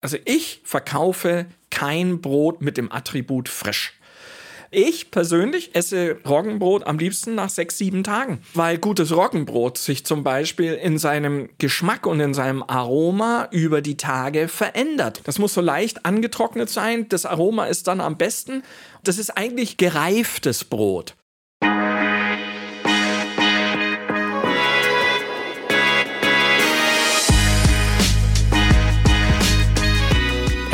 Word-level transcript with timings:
Also 0.00 0.16
ich 0.24 0.62
verkaufe 0.64 1.46
kein 1.70 2.20
Brot 2.20 2.62
mit 2.62 2.76
dem 2.76 2.90
Attribut 2.90 3.48
frisch. 3.48 3.94
Ich 4.72 5.10
persönlich 5.10 5.74
esse 5.74 6.18
Roggenbrot 6.24 6.86
am 6.86 6.96
liebsten 6.96 7.34
nach 7.34 7.50
sechs, 7.50 7.76
sieben 7.76 8.04
Tagen, 8.04 8.40
weil 8.54 8.78
gutes 8.78 9.10
Roggenbrot 9.10 9.78
sich 9.78 10.06
zum 10.06 10.22
Beispiel 10.22 10.74
in 10.74 10.96
seinem 10.96 11.48
Geschmack 11.58 12.06
und 12.06 12.20
in 12.20 12.34
seinem 12.34 12.62
Aroma 12.62 13.48
über 13.50 13.82
die 13.82 13.96
Tage 13.96 14.46
verändert. 14.46 15.22
Das 15.24 15.40
muss 15.40 15.54
so 15.54 15.60
leicht 15.60 16.06
angetrocknet 16.06 16.70
sein. 16.70 17.08
Das 17.08 17.26
Aroma 17.26 17.66
ist 17.66 17.88
dann 17.88 18.00
am 18.00 18.16
besten. 18.16 18.62
Das 19.02 19.18
ist 19.18 19.36
eigentlich 19.36 19.76
gereiftes 19.76 20.62
Brot. 20.62 21.16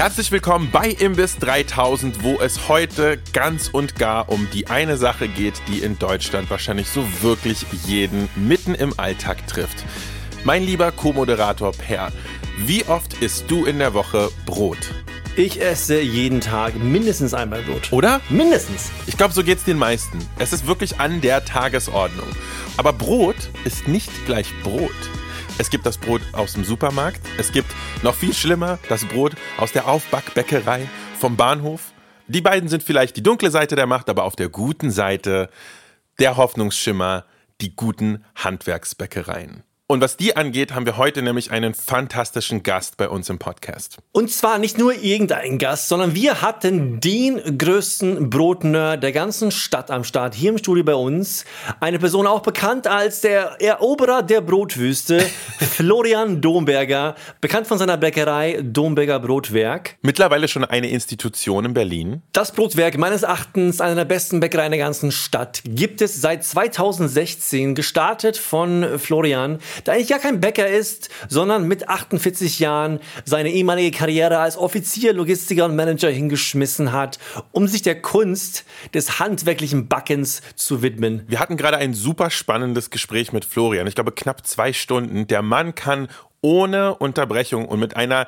Herzlich 0.06 0.30
willkommen 0.30 0.70
bei 0.70 0.90
Imbiss 0.90 1.36
3000, 1.38 2.22
wo 2.22 2.38
es 2.38 2.68
heute 2.68 3.18
ganz 3.32 3.66
und 3.66 3.96
gar 3.96 4.28
um 4.28 4.46
die 4.52 4.68
eine 4.68 4.96
Sache 4.96 5.26
geht, 5.26 5.54
die 5.66 5.80
in 5.80 5.98
Deutschland 5.98 6.48
wahrscheinlich 6.48 6.88
so 6.88 7.04
wirklich 7.22 7.66
jeden 7.86 8.28
mitten 8.36 8.76
im 8.76 8.96
Alltag 9.00 9.48
trifft. 9.48 9.84
Mein 10.44 10.62
lieber 10.62 10.92
Co-Moderator 10.92 11.72
Per, 11.72 12.12
wie 12.56 12.84
oft 12.84 13.14
isst 13.14 13.50
du 13.50 13.64
in 13.64 13.80
der 13.80 13.94
Woche 13.94 14.30
Brot? 14.46 14.78
Ich 15.34 15.60
esse 15.60 16.00
jeden 16.00 16.40
Tag 16.40 16.76
mindestens 16.76 17.34
einmal 17.34 17.62
Brot. 17.62 17.92
Oder? 17.92 18.20
Mindestens. 18.28 18.92
Ich 19.08 19.16
glaube, 19.16 19.34
so 19.34 19.42
geht 19.42 19.58
es 19.58 19.64
den 19.64 19.76
meisten. 19.76 20.18
Es 20.38 20.52
ist 20.52 20.68
wirklich 20.68 21.00
an 21.00 21.20
der 21.20 21.44
Tagesordnung. 21.44 22.28
Aber 22.76 22.92
Brot 22.92 23.50
ist 23.64 23.88
nicht 23.88 24.12
gleich 24.24 24.46
Brot. 24.62 24.92
Es 25.58 25.70
gibt 25.70 25.86
das 25.86 25.96
Brot 25.96 26.20
aus 26.32 26.52
dem 26.52 26.64
Supermarkt. 26.64 27.20
Es 27.38 27.50
gibt 27.50 27.70
noch 28.02 28.14
viel 28.14 28.34
schlimmer 28.34 28.78
das 28.90 29.06
Brot 29.06 29.32
aus 29.56 29.72
der 29.72 29.88
Aufbackbäckerei 29.88 30.86
vom 31.18 31.36
Bahnhof. 31.36 31.92
Die 32.28 32.42
beiden 32.42 32.68
sind 32.68 32.82
vielleicht 32.82 33.16
die 33.16 33.22
dunkle 33.22 33.50
Seite 33.50 33.74
der 33.74 33.86
Macht, 33.86 34.10
aber 34.10 34.24
auf 34.24 34.36
der 34.36 34.50
guten 34.50 34.90
Seite 34.90 35.48
der 36.18 36.36
Hoffnungsschimmer, 36.36 37.24
die 37.62 37.74
guten 37.74 38.24
Handwerksbäckereien. 38.34 39.62
Und 39.88 40.00
was 40.00 40.16
die 40.16 40.34
angeht, 40.34 40.74
haben 40.74 40.84
wir 40.84 40.96
heute 40.96 41.22
nämlich 41.22 41.52
einen 41.52 41.72
fantastischen 41.72 42.64
Gast 42.64 42.96
bei 42.96 43.08
uns 43.08 43.28
im 43.30 43.38
Podcast. 43.38 43.98
Und 44.10 44.32
zwar 44.32 44.58
nicht 44.58 44.78
nur 44.78 44.92
irgendein 44.92 45.58
Gast, 45.58 45.86
sondern 45.86 46.12
wir 46.12 46.42
hatten 46.42 46.98
den 46.98 47.56
größten 47.56 48.28
Brotnerd 48.28 49.04
der 49.04 49.12
ganzen 49.12 49.52
Stadt 49.52 49.92
am 49.92 50.02
Start, 50.02 50.34
hier 50.34 50.50
im 50.50 50.58
Studio 50.58 50.82
bei 50.82 50.96
uns. 50.96 51.44
Eine 51.78 52.00
Person 52.00 52.26
auch 52.26 52.40
bekannt 52.40 52.88
als 52.88 53.20
der 53.20 53.62
Eroberer 53.62 54.24
der 54.24 54.40
Brotwüste, 54.40 55.20
Florian 55.60 56.40
Domberger, 56.40 57.14
bekannt 57.40 57.68
von 57.68 57.78
seiner 57.78 57.96
Bäckerei 57.96 58.58
Domberger 58.60 59.20
Brotwerk. 59.20 59.98
Mittlerweile 60.02 60.48
schon 60.48 60.64
eine 60.64 60.90
Institution 60.90 61.64
in 61.64 61.74
Berlin. 61.74 62.22
Das 62.32 62.50
Brotwerk, 62.50 62.98
meines 62.98 63.22
Erachtens 63.22 63.80
einer 63.80 63.94
der 63.94 64.04
besten 64.04 64.40
Bäckereien 64.40 64.72
der 64.72 64.80
ganzen 64.80 65.12
Stadt, 65.12 65.62
gibt 65.64 66.02
es 66.02 66.20
seit 66.20 66.42
2016, 66.42 67.76
gestartet 67.76 68.36
von 68.36 68.98
Florian 68.98 69.60
der 69.84 69.94
eigentlich 69.94 70.08
gar 70.08 70.18
kein 70.18 70.40
Bäcker 70.40 70.68
ist, 70.68 71.10
sondern 71.28 71.66
mit 71.68 71.88
48 71.88 72.58
Jahren 72.58 73.00
seine 73.24 73.50
ehemalige 73.50 73.96
Karriere 73.96 74.38
als 74.38 74.56
Offizier, 74.56 75.12
Logistiker 75.12 75.64
und 75.64 75.76
Manager 75.76 76.10
hingeschmissen 76.10 76.92
hat, 76.92 77.18
um 77.52 77.68
sich 77.68 77.82
der 77.82 78.00
Kunst 78.00 78.64
des 78.94 79.18
handwerklichen 79.18 79.88
Backens 79.88 80.42
zu 80.54 80.82
widmen. 80.82 81.24
Wir 81.28 81.40
hatten 81.40 81.56
gerade 81.56 81.76
ein 81.76 81.94
super 81.94 82.30
spannendes 82.30 82.90
Gespräch 82.90 83.32
mit 83.32 83.44
Florian. 83.44 83.86
Ich 83.86 83.94
glaube, 83.94 84.12
knapp 84.12 84.46
zwei 84.46 84.72
Stunden. 84.72 85.26
Der 85.26 85.42
Mann 85.42 85.74
kann 85.74 86.08
ohne 86.42 86.94
Unterbrechung 86.94 87.66
und 87.66 87.80
mit 87.80 87.96
einer 87.96 88.26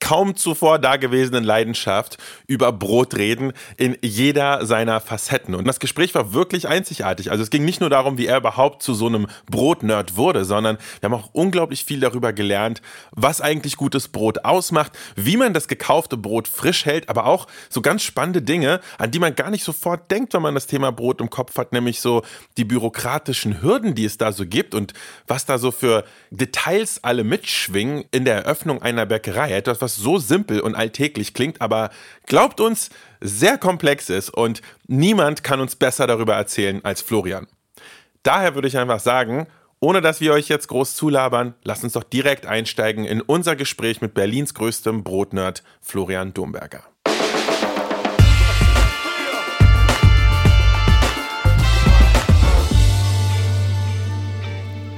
kaum 0.00 0.34
zuvor 0.34 0.78
dagewesenen 0.78 1.44
Leidenschaft 1.44 2.18
über 2.46 2.72
Brot 2.72 3.16
reden 3.16 3.52
in 3.76 3.96
jeder 4.02 4.66
seiner 4.66 5.00
Facetten. 5.00 5.54
Und 5.54 5.68
das 5.68 5.78
Gespräch 5.78 6.14
war 6.14 6.32
wirklich 6.32 6.66
einzigartig. 6.66 7.30
Also 7.30 7.42
es 7.42 7.50
ging 7.50 7.64
nicht 7.64 7.80
nur 7.80 7.90
darum, 7.90 8.18
wie 8.18 8.26
er 8.26 8.38
überhaupt 8.38 8.82
zu 8.82 8.94
so 8.94 9.06
einem 9.06 9.28
Brotnerd 9.48 10.16
wurde, 10.16 10.44
sondern 10.44 10.78
wir 11.00 11.10
haben 11.10 11.20
auch 11.20 11.30
unglaublich 11.32 11.84
viel 11.84 12.00
darüber 12.00 12.32
gelernt, 12.32 12.82
was 13.12 13.40
eigentlich 13.40 13.76
gutes 13.76 14.08
Brot 14.08 14.44
ausmacht, 14.44 14.92
wie 15.16 15.36
man 15.36 15.54
das 15.54 15.68
gekaufte 15.68 16.16
Brot 16.16 16.48
frisch 16.48 16.86
hält, 16.86 17.08
aber 17.08 17.26
auch 17.26 17.46
so 17.68 17.80
ganz 17.80 18.02
spannende 18.02 18.42
Dinge, 18.42 18.80
an 18.98 19.10
die 19.10 19.18
man 19.18 19.34
gar 19.34 19.50
nicht 19.50 19.64
sofort 19.64 20.10
denkt, 20.10 20.34
wenn 20.34 20.42
man 20.42 20.54
das 20.54 20.66
Thema 20.66 20.90
Brot 20.92 21.20
im 21.20 21.30
Kopf 21.30 21.56
hat, 21.56 21.72
nämlich 21.72 22.00
so 22.00 22.22
die 22.56 22.64
bürokratischen 22.64 23.62
Hürden, 23.62 23.94
die 23.94 24.06
es 24.06 24.18
da 24.18 24.32
so 24.32 24.46
gibt 24.46 24.74
und 24.74 24.94
was 25.26 25.44
da 25.44 25.58
so 25.58 25.70
für 25.70 26.04
Details 26.30 27.04
alle 27.04 27.22
mitschwingen 27.24 28.04
in 28.10 28.24
der 28.24 28.36
Eröffnung 28.36 28.82
einer 28.82 29.06
Bäckerei. 29.06 29.52
Etwas, 29.52 29.80
was 29.80 29.89
was 29.90 29.96
so 29.96 30.18
simpel 30.18 30.60
und 30.60 30.74
alltäglich 30.74 31.34
klingt, 31.34 31.60
aber 31.60 31.90
glaubt 32.26 32.60
uns, 32.60 32.90
sehr 33.20 33.58
komplex 33.58 34.08
ist 34.08 34.30
und 34.30 34.62
niemand 34.86 35.42
kann 35.42 35.60
uns 35.60 35.76
besser 35.76 36.06
darüber 36.06 36.34
erzählen 36.34 36.80
als 36.84 37.02
Florian. 37.02 37.46
Daher 38.22 38.54
würde 38.54 38.68
ich 38.68 38.78
einfach 38.78 39.00
sagen, 39.00 39.46
ohne 39.80 40.00
dass 40.00 40.20
wir 40.20 40.32
euch 40.32 40.48
jetzt 40.48 40.68
groß 40.68 40.94
zulabern, 40.94 41.54
lasst 41.64 41.84
uns 41.84 41.94
doch 41.94 42.04
direkt 42.04 42.46
einsteigen 42.46 43.04
in 43.04 43.20
unser 43.20 43.56
Gespräch 43.56 44.00
mit 44.00 44.14
Berlins 44.14 44.54
größtem 44.54 45.02
Brotnerd 45.02 45.64
Florian 45.80 46.34
Domberger. 46.34 46.84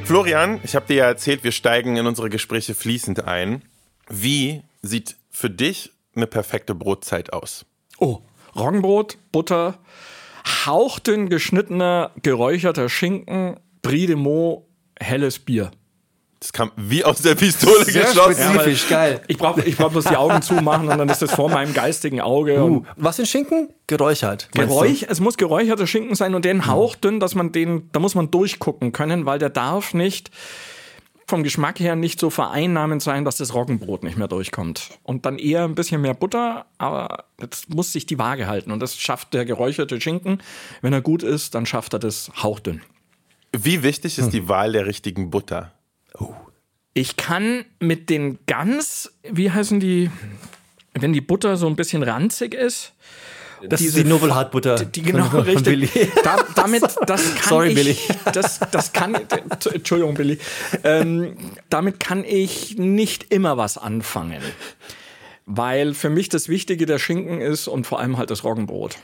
Florian, 0.05 0.61
ich 0.65 0.75
habe 0.75 0.87
dir 0.87 0.97
ja 0.97 1.07
erzählt, 1.07 1.45
wir 1.45 1.53
steigen 1.53 1.97
in 1.97 2.07
unsere 2.07 2.29
Gespräche 2.29 2.75
fließend 2.75 3.25
ein. 3.25 3.63
Wie 4.09 4.63
sieht 4.83 5.17
für 5.31 5.51
dich 5.51 5.93
eine 6.15 6.27
perfekte 6.27 6.75
Brotzeit 6.75 7.33
aus? 7.33 7.65
Oh, 7.99 8.19
Roggenbrot, 8.55 9.17
Butter, 9.31 9.79
hauchdünn 10.67 11.29
geschnittener, 11.29 12.11
geräucherter 12.23 12.89
Schinken, 12.89 13.59
Brie 13.81 14.07
de 14.07 14.17
Meaux, 14.17 14.67
helles 14.99 15.39
Bier. 15.39 15.71
Das 16.43 16.53
kam 16.53 16.73
wie 16.75 17.05
aus 17.05 17.23
der 17.23 17.37
Pistole 17.37 17.85
Sehr 17.85 18.03
geschossen. 18.03 18.35
spezifisch, 18.35 18.89
geil. 18.89 19.21
Ich 19.29 19.39
brauche 19.39 19.63
ich 19.63 19.77
brauch 19.77 19.93
bloß 19.93 20.07
die 20.07 20.17
Augen 20.17 20.43
zumachen 20.43 20.89
und 20.89 20.99
dann 20.99 21.09
ist 21.09 21.23
das 21.23 21.31
vor 21.31 21.49
meinem 21.49 21.73
geistigen 21.73 22.21
Auge. 22.21 22.61
Uh, 22.61 22.83
was 22.97 23.15
für 23.15 23.23
ein 23.23 23.27
Schinken? 23.27 23.69
Geräuchert. 23.87 24.49
Geräuch, 24.51 25.07
es 25.09 25.21
muss 25.21 25.37
geräucherter 25.37 25.87
Schinken 25.87 26.17
sein 26.17 26.35
und 26.35 26.45
den 26.45 26.67
hauchdünn, 26.67 27.21
dass 27.21 27.37
man 27.37 27.53
den, 27.53 27.89
da 27.93 28.01
muss 28.01 28.17
man 28.17 28.33
durchgucken 28.33 28.91
können, 28.91 29.25
weil 29.25 29.39
der 29.39 29.51
darf 29.51 29.95
nicht 29.95 30.33
vom 31.33 31.45
Geschmack 31.45 31.81
her 31.81 31.97
nicht 31.97 32.21
so 32.21 32.29
vereinnahmend 32.29 33.03
sein, 33.03 33.25
dass 33.25 33.39
das 33.39 33.55
Roggenbrot 33.55 34.03
nicht 34.03 34.19
mehr 34.19 34.29
durchkommt. 34.29 34.91
Und 35.03 35.25
dann 35.25 35.39
eher 35.39 35.65
ein 35.65 35.75
bisschen 35.75 36.03
mehr 36.03 36.13
Butter, 36.13 36.67
aber 36.77 37.25
das 37.39 37.71
muss 37.71 37.91
sich 37.91 38.05
die 38.05 38.19
Waage 38.19 38.47
halten. 38.47 38.71
Und 38.71 38.81
das 38.81 38.99
schafft 38.99 39.33
der 39.33 39.47
geräucherte 39.47 39.99
Schinken. 39.99 40.43
Wenn 40.83 40.93
er 40.93 41.01
gut 41.01 41.23
ist, 41.23 41.55
dann 41.55 41.65
schafft 41.65 41.95
er 41.95 42.01
das 42.01 42.31
hauchdünn. 42.43 42.83
Wie 43.57 43.83
wichtig 43.83 44.19
ist 44.19 44.29
die 44.29 44.47
Wahl 44.47 44.73
der 44.73 44.85
richtigen 44.85 45.31
Butter? 45.31 45.73
Ich 46.93 47.17
kann 47.17 47.65
mit 47.81 48.11
den 48.11 48.39
ganz, 48.47 49.11
wie 49.23 49.51
heißen 49.51 49.81
die, 49.81 50.11
wenn 50.93 51.15
die 51.15 51.23
Butter 51.23 51.57
so 51.57 51.67
ein 51.67 51.77
bisschen 51.77 52.03
ranzig 52.03 52.53
ist. 52.53 52.93
Das 53.69 53.81
ist 53.81 53.95
diese 53.95 54.05
die 54.05 54.09
Novel 54.11 54.35
Hard 54.35 54.51
Butter. 54.51 54.77
Die, 54.77 54.87
die 54.87 55.03
genau 55.03 55.25
von, 55.31 55.45
von 55.45 55.63
Billy. 55.63 55.87
richtig. 55.87 56.13
Da, 56.25 56.45
damit, 56.55 56.83
das 57.07 57.35
kann 57.37 57.49
Sorry, 57.49 57.69
ich, 57.69 57.75
Billy. 57.75 57.97
Das, 58.33 58.61
das 58.71 58.93
kann, 58.93 59.15
Entschuldigung, 59.73 60.15
Billy. 60.15 60.39
Ähm, 60.85 61.37
damit 61.69 62.01
kann 62.01 62.25
ich 62.25 62.79
nicht 62.79 63.33
immer 63.33 63.57
was 63.57 63.79
anfangen. 63.79 64.43
Weil 65.47 65.95
für 65.95 66.11
mich 66.11 66.29
das 66.29 66.49
Wichtige 66.49 66.87
der 66.87 66.99
Schinken 66.99 67.41
ist 67.41 67.69
und 67.69 67.87
vor 67.87 68.01
allem 68.01 68.17
halt 68.17 68.31
das 68.31 68.45
Roggenbrot. 68.45 68.97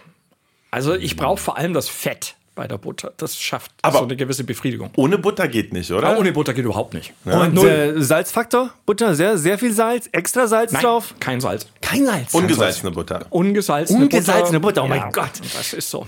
Also 0.71 0.95
ich 0.95 1.17
brauche 1.17 1.39
vor 1.39 1.57
allem 1.57 1.73
das 1.73 1.89
Fett 1.89 2.37
bei 2.59 2.67
der 2.67 2.77
Butter. 2.77 3.13
Das 3.17 3.37
schafft 3.39 3.71
Aber- 3.83 3.99
so 4.01 4.05
eine 4.05 4.17
gewisse 4.17 4.43
Befriedigung. 4.43 4.91
Ohne 4.97 5.17
Butter 5.17 5.47
geht 5.47 5.73
nicht, 5.73 5.91
oder? 5.93 6.09
Aber 6.09 6.19
ohne 6.19 6.33
Butter 6.33 6.53
geht 6.53 6.65
überhaupt 6.65 6.93
nicht. 6.93 7.15
Und 7.25 7.55
Null. 7.55 7.69
äh, 7.69 8.03
Salzfaktor? 8.03 8.71
Butter, 8.85 9.15
sehr, 9.15 9.39
sehr 9.39 9.59
viel 9.59 9.73
Salz, 9.73 10.09
extra 10.11 10.49
Salz 10.49 10.73
Nein, 10.73 10.83
drauf. 10.83 11.15
kein 11.21 11.41
Salz. 11.41 11.67
Kein 11.81 12.05
Salz. 12.05 12.35
Ungesalzene 12.35 12.91
Butter. 12.91 13.27
Ungesalzene, 13.31 14.03
Ungesalzene 14.03 14.59
Butter, 14.61 14.83
oh 14.83 14.89
mein 14.89 14.99
Ja, 14.99 15.11
Gott. 15.11 15.31
Das 15.57 15.73
ist 15.73 15.89
so. 15.89 16.07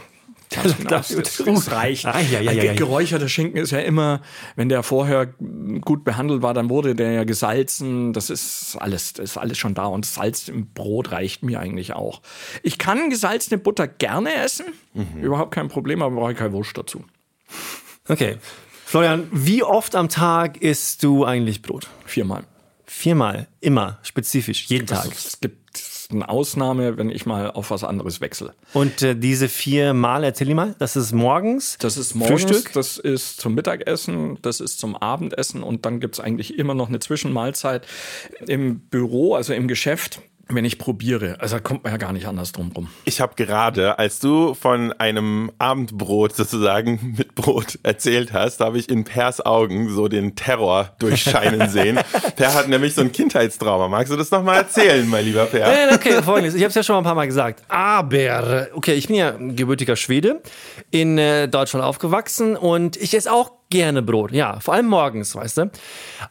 Das, 0.62 0.76
genau, 0.76 0.90
das, 0.90 1.08
das, 1.14 1.36
das 1.36 1.70
reicht. 1.70 2.06
Ah, 2.06 2.20
ja, 2.20 2.40
ja, 2.40 2.50
ja. 2.50 2.74
Geräucherter 2.74 3.28
Schinken 3.28 3.58
ist 3.58 3.70
ja 3.70 3.78
immer, 3.78 4.20
wenn 4.56 4.68
der 4.68 4.82
vorher 4.82 5.26
gut 5.26 6.02
behandelt 6.02 6.42
war, 6.42 6.54
dann 6.54 6.68
wurde 6.68 6.96
der 6.96 7.12
ja 7.12 7.24
gesalzen. 7.24 8.12
Das 8.12 8.30
ist 8.30 8.76
alles, 8.80 9.12
das 9.12 9.30
ist 9.30 9.36
alles 9.36 9.58
schon 9.58 9.74
da. 9.74 9.86
Und 9.86 10.06
Salz 10.06 10.48
im 10.48 10.72
Brot 10.72 11.12
reicht 11.12 11.44
mir 11.44 11.60
eigentlich 11.60 11.92
auch. 11.92 12.20
Ich 12.64 12.78
kann 12.78 13.10
gesalzene 13.10 13.58
Butter 13.58 13.86
gerne 13.86 14.34
essen. 14.34 14.66
Überhaupt 15.22 15.54
kein 15.54 15.68
Problem, 15.68 16.02
aber 16.02 16.16
brauche 16.16 16.32
ich 16.32 16.38
keine 16.38 16.52
Wurst 16.52 16.76
dazu. 16.76 17.04
Okay. 18.08 18.38
Florian, 18.84 19.28
wie 19.30 19.62
oft 19.62 19.94
am 19.94 20.08
Tag 20.08 20.60
isst 20.60 21.04
du 21.04 21.24
eigentlich 21.24 21.62
Brot? 21.62 21.86
Viermal. 22.06 22.42
Viermal, 22.84 23.46
immer, 23.60 24.00
spezifisch, 24.02 24.66
jeden 24.66 24.88
Tag. 24.88 25.04
Also, 25.04 25.12
es 25.12 25.40
gibt 25.40 25.59
eine 26.12 26.28
Ausnahme, 26.28 26.96
wenn 26.96 27.10
ich 27.10 27.26
mal 27.26 27.50
auf 27.50 27.70
was 27.70 27.84
anderes 27.84 28.20
wechsle. 28.20 28.54
Und 28.72 29.02
äh, 29.02 29.14
diese 29.16 29.48
vier 29.48 29.94
Mal, 29.94 30.24
erzähl 30.24 30.46
dir 30.46 30.54
mal, 30.54 30.74
das 30.78 30.96
ist 30.96 31.12
morgens, 31.12 31.76
Das 31.78 31.96
ist 31.96 32.14
morgens, 32.14 32.42
Frühstück, 32.42 32.72
das 32.72 32.98
ist 32.98 33.40
zum 33.40 33.54
Mittagessen, 33.54 34.38
das 34.42 34.60
ist 34.60 34.78
zum 34.78 34.96
Abendessen 34.96 35.62
und 35.62 35.86
dann 35.86 36.00
gibt 36.00 36.14
es 36.14 36.20
eigentlich 36.20 36.58
immer 36.58 36.74
noch 36.74 36.88
eine 36.88 37.00
Zwischenmahlzeit 37.00 37.86
im 38.46 38.80
Büro, 38.80 39.34
also 39.34 39.52
im 39.52 39.68
Geschäft. 39.68 40.20
Wenn 40.54 40.64
ich 40.64 40.78
probiere. 40.78 41.36
Also 41.40 41.56
da 41.56 41.60
kommt 41.60 41.84
man 41.84 41.92
ja 41.92 41.98
gar 41.98 42.12
nicht 42.12 42.26
anders 42.26 42.52
drum 42.52 42.72
rum. 42.72 42.88
Ich 43.04 43.20
habe 43.20 43.34
gerade, 43.36 43.98
als 43.98 44.20
du 44.20 44.54
von 44.54 44.92
einem 44.92 45.50
Abendbrot 45.58 46.34
sozusagen 46.34 47.14
mit 47.18 47.34
Brot 47.34 47.78
erzählt 47.82 48.32
hast, 48.32 48.60
habe 48.60 48.78
ich 48.78 48.88
in 48.88 49.04
Pers 49.04 49.44
Augen 49.44 49.88
so 49.88 50.08
den 50.08 50.36
Terror 50.36 50.94
durchscheinen 50.98 51.68
sehen. 51.70 51.98
Per 52.36 52.54
hat 52.54 52.68
nämlich 52.68 52.94
so 52.94 53.02
ein 53.02 53.12
Kindheitstrauma. 53.12 53.88
Magst 53.88 54.12
du 54.12 54.16
das 54.16 54.30
nochmal 54.30 54.58
erzählen, 54.58 55.08
mein 55.08 55.24
lieber 55.24 55.46
Per? 55.46 55.66
Nein, 55.66 55.94
okay, 55.94 56.22
folgendes. 56.22 56.54
Ich 56.54 56.62
habe 56.62 56.70
es 56.70 56.74
ja 56.74 56.82
schon 56.82 56.94
mal 56.94 57.00
ein 57.00 57.04
paar 57.04 57.14
Mal 57.14 57.26
gesagt. 57.26 57.62
Aber, 57.68 58.68
okay, 58.74 58.94
ich 58.94 59.06
bin 59.08 59.16
ja 59.16 59.32
gebürtiger 59.32 59.96
Schwede, 59.96 60.42
in 60.90 61.18
äh, 61.18 61.48
Deutschland 61.48 61.84
aufgewachsen 61.84 62.56
und 62.56 62.96
ich 62.96 63.14
esse 63.14 63.32
auch 63.32 63.59
gerne 63.70 64.02
Brot, 64.02 64.32
ja, 64.32 64.58
vor 64.60 64.74
allem 64.74 64.86
morgens, 64.86 65.34
weißt 65.34 65.58
du. 65.58 65.70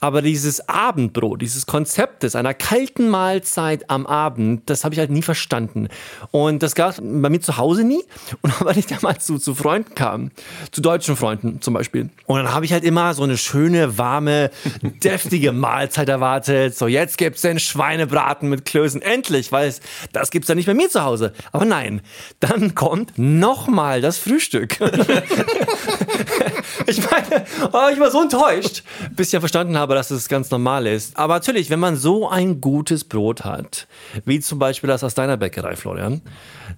Aber 0.02 0.22
dieses 0.22 0.68
Abendbrot, 0.68 1.42
dieses 1.42 1.66
Konzept 1.66 2.24
des 2.24 2.36
einer 2.36 2.54
kalten 2.54 3.08
Mahlzeit 3.10 3.90
am 3.90 4.06
Abend, 4.06 4.70
das 4.70 4.84
habe 4.84 4.94
ich 4.94 5.00
halt 5.00 5.10
nie 5.10 5.22
verstanden. 5.22 5.88
Und 6.32 6.62
das 6.62 6.76
gab 6.76 6.92
es 6.92 6.98
bei 6.98 7.30
mir 7.30 7.40
zu 7.40 7.56
Hause 7.58 7.86
nie. 7.86 8.04
Und 8.42 8.66
wenn 8.66 8.78
ich 8.78 8.88
da 8.88 8.98
mal 9.02 9.18
zu, 9.18 9.38
zu 9.38 9.56
Freunden 9.56 9.96
kam, 9.96 10.32
zu 10.72 10.82
deutschen 10.82 11.16
Freunden 11.16 11.62
zum 11.62 11.74
Beispiel, 11.74 12.10
und 12.26 12.38
dann 12.38 12.54
habe 12.54 12.66
ich 12.66 12.74
halt 12.74 12.84
immer 12.84 13.14
so 13.14 13.24
eine 13.24 13.38
schöne, 13.38 13.98
warme, 13.98 14.52
deftige 15.04 15.54
Mahlzeit 15.54 16.10
erwartet. 16.10 16.78
So, 16.78 16.88
jetzt 16.88 17.18
gibt's 17.18 17.42
den 17.42 17.60
Schweinebraten 17.60 18.50
mit 18.50 18.66
Klößen. 18.66 19.02
Endlich, 19.02 19.54
weil 19.54 19.70
es, 19.70 19.80
das 20.12 20.32
gibt's 20.32 20.50
ja 20.50 20.56
nicht 20.56 20.66
bei 20.66 20.74
mir 20.74 20.90
zu 20.90 21.04
Hause. 21.04 21.34
Aber 21.54 21.66
nein, 21.66 22.02
dann 22.40 22.76
kommt 22.76 23.18
nochmal 23.18 24.02
das 24.02 24.18
Frühstück. 24.18 24.78
ich 26.86 27.10
meine, 27.10 27.29
ich 27.94 28.00
war 28.00 28.12
so 28.12 28.22
enttäuscht, 28.22 28.84
bis 29.16 29.28
ich 29.28 29.34
ja 29.34 29.40
verstanden 29.40 29.78
habe, 29.78 29.96
dass 29.96 30.12
es 30.12 30.28
ganz 30.28 30.52
normal 30.52 30.88
ist. 30.88 31.18
Aber 31.18 31.36
natürlich, 31.36 31.70
wenn 31.70 31.80
man 31.80 31.96
so 31.96 32.30
ein 32.30 32.62
gutes 32.62 33.04
Brot 33.04 33.46
hat, 33.46 33.88
wie 34.26 34.40
zum 34.40 34.60
Beispiel 34.60 34.88
das 34.88 35.04
aus 35.04 35.14
deiner 35.14 35.38
Bäckerei, 35.38 35.76
Florian, 35.76 36.22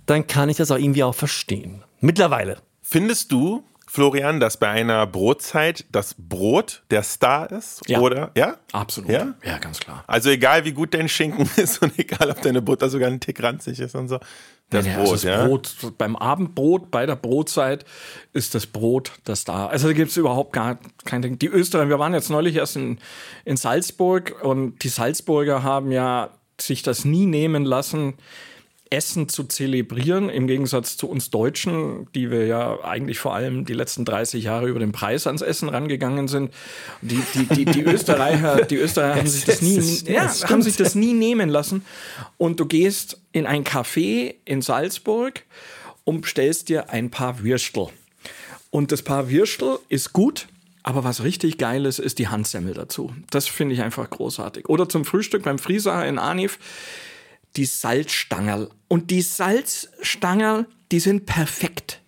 dann 0.05 0.27
kann 0.27 0.49
ich 0.49 0.57
das 0.57 0.71
auch 0.71 0.77
irgendwie 0.77 1.03
auch 1.03 1.15
verstehen. 1.15 1.83
Mittlerweile. 1.99 2.57
Findest 2.81 3.31
du, 3.31 3.63
Florian, 3.93 4.39
dass 4.39 4.55
bei 4.55 4.69
einer 4.69 5.05
Brotzeit 5.05 5.83
das 5.91 6.15
Brot 6.17 6.81
der 6.91 7.03
Star 7.03 7.51
ist? 7.51 7.81
Ja. 7.89 7.99
Oder? 7.99 8.31
Ja? 8.37 8.55
Absolut. 8.71 9.11
Ja? 9.11 9.33
ja, 9.43 9.57
ganz 9.57 9.81
klar. 9.81 10.05
Also 10.07 10.29
egal, 10.29 10.63
wie 10.63 10.71
gut 10.71 10.93
dein 10.93 11.09
Schinken 11.09 11.49
ist 11.57 11.81
und 11.81 11.99
egal, 11.99 12.31
ob 12.31 12.41
deine 12.41 12.61
Butter 12.61 12.87
sogar 12.87 13.09
einen 13.09 13.19
Tick 13.19 13.43
ranzig 13.43 13.81
ist 13.81 13.95
und 13.95 14.07
so. 14.07 14.17
Das 14.69 14.85
Ja, 14.85 14.95
Brot, 14.95 15.01
also 15.01 15.13
das 15.15 15.23
ja? 15.23 15.45
Brot, 15.45 15.75
beim 15.97 16.15
Abendbrot, 16.15 16.89
bei 16.89 17.05
der 17.05 17.17
Brotzeit 17.17 17.83
ist 18.31 18.55
das 18.55 18.65
Brot 18.65 19.11
das 19.25 19.43
da. 19.43 19.67
Also 19.67 19.87
da 19.87 19.93
gibt 19.93 20.11
es 20.11 20.15
überhaupt 20.15 20.53
gar 20.53 20.79
kein 21.03 21.21
Ding. 21.21 21.37
Die 21.37 21.47
Österreicher, 21.47 21.89
wir 21.89 21.99
waren 21.99 22.13
jetzt 22.13 22.29
neulich 22.29 22.55
erst 22.55 22.77
in, 22.77 22.97
in 23.43 23.57
Salzburg 23.57 24.41
und 24.41 24.81
die 24.85 24.89
Salzburger 24.89 25.63
haben 25.63 25.91
ja 25.91 26.29
sich 26.61 26.81
das 26.81 27.03
nie 27.03 27.25
nehmen 27.25 27.65
lassen, 27.65 28.13
Essen 28.91 29.29
zu 29.29 29.45
zelebrieren, 29.45 30.29
im 30.29 30.47
Gegensatz 30.47 30.97
zu 30.97 31.09
uns 31.09 31.29
Deutschen, 31.29 32.07
die 32.13 32.29
wir 32.29 32.45
ja 32.45 32.83
eigentlich 32.83 33.19
vor 33.19 33.33
allem 33.33 33.63
die 33.65 33.73
letzten 33.73 34.03
30 34.03 34.43
Jahre 34.43 34.67
über 34.67 34.79
den 34.79 34.91
Preis 34.91 35.27
ans 35.27 35.41
Essen 35.41 35.69
rangegangen 35.69 36.27
sind. 36.27 36.53
Die, 37.01 37.21
die, 37.33 37.45
die, 37.45 37.65
die 37.65 37.81
Österreicher, 37.81 38.65
die 38.65 38.75
Österreicher 38.75 39.15
haben 39.15 39.27
sich 39.27 39.45
das 39.45 39.61
nie, 39.61 40.11
ja, 40.11 40.29
haben 40.49 40.61
sich 40.61 40.75
das 40.75 40.93
nie 40.93 41.13
nehmen 41.13 41.49
lassen. 41.49 41.85
Und 42.37 42.59
du 42.59 42.65
gehst 42.65 43.19
in 43.31 43.45
ein 43.47 43.63
Café 43.63 44.35
in 44.43 44.61
Salzburg 44.61 45.43
und 46.03 46.21
bestellst 46.21 46.67
dir 46.67 46.89
ein 46.89 47.09
paar 47.09 47.43
Würstel. 47.43 47.87
Und 48.71 48.91
das 48.91 49.01
Paar 49.01 49.29
Würstel 49.29 49.79
ist 49.87 50.11
gut, 50.11 50.47
aber 50.83 51.03
was 51.03 51.23
richtig 51.23 51.57
geil 51.57 51.85
ist, 51.85 51.99
ist 51.99 52.19
die 52.19 52.27
Handsemmel 52.27 52.73
dazu. 52.73 53.13
Das 53.29 53.47
finde 53.47 53.75
ich 53.75 53.81
einfach 53.81 54.09
großartig. 54.09 54.67
Oder 54.67 54.89
zum 54.89 55.05
Frühstück 55.05 55.43
beim 55.43 55.59
Frieser 55.59 56.05
in 56.05 56.17
Arnif 56.17 56.59
die 57.55 57.65
Salzstangerl. 57.65 58.69
Und 58.87 59.11
die 59.11 59.21
Salzstangerl, 59.21 60.67
die 60.91 60.99
sind 60.99 61.25
perfekt. 61.25 62.01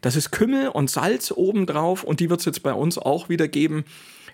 Das 0.00 0.16
ist 0.16 0.30
Kümmel 0.30 0.68
und 0.68 0.90
Salz 0.90 1.32
obendrauf 1.32 2.04
und 2.04 2.20
die 2.20 2.30
wird 2.30 2.40
es 2.40 2.46
jetzt 2.46 2.62
bei 2.62 2.72
uns 2.72 2.98
auch 2.98 3.28
wieder 3.28 3.48
geben. 3.48 3.84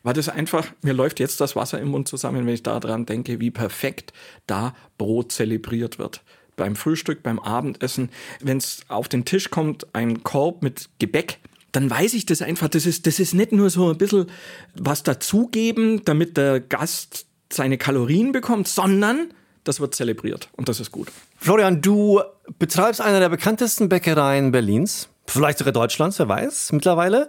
Weil 0.03 0.15
das 0.15 0.29
einfach, 0.29 0.73
mir 0.83 0.93
läuft 0.93 1.19
jetzt 1.19 1.41
das 1.41 1.57
Wasser 1.57 1.81
im 1.81 1.89
Mund 1.89 2.07
zusammen, 2.07 2.47
wenn 2.47 2.55
ich 2.55 2.63
daran 2.63 3.07
denke, 3.07 3.41
wie 3.41 3.51
perfekt 3.51 4.13
da 4.47 4.75
Brot 4.99 5.33
zelebriert 5.33 5.99
wird. 5.99 6.23
Beim 6.55 6.77
Frühstück, 6.77 7.23
beim 7.23 7.39
Abendessen, 7.39 8.11
wenn 8.41 8.59
es 8.59 8.83
auf 8.89 9.09
den 9.09 9.25
Tisch 9.25 9.51
kommt, 9.51 9.95
ein 9.95 10.23
Korb 10.23 10.63
mit 10.63 10.89
Gebäck, 11.01 11.39
dann 11.73 11.91
weiß 11.91 12.15
ich 12.15 12.25
das 12.25 12.41
einfach. 12.41 12.69
Das 12.69 12.87
ist, 12.87 13.07
das 13.07 13.19
ist 13.19 13.35
nicht 13.35 13.53
nur 13.53 13.69
so 13.69 13.91
ein 13.91 13.99
bisschen 13.99 14.27
was 14.75 15.03
dazugeben, 15.03 16.05
damit 16.05 16.37
der 16.37 16.61
Gast 16.61 17.27
seine 17.53 17.77
Kalorien 17.77 18.33
bekommt, 18.33 18.69
sondern 18.69 19.35
das 19.69 19.81
wird 19.81 19.95
zelebriert 19.95 20.49
und 20.57 20.69
das 20.69 20.81
ist 20.81 20.91
gut. 20.93 21.09
Florian, 21.37 21.83
du 21.83 22.21
betreibst 22.59 23.01
eine 23.01 23.21
der 23.21 23.29
bekanntesten 23.29 23.89
Bäckereien 23.89 24.53
Berlins, 24.53 25.09
vielleicht 25.27 25.59
sogar 25.59 25.73
Deutschlands, 25.73 26.19
wer 26.19 26.29
weiß, 26.29 26.73
mittlerweile. 26.73 27.29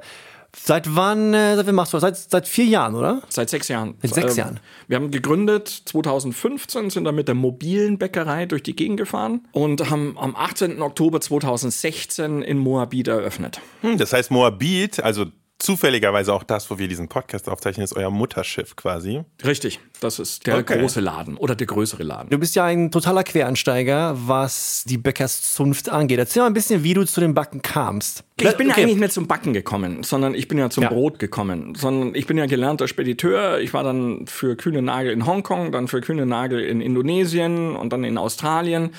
Seit 0.60 0.95
wann, 0.95 1.34
äh, 1.34 1.56
seit 1.56 1.68
wann 1.68 1.75
machst 1.75 1.94
du 1.94 1.98
das? 2.00 2.01
Seit, 2.24 2.31
seit 2.31 2.48
vier 2.48 2.66
Jahren, 2.66 2.95
oder? 2.95 3.22
Seit 3.30 3.50
sechs 3.50 3.68
Jahren. 3.68 3.95
Seit 4.01 4.13
sechs 4.16 4.31
Ähm, 4.34 4.38
Jahren. 4.38 4.60
Wir 4.88 4.95
haben 4.95 5.12
gegründet 5.12 5.68
2015, 5.68 6.89
sind 6.89 7.04
dann 7.04 7.16
mit 7.16 7.28
der 7.28 7.36
mobilen 7.36 7.98
Bäckerei 7.98 8.45
durch 8.45 8.63
die 8.63 8.75
Gegend 8.75 8.98
gefahren 8.98 9.45
und 9.51 9.90
haben 9.90 10.18
am 10.18 10.36
18. 10.36 10.81
Oktober 10.81 11.19
2016 11.22 12.42
in 12.42 12.57
Moabit 12.57 13.07
eröffnet. 13.10 13.60
Hm, 13.81 13.98
Das 13.98 14.13
heißt, 14.13 14.31
Moabit, 14.31 15.04
also 15.04 15.25
zufälligerweise 15.59 16.33
auch 16.33 16.44
das, 16.44 16.69
wo 16.69 16.77
wir 16.77 16.88
diesen 16.88 17.07
Podcast 17.07 17.50
aufzeichnen, 17.50 17.83
ist 17.83 17.95
euer 17.95 18.09
Mutterschiff 18.12 18.75
quasi. 18.75 19.21
Richtig, 19.44 19.80
das 20.00 20.19
ist 20.19 20.45
der 20.45 20.57
Okay. 20.57 20.80
große 20.80 21.00
Laden 21.00 21.38
oder 21.38 21.56
der 21.56 21.68
größere 21.68 22.04
Laden. 22.04 22.30
Du 22.30 22.38
bist 22.38 22.56
ja 22.56 22.65
ein 22.65 22.92
totaler 22.92 23.24
Quereinsteiger, 23.24 24.15
was 24.18 24.83
die 24.86 24.98
Bäckerszunft 24.98 25.89
angeht. 25.89 26.19
Erzähl 26.19 26.42
mal 26.44 26.48
ein 26.48 26.54
bisschen, 26.54 26.83
wie 26.83 26.94
du 26.94 27.06
zu 27.06 27.19
den 27.21 27.33
Backen 27.33 27.62
kamst. 27.62 28.24
Ich 28.39 28.45
bin 28.56 28.69
Okay. 28.69 28.81
ja 28.81 28.86
eigentlich 28.88 29.00
nicht 29.00 29.13
zum 29.13 29.27
Backen 29.27 29.54
gekommen, 29.54 30.04
sondern 30.04 30.36
ich 30.36 30.48
bin 30.48 30.57
ja 30.59 30.69
zum 30.69 30.83
Ja. 30.83 30.89
Brot 30.89 31.18
gekommen. 31.19 31.74
Sondern 31.75 32.13
ich 32.13 32.27
bin 32.27 32.38
ja 32.38 32.45
gelernter 32.45 32.88
Spediteur. 32.88 33.59
Ich 33.59 33.74
war 33.74 33.83
dann 33.83 34.27
für 34.27 34.56
kühne 34.56 34.81
Nagel 34.83 35.12
in 35.12 35.25
Hongkong, 35.25 35.71
dann 35.71 35.88
für 35.88 36.01
kühne 36.01 36.25
Nagel 36.25 36.59
in 36.59 36.81
Indonesien 36.81 37.75
und 37.75 37.92
dann 37.94 38.04
in 38.04 38.18
Australien. 38.18 38.92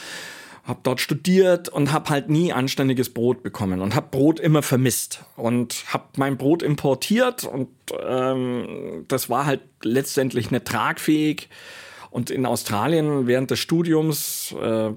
Hab 0.69 0.85
dort 0.85 1.01
studiert 1.01 1.69
und 1.71 1.93
hab 1.93 2.11
halt 2.11 2.29
nie 2.29 2.53
anständiges 2.53 3.09
Brot 3.09 3.43
bekommen 3.43 3.81
und 3.81 3.95
hab 3.95 4.11
Brot 4.11 4.39
immer 4.39 4.63
vermisst 4.63 5.25
und 5.37 5.85
hab 5.93 6.19
mein 6.19 6.37
Brot 6.37 6.63
importiert 6.63 7.45
und 7.45 7.69
ähm, 8.07 9.07
das 9.09 9.31
war 9.31 9.47
halt 9.47 9.63
letztendlich 9.83 10.51
nicht 10.51 10.67
tragfähig. 10.67 11.49
Und 12.11 12.31
in 12.31 12.47
Australien 12.47 13.27
während 13.27 13.51
des 13.51 13.59
Studiums 13.59 14.55
äh, 14.61 14.91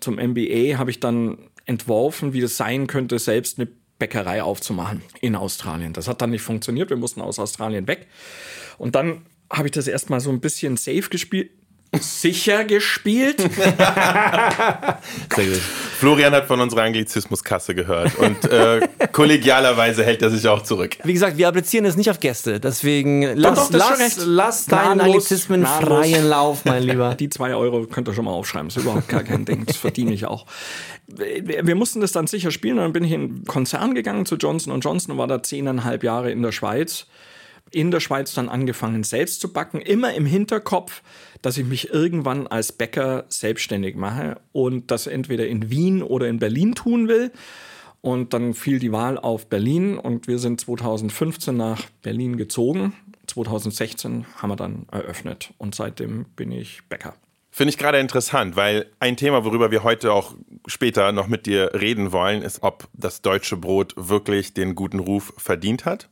zum 0.00 0.16
MBA 0.16 0.78
habe 0.78 0.90
ich 0.90 1.00
dann 1.00 1.38
entworfen, 1.66 2.32
wie 2.32 2.40
das 2.40 2.56
sein 2.56 2.86
könnte, 2.86 3.18
selbst 3.18 3.58
eine 3.58 3.68
Bäckerei 3.98 4.42
aufzumachen 4.42 5.02
in 5.20 5.34
Australien. 5.34 5.92
Das 5.92 6.08
hat 6.08 6.22
dann 6.22 6.30
nicht 6.30 6.42
funktioniert. 6.42 6.90
Wir 6.90 6.96
mussten 6.96 7.20
aus 7.20 7.38
Australien 7.38 7.86
weg. 7.86 8.06
Und 8.78 8.94
dann 8.94 9.26
habe 9.50 9.68
ich 9.68 9.72
das 9.72 9.86
erstmal 9.88 10.20
so 10.20 10.30
ein 10.30 10.40
bisschen 10.40 10.76
safe 10.76 11.08
gespielt. 11.10 11.50
Sicher 12.00 12.64
gespielt. 12.64 13.40
Sehr 13.40 13.46
gut. 15.46 15.60
Florian 15.98 16.32
hat 16.32 16.46
von 16.46 16.60
unserer 16.60 16.82
Anglizismuskasse 16.82 17.74
gehört 17.74 18.14
und 18.16 18.44
äh, 18.44 18.86
kollegialerweise 19.10 20.04
hält 20.04 20.22
er 20.22 20.30
sich 20.30 20.46
auch 20.46 20.62
zurück. 20.62 20.96
Wie 21.02 21.12
gesagt, 21.12 21.38
wir 21.38 21.48
applizieren 21.48 21.86
es 21.86 21.96
nicht 21.96 22.10
auf 22.10 22.20
Gäste. 22.20 22.60
Deswegen 22.60 23.22
lass, 23.34 23.70
doch, 23.70 23.78
lass, 23.78 24.18
lass 24.24 24.66
deinen 24.66 25.00
Anglizismen 25.00 25.62
gnadenlos. 25.62 26.06
freien 26.06 26.28
Lauf, 26.28 26.64
mein 26.64 26.82
Lieber. 26.82 27.14
Die 27.18 27.30
zwei 27.30 27.54
Euro 27.54 27.86
könnt 27.86 28.06
ihr 28.08 28.14
schon 28.14 28.26
mal 28.26 28.32
aufschreiben. 28.32 28.68
Ist 28.68 28.76
überhaupt 28.76 29.08
gar 29.08 29.24
kein 29.24 29.44
Ding. 29.44 29.64
Das 29.66 29.76
verdiene 29.76 30.12
ich 30.12 30.26
auch. 30.26 30.46
Wir 31.06 31.66
wir 31.66 31.74
mussten 31.74 32.00
das 32.00 32.12
dann 32.12 32.26
sicher 32.26 32.50
spielen. 32.50 32.78
Und 32.78 32.84
dann 32.84 32.92
bin 32.92 33.04
ich 33.04 33.12
in 33.12 33.20
einen 33.20 33.44
Konzern 33.44 33.94
gegangen 33.94 34.26
zu 34.26 34.36
Johnson 34.36 34.78
Johnson 34.80 35.12
und 35.12 35.18
war 35.18 35.26
da 35.26 35.42
zehneinhalb 35.42 36.02
Jahre 36.02 36.30
in 36.30 36.42
der 36.42 36.52
Schweiz. 36.52 37.06
In 37.70 37.90
der 37.90 38.00
Schweiz 38.00 38.32
dann 38.32 38.48
angefangen, 38.48 39.04
selbst 39.04 39.40
zu 39.40 39.52
backen. 39.52 39.80
Immer 39.80 40.14
im 40.14 40.24
Hinterkopf, 40.24 41.02
dass 41.42 41.58
ich 41.58 41.66
mich 41.66 41.90
irgendwann 41.90 42.46
als 42.46 42.72
Bäcker 42.72 43.24
selbstständig 43.28 43.96
mache 43.96 44.40
und 44.52 44.90
das 44.90 45.06
entweder 45.06 45.46
in 45.46 45.70
Wien 45.70 46.02
oder 46.02 46.28
in 46.28 46.38
Berlin 46.38 46.74
tun 46.74 47.08
will. 47.08 47.30
Und 48.00 48.32
dann 48.32 48.54
fiel 48.54 48.78
die 48.78 48.92
Wahl 48.92 49.18
auf 49.18 49.48
Berlin 49.48 49.98
und 49.98 50.28
wir 50.28 50.38
sind 50.38 50.60
2015 50.60 51.56
nach 51.56 51.82
Berlin 52.02 52.36
gezogen. 52.36 52.92
2016 53.26 54.24
haben 54.36 54.50
wir 54.50 54.56
dann 54.56 54.86
eröffnet 54.90 55.52
und 55.58 55.74
seitdem 55.74 56.24
bin 56.36 56.52
ich 56.52 56.82
Bäcker. 56.88 57.14
Finde 57.50 57.70
ich 57.70 57.78
gerade 57.78 57.98
interessant, 57.98 58.54
weil 58.54 58.86
ein 59.00 59.16
Thema, 59.16 59.44
worüber 59.44 59.72
wir 59.72 59.82
heute 59.82 60.12
auch 60.12 60.34
später 60.66 61.10
noch 61.10 61.26
mit 61.26 61.46
dir 61.46 61.72
reden 61.74 62.12
wollen, 62.12 62.42
ist, 62.42 62.62
ob 62.62 62.88
das 62.92 63.20
deutsche 63.20 63.56
Brot 63.56 63.94
wirklich 63.96 64.54
den 64.54 64.76
guten 64.76 65.00
Ruf 65.00 65.32
verdient 65.36 65.84
hat. 65.84 66.08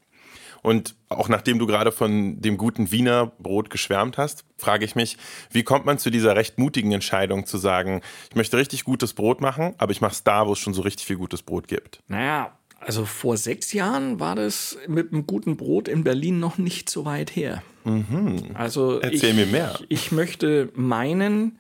Und 0.63 0.95
auch 1.09 1.29
nachdem 1.29 1.59
du 1.59 1.67
gerade 1.67 1.93
von 1.93 2.41
dem 2.41 2.57
guten 2.57 2.91
Wiener 2.91 3.33
Brot 3.39 3.71
geschwärmt 3.71 4.19
hast, 4.19 4.45
frage 4.59 4.85
ich 4.85 4.95
mich, 4.95 5.17
wie 5.51 5.63
kommt 5.63 5.87
man 5.87 5.99
zu 5.99 6.11
dieser 6.11 6.37
recht 6.37 6.59
mutigen 6.59 6.93
Entscheidung 6.93 7.47
zu 7.47 7.59
sagen, 7.59 8.03
ich 8.31 8.37
möchte 8.37 8.57
richtig 8.57 8.85
gutes 8.85 9.15
Brot 9.15 9.41
machen, 9.41 9.75
aber 9.79 9.93
ich 9.93 10.01
mache 10.01 10.13
es 10.13 10.25
da, 10.25 10.47
wo 10.47 10.53
es 10.53 10.59
schon 10.59 10.75
so 10.75 10.83
richtig 10.83 11.07
viel 11.07 11.17
gutes 11.17 11.43
Brot 11.43 11.69
gibt? 11.69 12.01
Naja, 12.09 12.57
also 12.81 13.05
vor 13.05 13.37
sechs 13.37 13.73
Jahren 13.73 14.21
war 14.21 14.37
das 14.37 14.77
mit 14.87 15.13
einem 15.13 15.27
guten 15.27 15.57
Brot 15.57 15.89
in 15.89 16.05
Berlin 16.05 16.39
noch 16.41 16.59
nicht 16.59 16.91
so 16.91 17.05
weit 17.05 17.35
her. 17.35 17.63
Also 18.55 19.01
Erzähl 19.01 19.31
ich, 19.31 19.37
mir 19.37 19.47
mehr. 19.47 19.79
Ich 19.89 20.13
möchte 20.13 20.71
meinen, 20.75 21.59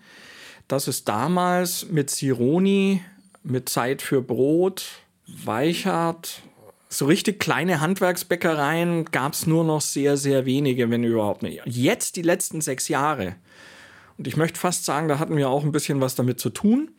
dass 0.69 0.88
es 0.88 1.05
damals 1.05 1.88
mit 1.88 2.11
Sironi, 2.11 3.03
mit 3.43 3.69
Zeit 3.69 4.03
für 4.03 4.23
Brot, 4.23 4.85
Weichert, 5.26 6.43
so 6.97 7.07
richtig 7.07 7.41
kleine 7.41 7.81
Handwerksbäckereien 7.81 9.07
gab 9.07 9.35
es 9.35 9.47
nur 9.47 9.65
noch 9.65 9.81
sehr, 9.81 10.17
sehr 10.17 10.47
wenige, 10.47 10.91
wenn 10.91 11.05
überhaupt 11.05 11.43
nicht. 11.43 11.62
Jetzt 11.67 12.17
die 12.17 12.23
letzten 12.23 12.61
sechs 12.61 12.88
Jahre. 12.88 13.37
Und 14.19 14.26
ich 14.26 14.37
möchte 14.37 14.59
fast 14.59 14.85
sagen, 14.85 15.09
da 15.09 15.19
hatten 15.19 15.37
wir 15.37 15.49
auch 15.49 15.65
ein 15.65 15.73
bisschen 15.73 16.00
was 16.00 16.15
damit 16.15 16.41
zu 16.41 16.50
tun 16.50 16.91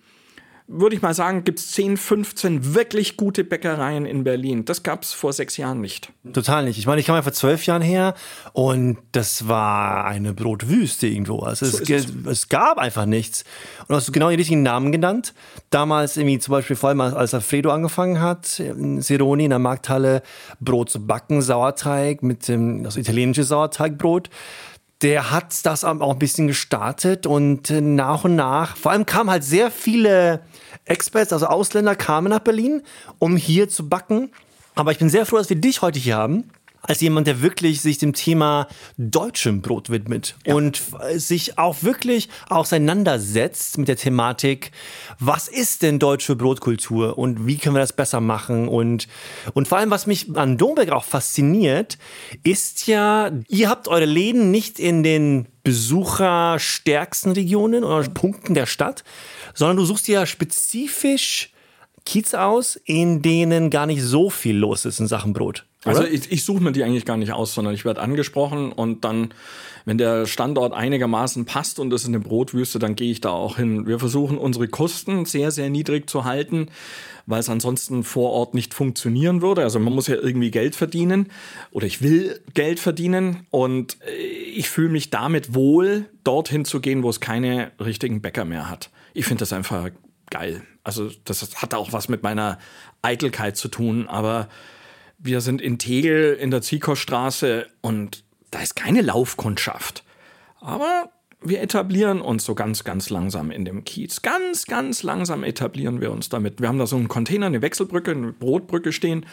würde 0.67 0.97
ich 0.97 1.01
mal 1.01 1.13
sagen, 1.13 1.45
gibt 1.45 1.59
es 1.59 1.71
10, 1.71 1.95
15 1.95 2.75
wirklich 2.75 3.15
gute 3.15 3.45
Bäckereien 3.45 4.05
in 4.05 4.25
Berlin. 4.25 4.65
Das 4.65 4.83
gab 4.83 5.03
es 5.03 5.13
vor 5.13 5.31
sechs 5.31 5.55
Jahren 5.55 5.79
nicht. 5.79 6.11
Total 6.33 6.65
nicht. 6.65 6.77
Ich 6.77 6.85
meine, 6.85 6.99
ich 6.99 7.07
kam 7.07 7.15
ja 7.15 7.21
vor 7.21 7.31
zwölf 7.31 7.65
Jahren 7.65 7.81
her 7.81 8.15
und 8.51 8.97
das 9.13 9.47
war 9.47 10.05
eine 10.05 10.33
Brotwüste 10.33 11.07
irgendwo. 11.07 11.39
Also 11.39 11.65
so 11.65 11.77
es, 11.81 11.89
es. 11.89 12.07
es, 12.25 12.49
gab 12.49 12.79
einfach 12.79 13.05
nichts. 13.05 13.45
Und 13.81 13.89
du 13.89 13.95
hast 13.95 14.11
genau 14.11 14.29
die 14.29 14.35
richtigen 14.35 14.61
Namen 14.61 14.91
genannt. 14.91 15.33
Damals 15.69 16.17
irgendwie 16.17 16.39
zum 16.39 16.51
Beispiel 16.51 16.75
vor 16.75 16.89
allem 16.89 16.99
als 16.99 17.33
Alfredo 17.33 17.71
angefangen 17.71 18.19
hat, 18.19 18.59
in 18.59 19.01
Sironi 19.01 19.45
in 19.45 19.51
der 19.51 19.59
Markthalle 19.59 20.21
Brot 20.59 20.89
zu 20.89 21.05
backen, 21.07 21.41
Sauerteig 21.41 22.23
mit 22.23 22.45
dem, 22.49 22.83
das 22.83 22.97
italienische 22.97 23.43
Sauerteigbrot 23.43 24.29
der 25.01 25.31
hat 25.31 25.65
das 25.65 25.83
auch 25.83 26.11
ein 26.11 26.19
bisschen 26.19 26.47
gestartet 26.47 27.27
und 27.27 27.69
äh, 27.69 27.81
nach 27.81 28.23
und 28.23 28.35
nach, 28.35 28.75
vor 28.75 28.91
allem 28.91 29.05
kamen 29.05 29.29
halt 29.29 29.43
sehr 29.43 29.69
viele 29.71 30.41
Experts, 30.85 31.33
also 31.33 31.47
Ausländer 31.47 31.95
kamen 31.95 32.29
nach 32.29 32.39
Berlin, 32.39 32.81
um 33.19 33.35
hier 33.35 33.69
zu 33.69 33.87
backen. 33.87 34.31
Aber 34.75 34.91
ich 34.91 34.99
bin 34.99 35.09
sehr 35.09 35.25
froh, 35.25 35.37
dass 35.37 35.49
wir 35.49 35.57
dich 35.57 35.81
heute 35.81 35.99
hier 35.99 36.15
haben 36.15 36.49
als 36.87 37.01
jemand, 37.01 37.27
der 37.27 37.41
wirklich 37.41 37.81
sich 37.81 37.97
dem 37.97 38.13
Thema 38.13 38.67
deutschem 38.97 39.61
Brot 39.61 39.89
widmet 39.89 40.35
ja. 40.45 40.55
und 40.55 40.81
sich 41.13 41.57
auch 41.57 41.83
wirklich 41.83 42.29
auseinandersetzt 42.49 43.77
mit 43.77 43.87
der 43.87 43.97
Thematik, 43.97 44.71
was 45.19 45.47
ist 45.47 45.83
denn 45.83 45.99
deutsche 45.99 46.35
Brotkultur 46.35 47.17
und 47.17 47.45
wie 47.45 47.57
können 47.57 47.75
wir 47.75 47.81
das 47.81 47.93
besser 47.93 48.21
machen 48.21 48.67
und, 48.67 49.07
und 49.53 49.67
vor 49.67 49.77
allem, 49.77 49.91
was 49.91 50.07
mich 50.07 50.35
an 50.35 50.57
Domberg 50.57 50.91
auch 50.91 51.03
fasziniert, 51.03 51.97
ist 52.43 52.87
ja, 52.87 53.31
ihr 53.47 53.69
habt 53.69 53.87
eure 53.87 54.05
Läden 54.05 54.49
nicht 54.49 54.79
in 54.79 55.03
den 55.03 55.47
besucherstärksten 55.63 57.33
Regionen 57.33 57.83
oder 57.83 58.07
Punkten 58.09 58.53
der 58.53 58.65
Stadt, 58.65 59.03
sondern 59.53 59.77
du 59.77 59.85
suchst 59.85 60.07
ja 60.07 60.25
spezifisch 60.25 61.51
Kiez 62.05 62.33
aus, 62.33 62.77
in 62.85 63.21
denen 63.21 63.69
gar 63.69 63.85
nicht 63.85 64.01
so 64.01 64.29
viel 64.29 64.55
los 64.55 64.85
ist 64.85 65.01
in 65.01 65.07
Sachen 65.07 65.33
Brot. 65.33 65.65
Also 65.87 66.03
ich, 66.03 66.31
ich 66.31 66.43
suche 66.43 66.61
mir 66.61 66.71
die 66.71 66.83
eigentlich 66.83 67.05
gar 67.05 67.17
nicht 67.17 67.31
aus, 67.33 67.53
sondern 67.53 67.73
ich 67.73 67.85
werde 67.85 68.01
angesprochen 68.01 68.71
und 68.71 69.03
dann, 69.03 69.33
wenn 69.85 69.97
der 69.97 70.25
Standort 70.25 70.73
einigermaßen 70.73 71.45
passt 71.45 71.79
und 71.79 71.91
es 71.93 72.03
ist 72.03 72.07
eine 72.07 72.19
Brotwüste, 72.19 72.79
dann 72.79 72.95
gehe 72.95 73.11
ich 73.11 73.21
da 73.21 73.29
auch 73.29 73.57
hin. 73.57 73.87
Wir 73.87 73.99
versuchen 73.99 74.37
unsere 74.37 74.67
Kosten 74.67 75.25
sehr, 75.25 75.51
sehr 75.51 75.69
niedrig 75.69 76.09
zu 76.09 76.25
halten, 76.25 76.67
weil 77.25 77.39
es 77.39 77.49
ansonsten 77.49 78.03
vor 78.03 78.31
Ort 78.31 78.53
nicht 78.53 78.73
funktionieren 78.73 79.41
würde. 79.41 79.63
Also 79.63 79.79
man 79.79 79.93
muss 79.93 80.07
ja 80.07 80.15
irgendwie 80.15 80.51
Geld 80.51 80.75
verdienen 80.75 81.29
oder 81.71 81.85
ich 81.85 82.01
will 82.01 82.39
Geld 82.53 82.79
verdienen 82.79 83.45
und 83.49 83.97
äh, 84.07 84.15
ich 84.15 84.69
fühle 84.69 84.89
mich 84.89 85.09
damit 85.09 85.53
wohl, 85.53 86.05
dorthin 86.23 86.65
zu 86.65 86.79
gehen, 86.79 87.03
wo 87.03 87.09
es 87.09 87.19
keine 87.19 87.71
richtigen 87.79 88.21
Bäcker 88.21 88.45
mehr 88.45 88.69
hat. 88.69 88.89
Ich 89.13 89.25
finde 89.25 89.39
das 89.39 89.53
einfach 89.53 89.89
geil. 90.29 90.61
Also 90.83 91.09
das 91.25 91.61
hat 91.61 91.73
auch 91.73 91.91
was 91.91 92.07
mit 92.09 92.23
meiner 92.23 92.59
Eitelkeit 93.01 93.57
zu 93.57 93.67
tun, 93.67 94.07
aber 94.07 94.47
wir 95.17 95.41
sind 95.41 95.61
in 95.61 95.79
Tegel 95.79 96.33
in 96.33 96.51
der 96.51 96.61
Ziekostraße 96.61 97.67
und 97.81 98.23
da 98.51 98.61
ist 98.61 98.75
keine 98.75 99.01
Laufkundschaft. 99.01 100.03
Aber 100.59 101.11
wir 101.41 101.61
etablieren 101.61 102.21
uns 102.21 102.45
so 102.45 102.55
ganz, 102.55 102.83
ganz 102.83 103.09
langsam 103.09 103.51
in 103.51 103.65
dem 103.65 103.83
Kiez. 103.83 104.21
Ganz, 104.21 104.65
ganz 104.65 105.03
langsam 105.03 105.43
etablieren 105.43 106.01
wir 106.01 106.11
uns 106.11 106.29
damit. 106.29 106.61
Wir 106.61 106.67
haben 106.67 106.79
da 106.79 106.87
so 106.87 106.95
einen 106.95 107.07
Container, 107.07 107.45
eine 107.45 107.61
Wechselbrücke, 107.61 108.11
eine 108.11 108.33
Brotbrücke 108.33 108.91
stehen 108.91 109.25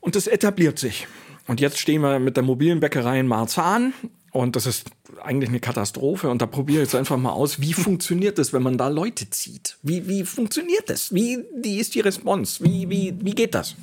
und 0.00 0.16
das 0.16 0.26
etabliert 0.26 0.78
sich. 0.78 1.06
Und 1.48 1.60
jetzt 1.60 1.78
stehen 1.78 2.02
wir 2.02 2.18
mit 2.18 2.36
der 2.36 2.44
mobilen 2.44 2.80
Bäckerei 2.80 3.18
in 3.20 3.26
Marzahn 3.26 3.94
und 4.30 4.56
das 4.56 4.66
ist 4.66 4.90
eigentlich 5.22 5.50
eine 5.50 5.60
Katastrophe. 5.60 6.30
Und 6.30 6.40
da 6.40 6.46
probiere 6.46 6.82
ich 6.82 6.86
jetzt 6.86 6.94
einfach 6.94 7.16
mal 7.16 7.32
aus, 7.32 7.60
wie 7.60 7.72
funktioniert 7.72 8.38
das, 8.38 8.52
wenn 8.52 8.62
man 8.62 8.78
da 8.78 8.88
Leute 8.88 9.28
zieht? 9.30 9.76
Wie, 9.82 10.08
wie 10.08 10.24
funktioniert 10.24 10.88
das? 10.88 11.12
Wie, 11.12 11.44
wie 11.54 11.78
ist 11.78 11.94
die 11.94 12.00
Response? 12.00 12.64
Wie, 12.64 12.88
wie, 12.88 13.14
wie 13.20 13.34
geht 13.34 13.54
das? 13.54 13.76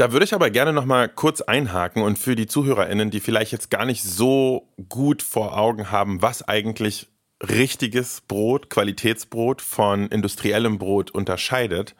Da 0.00 0.12
würde 0.12 0.24
ich 0.24 0.32
aber 0.32 0.48
gerne 0.48 0.72
noch 0.72 0.86
mal 0.86 1.10
kurz 1.10 1.42
einhaken 1.42 2.02
und 2.02 2.18
für 2.18 2.34
die 2.34 2.46
ZuhörerInnen, 2.46 3.10
die 3.10 3.20
vielleicht 3.20 3.52
jetzt 3.52 3.70
gar 3.70 3.84
nicht 3.84 4.02
so 4.02 4.66
gut 4.88 5.22
vor 5.22 5.58
Augen 5.58 5.90
haben, 5.90 6.22
was 6.22 6.40
eigentlich 6.48 7.08
richtiges 7.46 8.22
Brot, 8.22 8.70
Qualitätsbrot 8.70 9.60
von 9.60 10.08
industriellem 10.08 10.78
Brot 10.78 11.10
unterscheidet. 11.10 11.94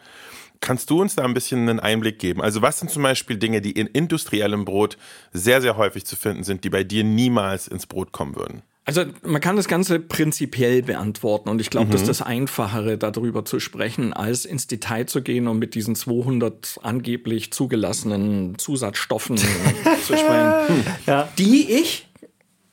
Kannst 0.60 0.88
du 0.88 1.02
uns 1.02 1.14
da 1.14 1.24
ein 1.24 1.34
bisschen 1.34 1.68
einen 1.68 1.78
Einblick 1.78 2.18
geben? 2.18 2.40
Also 2.40 2.62
was 2.62 2.78
sind 2.78 2.90
zum 2.90 3.02
Beispiel 3.02 3.36
Dinge, 3.36 3.60
die 3.60 3.72
in 3.72 3.86
industriellem 3.86 4.64
Brot 4.64 4.96
sehr, 5.34 5.60
sehr 5.60 5.76
häufig 5.76 6.06
zu 6.06 6.16
finden 6.16 6.42
sind, 6.42 6.64
die 6.64 6.70
bei 6.70 6.84
dir 6.84 7.04
niemals 7.04 7.68
ins 7.68 7.86
Brot 7.86 8.12
kommen 8.12 8.34
würden? 8.34 8.62
Also 8.90 9.04
man 9.22 9.40
kann 9.40 9.54
das 9.54 9.68
Ganze 9.68 10.00
prinzipiell 10.00 10.82
beantworten 10.82 11.48
und 11.48 11.60
ich 11.60 11.70
glaube, 11.70 11.86
mhm. 11.86 11.90
das 11.92 12.00
ist 12.00 12.08
das 12.08 12.22
Einfachere, 12.22 12.98
darüber 12.98 13.44
zu 13.44 13.60
sprechen, 13.60 14.12
als 14.12 14.44
ins 14.44 14.66
Detail 14.66 15.06
zu 15.06 15.22
gehen 15.22 15.46
und 15.46 15.60
mit 15.60 15.76
diesen 15.76 15.94
200 15.94 16.80
angeblich 16.82 17.52
zugelassenen 17.52 18.58
Zusatzstoffen 18.58 19.36
zu 20.06 20.16
sprechen, 20.16 20.84
ja. 21.06 21.28
die 21.38 21.70
ich, 21.70 22.08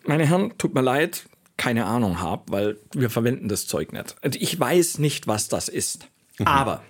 meine 0.08 0.26
Herren, 0.26 0.58
tut 0.58 0.74
mir 0.74 0.82
leid, 0.82 1.28
keine 1.56 1.86
Ahnung 1.86 2.20
habe, 2.20 2.52
weil 2.52 2.80
wir 2.94 3.12
verwenden 3.12 3.48
das 3.48 3.68
Zeug 3.68 3.94
nicht. 3.94 4.16
Also 4.24 4.40
ich 4.42 4.60
weiß 4.60 4.98
nicht, 4.98 5.28
was 5.28 5.50
das 5.50 5.70
ist. 5.70 6.08
Mhm. 6.40 6.48
Aber 6.48 6.82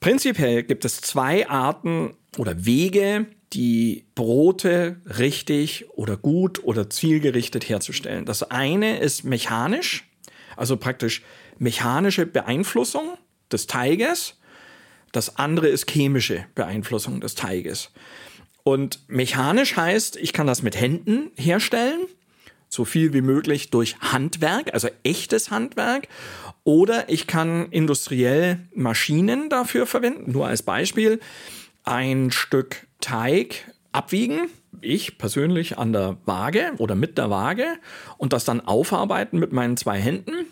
prinzipiell 0.00 0.62
gibt 0.62 0.86
es 0.86 1.02
zwei 1.02 1.50
Arten 1.50 2.14
oder 2.38 2.64
Wege, 2.64 3.26
die 3.52 4.04
Brote 4.14 5.00
richtig 5.18 5.86
oder 5.90 6.16
gut 6.16 6.62
oder 6.64 6.90
zielgerichtet 6.90 7.68
herzustellen. 7.68 8.24
Das 8.24 8.42
eine 8.42 8.98
ist 8.98 9.24
mechanisch, 9.24 10.08
also 10.56 10.76
praktisch 10.76 11.22
mechanische 11.58 12.26
Beeinflussung 12.26 13.16
des 13.50 13.66
Teiges. 13.66 14.38
Das 15.12 15.36
andere 15.36 15.68
ist 15.68 15.90
chemische 15.90 16.46
Beeinflussung 16.54 17.20
des 17.20 17.34
Teiges. 17.34 17.90
Und 18.64 18.98
mechanisch 19.06 19.76
heißt, 19.76 20.16
ich 20.16 20.32
kann 20.32 20.48
das 20.48 20.62
mit 20.62 20.78
Händen 20.78 21.30
herstellen, 21.36 22.06
so 22.68 22.84
viel 22.84 23.12
wie 23.12 23.20
möglich 23.20 23.70
durch 23.70 23.96
Handwerk, 24.00 24.74
also 24.74 24.88
echtes 25.04 25.50
Handwerk. 25.50 26.08
Oder 26.64 27.08
ich 27.08 27.28
kann 27.28 27.70
industriell 27.70 28.58
Maschinen 28.74 29.48
dafür 29.48 29.86
verwenden. 29.86 30.32
Nur 30.32 30.48
als 30.48 30.62
Beispiel, 30.62 31.20
ein 31.84 32.32
Stück 32.32 32.85
Teig 33.00 33.72
abwiegen, 33.92 34.48
ich 34.80 35.18
persönlich 35.18 35.78
an 35.78 35.92
der 35.92 36.16
Waage 36.26 36.72
oder 36.78 36.94
mit 36.94 37.18
der 37.18 37.30
Waage 37.30 37.66
und 38.18 38.32
das 38.32 38.44
dann 38.44 38.60
aufarbeiten 38.60 39.38
mit 39.38 39.52
meinen 39.52 39.76
zwei 39.76 39.98
Händen. 39.98 40.46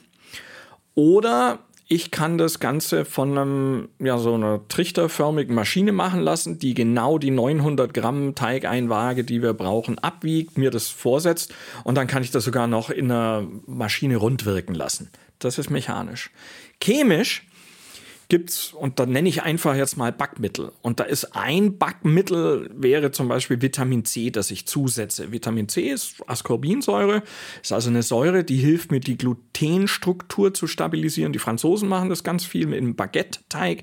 Oder 0.95 1.61
ich 1.87 2.11
kann 2.11 2.39
das 2.39 2.61
Ganze 2.61 3.05
von 3.05 3.37
einem, 3.37 3.89
ja, 3.99 4.17
so 4.17 4.35
einer 4.35 4.67
trichterförmigen 4.69 5.55
Maschine 5.55 5.93
machen 5.93 6.21
lassen, 6.21 6.59
die 6.59 6.73
genau 6.73 7.19
die 7.19 7.31
900 7.31 7.93
Gramm 7.93 8.35
Teigeinwaage, 8.35 9.25
die 9.25 9.43
wir 9.43 9.53
brauchen, 9.53 9.99
abwiegt, 9.99 10.57
mir 10.57 10.71
das 10.71 10.89
vorsetzt 10.89 11.55
und 11.85 11.97
dann 11.97 12.07
kann 12.07 12.23
ich 12.23 12.31
das 12.31 12.45
sogar 12.45 12.67
noch 12.67 12.89
in 12.89 13.11
einer 13.11 13.47
Maschine 13.67 14.17
rundwirken 14.17 14.75
lassen. 14.75 15.11
Das 15.39 15.59
ist 15.59 15.71
mechanisch. 15.71 16.31
Chemisch 16.81 17.47
gibt's, 18.29 18.73
und 18.73 18.99
da 18.99 19.07
nenne 19.07 19.29
ich 19.29 19.43
einfach 19.43 19.75
jetzt 19.75 19.97
mal 19.97 20.13
Backmittel. 20.13 20.73
Und 20.83 21.01
da 21.01 21.05
ist 21.05 21.37
ein 21.37 21.79
Backmittel, 21.79 22.71
wäre 22.75 23.11
zum 23.11 23.29
Beispiel 23.29 23.63
Vitamin 23.63 24.05
C, 24.05 24.31
das 24.31 24.51
ich 24.51 24.67
zusetze. 24.67 25.33
Vitamin 25.33 25.69
C 25.69 25.89
ist 25.89 26.17
Ascorbinsäure, 26.27 27.23
ist 27.63 27.73
also 27.73 27.91
eine 27.91 28.03
Säure, 28.03 28.45
die 28.45 28.57
hilft 28.57 28.91
mir, 28.91 29.01
die 29.01 29.19
Glutenstruktur 29.19 30.55
zu 30.55 30.67
stabilisieren. 30.67 31.33
Die 31.33 31.39
Franzosen 31.39 31.89
machen 31.89 32.09
das 32.09 32.25
ganz 32.25 32.45
viel 32.45 32.67
mit 32.67 32.79
einem 32.79 32.97
Baguette-Teig. 32.97 33.83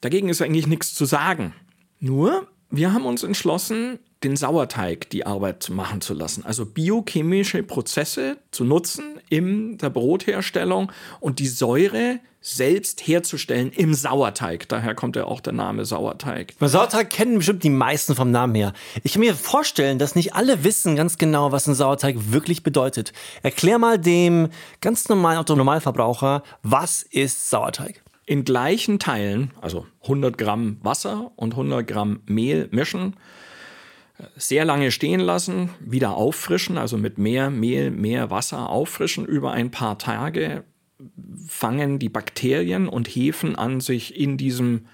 Dagegen 0.00 0.28
ist 0.28 0.42
eigentlich 0.42 0.66
nichts 0.66 0.94
zu 0.94 1.04
sagen. 1.04 1.54
Nur, 2.00 2.46
wir 2.70 2.92
haben 2.92 3.06
uns 3.06 3.22
entschlossen, 3.22 3.98
den 4.22 4.36
Sauerteig 4.36 5.10
die 5.10 5.26
Arbeit 5.26 5.70
machen 5.70 6.00
zu 6.00 6.12
lassen. 6.14 6.44
Also 6.44 6.66
biochemische 6.66 7.62
Prozesse 7.62 8.38
zu 8.50 8.64
nutzen 8.64 9.20
in 9.28 9.78
der 9.78 9.90
Brotherstellung 9.90 10.90
und 11.20 11.38
die 11.38 11.46
Säure 11.46 12.20
selbst 12.40 13.06
herzustellen 13.06 13.72
im 13.72 13.94
Sauerteig. 13.94 14.68
Daher 14.68 14.94
kommt 14.94 15.16
ja 15.16 15.24
auch 15.24 15.40
der 15.40 15.52
Name 15.52 15.84
Sauerteig. 15.84 16.54
Bei 16.58 16.68
Sauerteig 16.68 17.10
kennen 17.10 17.38
bestimmt 17.38 17.64
die 17.64 17.70
meisten 17.70 18.14
vom 18.14 18.30
Namen 18.30 18.54
her. 18.54 18.72
Ich 19.02 19.12
kann 19.12 19.20
mir 19.20 19.34
vorstellen, 19.34 19.98
dass 19.98 20.14
nicht 20.14 20.34
alle 20.34 20.64
wissen 20.64 20.96
ganz 20.96 21.18
genau, 21.18 21.52
was 21.52 21.66
ein 21.66 21.74
Sauerteig 21.74 22.16
wirklich 22.32 22.62
bedeutet. 22.62 23.12
Erklär 23.42 23.78
mal 23.78 23.98
dem 23.98 24.48
ganz 24.80 25.08
normalen 25.08 25.38
Autonormalverbraucher, 25.38 26.42
was 26.62 27.02
ist 27.02 27.50
Sauerteig? 27.50 28.02
In 28.24 28.44
gleichen 28.44 28.98
Teilen, 28.98 29.52
also 29.60 29.86
100 30.02 30.38
Gramm 30.38 30.78
Wasser 30.82 31.32
und 31.36 31.54
100 31.54 31.86
Gramm 31.86 32.20
Mehl 32.26 32.68
mischen, 32.70 33.16
sehr 34.36 34.64
lange 34.64 34.90
stehen 34.90 35.20
lassen, 35.20 35.70
wieder 35.80 36.14
auffrischen, 36.14 36.78
also 36.78 36.98
mit 36.98 37.18
mehr 37.18 37.50
Mehl, 37.50 37.90
mehr 37.90 38.30
Wasser 38.30 38.68
auffrischen 38.68 39.24
über 39.24 39.52
ein 39.52 39.70
paar 39.70 39.98
Tage, 39.98 40.64
fangen 41.46 41.98
die 41.98 42.08
Bakterien 42.08 42.88
und 42.88 43.08
Hefen 43.08 43.56
an, 43.56 43.80
sich 43.80 44.18
in 44.18 44.36
diesem 44.36 44.86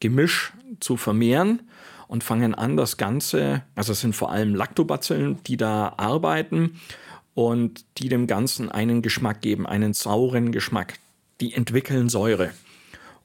Gemisch 0.00 0.52
zu 0.80 0.96
vermehren 0.96 1.62
und 2.08 2.22
fangen 2.22 2.54
an, 2.54 2.76
das 2.76 2.96
Ganze, 2.96 3.62
also 3.74 3.92
es 3.92 4.00
sind 4.00 4.14
vor 4.14 4.30
allem 4.30 4.54
Lactobacillen, 4.54 5.42
die 5.44 5.56
da 5.56 5.94
arbeiten 5.96 6.78
und 7.34 7.84
die 7.98 8.08
dem 8.08 8.26
Ganzen 8.26 8.70
einen 8.70 9.02
Geschmack 9.02 9.40
geben, 9.40 9.66
einen 9.66 9.94
sauren 9.94 10.52
Geschmack. 10.52 10.98
Die 11.40 11.52
entwickeln 11.52 12.08
Säure 12.08 12.50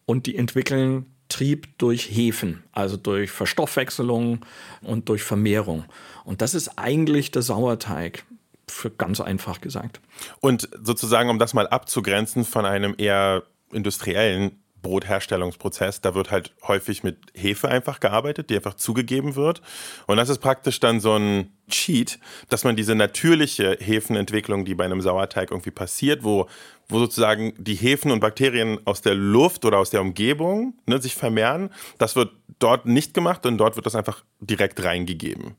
und 0.05 0.25
die 0.25 0.35
entwickeln 0.35 1.05
Trieb 1.29 1.77
durch 1.77 2.09
Hefen, 2.11 2.61
also 2.73 2.97
durch 2.97 3.31
Verstoffwechselung 3.31 4.45
und 4.81 5.07
durch 5.07 5.23
Vermehrung. 5.23 5.85
Und 6.25 6.41
das 6.41 6.53
ist 6.53 6.77
eigentlich 6.77 7.31
der 7.31 7.41
Sauerteig, 7.41 8.25
für 8.71 8.89
ganz 8.89 9.21
einfach 9.21 9.61
gesagt. 9.61 10.01
Und 10.39 10.69
sozusagen, 10.81 11.29
um 11.29 11.39
das 11.39 11.53
mal 11.53 11.67
abzugrenzen 11.67 12.45
von 12.45 12.65
einem 12.65 12.95
eher 12.97 13.43
industriellen 13.71 14.61
Brotherstellungsprozess, 14.81 16.01
da 16.01 16.15
wird 16.15 16.31
halt 16.31 16.53
häufig 16.67 17.03
mit 17.03 17.17
Hefe 17.35 17.69
einfach 17.69 17.99
gearbeitet, 17.99 18.49
die 18.49 18.55
einfach 18.55 18.73
zugegeben 18.73 19.35
wird. 19.35 19.61
Und 20.07 20.17
das 20.17 20.29
ist 20.29 20.39
praktisch 20.39 20.79
dann 20.79 20.99
so 20.99 21.15
ein 21.15 21.51
Cheat, 21.69 22.19
dass 22.49 22.63
man 22.63 22.75
diese 22.75 22.95
natürliche 22.95 23.77
Hefenentwicklung, 23.79 24.65
die 24.65 24.75
bei 24.75 24.85
einem 24.85 25.01
Sauerteig 25.01 25.51
irgendwie 25.51 25.71
passiert, 25.71 26.23
wo, 26.23 26.47
wo 26.89 26.99
sozusagen 26.99 27.53
die 27.57 27.75
Hefen 27.75 28.11
und 28.11 28.19
Bakterien 28.19 28.79
aus 28.85 29.01
der 29.01 29.15
Luft 29.15 29.65
oder 29.65 29.77
aus 29.77 29.91
der 29.91 30.01
Umgebung 30.01 30.73
ne, 30.85 31.01
sich 31.01 31.15
vermehren, 31.15 31.69
das 31.97 32.15
wird 32.15 32.31
dort 32.59 32.85
nicht 32.85 33.13
gemacht 33.13 33.45
und 33.45 33.57
dort 33.57 33.75
wird 33.75 33.85
das 33.85 33.95
einfach 33.95 34.23
direkt 34.39 34.83
reingegeben. 34.83 35.55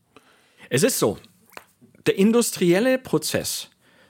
Es 0.69 0.83
ist 0.83 0.99
so, 0.99 1.19
der 2.07 2.19
industrielle 2.19 2.99
Prozess 2.99 3.69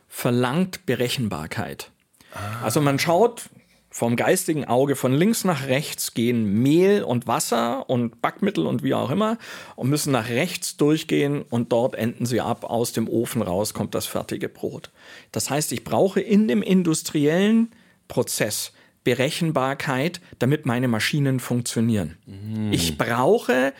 verlangt 0.08 0.86
Berechenbarkeit. 0.86 1.90
Ah. 2.34 2.64
Also 2.64 2.80
man 2.80 2.98
schaut, 2.98 3.50
vom 3.92 4.16
geistigen 4.16 4.64
Auge 4.64 4.96
von 4.96 5.12
links 5.12 5.44
nach 5.44 5.66
rechts 5.66 6.14
gehen 6.14 6.62
Mehl 6.62 7.02
und 7.02 7.26
Wasser 7.26 7.90
und 7.90 8.22
Backmittel 8.22 8.66
und 8.66 8.82
wie 8.82 8.94
auch 8.94 9.10
immer 9.10 9.36
und 9.76 9.90
müssen 9.90 10.12
nach 10.12 10.30
rechts 10.30 10.78
durchgehen 10.78 11.42
und 11.42 11.72
dort 11.72 11.94
enden 11.94 12.24
sie 12.24 12.40
ab. 12.40 12.64
Aus 12.64 12.92
dem 12.92 13.06
Ofen 13.06 13.42
raus 13.42 13.74
kommt 13.74 13.94
das 13.94 14.06
fertige 14.06 14.48
Brot. 14.48 14.90
Das 15.30 15.50
heißt, 15.50 15.72
ich 15.72 15.84
brauche 15.84 16.20
in 16.20 16.48
dem 16.48 16.62
industriellen 16.62 17.70
Prozess 18.08 18.72
Berechenbarkeit, 19.04 20.22
damit 20.38 20.64
meine 20.64 20.88
Maschinen 20.88 21.38
funktionieren. 21.38 22.16
Mm. 22.24 22.72
Ich 22.72 22.96
brauche 22.96 23.74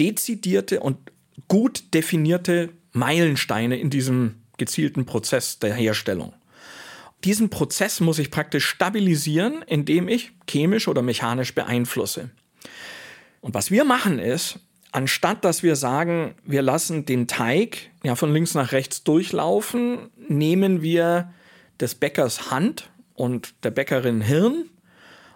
dezidierte 0.00 0.80
und 0.80 0.96
gut 1.48 1.92
definierte 1.92 2.70
Meilensteine 2.92 3.78
in 3.78 3.90
diesem 3.90 4.36
gezielten 4.58 5.06
Prozess 5.06 5.58
der 5.58 5.74
Herstellung. 5.74 6.34
Diesen 7.24 7.50
Prozess 7.50 8.00
muss 8.00 8.18
ich 8.18 8.30
praktisch 8.30 8.66
stabilisieren, 8.66 9.62
indem 9.66 10.08
ich 10.08 10.32
chemisch 10.48 10.88
oder 10.88 11.02
mechanisch 11.02 11.54
beeinflusse. 11.54 12.30
Und 13.40 13.54
was 13.54 13.70
wir 13.70 13.84
machen 13.84 14.18
ist, 14.18 14.58
anstatt 14.90 15.44
dass 15.44 15.62
wir 15.62 15.76
sagen, 15.76 16.34
wir 16.44 16.62
lassen 16.62 17.06
den 17.06 17.28
Teig 17.28 17.90
ja 18.02 18.14
von 18.16 18.32
links 18.32 18.54
nach 18.54 18.72
rechts 18.72 19.04
durchlaufen, 19.04 20.10
nehmen 20.16 20.82
wir 20.82 21.32
des 21.80 21.94
Bäckers 21.94 22.50
Hand 22.50 22.90
und 23.14 23.54
der 23.64 23.70
Bäckerin 23.70 24.20
Hirn 24.20 24.68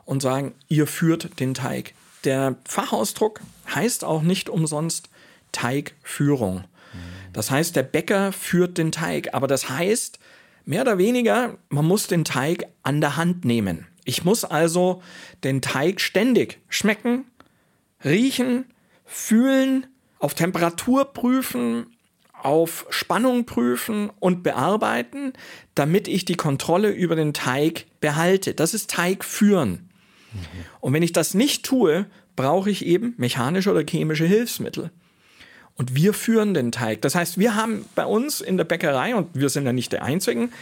und 0.05 0.23
sagen, 0.23 0.55
ihr 0.69 0.87
führt 0.87 1.39
den 1.41 1.55
Teig. 1.55 1.95
Der 2.25 2.57
Fachausdruck 2.65 3.41
heißt 3.75 4.05
auch 4.05 4.23
nicht 4.23 4.49
umsonst 4.49 5.09
Teigführung. 5.53 6.65
Das 7.37 7.51
heißt, 7.51 7.77
der 7.77 7.85
Bäcker 7.85 8.33
führt 8.33 8.79
den 8.79 8.91
Teig, 8.91 9.35
aber 9.35 9.47
das 9.47 9.69
heißt, 9.69 10.19
Mehr 10.69 10.83
oder 10.83 10.99
weniger, 10.99 11.59
man 11.69 11.85
muss 11.87 12.09
den 12.09 12.25
Teig 12.25 12.67
an 12.83 13.01
der 13.01 13.17
Hand 13.17 13.45
nehmen. 13.45 13.87
Ich 14.05 14.25
muss 14.25 14.45
also 14.45 15.01
den 15.45 15.63
Teig 15.63 16.01
ständig 16.01 16.59
schmecken, 16.69 17.25
riechen, 18.05 18.65
fühlen, 19.05 19.87
auf 20.19 20.35
Temperatur 20.35 21.05
prüfen, 21.05 21.87
auf 22.33 22.85
Spannung 22.91 23.47
prüfen 23.47 24.11
und 24.19 24.43
bearbeiten, 24.43 25.35
damit 25.77 26.09
ich 26.09 26.25
die 26.25 26.35
Kontrolle 26.35 26.91
über 26.91 27.15
den 27.15 27.33
Teig 27.33 27.87
behalte. 28.01 28.53
Das 28.53 28.75
ist 28.75 28.91
Teig 28.91 29.25
führen. 29.25 29.89
Mhm. 30.33 30.41
Und 30.81 30.93
wenn 30.95 31.03
ich 31.05 31.13
das 31.13 31.35
nicht 31.35 31.65
tue, 31.65 32.07
brauche 32.35 32.71
ich 32.71 32.85
eben 32.85 33.15
mechanische 33.19 33.71
oder 33.71 33.85
chemische 33.89 34.27
Hilfsmittel. 34.27 34.91
Und 35.77 35.95
wir 35.95 36.15
führen 36.15 36.55
den 36.55 36.73
Teig. 36.73 37.03
Das 37.03 37.15
heißt, 37.15 37.39
wir 37.39 37.55
haben 37.55 37.85
bei 37.95 38.07
uns 38.07 38.41
in 38.41 38.57
der 38.57 38.65
Bäckerei, 38.65 39.15
und 39.15 39.29
wir 39.35 39.49
sind 39.49 39.67
ja 39.67 39.73
nicht 39.73 39.93
die 39.93 39.99
Einzigen, 39.99 40.53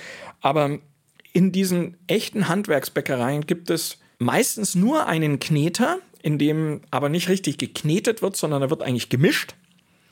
aber 0.40 0.78
in 1.32 1.52
diesen 1.52 1.96
echten 2.06 2.48
Handwerksbäckereien 2.48 3.46
gibt 3.46 3.70
es 3.70 3.98
meistens 4.18 4.74
nur 4.74 5.06
einen 5.06 5.40
Kneter, 5.40 5.98
in 6.22 6.38
dem 6.38 6.80
aber 6.90 7.08
nicht 7.08 7.28
richtig 7.28 7.58
geknetet 7.58 8.22
wird, 8.22 8.36
sondern 8.36 8.62
da 8.62 8.70
wird 8.70 8.82
eigentlich 8.82 9.08
gemischt. 9.08 9.54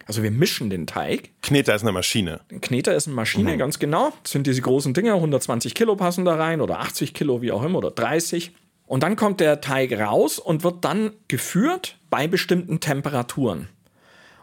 Also 0.06 0.22
wir 0.22 0.30
mischen 0.30 0.68
den 0.68 0.86
Teig. 0.86 1.30
Kneter 1.42 1.74
ist 1.74 1.82
eine 1.82 1.92
Maschine. 1.92 2.40
Kneter 2.60 2.94
ist 2.94 3.06
eine 3.06 3.14
Maschine, 3.14 3.52
mhm. 3.52 3.58
ganz 3.58 3.78
genau. 3.78 4.12
Das 4.22 4.32
sind 4.32 4.46
diese 4.46 4.60
großen 4.60 4.94
Dinger, 4.94 5.14
120 5.14 5.74
Kilo 5.74 5.96
passen 5.96 6.24
da 6.24 6.34
rein 6.34 6.60
oder 6.60 6.80
80 6.80 7.14
Kilo, 7.14 7.40
wie 7.40 7.52
auch 7.52 7.62
immer, 7.62 7.78
oder 7.78 7.90
30. 7.90 8.52
Und 8.86 9.02
dann 9.02 9.16
kommt 9.16 9.40
der 9.40 9.60
Teig 9.60 9.92
raus 9.92 10.38
und 10.38 10.64
wird 10.64 10.84
dann 10.84 11.12
geführt 11.28 11.98
bei 12.10 12.26
bestimmten 12.26 12.80
Temperaturen. 12.80 13.68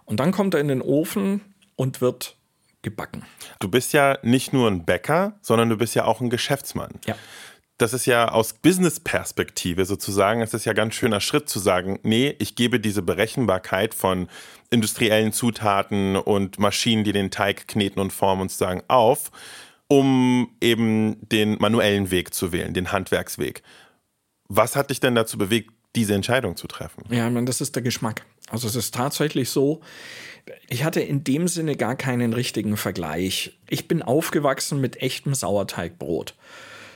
Und 0.10 0.19
dann 0.19 0.32
kommt 0.32 0.56
er 0.56 0.60
in 0.60 0.67
den 0.67 0.82
Ofen 0.82 1.41
und 1.76 2.02
wird 2.02 2.36
gebacken. 2.82 3.24
Du 3.60 3.69
bist 3.69 3.93
ja 3.93 4.17
nicht 4.24 4.54
nur 4.54 4.67
ein 4.67 4.84
Bäcker, 4.84 5.38
sondern 5.41 5.69
du 5.69 5.78
bist 5.78 5.93
ja 5.93 6.06
auch 6.06 6.19
ein 6.19 6.32
Geschäftsmann. 6.32 6.93
Ja. 7.06 7.15
Das 7.78 7.93
ist 7.93 8.08
ja 8.08 8.30
aus 8.30 8.54
Business-Perspektive 8.54 9.86
sozusagen, 9.86 10.41
es 10.41 10.54
ist 10.54 10.65
ja 10.65 10.74
ganz 10.74 10.95
schöner 10.95 11.22
Schritt 11.22 11.48
zu 11.48 11.60
sagen, 11.60 12.00
nee, 12.04 12.36
ich 12.39 12.56
gebe 12.56 12.80
diese 12.80 13.04
Berechenbarkeit 13.04 13.93
von 13.93 14.28
industriellen 14.72 15.32
Zutaten 15.32 16.15
und 16.15 16.58
Maschinen, 16.60 17.04
die 17.04 17.13
den 17.13 17.30
Teig 17.30 17.67
kneten 17.67 18.02
und 18.02 18.12
formen 18.12 18.41
und 18.43 18.52
sagen, 18.52 18.82
auf, 18.88 19.32
um 19.88 20.50
eben 20.60 21.17
den 21.30 21.58
manuellen 21.60 22.10
Weg 22.10 22.34
zu 22.34 22.52
wählen, 22.52 22.74
den 22.74 22.91
Handwerksweg. 22.91 23.62
Was 24.48 24.76
hat 24.76 24.89
dich 24.89 25.00
denn 25.00 25.13
dazu 25.13 25.38
bewegt, 25.38 25.72
diese 25.95 26.15
Entscheidung 26.15 26.56
zu 26.56 26.67
treffen? 26.67 27.04
Ja, 27.10 27.28
ich 27.28 27.34
meine, 27.34 27.45
das 27.45 27.62
ist 27.62 27.76
der 27.76 27.84
Geschmack. 27.84 28.26
Also 28.49 28.67
es 28.67 28.75
ist 28.75 28.93
tatsächlich 28.93 29.49
so, 29.49 29.81
ich 30.67 30.83
hatte 30.83 31.01
in 31.01 31.23
dem 31.23 31.47
Sinne 31.47 31.75
gar 31.75 31.95
keinen 31.95 32.33
richtigen 32.33 32.77
Vergleich. 32.77 33.57
Ich 33.69 33.88
bin 33.88 34.01
aufgewachsen 34.01 34.81
mit 34.81 35.01
echtem 35.01 35.33
Sauerteigbrot. 35.33 36.35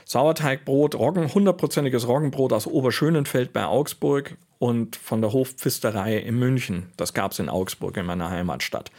Sauerteigbrot, 0.04 0.94
Roggen, 0.96 1.32
hundertprozentiges 1.32 2.06
Roggenbrot 2.06 2.52
aus 2.52 2.66
Oberschönenfeld 2.66 3.52
bei 3.52 3.64
Augsburg 3.64 4.36
und 4.58 4.96
von 4.96 5.20
der 5.20 5.32
Hofpfisterei 5.32 6.18
in 6.18 6.38
München. 6.38 6.90
Das 6.96 7.14
gab 7.14 7.32
es 7.32 7.38
in 7.38 7.48
Augsburg, 7.48 7.96
in 7.96 8.06
meiner 8.06 8.30
Heimatstadt. 8.30 8.90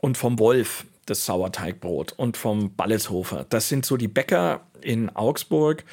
Und 0.00 0.16
vom 0.16 0.38
Wolf 0.38 0.84
das 1.06 1.26
Sauerteigbrot 1.26 2.12
und 2.12 2.36
vom 2.36 2.74
Balleshofer. 2.76 3.44
Das 3.48 3.68
sind 3.68 3.84
so 3.84 3.96
die 3.96 4.08
Bäcker 4.08 4.60
in 4.80 5.10
Augsburg, 5.10 5.84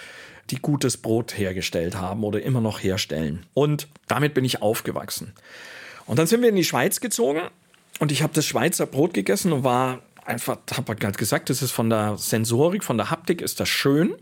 die 0.51 0.57
gutes 0.57 0.97
Brot 0.97 1.37
hergestellt 1.37 1.95
haben 1.95 2.23
oder 2.23 2.41
immer 2.41 2.61
noch 2.61 2.81
herstellen. 2.81 3.45
Und 3.53 3.87
damit 4.07 4.33
bin 4.33 4.45
ich 4.45 4.61
aufgewachsen. 4.61 5.33
Und 6.07 6.17
dann 6.17 6.25
sind 6.27 6.41
wir 6.41 6.49
in 6.49 6.55
die 6.55 6.63
Schweiz 6.63 6.99
gezogen 6.99 7.41
und 7.99 8.11
ich 8.11 8.23
habe 8.23 8.33
das 8.33 8.45
Schweizer 8.45 8.85
Brot 8.85 9.13
gegessen 9.13 9.51
und 9.51 9.63
war 9.63 9.99
einfach, 10.25 10.57
habe 10.75 10.95
halt 11.03 11.17
gesagt, 11.17 11.49
das 11.49 11.61
ist 11.61 11.71
von 11.71 11.89
der 11.89 12.17
Sensorik, 12.17 12.83
von 12.83 12.97
der 12.97 13.11
Haptik 13.11 13.41
ist 13.41 13.59
das 13.59 13.69
schön, 13.69 14.15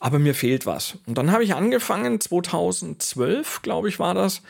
aber 0.00 0.18
mir 0.18 0.34
fehlt 0.34 0.66
was. 0.66 0.98
Und 1.06 1.16
dann 1.16 1.32
habe 1.32 1.44
ich 1.44 1.54
angefangen, 1.54 2.20
2012, 2.20 3.62
glaube 3.62 3.88
ich, 3.88 3.98
war 3.98 4.14
das, 4.14 4.42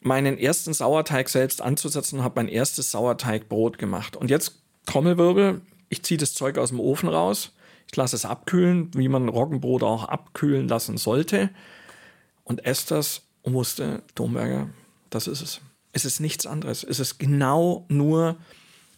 meinen 0.00 0.38
ersten 0.38 0.72
Sauerteig 0.72 1.28
selbst 1.28 1.60
anzusetzen 1.60 2.18
und 2.18 2.24
habe 2.24 2.40
mein 2.40 2.48
erstes 2.48 2.92
Sauerteigbrot 2.92 3.78
gemacht. 3.78 4.16
Und 4.16 4.30
jetzt 4.30 4.60
Trommelwirbel, 4.86 5.62
ich 5.88 6.04
ziehe 6.04 6.18
das 6.18 6.34
Zeug 6.34 6.58
aus 6.58 6.68
dem 6.68 6.78
Ofen 6.78 7.08
raus, 7.08 7.52
ich 7.88 7.96
lasse 7.96 8.16
es 8.16 8.24
abkühlen, 8.24 8.90
wie 8.94 9.08
man 9.08 9.28
Roggenbrot 9.28 9.82
auch 9.82 10.04
abkühlen 10.04 10.68
lassen 10.68 10.96
sollte 10.96 11.50
und 12.44 12.64
esse 12.64 12.94
das 12.94 13.22
und 13.42 13.54
wusste, 13.54 14.02
Domberger, 14.14 14.68
das 15.10 15.26
ist 15.26 15.42
es. 15.42 15.60
Es 15.92 16.04
ist 16.04 16.20
nichts 16.20 16.46
anderes. 16.46 16.84
Es 16.84 17.00
ist 17.00 17.18
genau 17.18 17.86
nur 17.88 18.36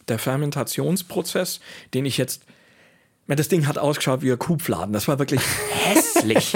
der 0.07 0.19
Fermentationsprozess, 0.19 1.59
den 1.93 2.05
ich 2.05 2.17
jetzt. 2.17 2.43
Das 3.27 3.47
Ding 3.47 3.67
hat 3.67 3.77
ausgeschaut 3.77 4.21
wie 4.21 4.31
ein 4.31 4.39
Kuhfladen. 4.39 4.91
Das 4.91 5.07
war 5.07 5.19
wirklich 5.19 5.41
hässlich. 5.85 6.55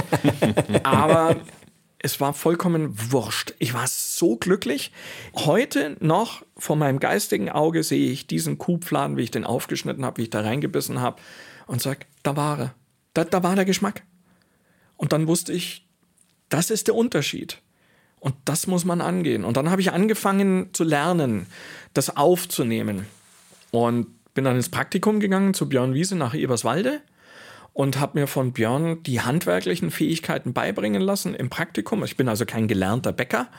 Aber 0.84 1.36
es 2.00 2.20
war 2.20 2.34
vollkommen 2.34 2.94
wurscht. 3.12 3.54
Ich 3.60 3.74
war 3.74 3.88
so 3.88 4.36
glücklich. 4.36 4.92
Heute 5.36 5.96
noch 6.02 6.44
vor 6.58 6.76
meinem 6.76 7.00
geistigen 7.00 7.50
Auge 7.50 7.84
sehe 7.84 8.12
ich 8.12 8.28
diesen 8.28 8.58
Kuhfladen, 8.58 9.16
wie 9.16 9.24
ich 9.24 9.32
den 9.32 9.46
aufgeschnitten 9.46 10.04
habe, 10.04 10.18
wie 10.18 10.24
ich 10.24 10.30
da 10.30 10.42
reingebissen 10.42 11.00
habe 11.00 11.22
und 11.68 11.82
sage, 11.82 12.02
da 12.24 12.36
war 12.36 12.60
er. 12.60 12.76
Da, 13.14 13.24
da 13.24 13.44
war 13.44 13.56
der 13.56 13.66
Geschmack. 13.66 14.04
Und 14.98 15.14
dann 15.14 15.28
wusste 15.28 15.54
ich, 15.54 15.88
das 16.50 16.72
ist 16.72 16.88
der 16.88 16.96
Unterschied. 16.96 17.62
Und 18.24 18.36
das 18.46 18.68
muss 18.68 18.86
man 18.86 19.02
angehen. 19.02 19.44
Und 19.44 19.58
dann 19.58 19.70
habe 19.70 19.82
ich 19.82 19.92
angefangen 19.92 20.70
zu 20.72 20.86
lernen, 20.86 21.46
das 21.94 22.16
aufzunehmen. 22.16 23.06
Und 23.72 24.08
bin 24.34 24.46
dann 24.46 24.56
ins 24.56 24.70
Praktikum 24.70 25.20
gegangen 25.20 25.54
zu 25.54 25.68
Björn 25.68 25.94
Wiese 25.94 26.16
nach 26.16 26.34
Eberswalde 26.34 27.02
und 27.74 28.00
habe 28.00 28.18
mir 28.18 28.28
von 28.28 28.54
Björn 28.54 29.04
die 29.04 29.20
handwerklichen 29.20 29.92
Fähigkeiten 29.92 30.54
beibringen 30.54 31.02
lassen 31.02 31.36
im 31.36 31.50
Praktikum. 31.50 32.02
Ich 32.06 32.16
bin 32.16 32.30
also 32.30 32.46
kein 32.46 32.70
gelernter 32.70 33.12
Bäcker. 33.12 33.50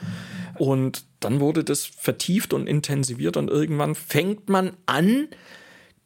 Und 0.56 1.04
dann 1.20 1.40
wurde 1.40 1.62
das 1.62 1.84
vertieft 1.84 2.54
und 2.54 2.66
intensiviert 2.66 3.36
und 3.36 3.50
irgendwann 3.50 3.94
fängt 3.94 4.48
man 4.48 4.72
an, 4.86 5.28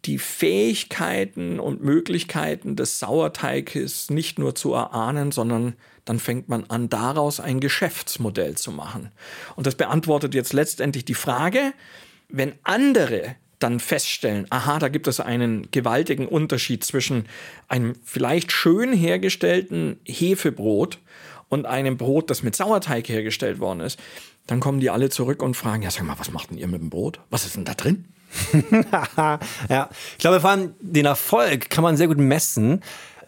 die 0.04 0.18
Fähigkeiten 0.18 1.60
und 1.60 1.84
Möglichkeiten 1.84 2.74
des 2.74 2.98
Sauerteiges 2.98 4.10
nicht 4.10 4.40
nur 4.40 4.56
zu 4.56 4.72
erahnen, 4.72 5.30
sondern 5.30 5.74
dann 6.08 6.18
fängt 6.18 6.48
man 6.48 6.64
an, 6.68 6.88
daraus 6.88 7.38
ein 7.38 7.60
Geschäftsmodell 7.60 8.56
zu 8.56 8.72
machen. 8.72 9.10
Und 9.56 9.66
das 9.66 9.74
beantwortet 9.74 10.34
jetzt 10.34 10.54
letztendlich 10.54 11.04
die 11.04 11.14
Frage, 11.14 11.74
wenn 12.30 12.54
andere 12.62 13.36
dann 13.58 13.78
feststellen, 13.78 14.46
aha, 14.50 14.78
da 14.78 14.88
gibt 14.88 15.06
es 15.06 15.20
einen 15.20 15.70
gewaltigen 15.70 16.26
Unterschied 16.26 16.82
zwischen 16.82 17.26
einem 17.66 17.94
vielleicht 18.04 18.52
schön 18.52 18.92
hergestellten 18.92 20.00
Hefebrot 20.04 20.98
und 21.48 21.66
einem 21.66 21.98
Brot, 21.98 22.30
das 22.30 22.42
mit 22.42 22.56
Sauerteig 22.56 23.08
hergestellt 23.08 23.58
worden 23.58 23.80
ist, 23.80 23.98
dann 24.46 24.60
kommen 24.60 24.80
die 24.80 24.88
alle 24.88 25.10
zurück 25.10 25.42
und 25.42 25.56
fragen, 25.56 25.82
ja, 25.82 25.90
sag 25.90 26.04
mal, 26.04 26.18
was 26.18 26.30
macht 26.30 26.50
denn 26.50 26.58
ihr 26.58 26.68
mit 26.68 26.80
dem 26.80 26.88
Brot? 26.88 27.20
Was 27.28 27.44
ist 27.44 27.56
denn 27.56 27.66
da 27.66 27.74
drin? 27.74 28.06
ja, 29.68 29.90
ich 30.12 30.18
glaube, 30.18 30.40
vor 30.40 30.50
allem 30.50 30.74
den 30.80 31.04
Erfolg 31.04 31.68
kann 31.68 31.82
man 31.82 31.96
sehr 31.96 32.08
gut 32.08 32.18
messen 32.18 32.82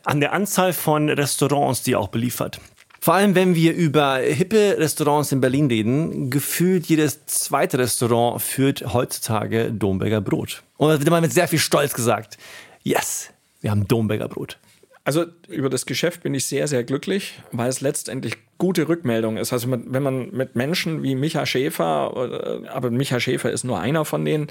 an 0.04 0.20
der 0.20 0.32
Anzahl 0.32 0.72
von 0.72 1.08
Restaurants, 1.08 1.82
die 1.82 1.96
auch 1.96 2.08
beliefert. 2.08 2.60
Vor 3.02 3.14
allem, 3.14 3.34
wenn 3.34 3.54
wir 3.54 3.74
über 3.74 4.16
hippe 4.18 4.76
Restaurants 4.78 5.32
in 5.32 5.40
Berlin 5.40 5.68
reden, 5.68 6.28
gefühlt 6.28 6.86
jedes 6.86 7.24
zweite 7.24 7.78
Restaurant 7.78 8.42
führt 8.42 8.92
heutzutage 8.92 9.72
Domberger 9.72 10.20
Brot. 10.20 10.62
Und 10.76 10.90
das 10.90 10.98
wird 10.98 11.08
immer 11.08 11.22
mit 11.22 11.32
sehr 11.32 11.48
viel 11.48 11.58
Stolz 11.58 11.94
gesagt. 11.94 12.36
Yes, 12.82 13.30
wir 13.62 13.70
haben 13.70 13.88
Domberger 13.88 14.28
Brot. 14.28 14.58
Also 15.02 15.24
über 15.48 15.70
das 15.70 15.86
Geschäft 15.86 16.22
bin 16.22 16.34
ich 16.34 16.44
sehr, 16.44 16.68
sehr 16.68 16.84
glücklich, 16.84 17.40
weil 17.52 17.70
es 17.70 17.80
letztendlich 17.80 18.36
gute 18.58 18.86
Rückmeldung 18.86 19.38
ist. 19.38 19.54
Also 19.54 19.70
wenn 19.70 20.02
man 20.02 20.30
mit 20.30 20.54
Menschen 20.54 21.02
wie 21.02 21.14
Micha 21.14 21.46
Schäfer, 21.46 22.68
aber 22.68 22.90
Micha 22.90 23.18
Schäfer 23.18 23.50
ist 23.50 23.64
nur 23.64 23.80
einer 23.80 24.04
von 24.04 24.26
denen, 24.26 24.48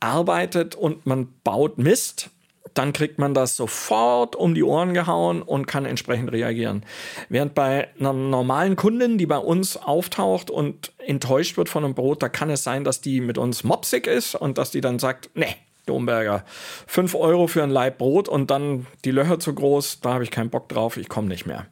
arbeitet 0.00 0.74
und 0.74 1.06
man 1.06 1.28
baut 1.44 1.78
Mist, 1.78 2.30
dann 2.74 2.92
kriegt 2.92 3.18
man 3.18 3.34
das 3.34 3.56
sofort 3.56 4.36
um 4.36 4.54
die 4.54 4.62
Ohren 4.62 4.94
gehauen 4.94 5.42
und 5.42 5.66
kann 5.66 5.86
entsprechend 5.86 6.32
reagieren. 6.32 6.84
Während 7.28 7.54
bei 7.54 7.88
einer 7.98 8.12
normalen 8.12 8.76
Kundin, 8.76 9.16
die 9.16 9.26
bei 9.26 9.38
uns 9.38 9.76
auftaucht 9.76 10.50
und 10.50 10.92
enttäuscht 10.98 11.56
wird 11.56 11.68
von 11.68 11.84
einem 11.84 11.94
Brot, 11.94 12.22
da 12.22 12.28
kann 12.28 12.50
es 12.50 12.64
sein, 12.64 12.84
dass 12.84 13.00
die 13.00 13.20
mit 13.20 13.38
uns 13.38 13.64
mopsig 13.64 14.06
ist 14.06 14.34
und 14.34 14.58
dass 14.58 14.70
die 14.70 14.80
dann 14.80 14.98
sagt, 14.98 15.30
nee, 15.34 15.56
Domberger, 15.86 16.44
5 16.86 17.14
Euro 17.14 17.46
für 17.46 17.62
ein 17.62 17.70
Laib 17.70 17.98
Brot 17.98 18.28
und 18.28 18.50
dann 18.50 18.86
die 19.04 19.10
Löcher 19.10 19.38
zu 19.38 19.54
groß, 19.54 20.00
da 20.00 20.14
habe 20.14 20.24
ich 20.24 20.30
keinen 20.30 20.50
Bock 20.50 20.68
drauf, 20.68 20.96
ich 20.96 21.08
komme 21.08 21.28
nicht 21.28 21.46
mehr. 21.46 21.66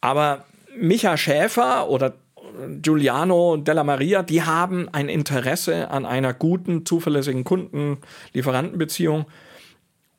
Aber 0.00 0.44
Micha 0.76 1.16
Schäfer 1.16 1.88
oder 1.88 2.14
Giuliano 2.82 3.56
Della 3.56 3.84
Maria, 3.84 4.22
die 4.22 4.42
haben 4.42 4.88
ein 4.88 5.08
Interesse 5.08 5.90
an 5.90 6.06
einer 6.06 6.34
guten, 6.34 6.84
zuverlässigen 6.84 7.44
Kunden-Lieferantenbeziehung. 7.44 9.26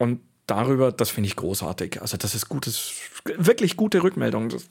Und 0.01 0.19
darüber, 0.47 0.91
das 0.91 1.11
finde 1.11 1.27
ich 1.27 1.35
großartig. 1.35 2.01
Also 2.01 2.17
das 2.17 2.33
ist 2.33 2.49
gutes, 2.49 2.93
wirklich 3.37 3.77
gute 3.77 4.01
Rückmeldung. 4.01 4.49
Das 4.49 4.65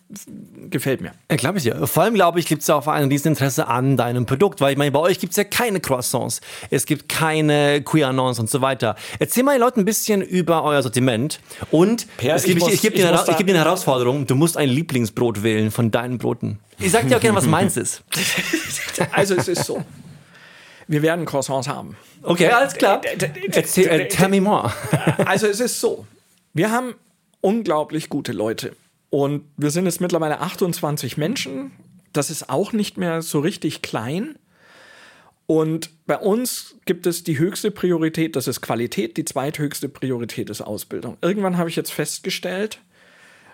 gefällt 0.69 1.01
mir. 1.01 1.13
Ja, 1.31 1.37
glaube 1.37 1.59
ich 1.59 1.65
dir. 1.65 1.87
Vor 1.87 2.03
allem, 2.03 2.15
glaube 2.15 2.41
ich, 2.41 2.47
gibt 2.47 2.63
es 2.63 2.67
ja 2.67 2.75
auch 2.75 2.89
ein 2.89 3.09
Rieseninteresse 3.09 3.69
an 3.69 3.97
deinem 3.97 4.27
Produkt, 4.27 4.61
weil 4.61 4.73
ich 4.73 4.77
meine, 4.77 4.91
bei 4.91 4.99
euch 4.99 5.21
gibt 5.21 5.31
es 5.31 5.37
ja 5.37 5.45
keine 5.45 5.79
Croissants, 5.79 6.41
es 6.71 6.85
gibt 6.85 7.09
keine 7.09 7.81
Queanons 7.83 8.41
und 8.41 8.51
so 8.51 8.61
weiter. 8.61 8.97
Erzähl 9.21 9.45
mal 9.45 9.53
den 9.53 9.61
Leuten 9.61 9.81
ein 9.81 9.85
bisschen 9.85 10.21
über 10.21 10.65
euer 10.65 10.83
Sortiment 10.83 11.39
und 11.71 12.09
per, 12.17 12.37
ich, 12.37 12.49
ich, 12.49 12.57
ich 12.57 12.83
gebe 12.83 12.97
dir, 12.97 13.25
ich 13.29 13.37
geb 13.37 13.47
dir 13.47 13.55
eine 13.55 13.65
Herausforderung, 13.65 14.27
du 14.27 14.35
musst 14.35 14.57
ein 14.57 14.69
Lieblingsbrot 14.69 15.45
wählen 15.45 15.71
von 15.71 15.93
deinen 15.93 16.19
Broten. 16.19 16.59
Ich 16.81 16.91
sag 16.91 17.07
dir 17.07 17.19
auch 17.19 17.21
gerne, 17.21 17.37
was 17.37 17.47
meins 17.47 17.77
ist. 17.77 18.03
also 19.13 19.37
es 19.37 19.47
ist 19.47 19.65
so. 19.65 19.85
Wir 20.91 21.03
werden 21.03 21.25
Croissants 21.25 21.69
haben. 21.69 21.97
Okay, 22.21 22.49
alles 22.49 22.75
klar. 22.75 23.01
Erzähl, 23.53 24.09
tell 24.09 24.29
me 24.29 24.41
more. 24.41 24.73
Also 25.25 25.47
es 25.47 25.61
ist 25.61 25.81
so, 25.81 26.05
wir 26.53 26.73
haben 26.73 26.97
unglaublich 27.41 28.09
gute 28.09 28.33
Leute 28.33 28.75
und 29.09 29.45
wir 29.57 29.71
sind 29.71 29.85
jetzt 29.87 30.01
mittlerweile 30.01 30.41
28 30.41 31.17
Menschen. 31.17 31.71
Das 32.13 32.29
ist 32.29 32.51
auch 32.51 32.73
nicht 32.73 32.97
mehr 32.97 33.23
so 33.23 33.39
richtig 33.39 33.83
klein. 33.83 34.35
Und 35.47 35.91
bei 36.09 36.19
uns 36.19 36.75
gibt 36.87 37.07
es 37.07 37.23
die 37.23 37.39
höchste 37.39 37.71
Priorität, 37.71 38.35
das 38.35 38.49
ist 38.49 38.61
Qualität, 38.61 39.17
die 39.17 39.25
zweithöchste 39.25 39.89
Priorität 39.89 40.51
ist 40.51 40.61
Ausbildung. 40.61 41.19
Irgendwann 41.23 41.57
habe 41.57 41.69
ich 41.69 41.77
jetzt 41.77 41.93
festgestellt, 41.93 42.81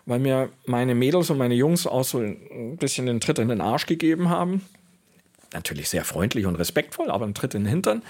weil 0.07 0.20
mir 0.20 0.49
meine 0.64 0.94
Mädels 0.94 1.29
und 1.29 1.37
meine 1.37 1.55
Jungs 1.55 1.87
auch 1.87 2.05
so 2.05 2.18
ein 2.18 2.79
bisschen 2.79 3.05
den 3.05 3.20
Tritt 3.20 3.38
in 3.38 3.49
den 3.49 3.61
Arsch 3.61 3.85
gegeben 3.85 4.31
haben, 4.31 4.62
natürlich 5.53 5.89
sehr 5.89 6.05
freundlich 6.05 6.47
und 6.47 6.57
respektvoll, 6.57 7.11
aber 7.11 7.27
ein 7.27 7.35
Tritt 7.35 7.55
in 7.55 7.65
den 7.65 7.71
Hintern. 7.71 8.03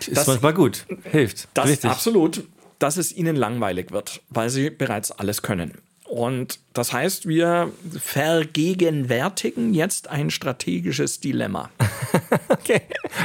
Ist 0.00 0.16
das, 0.16 0.26
manchmal 0.26 0.54
gut, 0.54 0.86
hilft. 1.04 1.48
Das 1.54 1.68
Richtig. 1.68 1.90
absolut, 1.90 2.44
dass 2.78 2.96
es 2.96 3.12
ihnen 3.12 3.36
langweilig 3.36 3.90
wird, 3.90 4.20
weil 4.30 4.50
sie 4.50 4.70
bereits 4.70 5.10
alles 5.10 5.42
können. 5.42 5.78
Und 6.04 6.60
das 6.72 6.92
heißt, 6.92 7.26
wir 7.26 7.72
vergegenwärtigen 7.98 9.74
jetzt 9.74 10.08
ein 10.08 10.30
strategisches 10.30 11.20
Dilemma. 11.20 11.70
okay, 12.48 12.82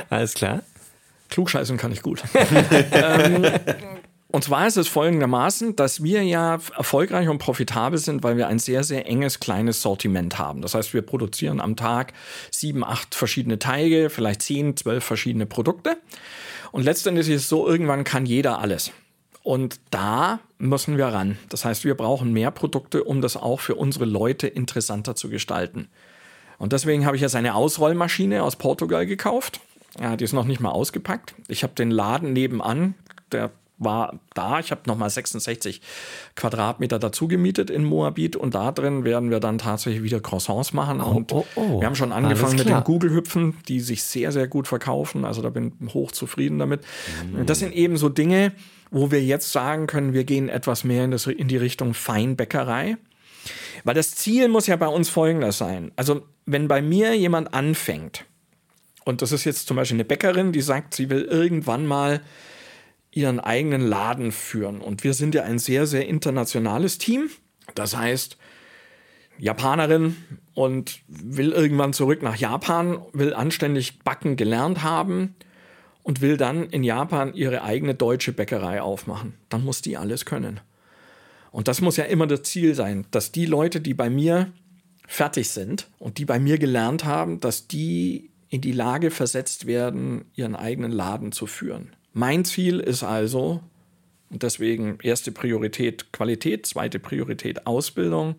alles 0.09 0.33
klar. 0.33 0.63
Klugscheißen 1.29 1.77
kann 1.77 1.91
ich 1.91 2.01
gut. 2.01 2.23
ähm, 2.91 3.45
und 4.31 4.43
zwar 4.43 4.67
ist 4.67 4.77
es 4.77 4.87
folgendermaßen, 4.87 5.75
dass 5.75 6.03
wir 6.03 6.23
ja 6.23 6.59
erfolgreich 6.77 7.27
und 7.27 7.37
profitabel 7.37 7.99
sind, 7.99 8.23
weil 8.23 8.37
wir 8.37 8.47
ein 8.47 8.59
sehr, 8.59 8.83
sehr 8.83 9.05
enges, 9.05 9.39
kleines 9.39 9.81
Sortiment 9.81 10.39
haben. 10.39 10.61
Das 10.61 10.73
heißt, 10.73 10.93
wir 10.93 11.01
produzieren 11.01 11.59
am 11.59 11.75
Tag 11.75 12.13
sieben, 12.49 12.83
acht 12.83 13.13
verschiedene 13.13 13.59
Teige, 13.59 14.09
vielleicht 14.09 14.41
zehn, 14.41 14.77
zwölf 14.77 15.03
verschiedene 15.03 15.45
Produkte. 15.45 15.97
Und 16.71 16.83
letztendlich 16.83 17.27
ist 17.29 17.43
es 17.43 17.49
so, 17.49 17.67
irgendwann 17.67 18.03
kann 18.03 18.25
jeder 18.25 18.59
alles. 18.59 18.91
Und 19.43 19.79
da 19.89 20.39
müssen 20.57 20.97
wir 20.97 21.07
ran. 21.07 21.37
Das 21.49 21.65
heißt, 21.65 21.83
wir 21.83 21.95
brauchen 21.95 22.31
mehr 22.31 22.51
Produkte, 22.51 23.03
um 23.03 23.21
das 23.21 23.35
auch 23.35 23.59
für 23.59 23.75
unsere 23.75 24.05
Leute 24.05 24.47
interessanter 24.47 25.15
zu 25.15 25.29
gestalten. 25.29 25.89
Und 26.57 26.73
deswegen 26.73 27.05
habe 27.05 27.15
ich 27.15 27.21
jetzt 27.21 27.35
eine 27.35 27.55
Ausrollmaschine 27.55 28.43
aus 28.43 28.55
Portugal 28.55 29.05
gekauft. 29.05 29.59
Ja, 29.99 30.15
die 30.15 30.23
ist 30.23 30.33
noch 30.33 30.45
nicht 30.45 30.61
mal 30.61 30.69
ausgepackt. 30.69 31.33
Ich 31.47 31.63
habe 31.63 31.73
den 31.73 31.91
Laden 31.91 32.33
nebenan, 32.33 32.93
der 33.31 33.51
war 33.83 34.19
da. 34.33 34.59
Ich 34.59 34.71
habe 34.71 34.81
nochmal 34.85 35.09
66 35.09 35.81
Quadratmeter 36.35 36.99
dazu 36.99 37.27
gemietet 37.27 37.69
in 37.69 37.83
Moabit 37.83 38.35
und 38.35 38.55
da 38.55 38.71
drin 38.71 39.03
werden 39.03 39.31
wir 39.31 39.39
dann 39.39 39.57
tatsächlich 39.57 40.03
wieder 40.03 40.19
Croissants 40.19 40.71
machen. 40.73 41.01
Oh, 41.01 41.09
und 41.09 41.31
oh, 41.33 41.45
oh. 41.55 41.79
wir 41.81 41.87
haben 41.87 41.95
schon 41.95 42.11
angefangen 42.11 42.57
mit 42.57 42.69
den 42.69 42.83
Google-Hüpfen, 42.83 43.55
die 43.67 43.79
sich 43.79 44.03
sehr, 44.03 44.31
sehr 44.31 44.47
gut 44.47 44.67
verkaufen. 44.67 45.25
Also 45.25 45.41
da 45.41 45.49
bin 45.49 45.73
ich 45.79 45.93
hoch 45.93 46.11
zufrieden 46.11 46.59
damit. 46.59 46.81
Mm. 47.31 47.45
Das 47.45 47.59
sind 47.59 47.73
eben 47.73 47.97
so 47.97 48.09
Dinge, 48.09 48.53
wo 48.91 49.09
wir 49.09 49.23
jetzt 49.23 49.51
sagen 49.51 49.87
können, 49.87 50.13
wir 50.13 50.23
gehen 50.23 50.47
etwas 50.47 50.83
mehr 50.83 51.05
in, 51.05 51.11
das, 51.11 51.25
in 51.25 51.47
die 51.47 51.57
Richtung 51.57 51.93
Feinbäckerei. 51.93 52.97
Weil 53.83 53.95
das 53.95 54.13
Ziel 54.13 54.47
muss 54.47 54.67
ja 54.67 54.75
bei 54.75 54.87
uns 54.87 55.09
folgendes 55.09 55.57
sein. 55.57 55.91
Also 55.95 56.21
wenn 56.45 56.67
bei 56.67 56.81
mir 56.81 57.17
jemand 57.17 57.53
anfängt, 57.53 58.25
und 59.05 59.23
das 59.23 59.31
ist 59.31 59.45
jetzt 59.45 59.67
zum 59.67 59.77
Beispiel 59.77 59.95
eine 59.95 60.05
Bäckerin, 60.05 60.51
die 60.51 60.61
sagt, 60.61 60.93
sie 60.93 61.09
will 61.09 61.23
irgendwann 61.23 61.87
mal 61.87 62.21
ihren 63.11 63.39
eigenen 63.39 63.81
Laden 63.81 64.31
führen. 64.31 64.81
Und 64.81 65.03
wir 65.03 65.13
sind 65.13 65.35
ja 65.35 65.43
ein 65.43 65.59
sehr, 65.59 65.85
sehr 65.85 66.07
internationales 66.07 66.97
Team. 66.97 67.29
Das 67.75 67.95
heißt, 67.95 68.37
Japanerin 69.37 70.15
und 70.53 71.01
will 71.07 71.51
irgendwann 71.51 71.93
zurück 71.93 72.21
nach 72.21 72.35
Japan, 72.35 73.01
will 73.13 73.33
anständig 73.33 73.99
backen 73.99 74.35
gelernt 74.35 74.83
haben 74.83 75.35
und 76.03 76.21
will 76.21 76.37
dann 76.37 76.69
in 76.69 76.83
Japan 76.83 77.33
ihre 77.33 77.63
eigene 77.63 77.95
deutsche 77.95 78.33
Bäckerei 78.33 78.81
aufmachen. 78.81 79.33
Dann 79.49 79.63
muss 79.63 79.81
die 79.81 79.97
alles 79.97 80.25
können. 80.25 80.59
Und 81.51 81.67
das 81.67 81.81
muss 81.81 81.97
ja 81.97 82.05
immer 82.05 82.27
das 82.27 82.43
Ziel 82.43 82.75
sein, 82.75 83.05
dass 83.11 83.31
die 83.31 83.45
Leute, 83.45 83.81
die 83.81 83.93
bei 83.93 84.09
mir 84.09 84.51
fertig 85.05 85.49
sind 85.49 85.89
und 85.99 86.17
die 86.17 86.25
bei 86.25 86.39
mir 86.39 86.57
gelernt 86.57 87.03
haben, 87.03 87.41
dass 87.41 87.67
die 87.67 88.31
in 88.47 88.61
die 88.61 88.71
Lage 88.71 89.11
versetzt 89.11 89.65
werden, 89.65 90.25
ihren 90.35 90.55
eigenen 90.55 90.91
Laden 90.91 91.31
zu 91.31 91.47
führen. 91.47 91.93
Mein 92.13 92.45
Ziel 92.45 92.79
ist 92.79 93.03
also, 93.03 93.61
und 94.29 94.43
deswegen 94.43 94.99
erste 95.01 95.31
Priorität 95.31 96.11
Qualität, 96.11 96.65
zweite 96.65 96.99
Priorität 96.99 97.67
Ausbildung, 97.67 98.35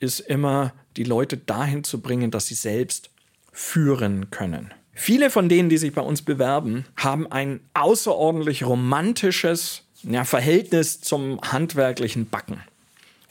ist 0.00 0.20
immer 0.20 0.72
die 0.96 1.04
Leute 1.04 1.36
dahin 1.36 1.84
zu 1.84 2.00
bringen, 2.00 2.30
dass 2.30 2.46
sie 2.46 2.54
selbst 2.54 3.10
führen 3.52 4.30
können. 4.30 4.72
Viele 4.92 5.30
von 5.30 5.48
denen, 5.48 5.68
die 5.68 5.78
sich 5.78 5.92
bei 5.92 6.02
uns 6.02 6.22
bewerben, 6.22 6.84
haben 6.96 7.30
ein 7.30 7.60
außerordentlich 7.74 8.64
romantisches 8.64 9.84
ja, 10.02 10.24
Verhältnis 10.24 11.00
zum 11.00 11.40
handwerklichen 11.40 12.28
Backen 12.28 12.62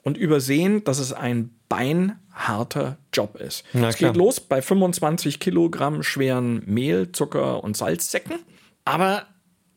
und 0.04 0.18
übersehen, 0.18 0.84
dass 0.86 1.00
es 1.00 1.12
ein 1.12 1.52
beinharter 1.68 2.98
Job 3.14 3.36
ist. 3.36 3.66
es 3.74 3.98
geht 3.98 4.16
los 4.16 4.40
bei 4.40 4.62
25 4.62 5.40
Kilogramm 5.40 6.04
schweren 6.04 6.64
Mehl, 6.66 7.12
Zucker 7.12 7.64
und 7.64 7.76
Salzsäcken. 7.76 8.40
Aber 8.86 9.28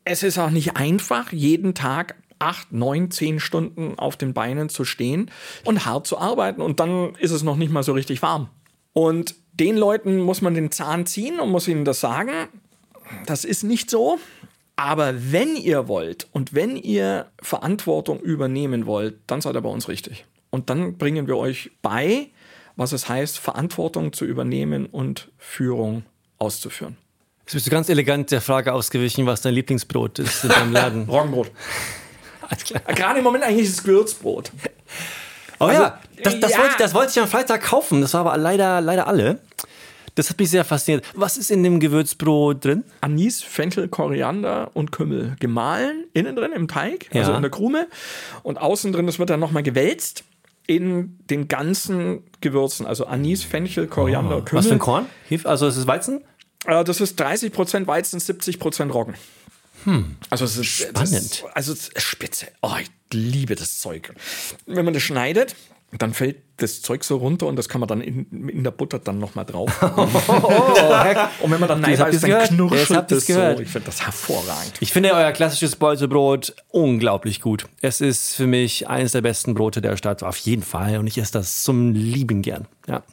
es 0.03 0.23
ist 0.23 0.37
auch 0.37 0.49
nicht 0.49 0.77
einfach, 0.77 1.31
jeden 1.31 1.73
Tag 1.73 2.15
acht, 2.39 2.71
neun, 2.71 3.11
zehn 3.11 3.39
Stunden 3.39 3.97
auf 3.97 4.17
den 4.17 4.33
Beinen 4.33 4.69
zu 4.69 4.83
stehen 4.83 5.29
und 5.63 5.85
hart 5.85 6.07
zu 6.07 6.17
arbeiten. 6.17 6.61
Und 6.61 6.79
dann 6.79 7.15
ist 7.15 7.31
es 7.31 7.43
noch 7.43 7.55
nicht 7.55 7.71
mal 7.71 7.83
so 7.83 7.93
richtig 7.93 8.21
warm. 8.21 8.49
Und 8.93 9.35
den 9.53 9.77
Leuten 9.77 10.19
muss 10.19 10.41
man 10.41 10.55
den 10.55 10.71
Zahn 10.71 11.05
ziehen 11.05 11.39
und 11.39 11.49
muss 11.49 11.67
ihnen 11.67 11.85
das 11.85 11.99
sagen. 11.99 12.31
Das 13.25 13.45
ist 13.45 13.63
nicht 13.63 13.89
so. 13.89 14.17
Aber 14.75 15.31
wenn 15.31 15.55
ihr 15.55 15.87
wollt 15.87 16.27
und 16.31 16.53
wenn 16.53 16.75
ihr 16.75 17.27
Verantwortung 17.41 18.19
übernehmen 18.19 18.87
wollt, 18.87 19.19
dann 19.27 19.41
seid 19.41 19.55
ihr 19.55 19.61
bei 19.61 19.69
uns 19.69 19.87
richtig. 19.87 20.25
Und 20.49 20.69
dann 20.69 20.97
bringen 20.97 21.27
wir 21.27 21.37
euch 21.37 21.71
bei, 21.81 22.29
was 22.75 22.91
es 22.91 23.07
heißt, 23.07 23.37
Verantwortung 23.37 24.13
zu 24.13 24.25
übernehmen 24.25 24.87
und 24.87 25.31
Führung 25.37 26.03
auszuführen. 26.39 26.97
Jetzt 27.51 27.55
bist 27.55 27.67
du 27.67 27.71
ganz 27.71 27.89
elegant 27.89 28.31
der 28.31 28.39
Frage 28.39 28.71
ausgewichen, 28.71 29.25
was 29.25 29.41
dein 29.41 29.53
Lieblingsbrot 29.53 30.19
ist 30.19 30.45
in 30.45 30.51
deinem 30.51 30.71
Laden. 30.71 31.03
Roggenbrot. 31.09 31.51
Gerade 32.95 33.17
im 33.19 33.25
Moment 33.25 33.43
eigentlich 33.43 33.67
ist 33.67 33.79
es 33.79 33.83
Gewürzbrot. 33.83 34.53
Oh 35.59 35.65
Also, 35.65 35.81
ja, 35.81 35.99
das, 36.23 36.39
das, 36.39 36.51
ja. 36.51 36.57
Wollte, 36.59 36.71
ich- 36.71 36.77
das 36.77 36.93
wollte 36.93 37.11
ich 37.11 37.19
am 37.19 37.27
Freitag 37.27 37.61
kaufen. 37.63 37.99
Das 37.99 38.13
war 38.13 38.21
aber 38.21 38.37
leider, 38.37 38.79
leider 38.79 39.05
alle. 39.05 39.39
Das 40.15 40.29
hat 40.29 40.39
mich 40.39 40.49
sehr 40.49 40.63
fasziniert. 40.63 41.03
Was 41.13 41.35
ist 41.35 41.51
in 41.51 41.61
dem 41.61 41.81
Gewürzbrot 41.81 42.63
drin? 42.63 42.85
Anis, 43.01 43.43
Fenchel, 43.43 43.89
Koriander 43.89 44.71
und 44.73 44.93
Kümmel 44.93 45.35
gemahlen, 45.41 46.05
innen 46.13 46.37
drin 46.37 46.53
im 46.53 46.69
Teig, 46.69 47.09
Ja. 47.11 47.19
also 47.19 47.33
in 47.33 47.41
der 47.41 47.51
Krume. 47.51 47.87
Und 48.43 48.59
außen 48.61 48.93
drin, 48.93 49.07
das 49.07 49.19
wird 49.19 49.29
dann 49.29 49.41
nochmal 49.41 49.63
gewälzt 49.63 50.23
in 50.67 51.17
den 51.29 51.49
ganzen 51.49 52.23
Gewürzen. 52.39 52.85
Also 52.85 53.07
Anis, 53.07 53.43
Fenchel, 53.43 53.87
Koriander, 53.87 54.41
Kümmel. 54.41 54.59
Was 54.63 54.67
für 54.67 54.73
ein 54.73 54.79
Korn? 54.79 55.05
Also 55.43 55.67
ist 55.67 55.75
es 55.75 55.85
Weizen? 55.85 56.21
Äh, 56.65 56.83
das 56.83 57.01
ist 57.01 57.21
30% 57.21 57.87
Weizen, 57.87 58.19
70% 58.19 58.91
Roggen. 58.91 59.15
Also 60.29 60.45
es 60.45 60.57
ist 60.57 60.67
Spannend. 60.67 61.11
ist, 61.11 61.43
also 61.53 61.73
es 61.73 61.87
ist 61.89 62.01
spitze. 62.01 62.47
Oh, 62.61 62.75
ich 62.79 62.89
liebe 63.11 63.55
das 63.55 63.79
Zeug. 63.79 64.13
Wenn 64.67 64.85
man 64.85 64.93
das 64.93 65.03
schneidet, 65.03 65.55
dann 65.97 66.13
fällt 66.13 66.37
das 66.57 66.81
Zeug 66.81 67.03
so 67.03 67.17
runter 67.17 67.47
und 67.47 67.55
das 67.57 67.67
kann 67.67 67.81
man 67.81 67.87
dann 67.87 67.99
in, 67.99 68.49
in 68.49 68.63
der 68.63 68.71
Butter 68.71 68.99
dann 68.99 69.19
nochmal 69.19 69.45
drauf. 69.45 69.81
und 71.41 71.51
wenn 71.51 71.59
man 71.59 71.67
dann 71.67 71.81
neibeißt, 71.81 72.13
ihr's 72.27 72.49
dann 72.49 72.69
ihr's 72.69 72.87
das 72.87 73.25
so. 73.25 73.61
Ich 73.61 73.69
finde 73.69 73.87
das 73.87 74.05
hervorragend. 74.05 74.73
Ich 74.79 74.93
finde 74.93 75.13
euer 75.13 75.31
klassisches 75.31 75.75
Beutebrot 75.75 76.55
unglaublich 76.69 77.41
gut. 77.41 77.67
Es 77.81 77.99
ist 77.99 78.35
für 78.35 78.47
mich 78.47 78.87
eines 78.87 79.11
der 79.11 79.21
besten 79.21 79.53
Brote 79.53 79.81
der 79.81 79.97
Stadt, 79.97 80.23
auf 80.23 80.37
jeden 80.37 80.63
Fall. 80.63 80.97
Und 80.97 81.07
ich 81.07 81.17
esse 81.17 81.33
das 81.33 81.63
zum 81.63 81.93
Lieben 81.93 82.41
gern. 82.41 82.67
Ja. 82.87 83.03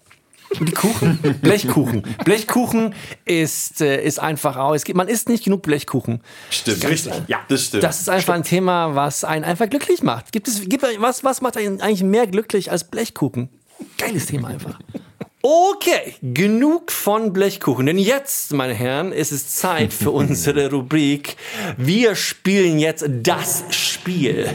Kuchen, 0.74 1.18
Blechkuchen. 1.42 2.02
Blechkuchen 2.24 2.94
ist, 3.24 3.80
äh, 3.80 4.02
ist 4.02 4.18
einfach 4.18 4.56
auch, 4.56 4.74
es 4.74 4.84
gibt, 4.84 4.96
man 4.96 5.08
isst 5.08 5.28
nicht 5.28 5.44
genug 5.44 5.62
Blechkuchen. 5.62 6.22
Stimmt. 6.50 6.88
Richtig. 6.88 7.12
Ja. 7.26 7.40
Das 7.48 7.64
stimmt. 7.64 7.84
Das 7.84 8.00
ist 8.00 8.08
einfach 8.08 8.34
ein 8.34 8.44
Thema, 8.44 8.94
was 8.94 9.24
einen 9.24 9.44
einfach 9.44 9.68
glücklich 9.68 10.02
macht. 10.02 10.32
Gibt 10.32 10.48
es, 10.48 10.68
gibt, 10.68 10.84
was, 10.98 11.22
was 11.24 11.40
macht 11.40 11.56
einen 11.56 11.80
eigentlich 11.80 12.02
mehr 12.02 12.26
glücklich 12.26 12.70
als 12.70 12.84
Blechkuchen? 12.84 13.50
Geiles 13.98 14.26
Thema 14.26 14.48
einfach. 14.48 14.78
Okay, 15.40 16.14
genug 16.20 16.90
von 16.90 17.32
Blechkuchen. 17.32 17.86
Denn 17.86 17.98
jetzt, 17.98 18.52
meine 18.52 18.74
Herren, 18.74 19.12
ist 19.12 19.30
es 19.30 19.54
Zeit 19.54 19.92
für 19.92 20.10
unsere 20.10 20.70
Rubrik. 20.70 21.36
Wir 21.76 22.16
spielen 22.16 22.78
jetzt 22.78 23.04
das 23.22 23.64
Spiel. 23.70 24.50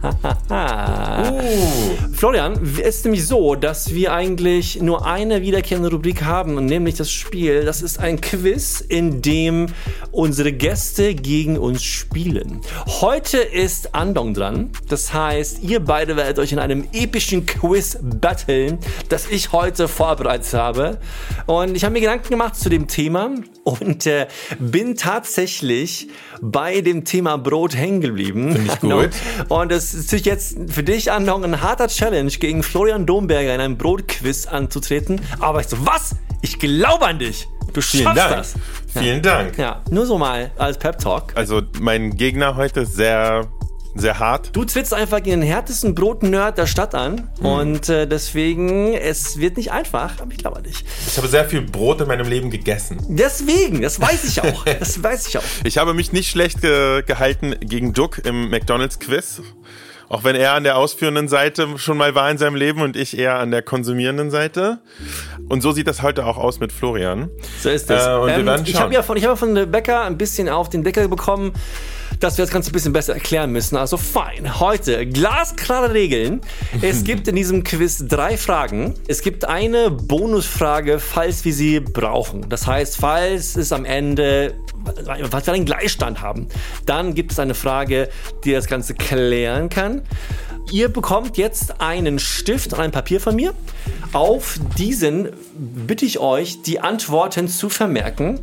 Florian, 2.12 2.58
es 2.82 2.96
ist 2.96 3.04
nämlich 3.04 3.26
so, 3.26 3.54
dass 3.54 3.94
wir 3.94 4.14
eigentlich 4.14 4.80
nur 4.80 5.06
eine 5.06 5.42
wiederkehrende 5.42 5.90
Rubrik 5.90 6.24
haben, 6.24 6.56
und 6.56 6.66
nämlich 6.66 6.94
das 6.94 7.10
Spiel. 7.10 7.64
Das 7.64 7.82
ist 7.82 7.98
ein 7.98 8.20
Quiz, 8.20 8.80
in 8.80 9.20
dem 9.20 9.66
unsere 10.10 10.52
Gäste 10.52 11.14
gegen 11.14 11.58
uns 11.58 11.82
spielen. 11.82 12.60
Heute 13.00 13.38
ist 13.38 13.94
Andong 13.94 14.34
dran. 14.34 14.70
Das 14.88 15.12
heißt, 15.12 15.62
ihr 15.62 15.80
beide 15.80 16.16
werdet 16.16 16.38
euch 16.38 16.52
in 16.52 16.58
einem 16.58 16.88
epischen 16.92 17.44
Quiz 17.44 17.98
battlen, 18.02 18.78
das 19.08 19.30
ich 19.30 19.52
heute 19.52 19.86
vorbereitet 19.86 20.54
habe. 20.54 20.98
Und 21.46 21.76
ich 21.76 21.84
habe 21.84 21.92
mir 21.92 22.00
Gedanken 22.00 22.30
gemacht 22.30 22.56
zu 22.56 22.70
dem 22.70 22.88
Thema 22.88 23.30
und 23.64 24.06
äh, 24.06 24.26
bin 24.58 24.96
tatsächlich 24.96 26.08
bei 26.40 26.80
dem 26.80 27.04
Thema 27.04 27.36
Brot 27.36 27.76
hängen 27.76 28.00
geblieben. 28.00 28.52
Finde 28.52 28.72
ich 28.72 28.80
gut. 28.80 29.10
und 29.48 29.72
es 29.72 29.89
ist 29.94 30.06
natürlich 30.06 30.24
jetzt 30.26 30.56
für 30.68 30.82
dich, 30.82 31.10
Andong, 31.12 31.44
ein 31.44 31.60
harter 31.60 31.88
Challenge, 31.88 32.30
gegen 32.30 32.62
Florian 32.62 33.06
Domberger 33.06 33.54
in 33.54 33.60
einem 33.60 33.76
Brotquiz 33.78 34.46
anzutreten. 34.46 35.20
Aber 35.38 35.60
ich 35.60 35.68
so, 35.68 35.76
was? 35.86 36.16
Ich 36.42 36.58
glaube 36.58 37.06
an 37.06 37.18
dich. 37.18 37.46
Du 37.72 37.80
Vielen 37.80 38.04
schaffst 38.04 38.18
Dank. 38.18 38.36
das. 38.36 38.54
Vielen 38.92 39.22
Dank. 39.22 39.56
Ja, 39.58 39.82
nur 39.90 40.06
so 40.06 40.18
mal 40.18 40.50
als 40.58 40.78
Pep-Talk. 40.78 41.32
Also 41.36 41.62
mein 41.80 42.16
Gegner 42.16 42.56
heute 42.56 42.80
ist 42.80 42.94
sehr, 42.94 43.46
sehr 43.94 44.18
hart. 44.18 44.50
Du 44.54 44.64
trittst 44.64 44.94
einfach 44.94 45.22
gegen 45.22 45.40
den 45.40 45.48
härtesten 45.48 45.94
Brot-Nerd 45.94 46.58
der 46.58 46.66
Stadt 46.66 46.94
an. 46.94 47.30
Und 47.40 47.88
äh, 47.88 48.06
deswegen, 48.06 48.94
es 48.94 49.38
wird 49.38 49.56
nicht 49.56 49.72
einfach, 49.72 50.20
aber 50.20 50.30
ich 50.32 50.38
glaube 50.38 50.58
an 50.58 50.62
dich. 50.64 50.84
Ich 51.06 51.16
habe 51.16 51.28
sehr 51.28 51.44
viel 51.44 51.62
Brot 51.62 52.00
in 52.00 52.08
meinem 52.08 52.28
Leben 52.28 52.50
gegessen. 52.50 52.98
Deswegen, 53.08 53.82
das 53.82 54.00
weiß 54.00 54.24
ich 54.24 54.40
auch. 54.42 54.64
Das 54.80 55.02
weiß 55.02 55.28
ich 55.28 55.36
auch. 55.38 55.42
Ich 55.64 55.78
habe 55.78 55.94
mich 55.94 56.12
nicht 56.12 56.30
schlecht 56.30 56.62
ge 56.62 57.02
gehalten 57.02 57.56
gegen 57.60 57.92
Duck 57.92 58.18
im 58.24 58.50
McDonald's-Quiz. 58.50 59.42
Auch 60.08 60.24
wenn 60.24 60.34
er 60.34 60.54
an 60.54 60.64
der 60.64 60.76
ausführenden 60.76 61.28
Seite 61.28 61.68
schon 61.76 61.96
mal 61.96 62.14
war 62.16 62.28
in 62.30 62.36
seinem 62.38 62.56
Leben 62.56 62.82
und 62.82 62.96
ich 62.96 63.16
eher 63.16 63.38
an 63.38 63.52
der 63.52 63.62
konsumierenden 63.62 64.30
Seite. 64.30 64.78
Und 65.48 65.60
so 65.60 65.70
sieht 65.70 65.86
das 65.86 66.02
heute 66.02 66.26
auch 66.26 66.36
aus 66.36 66.58
mit 66.58 66.72
Florian. 66.72 67.30
So 67.62 67.68
ist 67.70 67.90
es. 67.90 68.06
Äh, 68.06 68.14
und 68.14 68.26
wir 68.28 68.44
werden 68.44 68.62
ich 68.64 68.72
schauen. 68.72 68.82
habe 68.82 68.94
ja 68.94 69.02
von, 69.02 69.16
ich 69.16 69.24
habe 69.24 69.36
von 69.36 69.54
der 69.54 69.66
Bäcker 69.66 70.02
ein 70.02 70.18
bisschen 70.18 70.48
auf 70.48 70.68
den 70.68 70.82
Deckel 70.82 71.08
bekommen, 71.08 71.52
dass 72.20 72.36
wir 72.36 72.44
das 72.44 72.52
Ganze 72.52 72.70
ein 72.70 72.72
bisschen 72.72 72.92
besser 72.92 73.14
erklären 73.14 73.50
müssen. 73.50 73.76
Also 73.76 73.96
fein. 73.96 74.60
Heute 74.60 75.06
glasklare 75.06 75.92
Regeln. 75.92 76.42
Es 76.82 77.02
gibt 77.04 77.26
in 77.28 77.36
diesem 77.36 77.64
Quiz 77.64 78.04
drei 78.06 78.36
Fragen. 78.36 78.94
Es 79.08 79.22
gibt 79.22 79.46
eine 79.46 79.90
Bonusfrage, 79.90 81.00
falls 81.00 81.44
wir 81.44 81.54
sie 81.54 81.80
brauchen. 81.80 82.48
Das 82.48 82.66
heißt, 82.66 82.98
falls 82.98 83.56
es 83.56 83.72
am 83.72 83.84
Ende 83.84 84.54
was 85.30 85.46
wir 85.46 85.52
einen 85.52 85.66
Gleichstand 85.66 86.22
haben, 86.22 86.48
dann 86.86 87.14
gibt 87.14 87.32
es 87.32 87.38
eine 87.38 87.54
Frage, 87.54 88.08
die 88.44 88.52
das 88.52 88.66
Ganze 88.66 88.94
klären 88.94 89.68
kann. 89.68 90.02
Ihr 90.72 90.88
bekommt 90.88 91.36
jetzt 91.36 91.80
einen 91.80 92.18
Stift 92.18 92.72
und 92.72 92.80
ein 92.80 92.92
Papier 92.92 93.20
von 93.20 93.34
mir. 93.34 93.54
Auf 94.12 94.58
diesen 94.78 95.30
bitte 95.86 96.04
ich 96.04 96.18
euch, 96.18 96.62
die 96.62 96.80
Antworten 96.80 97.48
zu 97.48 97.68
vermerken. 97.68 98.40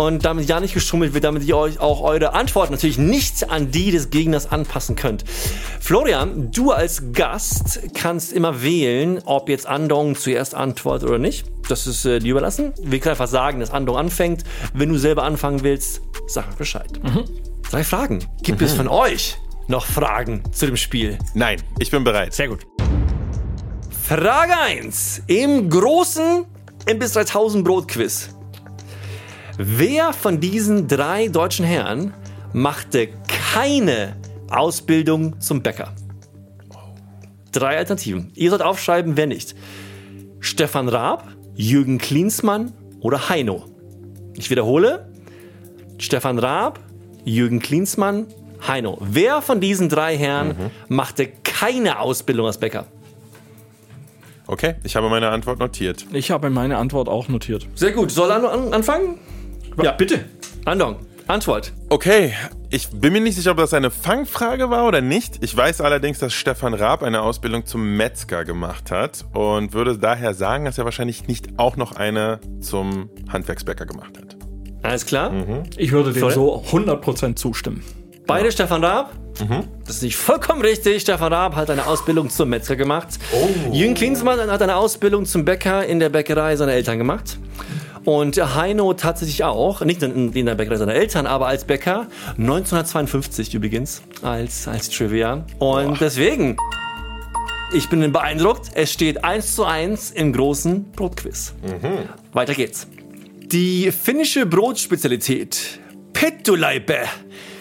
Und 0.00 0.24
damit 0.24 0.48
ja 0.48 0.60
nicht 0.60 0.72
geschummelt 0.72 1.12
wird, 1.12 1.24
damit 1.24 1.44
ihr 1.44 1.58
euch 1.58 1.78
auch 1.78 2.00
eure 2.00 2.32
Antworten 2.32 2.72
natürlich 2.72 2.96
nicht 2.96 3.50
an 3.50 3.70
die 3.70 3.90
des 3.90 4.08
Gegners 4.08 4.50
anpassen 4.50 4.96
könnt. 4.96 5.26
Florian, 5.78 6.50
du 6.50 6.72
als 6.72 7.12
Gast 7.12 7.80
kannst 7.92 8.32
immer 8.32 8.62
wählen, 8.62 9.20
ob 9.26 9.50
jetzt 9.50 9.66
Andong 9.66 10.16
zuerst 10.16 10.54
antwortet 10.54 11.06
oder 11.06 11.18
nicht. 11.18 11.44
Das 11.68 11.86
ist 11.86 12.06
äh, 12.06 12.18
dir 12.18 12.30
überlassen. 12.30 12.72
Wir 12.82 12.98
können 12.98 13.10
einfach 13.10 13.28
sagen, 13.28 13.60
dass 13.60 13.70
Andong 13.72 13.98
anfängt. 13.98 14.42
Wenn 14.72 14.88
du 14.88 14.96
selber 14.96 15.24
anfangen 15.24 15.62
willst, 15.64 16.00
sag 16.26 16.56
Bescheid. 16.56 16.98
Drei 17.70 17.84
Fragen. 17.84 18.24
Gibt 18.42 18.62
es 18.62 18.72
von 18.72 18.88
euch 18.88 19.36
noch 19.68 19.84
Fragen 19.84 20.42
zu 20.50 20.64
dem 20.64 20.78
Spiel? 20.78 21.18
Nein, 21.34 21.60
ich 21.78 21.90
bin 21.90 22.04
bereit. 22.04 22.32
Sehr 22.32 22.48
gut. 22.48 22.66
Frage 24.08 24.58
1. 24.58 25.24
Im 25.26 25.68
großen 25.68 26.46
Imbiss 26.86 27.12
3000 27.12 27.62
Brotquiz. 27.62 28.30
Wer 29.62 30.14
von 30.14 30.40
diesen 30.40 30.88
drei 30.88 31.28
deutschen 31.28 31.66
Herren 31.66 32.14
machte 32.54 33.08
keine 33.52 34.16
Ausbildung 34.48 35.38
zum 35.38 35.62
Bäcker? 35.62 35.92
Drei 37.52 37.76
Alternativen. 37.76 38.32
Ihr 38.34 38.48
sollt 38.48 38.62
aufschreiben, 38.62 39.18
wer 39.18 39.26
nicht. 39.26 39.54
Stefan 40.38 40.88
Raab, 40.88 41.28
Jürgen 41.56 41.98
Klinsmann 41.98 42.72
oder 43.00 43.28
Heino. 43.28 43.66
Ich 44.34 44.48
wiederhole. 44.48 45.12
Stefan 45.98 46.38
Raab, 46.38 46.80
Jürgen 47.26 47.60
Klinsmann, 47.60 48.28
Heino. 48.66 48.96
Wer 49.02 49.42
von 49.42 49.60
diesen 49.60 49.90
drei 49.90 50.16
Herren 50.16 50.54
machte 50.88 51.28
keine 51.44 51.98
Ausbildung 51.98 52.46
als 52.46 52.56
Bäcker? 52.56 52.86
Okay, 54.46 54.76
ich 54.84 54.96
habe 54.96 55.10
meine 55.10 55.28
Antwort 55.28 55.58
notiert. 55.58 56.06
Ich 56.14 56.30
habe 56.30 56.48
meine 56.48 56.78
Antwort 56.78 57.10
auch 57.10 57.28
notiert. 57.28 57.68
Sehr 57.74 57.92
gut. 57.92 58.10
Soll 58.10 58.30
an 58.30 58.72
anfangen? 58.72 59.18
Ja, 59.82 59.92
bitte. 59.92 60.24
Andong, 60.64 60.96
Antwort. 61.26 61.72
Okay, 61.88 62.34
ich 62.70 62.88
bin 62.90 63.12
mir 63.12 63.20
nicht 63.20 63.36
sicher, 63.36 63.52
ob 63.52 63.56
das 63.56 63.72
eine 63.72 63.90
Fangfrage 63.90 64.70
war 64.70 64.86
oder 64.86 65.00
nicht. 65.00 65.42
Ich 65.42 65.56
weiß 65.56 65.80
allerdings, 65.80 66.18
dass 66.18 66.32
Stefan 66.32 66.74
Raab 66.74 67.02
eine 67.02 67.22
Ausbildung 67.22 67.66
zum 67.66 67.96
Metzger 67.96 68.44
gemacht 68.44 68.90
hat 68.90 69.24
und 69.32 69.72
würde 69.72 69.96
daher 69.98 70.34
sagen, 70.34 70.64
dass 70.66 70.78
er 70.78 70.84
wahrscheinlich 70.84 71.26
nicht 71.28 71.58
auch 71.58 71.76
noch 71.76 71.92
eine 71.92 72.40
zum 72.60 73.10
Handwerksbäcker 73.28 73.86
gemacht 73.86 74.18
hat. 74.18 74.36
Alles 74.82 75.06
klar. 75.06 75.32
Ich 75.76 75.92
würde 75.92 76.12
dem 76.12 76.20
Sorry? 76.20 76.34
so 76.34 76.62
100% 76.70 77.36
zustimmen. 77.36 77.82
Beide 78.26 78.52
Stefan 78.52 78.84
Raab. 78.84 79.12
Das 79.86 79.96
ist 79.96 80.02
nicht 80.02 80.16
vollkommen 80.16 80.60
richtig. 80.60 81.00
Stefan 81.02 81.32
Raab 81.32 81.56
hat 81.56 81.70
eine 81.70 81.86
Ausbildung 81.86 82.28
zum 82.28 82.50
Metzger 82.50 82.76
gemacht. 82.76 83.08
Jürgen 83.72 83.94
Klinsmann 83.94 84.38
hat 84.50 84.60
eine 84.62 84.76
Ausbildung 84.76 85.24
zum 85.24 85.44
Bäcker 85.44 85.86
in 85.86 85.98
der 85.98 86.10
Bäckerei 86.10 86.56
seiner 86.56 86.72
Eltern 86.72 86.98
gemacht. 86.98 87.38
Und 88.04 88.36
Heino 88.36 88.94
tatsächlich 88.94 89.44
auch, 89.44 89.82
nicht 89.82 90.02
in, 90.02 90.32
in 90.32 90.46
der 90.46 90.54
Bäckerei 90.54 90.76
seiner 90.76 90.94
Eltern, 90.94 91.26
aber 91.26 91.46
als 91.46 91.64
Bäcker. 91.64 92.06
1952 92.38 93.54
übrigens, 93.54 94.02
als, 94.22 94.66
als 94.66 94.88
Trivia. 94.88 95.44
Und 95.58 96.00
deswegen, 96.00 96.56
ich 97.72 97.88
bin 97.88 98.10
beeindruckt. 98.12 98.70
Es 98.74 98.92
steht 98.92 99.22
1 99.22 99.54
zu 99.54 99.64
1 99.64 100.12
im 100.12 100.32
großen 100.32 100.92
Brotquiz. 100.92 101.52
Weiter 102.32 102.54
geht's. 102.54 102.86
Die 103.52 103.90
finnische 103.90 104.46
Brotspezialität 104.46 105.80
Pettuleipe 106.12 106.98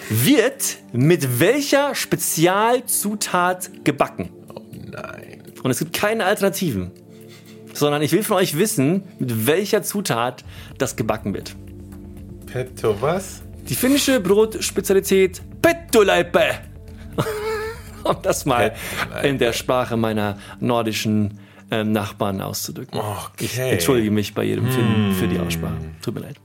wird 0.09 0.77
mit 0.91 1.39
welcher 1.39 1.95
Spezialzutat 1.95 3.83
gebacken? 3.83 4.29
Nein. 4.71 5.43
Und 5.63 5.71
es 5.71 5.79
gibt 5.79 5.93
keine 5.93 6.25
Alternativen. 6.25 6.91
Sondern 7.79 8.01
ich 8.01 8.11
will 8.11 8.23
von 8.23 8.35
euch 8.37 8.57
wissen, 8.57 9.03
mit 9.19 9.47
welcher 9.47 9.83
Zutat 9.83 10.43
das 10.77 10.97
gebacken 10.97 11.33
wird. 11.33 11.55
Petto, 12.45 12.95
was? 13.01 13.41
Die 13.69 13.75
finnische 13.75 14.19
Brotspezialität 14.19 15.41
Pettuleipe. 15.61 16.41
um 18.03 18.17
das 18.21 18.45
mal 18.45 18.73
in 19.23 19.37
der 19.37 19.53
Sprache 19.53 19.95
meiner 19.95 20.37
nordischen 20.59 21.39
ähm, 21.71 21.91
Nachbarn 21.93 22.41
auszudrücken. 22.41 22.99
Ich 23.39 23.53
Okay. 23.53 23.69
entschuldige 23.71 24.11
mich 24.11 24.33
bei 24.33 24.43
jedem 24.43 24.67
Finnen 24.69 25.13
für 25.13 25.27
die 25.27 25.39
Aussprache. 25.39 25.77
Tut 26.01 26.15
mir 26.15 26.21
leid. 26.21 26.35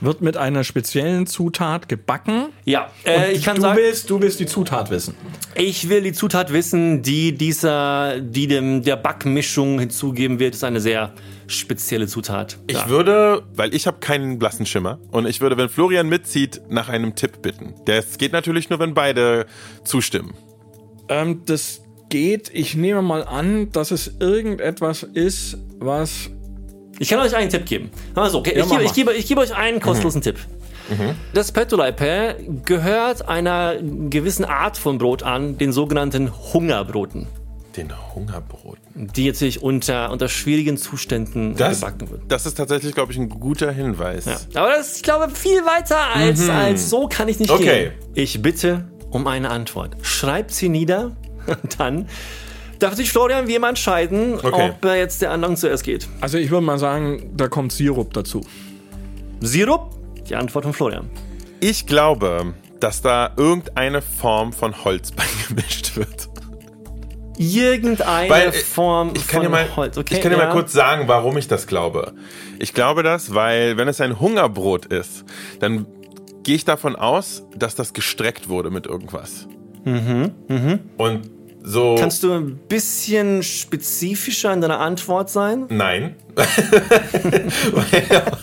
Wird 0.00 0.22
mit 0.22 0.36
einer 0.36 0.64
speziellen 0.64 1.26
Zutat 1.26 1.88
gebacken. 1.88 2.46
Ja, 2.64 2.90
äh, 3.04 3.32
ich 3.32 3.44
kann 3.44 3.56
du 3.56 3.62
sagen, 3.62 3.78
willst, 3.78 4.08
du 4.08 4.20
willst 4.20 4.40
die 4.40 4.46
Zutat 4.46 4.90
wissen. 4.90 5.14
ich 5.54 5.88
will 5.88 6.02
die 6.02 6.12
Zutat 6.12 6.52
wissen, 6.52 7.02
die 7.02 7.36
dieser, 7.36 8.20
die 8.20 8.46
dem 8.46 8.82
der 8.82 8.96
Backmischung 8.96 9.78
hinzugeben 9.78 10.38
wird. 10.38 10.54
ist 10.54 10.64
eine 10.64 10.80
sehr 10.80 11.12
spezielle 11.48 12.06
Zutat. 12.06 12.58
Ich 12.66 12.88
würde, 12.88 13.42
weil 13.54 13.74
ich 13.74 13.86
habe 13.86 13.98
keinen 13.98 14.38
blassen 14.38 14.66
Schimmer 14.66 14.98
und 15.10 15.26
ich 15.26 15.40
würde, 15.40 15.56
wenn 15.56 15.68
Florian 15.68 16.08
mitzieht, 16.08 16.62
nach 16.68 16.88
einem 16.88 17.14
Tipp 17.14 17.42
bitten. 17.42 17.74
Das 17.84 18.18
geht 18.18 18.32
natürlich 18.32 18.70
nur, 18.70 18.78
wenn 18.78 18.94
beide 18.94 19.46
zustimmen. 19.84 20.34
Ähm, 21.08 21.42
das 21.44 21.82
geht, 22.08 22.50
ich 22.52 22.74
nehme 22.74 23.02
mal 23.02 23.24
an, 23.24 23.70
dass 23.72 23.90
es 23.90 24.16
irgendetwas 24.20 25.02
ist, 25.02 25.58
was. 25.78 26.30
Ich 27.00 27.08
kann 27.08 27.18
euch 27.18 27.34
einen 27.34 27.50
Tipp 27.50 27.66
geben. 27.66 27.90
Also, 28.14 28.38
okay, 28.38 28.56
Ja, 28.56 28.64
ich, 28.64 28.70
gebe, 28.70 28.82
ich, 28.84 28.92
gebe, 28.92 29.12
ich 29.14 29.26
gebe 29.26 29.40
euch 29.40 29.54
einen 29.56 29.80
kostenlosen 29.80 30.20
Tipp. 30.22 30.36
Das 31.32 31.50
Petulaipe 31.52 32.36
gehört 32.64 33.28
einer 33.28 33.76
gewissen 34.10 34.44
Art 34.44 34.76
von 34.76 34.98
Brot 34.98 35.22
an, 35.22 35.56
den 35.56 35.72
sogenannten 35.72 36.30
Hungerbroten, 36.52 37.28
Den 37.76 37.92
Hungerbroten. 38.14 39.06
die 39.14 39.28
natürlich 39.28 39.62
unter, 39.62 40.10
unter 40.10 40.28
schwierigen 40.28 40.76
Zuständen 40.76 41.54
Das, 41.56 41.80
gebacken 41.80 42.10
wird. 42.10 42.22
das 42.26 42.44
ist 42.44 42.54
tatsächlich, 42.56 42.92
glaube 42.92 43.12
ich, 43.12 43.18
ein 43.18 43.28
guter 43.28 43.70
Hinweis. 43.70 44.24
Ja. 44.26 44.36
Aber 44.60 44.72
das 44.72 44.88
ist, 44.88 44.96
ich 44.96 45.02
glaube, 45.04 45.30
viel 45.32 45.64
weiter 45.64 45.96
als, 46.12 46.48
als 46.48 46.90
so 46.90 47.06
kann 47.06 47.28
ich 47.28 47.38
nicht 47.38 47.50
Okay. 47.52 47.90
gehen. 47.90 47.92
Ich 48.14 48.42
bitte 48.42 48.88
um 49.10 49.26
eine 49.28 49.50
Antwort. 49.50 49.96
Schreibt 50.02 50.50
sie 50.50 50.68
nieder 50.68 51.12
und 51.46 51.78
dann 51.78 52.08
darf 52.80 52.94
sich 52.94 53.10
Florian 53.12 53.46
wie 53.46 53.54
immer 53.54 53.68
entscheiden, 53.68 54.34
Okay. 54.34 54.70
ob 54.70 54.84
er 54.84 54.96
jetzt 54.96 55.22
der 55.22 55.30
anderen 55.30 55.56
zuerst 55.56 55.84
geht. 55.84 56.08
Also 56.20 56.38
ich 56.38 56.50
würde 56.50 56.64
mal 56.66 56.78
sagen, 56.78 57.30
da 57.36 57.48
kommt 57.48 57.72
Sirup 57.72 58.12
dazu. 58.12 58.40
Sirup? 59.40 59.94
Die 60.28 60.34
Antwort 60.36 60.64
von 60.64 60.72
Florian. 60.74 61.10
Ich 61.60 61.86
glaube, 61.86 62.54
dass 62.80 63.02
da 63.02 63.32
irgendeine 63.36 64.02
Form 64.02 64.52
von 64.52 64.84
Holz 64.84 65.12
beigemischt 65.48 65.96
wird. 65.96 66.28
Irgendeine 67.38 68.28
Weil, 68.30 68.48
äh, 68.48 68.52
Form 68.52 69.12
Ich 69.14 69.26
kann, 69.26 69.36
von 69.36 69.42
dir 69.44 69.48
mal, 69.48 69.76
Holz. 69.76 69.96
Okay, 69.96 70.14
ich 70.16 70.20
kann 70.20 70.30
dir 70.30 70.38
ja. 70.38 70.46
mal 70.46 70.52
kurz 70.52 70.72
sagen, 70.74 71.08
warum 71.08 71.38
ich 71.38 71.48
das 71.48 71.66
glaube. 71.66 72.12
Ich 72.58 72.74
glaube 72.74 73.02
das, 73.02 73.34
weil 73.34 73.78
wenn 73.78 73.88
es 73.88 74.00
ein 74.02 74.20
Hungerbrot 74.20 74.84
ist, 74.86 75.24
dann 75.58 75.86
gehe 76.42 76.54
ich 76.56 76.66
davon 76.66 76.96
aus, 76.96 77.44
dass 77.56 77.74
das 77.74 77.94
gestreckt 77.94 78.48
wurde 78.50 78.70
mit 78.70 78.86
irgendwas. 78.86 79.48
Und 79.86 81.30
so. 81.62 81.96
Kannst 81.98 82.22
du 82.22 82.32
ein 82.32 82.56
bisschen 82.68 83.42
spezifischer 83.42 84.52
in 84.52 84.60
deiner 84.60 84.80
Antwort 84.80 85.30
sein? 85.30 85.66
Nein. 85.68 86.16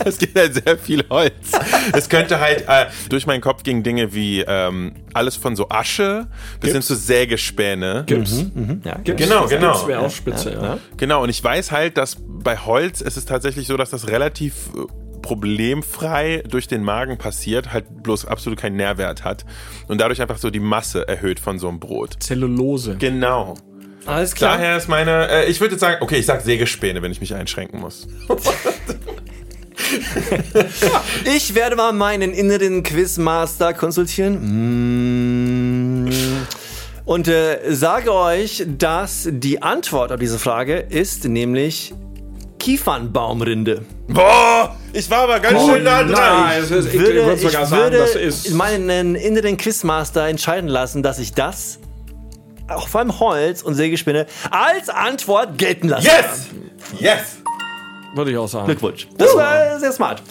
Es 0.06 0.17
gibt 0.17 0.38
halt 0.38 0.53
sehr 0.53 0.77
viel 0.77 1.03
Holz. 1.10 1.51
Es 1.93 2.10
könnte 2.10 2.39
halt, 2.39 2.65
äh, 2.67 2.86
durch 3.10 3.25
meinen 3.25 3.41
Kopf 3.41 3.63
gingen 3.63 3.84
Dinge 3.84 4.13
wie 4.13 4.41
ähm, 4.41 4.93
alles 5.13 5.36
von 5.36 5.56
so 5.56 5.69
Asche 5.69 6.27
bis 6.60 6.73
hin 6.73 6.82
zu 6.82 6.95
Sägespäne. 6.95 8.03
Gips. 8.06 8.45
Ja, 8.84 8.95
Gips. 9.03 9.21
Genau, 9.21 9.47
genau. 9.47 9.73
Das 9.73 9.88
wäre 9.88 9.99
auch 10.01 10.12
spitze, 10.12 10.51
ja. 10.53 10.77
Genau, 10.97 11.23
und 11.23 11.30
ich 11.30 11.43
weiß 11.43 11.71
halt, 11.71 11.97
dass 11.97 12.17
bei 12.19 12.58
Holz 12.58 13.01
ist 13.01 13.17
es 13.17 13.25
tatsächlich 13.25 13.67
so, 13.67 13.77
dass 13.77 13.89
das 13.89 14.08
relativ 14.08 14.53
äh, 14.75 15.06
problemfrei 15.27 16.41
durch 16.47 16.69
den 16.69 16.83
Magen 16.83 17.17
passiert, 17.17 17.73
halt 17.73 18.01
bloß 18.01 18.23
absolut 18.23 18.57
keinen 18.57 18.77
Nährwert 18.77 19.25
hat 19.25 19.43
und 19.89 19.99
dadurch 19.99 20.21
einfach 20.21 20.37
so 20.37 20.49
die 20.49 20.61
Masse 20.61 21.05
erhöht 21.05 21.41
von 21.41 21.59
so 21.59 21.67
einem 21.67 21.81
Brot. 21.81 22.15
Zellulose. 22.21 22.95
Genau. 22.97 23.55
Alles 24.05 24.35
klar. 24.35 24.55
Daher 24.55 24.77
ist 24.77 24.87
meine, 24.87 25.27
äh, 25.27 25.49
ich 25.49 25.59
würde 25.59 25.73
jetzt 25.73 25.81
sagen, 25.81 25.97
okay, 25.99 26.15
ich 26.15 26.25
sag 26.25 26.39
Sägespäne, 26.39 27.01
wenn 27.01 27.11
ich 27.11 27.19
mich 27.19 27.35
einschränken 27.35 27.81
muss. 27.81 28.07
Ich 31.23 31.55
werde 31.55 31.77
mal 31.77 31.93
meinen 31.93 32.33
inneren 32.33 32.83
Quizmaster 32.83 33.73
konsultieren. 33.73 36.03
Mm. 36.05 36.09
Und 37.05 37.29
äh, 37.29 37.59
sage 37.69 38.13
euch, 38.13 38.65
dass 38.67 39.29
die 39.31 39.61
Antwort 39.61 40.11
auf 40.11 40.19
diese 40.19 40.39
Frage 40.39 40.77
ist 40.77 41.23
nämlich 41.25 41.93
Kiefernbaumrinde. 42.59 43.85
Boah, 44.09 44.75
ich 44.97 45.10
war 45.10 45.19
aber 45.19 45.39
ganz 45.39 45.65
schön 45.65 45.83
nah 45.83 46.03
dran. 46.03 46.12
Nein, 46.12 46.63
es 46.63 46.71
ist, 46.71 46.93
ich 46.93 46.99
würde, 46.99 47.33
ich 47.33 47.41
sogar 47.41 47.65
sagen, 47.65 47.81
würde 47.83 47.97
das 47.97 48.15
ist. 48.15 48.51
meinen 48.51 49.15
inneren 49.15 49.57
Quizmaster 49.57 50.27
entscheiden 50.27 50.67
lassen, 50.67 51.03
dass 51.03 51.19
ich 51.19 51.33
das 51.33 51.79
auch 52.67 52.88
vor 52.88 52.99
allem 53.01 53.19
Holz 53.19 53.62
und 53.62 53.75
Sägespinne 53.75 54.25
als 54.51 54.89
Antwort 54.89 55.57
gelten 55.57 55.89
lasse. 55.89 56.07
Yes! 56.07 56.47
Yes! 56.99 57.38
Würde 58.15 58.31
ich 58.31 58.38
auch 58.38 58.47
sagen. 58.47 58.65
Glückwunsch. 58.65 59.07
Das 59.17 59.36
war 59.36 59.79
sehr 59.79 59.91
smart. 59.91 60.21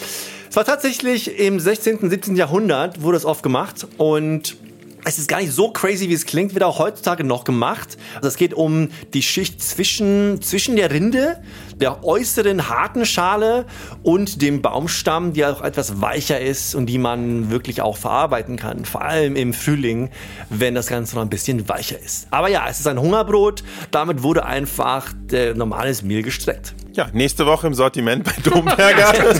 Es 0.50 0.56
war 0.56 0.64
tatsächlich 0.64 1.38
im 1.38 1.60
16., 1.60 2.10
17. 2.10 2.36
Jahrhundert 2.36 3.02
wurde 3.02 3.16
es 3.16 3.24
oft 3.24 3.42
gemacht 3.42 3.86
und 3.98 4.56
es 5.04 5.18
ist 5.18 5.28
gar 5.28 5.40
nicht 5.40 5.52
so 5.52 5.70
crazy, 5.70 6.08
wie 6.08 6.14
es 6.14 6.26
klingt, 6.26 6.54
wird 6.54 6.64
auch 6.64 6.80
heutzutage 6.80 7.22
noch 7.22 7.44
gemacht. 7.44 7.96
Also 8.16 8.26
es 8.26 8.36
geht 8.36 8.54
um 8.54 8.88
die 9.14 9.22
Schicht 9.22 9.62
zwischen, 9.62 10.42
zwischen 10.42 10.74
der 10.74 10.90
Rinde, 10.90 11.40
der 11.80 12.04
äußeren 12.04 12.68
harten 12.68 13.04
Schale 13.04 13.66
und 14.02 14.42
dem 14.42 14.62
Baumstamm, 14.62 15.32
die 15.32 15.44
auch 15.44 15.62
etwas 15.62 16.00
weicher 16.00 16.40
ist 16.40 16.74
und 16.74 16.86
die 16.86 16.98
man 16.98 17.50
wirklich 17.50 17.82
auch 17.82 17.96
verarbeiten 17.96 18.56
kann. 18.56 18.84
Vor 18.84 19.02
allem 19.02 19.36
im 19.36 19.52
Frühling, 19.52 20.10
wenn 20.50 20.74
das 20.74 20.86
Ganze 20.86 21.16
noch 21.16 21.22
ein 21.22 21.30
bisschen 21.30 21.68
weicher 21.68 21.98
ist. 21.98 22.28
Aber 22.30 22.48
ja, 22.48 22.66
es 22.68 22.80
ist 22.80 22.86
ein 22.86 23.00
Hungerbrot. 23.00 23.62
Damit 23.90 24.22
wurde 24.22 24.46
einfach 24.46 25.12
äh, 25.32 25.54
normales 25.54 26.02
Mehl 26.02 26.22
gestreckt. 26.22 26.74
Ja, 26.92 27.08
nächste 27.12 27.44
Woche 27.44 27.66
im 27.66 27.74
Sortiment 27.74 28.24
bei 28.24 28.32
Domberger. 28.42 29.12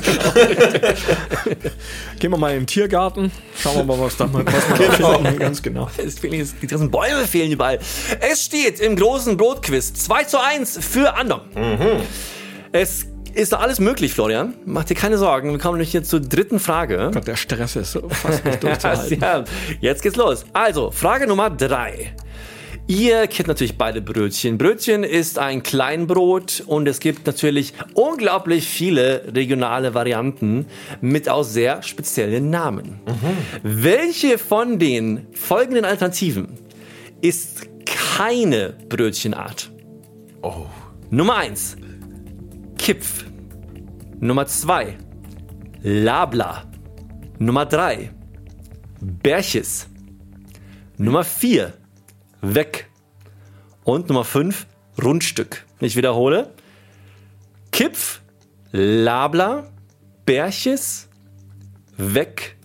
Gehen 2.18 2.30
wir 2.30 2.36
mal 2.36 2.52
in 2.52 2.60
den 2.60 2.66
Tiergarten. 2.66 3.32
Schauen 3.58 3.76
wir 3.76 3.84
mal, 3.84 3.98
was 3.98 4.16
da 4.16 4.26
mal 4.26 4.44
was 4.44 4.68
da 4.68 5.14
finden. 5.14 5.38
Ganz 5.38 5.62
genau. 5.62 5.88
Es 5.96 6.18
fehlen 6.18 6.34
jetzt, 6.34 6.56
die 6.60 6.66
ganzen 6.66 6.90
Bäume 6.90 7.26
fehlen 7.26 7.50
überall. 7.50 7.78
Es 8.20 8.44
steht 8.44 8.80
im 8.80 8.96
großen 8.96 9.36
Brotquiz 9.36 9.94
2 9.94 10.24
zu 10.24 10.38
1 10.38 10.78
für 10.82 11.14
Andom. 11.14 11.40
Es 12.78 13.06
ist 13.32 13.54
doch 13.54 13.60
alles 13.60 13.80
möglich, 13.80 14.12
Florian. 14.12 14.52
Mach 14.66 14.84
dir 14.84 14.94
keine 14.94 15.16
Sorgen. 15.16 15.50
Wir 15.50 15.58
kommen 15.58 15.78
nämlich 15.78 15.94
jetzt 15.94 16.10
zur 16.10 16.20
dritten 16.20 16.60
Frage. 16.60 17.10
Gott, 17.14 17.26
der 17.26 17.36
Stress 17.36 17.74
ist 17.74 17.92
so 17.92 18.06
fast 18.10 18.44
nicht 18.44 18.62
durchzuhalten. 18.62 19.18
ja, 19.22 19.44
jetzt 19.80 20.02
geht's 20.02 20.16
los. 20.16 20.44
Also, 20.52 20.90
Frage 20.90 21.26
Nummer 21.26 21.48
drei. 21.48 22.14
Ihr 22.86 23.28
kennt 23.28 23.48
natürlich 23.48 23.78
beide 23.78 24.02
Brötchen. 24.02 24.58
Brötchen 24.58 25.04
ist 25.04 25.38
ein 25.38 25.62
Kleinbrot 25.62 26.64
und 26.66 26.86
es 26.86 27.00
gibt 27.00 27.26
natürlich 27.26 27.72
unglaublich 27.94 28.68
viele 28.68 29.32
regionale 29.34 29.94
Varianten 29.94 30.66
mit 31.00 31.30
auch 31.30 31.44
sehr 31.44 31.82
speziellen 31.82 32.50
Namen. 32.50 33.00
Welche 33.62 34.36
von 34.36 34.78
den 34.78 35.28
folgenden 35.32 35.86
Alternativen 35.86 36.58
ist 37.22 37.68
keine 37.86 38.74
Brötchenart? 38.90 39.70
Oh. 40.42 40.66
Nummer 41.08 41.36
1. 41.36 41.78
Kipf. 42.78 43.24
Nummer 44.20 44.46
2. 44.46 44.96
Labla. 45.82 46.64
Nummer 47.38 47.66
3. 47.66 48.10
Berches. 49.00 49.86
Nummer 50.96 51.24
4. 51.24 51.72
Weg. 52.42 52.88
Und 53.84 54.08
Nummer 54.08 54.24
5. 54.24 54.66
Rundstück. 55.02 55.64
Ich 55.80 55.96
wiederhole. 55.96 56.52
Kipf. 57.72 58.22
Labla. 58.72 59.70
Berches. 60.24 61.08
Weg. 61.96 62.56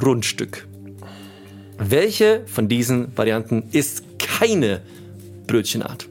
Rundstück. 0.00 0.68
Welche 1.78 2.46
von 2.46 2.68
diesen 2.68 3.16
Varianten 3.16 3.68
ist 3.72 4.04
keine 4.18 4.82
Brötchenart? 5.46 6.08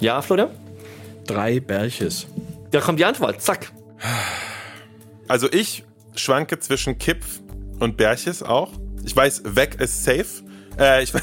Ja, 0.00 0.22
Florian? 0.22 0.50
Drei 1.26 1.60
Berches. 1.60 2.26
Da 2.70 2.80
kommt 2.80 2.98
die 2.98 3.04
Antwort. 3.04 3.42
Zack. 3.42 3.72
Also 5.28 5.52
ich 5.52 5.84
schwanke 6.14 6.58
zwischen 6.58 6.98
Kipf 6.98 7.40
und 7.80 7.96
Berches 7.96 8.42
auch. 8.42 8.72
Ich 9.04 9.14
weiß, 9.14 9.42
weg 9.44 9.76
ist 9.80 10.04
safe. 10.04 10.26
Äh, 10.78 11.02
ich, 11.02 11.12
oh 11.14 11.20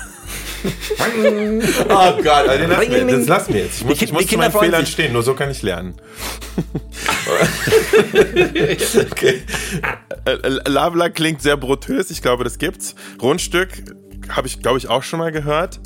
Gott, 2.24 2.47
also 2.47 2.58
den 2.58 2.70
lass 2.70 2.88
mir, 2.88 3.06
das 3.06 3.28
lass 3.28 3.49
mir 3.49 3.64
jetzt. 3.64 3.82
Ich 3.82 3.86
muss, 3.86 3.97
Die 3.99 4.06
ich 4.06 4.14
muss 4.14 4.28
zu 4.28 4.38
meinen 4.38 4.51
Fehlern 4.51 4.86
sich. 4.86 4.93
stehen, 4.93 5.14
nur 5.14 5.24
so 5.24 5.36
kann 5.36 5.51
ich 5.51 5.62
lernen. 5.62 5.95
okay. 9.12 9.41
Äh, 10.26 10.70
Labla 10.70 11.10
klingt 11.10 11.41
sehr 11.41 11.58
brutös, 11.58 12.10
ich 12.10 12.22
glaube, 12.22 12.43
das 12.43 12.58
gibt's. 12.58 12.95
Rundstück 13.22 13.70
habe 14.30 14.47
ich, 14.47 14.62
glaube 14.62 14.78
ich, 14.78 14.88
auch 14.88 15.04
schon 15.04 15.20
mal 15.20 15.32
gehört. 15.32 15.80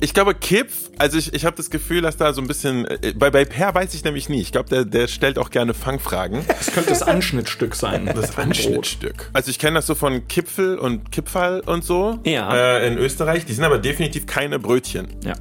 Ich 0.00 0.12
glaube, 0.12 0.34
Kipf, 0.34 0.90
also 0.98 1.16
ich, 1.16 1.32
ich 1.32 1.46
habe 1.46 1.56
das 1.56 1.70
Gefühl, 1.70 2.02
dass 2.02 2.18
da 2.18 2.34
so 2.34 2.42
ein 2.42 2.46
bisschen, 2.46 2.84
äh, 2.84 3.14
bei, 3.16 3.30
bei 3.30 3.44
Per 3.46 3.74
weiß 3.74 3.94
ich 3.94 4.04
nämlich 4.04 4.28
nie. 4.28 4.40
Ich 4.42 4.52
glaube, 4.52 4.68
der, 4.68 4.84
der 4.84 5.08
stellt 5.08 5.38
auch 5.38 5.50
gerne 5.50 5.72
Fangfragen. 5.72 6.44
Das 6.46 6.70
könnte 6.72 6.90
das 6.90 7.02
Anschnittstück 7.02 7.74
sein. 7.74 8.06
Das 8.14 8.36
Anschnittstück. 8.36 9.30
Also 9.32 9.50
ich 9.50 9.58
kenne 9.58 9.76
das 9.76 9.86
so 9.86 9.94
von 9.94 10.28
Kipfel 10.28 10.78
und 10.78 11.10
Kipfall 11.12 11.60
und 11.60 11.82
so 11.84 12.18
Ja. 12.24 12.54
äh, 12.54 12.86
in 12.88 12.98
Österreich. 12.98 13.46
Die 13.46 13.52
sind 13.54 13.64
aber 13.64 13.78
definitiv 13.78 14.26
keine 14.26 14.58
Brötchen. 14.58 15.08
Ja. 15.24 15.32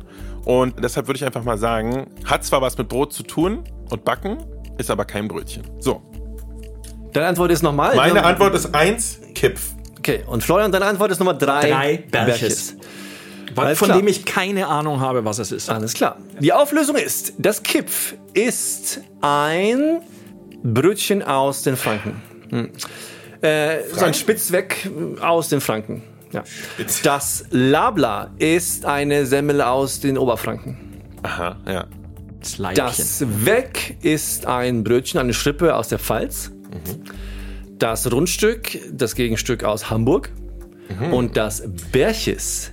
Und 0.46 0.82
deshalb 0.84 1.08
würde 1.08 1.18
ich 1.18 1.26
einfach 1.26 1.44
mal 1.44 1.58
sagen, 1.58 2.08
hat 2.26 2.46
zwar 2.46 2.62
was 2.62 2.78
mit 2.78 2.88
Brot 2.88 3.12
zu 3.14 3.24
tun 3.24 3.64
und 3.90 4.06
Backen, 4.06 4.38
ist 4.78 4.90
aber 4.92 5.04
kein 5.06 5.28
Brötchen. 5.28 5.64
So, 5.80 6.02
Deine 7.14 7.28
Antwort 7.28 7.52
ist 7.52 7.62
nochmal. 7.64 7.96
meine 7.96 8.24
Antwort 8.24 8.54
ist 8.56 8.76
eins, 8.76 9.20
Kipf. 9.36 9.72
Okay, 9.98 10.24
und 10.28 10.44
Florian, 10.44 10.72
deine 10.72 10.86
Antwort 10.86 11.12
ist 11.12 11.20
Nummer 11.20 11.34
drei. 11.34 11.70
Drei 11.70 11.98
Berches. 12.12 12.76
Weil, 12.78 12.86
Alles 13.56 13.80
von 13.80 13.88
klar. 13.88 14.00
dem 14.00 14.08
ich 14.08 14.26
keine 14.26 14.68
Ahnung 14.68 15.00
habe, 15.00 15.26
was 15.26 15.40
es 15.40 15.52
ist. 15.52 15.70
Alles 15.70 15.94
klar. 15.94 16.18
Die 16.40 16.54
Auflösung 16.54 16.96
ist, 16.96 17.34
das 17.38 17.64
Kipf 17.64 18.16
ist 18.34 19.02
ein 19.22 20.02
Brötchen 20.64 21.24
aus 21.24 21.62
den 21.64 21.78
Franken. 21.78 22.22
Hm. 22.50 22.72
Äh, 23.42 23.78
so 23.94 24.06
ein 24.06 24.14
Spitzweg 24.14 24.90
aus 25.22 25.50
den 25.50 25.62
Franken. 25.62 26.04
Ja. 26.32 26.44
Das 27.04 27.46
Labla 27.52 28.32
ist 28.40 28.86
eine 28.86 29.26
Semmel 29.26 29.62
aus 29.62 30.00
den 30.00 30.18
Oberfranken. 30.18 30.78
Aha, 31.24 31.58
ja. 31.68 31.86
Das 32.40 32.58
Leibchen. 32.58 32.86
Das 32.86 33.46
Weg 33.46 33.98
ist 34.02 34.46
ein 34.46 34.84
Brötchen, 34.84 35.20
eine 35.20 35.34
Schrippe 35.34 35.76
aus 35.76 35.88
der 35.88 36.00
Pfalz. 36.00 36.52
Das 37.80 38.12
Rundstück, 38.12 38.78
das 38.92 39.16
Gegenstück 39.16 39.64
aus 39.64 39.90
Hamburg. 39.90 40.32
Und 41.12 41.36
das 41.36 41.64
Berches 41.92 42.72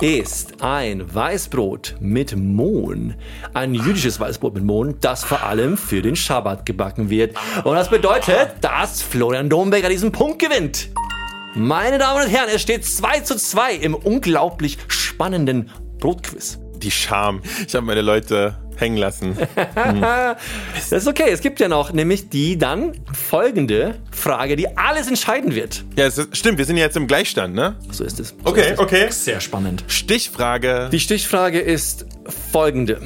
ist 0.00 0.62
ein 0.62 1.14
Weißbrot 1.14 1.96
mit 2.00 2.36
Mohn. 2.36 3.14
Ein 3.52 3.74
jüdisches 3.74 4.20
Weißbrot 4.20 4.54
mit 4.54 4.64
Mohn, 4.64 4.96
das 5.00 5.24
vor 5.24 5.42
allem 5.42 5.76
für 5.76 6.02
den 6.02 6.16
Schabbat 6.16 6.66
gebacken 6.66 7.10
wird. 7.10 7.36
Und 7.64 7.74
das 7.74 7.88
bedeutet, 7.88 8.52
dass 8.60 9.02
Florian 9.02 9.48
Domberger 9.48 9.88
diesen 9.88 10.12
Punkt 10.12 10.38
gewinnt. 10.38 10.88
Meine 11.54 11.98
Damen 11.98 12.24
und 12.24 12.28
Herren, 12.28 12.50
es 12.52 12.62
steht 12.62 12.84
2 12.84 13.20
zu 13.20 13.36
2 13.36 13.74
im 13.76 13.94
unglaublich 13.94 14.76
spannenden 14.88 15.70
Brotquiz. 15.98 16.58
Die 16.76 16.90
Scham. 16.90 17.40
Ich 17.66 17.74
habe 17.74 17.86
meine 17.86 18.02
Leute 18.02 18.56
hängen 18.80 18.96
lassen. 18.96 19.36
Das 20.90 20.92
ist 21.02 21.08
okay. 21.08 21.30
Es 21.30 21.40
gibt 21.40 21.60
ja 21.60 21.68
noch 21.68 21.92
nämlich 21.92 22.28
die 22.28 22.58
dann 22.58 22.92
folgende 23.12 23.96
Frage, 24.10 24.56
die 24.56 24.76
alles 24.76 25.06
entscheiden 25.08 25.54
wird. 25.54 25.84
Ja, 25.96 26.06
es 26.06 26.18
ist, 26.18 26.36
stimmt, 26.36 26.58
wir 26.58 26.64
sind 26.64 26.76
jetzt 26.76 26.96
im 26.96 27.06
Gleichstand, 27.06 27.54
ne? 27.54 27.76
So 27.90 28.04
ist 28.04 28.20
es. 28.20 28.28
So 28.30 28.34
Okay, 28.44 28.60
ist 28.62 28.72
es. 28.72 28.78
okay. 28.78 29.06
Sehr 29.10 29.40
spannend. 29.40 29.84
Stichfrage. 29.88 30.88
Die 30.92 31.00
Stichfrage 31.00 31.60
ist 31.60 32.06
folgende. 32.52 33.00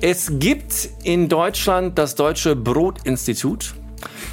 Es 0.00 0.30
gibt 0.38 0.88
in 1.04 1.28
Deutschland 1.28 1.98
das 1.98 2.14
Deutsche 2.14 2.54
Brotinstitut. 2.56 3.74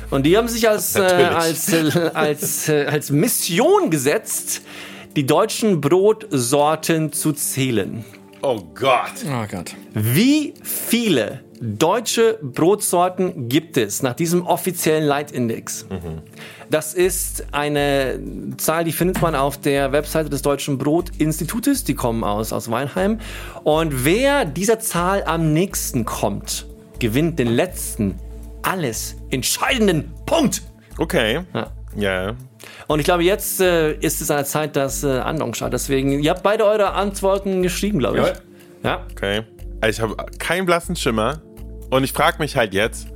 Und 0.10 0.24
die 0.26 0.38
haben 0.38 0.48
sich 0.48 0.68
als, 0.70 0.96
äh, 0.96 1.00
als, 1.02 1.72
äh, 1.74 2.12
als, 2.14 2.70
äh, 2.70 2.86
als 2.86 3.10
Mission 3.10 3.90
gesetzt, 3.90 4.62
die 5.16 5.26
deutschen 5.26 5.80
Brotsorten 5.82 7.12
zu 7.14 7.32
zählen. 7.34 8.04
Oh 8.46 8.60
Gott. 8.76 9.24
Oh 9.26 9.46
Gott. 9.50 9.74
Wie 9.94 10.54
viele 10.62 11.46
deutsche 11.62 12.40
Brotsorten 12.42 13.48
gibt 13.48 13.78
es 13.78 14.04
nach 14.04 14.16
diesem 14.16 14.46
offiziellen 14.46 15.06
Leitindex? 15.06 15.86
Das 16.70 16.94
ist 16.94 17.46
eine 17.54 18.20
Zahl, 18.58 18.84
die 18.84 18.92
findet 18.92 19.22
man 19.22 19.34
auf 19.34 19.62
der 19.62 19.94
Webseite 19.94 20.30
des 20.30 20.42
Deutschen 20.42 20.78
Brotinstitutes. 20.78 21.86
Die 21.86 21.96
kommen 21.96 22.26
aus, 22.26 22.52
aus 22.52 22.70
Weinheim. 22.70 23.20
Und 23.64 24.04
wer 24.04 24.44
dieser 24.44 24.78
Zahl 24.80 25.24
am 25.24 25.54
nächsten 25.54 26.04
kommt, 26.04 26.66
gewinnt 27.00 27.40
den 27.40 27.48
letzten, 27.48 28.20
alles 28.62 29.16
entscheidenden 29.30 30.12
Punkt. 30.26 30.64
Okay. 30.98 31.46
Ja. 31.54 31.72
Ja. 31.96 32.36
Und 32.88 33.00
ich 33.00 33.06
glaube, 33.06 33.24
jetzt 33.24 33.60
äh, 33.60 33.94
ist 33.94 34.22
es 34.22 34.32
an 34.32 34.38
der 34.38 34.46
Zeit, 34.46 34.76
dass 34.76 35.04
äh, 35.04 35.20
Andong 35.20 35.54
schaut. 35.54 35.74
Deswegen, 35.74 36.20
ihr 36.20 36.32
habt 36.32 36.44
beide 36.44 36.66
eure 36.66 36.92
Antworten 36.94 37.62
geschrieben, 37.62 38.00
glaube 38.00 38.20
ich. 38.20 38.26
Ja. 38.26 38.34
Ja. 38.84 39.06
Okay. 39.12 39.44
Also 39.82 40.04
ich 40.04 40.10
habe 40.10 40.26
keinen 40.38 40.66
blassen 40.66 40.96
Schimmer. 40.96 41.42
Und 41.90 42.04
ich 42.04 42.14
frage 42.14 42.40
mich 42.40 42.58
halt 42.58 42.74
jetzt, 42.74 43.08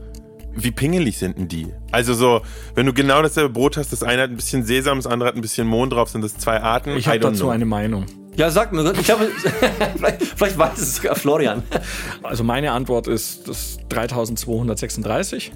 wie 0.54 0.72
pingelig 0.72 1.18
sind 1.18 1.38
denn 1.38 1.48
die? 1.48 1.68
Also 1.92 2.14
so, 2.14 2.42
wenn 2.76 2.86
du 2.86 2.94
genau 2.94 3.22
dasselbe 3.22 3.50
Brot 3.50 3.78
hast, 3.78 3.92
das 3.92 4.04
eine 4.04 4.24
hat 4.24 4.30
ein 4.30 4.36
bisschen 4.36 4.64
Sesam, 4.64 4.98
das 4.98 5.08
andere 5.08 5.30
hat 5.30 5.36
ein 5.36 5.42
bisschen 5.42 5.68
Mohn 5.68 5.90
drauf, 5.90 6.10
sind 6.10 6.24
das 6.24 6.38
zwei 6.38 6.62
Arten? 6.62 6.96
Ich 6.98 7.08
habe 7.08 7.20
dazu 7.20 7.46
know. 7.46 7.50
eine 7.50 7.66
Meinung. 7.66 8.06
Ja, 8.36 8.52
sag 8.52 8.72
mir, 8.72 8.92
ich 8.92 9.04
glaube, 9.04 9.30
vielleicht, 9.96 10.24
vielleicht 10.24 10.58
weiß 10.58 10.78
es 10.78 10.98
sogar 10.98 11.16
Florian. 11.16 11.64
Also 12.22 12.44
meine 12.44 12.72
Antwort 12.72 13.08
ist 13.08 13.48
das 13.48 13.78
3236. 13.90 15.52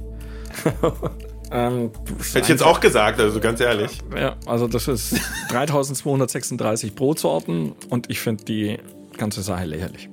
ähm, 1.52 1.92
Hätte 2.34 2.40
ich 2.40 2.48
jetzt 2.48 2.64
auch 2.64 2.80
gesagt, 2.80 3.20
also 3.20 3.40
ganz 3.40 3.60
ehrlich. 3.60 4.00
Ja, 4.16 4.36
also 4.46 4.68
das 4.68 4.88
ist 4.88 5.16
3236 5.50 6.96
Brotsorten 6.96 7.74
und 7.90 8.10
ich 8.10 8.20
finde 8.20 8.46
die 8.46 8.78
ganze 9.18 9.42
Sache 9.42 9.66
lächerlich. 9.66 10.10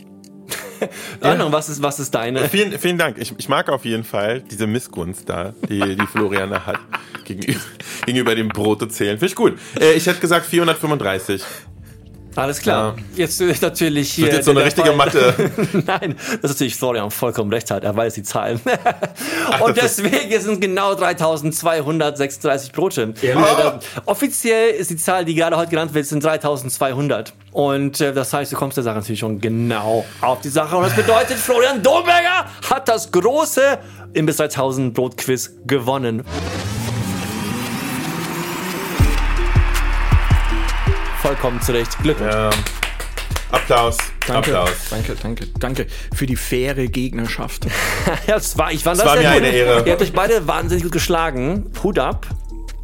Andong, 1.20 1.52
was 1.52 1.68
ist, 1.68 1.82
was 1.82 1.98
ist 2.00 2.14
deine? 2.14 2.48
Vielen, 2.48 2.78
vielen 2.78 2.98
Dank. 2.98 3.18
Ich, 3.18 3.34
ich 3.36 3.48
mag 3.48 3.68
auf 3.68 3.84
jeden 3.84 4.04
Fall 4.04 4.40
diese 4.40 4.66
Missgunst 4.66 5.28
da, 5.28 5.54
die, 5.68 5.96
die 5.96 6.06
Florian 6.06 6.50
da 6.50 6.66
hat, 6.66 6.78
gegenüber, 7.24 7.60
gegenüber 8.06 8.34
dem 8.34 8.48
Brote 8.48 8.88
zählen. 8.88 9.18
Finde 9.18 9.26
ich 9.26 9.34
gut. 9.34 9.58
Äh, 9.80 9.92
ich 9.92 10.06
hätte 10.06 10.20
gesagt 10.20 10.46
435. 10.46 11.42
Alles 12.36 12.60
klar. 12.60 12.94
Jetzt 13.16 13.40
ist 13.40 13.62
natürlich 13.62 14.12
hier. 14.12 14.26
Wird 14.26 14.34
jetzt 14.34 14.44
so 14.44 14.52
eine 14.52 14.64
richtige 14.64 14.88
Fall- 14.88 14.96
Mathe. 14.96 15.34
Nein, 15.86 16.14
das 16.40 16.50
ist 16.52 16.56
natürlich 16.56 16.76
Florian 16.76 17.10
vollkommen 17.10 17.52
recht 17.52 17.70
hat. 17.70 17.82
Er 17.82 17.96
weiß 17.96 18.14
die 18.14 18.22
Zahlen. 18.22 18.60
Und 19.60 19.76
deswegen 19.76 20.40
sind 20.40 20.60
genau 20.60 20.94
3236 20.94 22.72
Brote. 22.72 23.14
Äh, 23.22 23.34
da- 23.34 23.80
offiziell 24.06 24.70
ist 24.70 24.90
die 24.90 24.96
Zahl, 24.96 25.24
die 25.24 25.34
gerade 25.34 25.56
heute 25.56 25.70
genannt 25.70 25.94
wird, 25.94 26.06
sind 26.06 26.22
3200. 26.22 27.32
Und 27.52 28.00
äh, 28.00 28.12
das 28.12 28.32
heißt, 28.32 28.52
du 28.52 28.56
kommst 28.56 28.76
der 28.76 28.84
Sache 28.84 28.96
natürlich 28.96 29.18
schon 29.20 29.40
genau 29.40 30.04
auf 30.20 30.40
die 30.40 30.48
Sache. 30.50 30.76
Und 30.76 30.84
das 30.84 30.94
bedeutet, 30.94 31.38
Florian 31.38 31.82
Domberger 31.82 32.46
hat 32.70 32.88
das 32.88 33.10
große 33.10 33.78
Imbiss 34.12 34.36
3000 34.36 34.94
Brotquiz 34.94 35.52
gewonnen. 35.66 36.22
Vollkommen 41.22 41.60
zurecht. 41.62 41.96
Glückwunsch. 42.02 42.32
Ja. 42.32 42.50
Applaus. 43.50 43.96
Danke, 44.26 44.58
Applaus. 44.58 44.70
danke, 44.90 45.14
danke, 45.22 45.46
danke 45.58 45.86
für 46.14 46.26
die 46.26 46.36
faire 46.36 46.86
Gegnerschaft. 46.86 47.66
Ja, 48.26 48.34
das 48.34 48.56
war, 48.58 48.72
ich 48.72 48.82
fand 48.82 48.98
das 48.98 49.06
war 49.06 49.18
sehr 49.18 49.30
mir 49.30 49.36
gut. 49.36 49.46
eine 49.46 49.56
Ehre. 49.56 49.82
Ihr 49.86 49.92
habt 49.92 50.02
euch 50.02 50.12
beide 50.12 50.46
wahnsinnig 50.46 50.82
gut 50.84 50.92
geschlagen. 50.92 51.70
Hut 51.82 51.98
ab. 51.98 52.26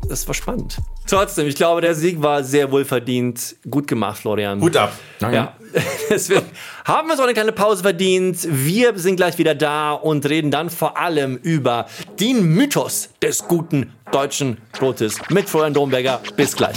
Das 0.09 0.27
war 0.27 0.35
spannend. 0.35 0.77
Trotzdem, 1.07 1.47
ich 1.47 1.57
glaube, 1.57 1.81
der 1.81 1.95
Sieg 1.95 2.23
war 2.23 2.43
sehr 2.45 2.71
wohlverdient. 2.71 3.57
Gut 3.71 3.87
gemacht, 3.87 4.19
Florian. 4.19 4.61
Hut 4.61 4.77
ab. 4.77 4.93
Ja. 5.21 5.55
Deswegen 6.11 6.43
haben 6.85 7.09
wir 7.09 7.17
so 7.17 7.23
eine 7.23 7.35
kleine 7.35 7.53
Pause 7.53 7.83
verdient. 7.83 8.39
Wir 8.51 8.99
sind 8.99 9.17
gleich 9.17 9.37
wieder 9.39 9.55
da 9.55 9.93
und 9.93 10.27
reden 10.29 10.51
dann 10.51 10.71
vor 10.71 10.99
allem 10.99 11.37
über 11.37 11.87
den 12.21 12.43
Mythos 12.55 13.11
des 13.23 13.39
guten 13.47 13.93
deutschen 14.13 14.59
Brotes 14.79 15.19
mit 15.31 15.49
Florian 15.49 15.75
Domberger. 15.75 16.21
Bis 16.37 16.55
gleich. 16.57 16.77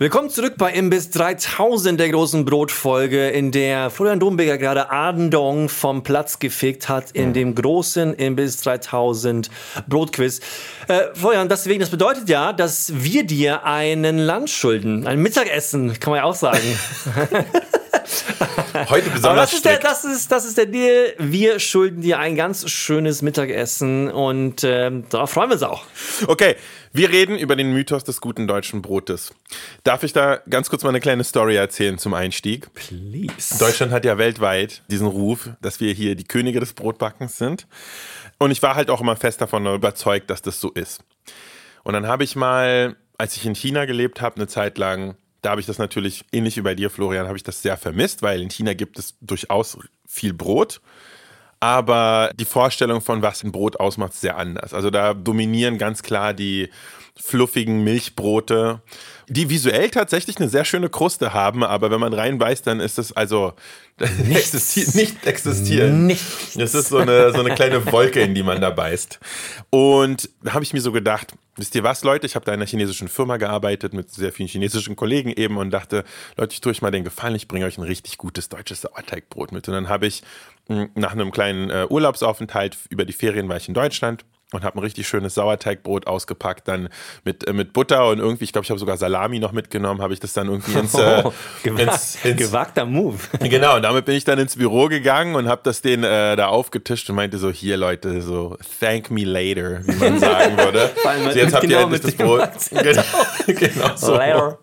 Willkommen 0.00 0.30
zurück 0.30 0.54
bei 0.56 0.72
Imbiss 0.72 1.10
3000 1.10 2.00
der 2.00 2.08
großen 2.08 2.46
Brotfolge, 2.46 3.28
in 3.28 3.50
der 3.50 3.90
Florian 3.90 4.18
Dombeger 4.18 4.56
gerade 4.56 4.90
Adendong 4.90 5.68
vom 5.68 6.02
Platz 6.02 6.38
gefegt 6.38 6.88
hat 6.88 7.10
in 7.10 7.34
dem 7.34 7.54
großen 7.54 8.14
Imbiss 8.14 8.62
3000 8.62 9.50
Brotquiz. 9.88 10.40
Äh, 10.88 11.08
Florian, 11.12 11.50
deswegen, 11.50 11.80
das 11.80 11.90
bedeutet 11.90 12.30
ja, 12.30 12.54
dass 12.54 12.94
wir 12.94 13.24
dir 13.24 13.66
einen 13.66 14.20
Lunch 14.20 14.52
schulden, 14.52 15.06
ein 15.06 15.20
Mittagessen, 15.20 16.00
kann 16.00 16.12
man 16.12 16.20
ja 16.20 16.24
auch 16.24 16.34
sagen. 16.34 16.62
Heute 18.74 19.06
Aber 19.06 19.14
besonders 19.14 19.50
das 19.50 19.52
ist, 19.54 19.64
der, 19.64 19.78
das, 19.78 20.04
ist, 20.04 20.32
das 20.32 20.44
ist 20.44 20.58
der 20.58 20.66
Deal. 20.66 21.14
Wir 21.18 21.58
schulden 21.58 22.00
dir 22.00 22.18
ein 22.18 22.36
ganz 22.36 22.68
schönes 22.70 23.22
Mittagessen 23.22 24.10
und 24.10 24.64
ähm, 24.64 25.04
darauf 25.08 25.30
freuen 25.30 25.50
wir 25.50 25.54
uns 25.54 25.62
auch. 25.62 25.84
Okay, 26.26 26.56
wir 26.92 27.10
reden 27.10 27.38
über 27.38 27.56
den 27.56 27.72
Mythos 27.72 28.04
des 28.04 28.20
guten 28.20 28.46
deutschen 28.46 28.82
Brotes. 28.82 29.32
Darf 29.84 30.02
ich 30.02 30.12
da 30.12 30.40
ganz 30.48 30.70
kurz 30.70 30.82
mal 30.82 30.90
eine 30.90 31.00
kleine 31.00 31.24
Story 31.24 31.56
erzählen 31.56 31.98
zum 31.98 32.14
Einstieg? 32.14 32.72
Please. 32.74 33.58
Deutschland 33.58 33.92
hat 33.92 34.04
ja 34.04 34.18
weltweit 34.18 34.82
diesen 34.88 35.06
Ruf, 35.06 35.50
dass 35.60 35.80
wir 35.80 35.92
hier 35.92 36.14
die 36.14 36.24
Könige 36.24 36.60
des 36.60 36.72
Brotbackens 36.72 37.38
sind. 37.38 37.66
Und 38.38 38.50
ich 38.50 38.62
war 38.62 38.74
halt 38.74 38.90
auch 38.90 39.00
immer 39.00 39.16
fest 39.16 39.40
davon 39.40 39.66
überzeugt, 39.66 40.30
dass 40.30 40.42
das 40.42 40.60
so 40.60 40.70
ist. 40.70 41.02
Und 41.84 41.94
dann 41.94 42.06
habe 42.06 42.24
ich 42.24 42.36
mal, 42.36 42.96
als 43.18 43.36
ich 43.36 43.46
in 43.46 43.54
China 43.54 43.84
gelebt 43.84 44.20
habe, 44.20 44.36
eine 44.36 44.46
Zeit 44.46 44.78
lang, 44.78 45.16
da 45.42 45.50
habe 45.50 45.60
ich 45.60 45.66
das 45.66 45.78
natürlich, 45.78 46.24
ähnlich 46.32 46.56
wie 46.56 46.62
bei 46.62 46.74
dir, 46.74 46.90
Florian, 46.90 47.26
habe 47.26 47.36
ich 47.36 47.42
das 47.42 47.62
sehr 47.62 47.76
vermisst, 47.76 48.22
weil 48.22 48.42
in 48.42 48.50
China 48.50 48.74
gibt 48.74 48.98
es 48.98 49.16
durchaus 49.20 49.78
viel 50.06 50.34
Brot. 50.34 50.80
Aber 51.60 52.32
die 52.36 52.46
Vorstellung 52.46 53.02
von 53.02 53.20
was 53.20 53.44
ein 53.44 53.52
Brot 53.52 53.78
ausmacht, 53.78 54.14
ist 54.14 54.22
sehr 54.22 54.38
anders. 54.38 54.72
Also 54.72 54.90
da 54.90 55.12
dominieren 55.12 55.76
ganz 55.76 56.02
klar 56.02 56.32
die 56.32 56.70
fluffigen 57.16 57.84
Milchbrote, 57.84 58.80
die 59.30 59.48
visuell 59.48 59.90
tatsächlich 59.90 60.38
eine 60.38 60.48
sehr 60.48 60.64
schöne 60.64 60.88
Kruste 60.88 61.32
haben, 61.32 61.62
aber 61.62 61.90
wenn 61.92 62.00
man 62.00 62.12
reinbeißt, 62.12 62.66
dann 62.66 62.80
ist 62.80 62.98
es 62.98 63.12
also 63.12 63.54
existiert, 63.98 64.94
nicht 64.94 65.26
existieren. 65.26 66.06
Nichts. 66.06 66.54
Das 66.54 66.74
ist 66.74 66.88
so 66.88 66.98
eine, 66.98 67.32
so 67.32 67.40
eine 67.40 67.54
kleine 67.54 67.90
Wolke, 67.92 68.20
in 68.20 68.34
die 68.34 68.42
man 68.42 68.60
da 68.60 68.70
beißt. 68.70 69.20
Und 69.70 70.30
da 70.42 70.54
habe 70.54 70.64
ich 70.64 70.72
mir 70.72 70.80
so 70.80 70.90
gedacht, 70.90 71.34
wisst 71.56 71.74
ihr 71.76 71.84
was, 71.84 72.02
Leute, 72.02 72.26
ich 72.26 72.34
habe 72.34 72.44
da 72.44 72.52
in 72.52 72.58
einer 72.58 72.66
chinesischen 72.66 73.08
Firma 73.08 73.36
gearbeitet 73.36 73.94
mit 73.94 74.10
sehr 74.10 74.32
vielen 74.32 74.48
chinesischen 74.48 74.96
Kollegen 74.96 75.30
eben 75.30 75.58
und 75.58 75.70
dachte, 75.70 76.04
Leute, 76.36 76.54
ich 76.54 76.60
tue 76.60 76.72
euch 76.72 76.82
mal 76.82 76.90
den 76.90 77.04
Gefallen, 77.04 77.36
ich 77.36 77.46
bringe 77.46 77.66
euch 77.66 77.78
ein 77.78 77.84
richtig 77.84 78.18
gutes 78.18 78.48
deutsches 78.48 78.80
Sauerteigbrot 78.80 79.52
mit. 79.52 79.68
Und 79.68 79.74
dann 79.74 79.88
habe 79.88 80.08
ich 80.08 80.22
mh, 80.68 80.88
nach 80.96 81.12
einem 81.12 81.30
kleinen 81.30 81.70
äh, 81.70 81.86
Urlaubsaufenthalt 81.88 82.76
über 82.88 83.04
die 83.04 83.12
Ferien 83.12 83.48
war 83.48 83.58
ich 83.58 83.68
in 83.68 83.74
Deutschland 83.74 84.24
und 84.52 84.64
habe 84.64 84.78
ein 84.78 84.82
richtig 84.82 85.06
schönes 85.06 85.34
Sauerteigbrot 85.34 86.06
ausgepackt, 86.06 86.66
dann 86.68 86.88
mit, 87.24 87.46
äh, 87.46 87.52
mit 87.52 87.72
Butter 87.72 88.08
und 88.08 88.18
irgendwie, 88.18 88.44
ich 88.44 88.52
glaube, 88.52 88.64
ich 88.64 88.70
habe 88.70 88.80
sogar 88.80 88.96
Salami 88.96 89.38
noch 89.38 89.52
mitgenommen, 89.52 90.02
habe 90.02 90.12
ich 90.12 90.20
das 90.20 90.32
dann 90.32 90.48
irgendwie 90.48 90.78
ins, 90.78 90.94
äh, 90.94 91.22
Oh, 91.24 91.32
gewagt, 91.62 91.82
ins, 91.82 92.24
ins 92.24 92.36
gewagter 92.38 92.84
Move. 92.84 93.18
Genau, 93.50 93.76
und 93.76 93.82
damit 93.82 94.04
bin 94.04 94.14
ich 94.14 94.24
dann 94.24 94.38
ins 94.38 94.56
Büro 94.56 94.86
gegangen 94.86 95.34
und 95.34 95.48
habe 95.48 95.60
das 95.64 95.82
denen 95.82 96.04
äh, 96.04 96.36
da 96.36 96.46
aufgetischt 96.48 97.08
und 97.10 97.16
meinte 97.16 97.38
so, 97.38 97.50
hier 97.50 97.76
Leute, 97.76 98.22
so 98.22 98.56
thank 98.80 99.10
me 99.10 99.24
later, 99.24 99.80
wie 99.86 99.96
man 99.96 100.18
sagen 100.20 100.56
würde. 100.56 100.90
Vor 100.96 101.10
allem 101.10 101.30
so, 101.30 101.38
jetzt 101.38 101.52
habt 101.54 101.62
genau 101.62 101.78
ihr 101.78 101.82
endlich 101.84 102.00
das 102.02 102.14
Brot. 102.14 102.50
Genau, 102.70 103.02
genau 103.46 103.96
so. 103.96 104.14
Later. 104.14 104.58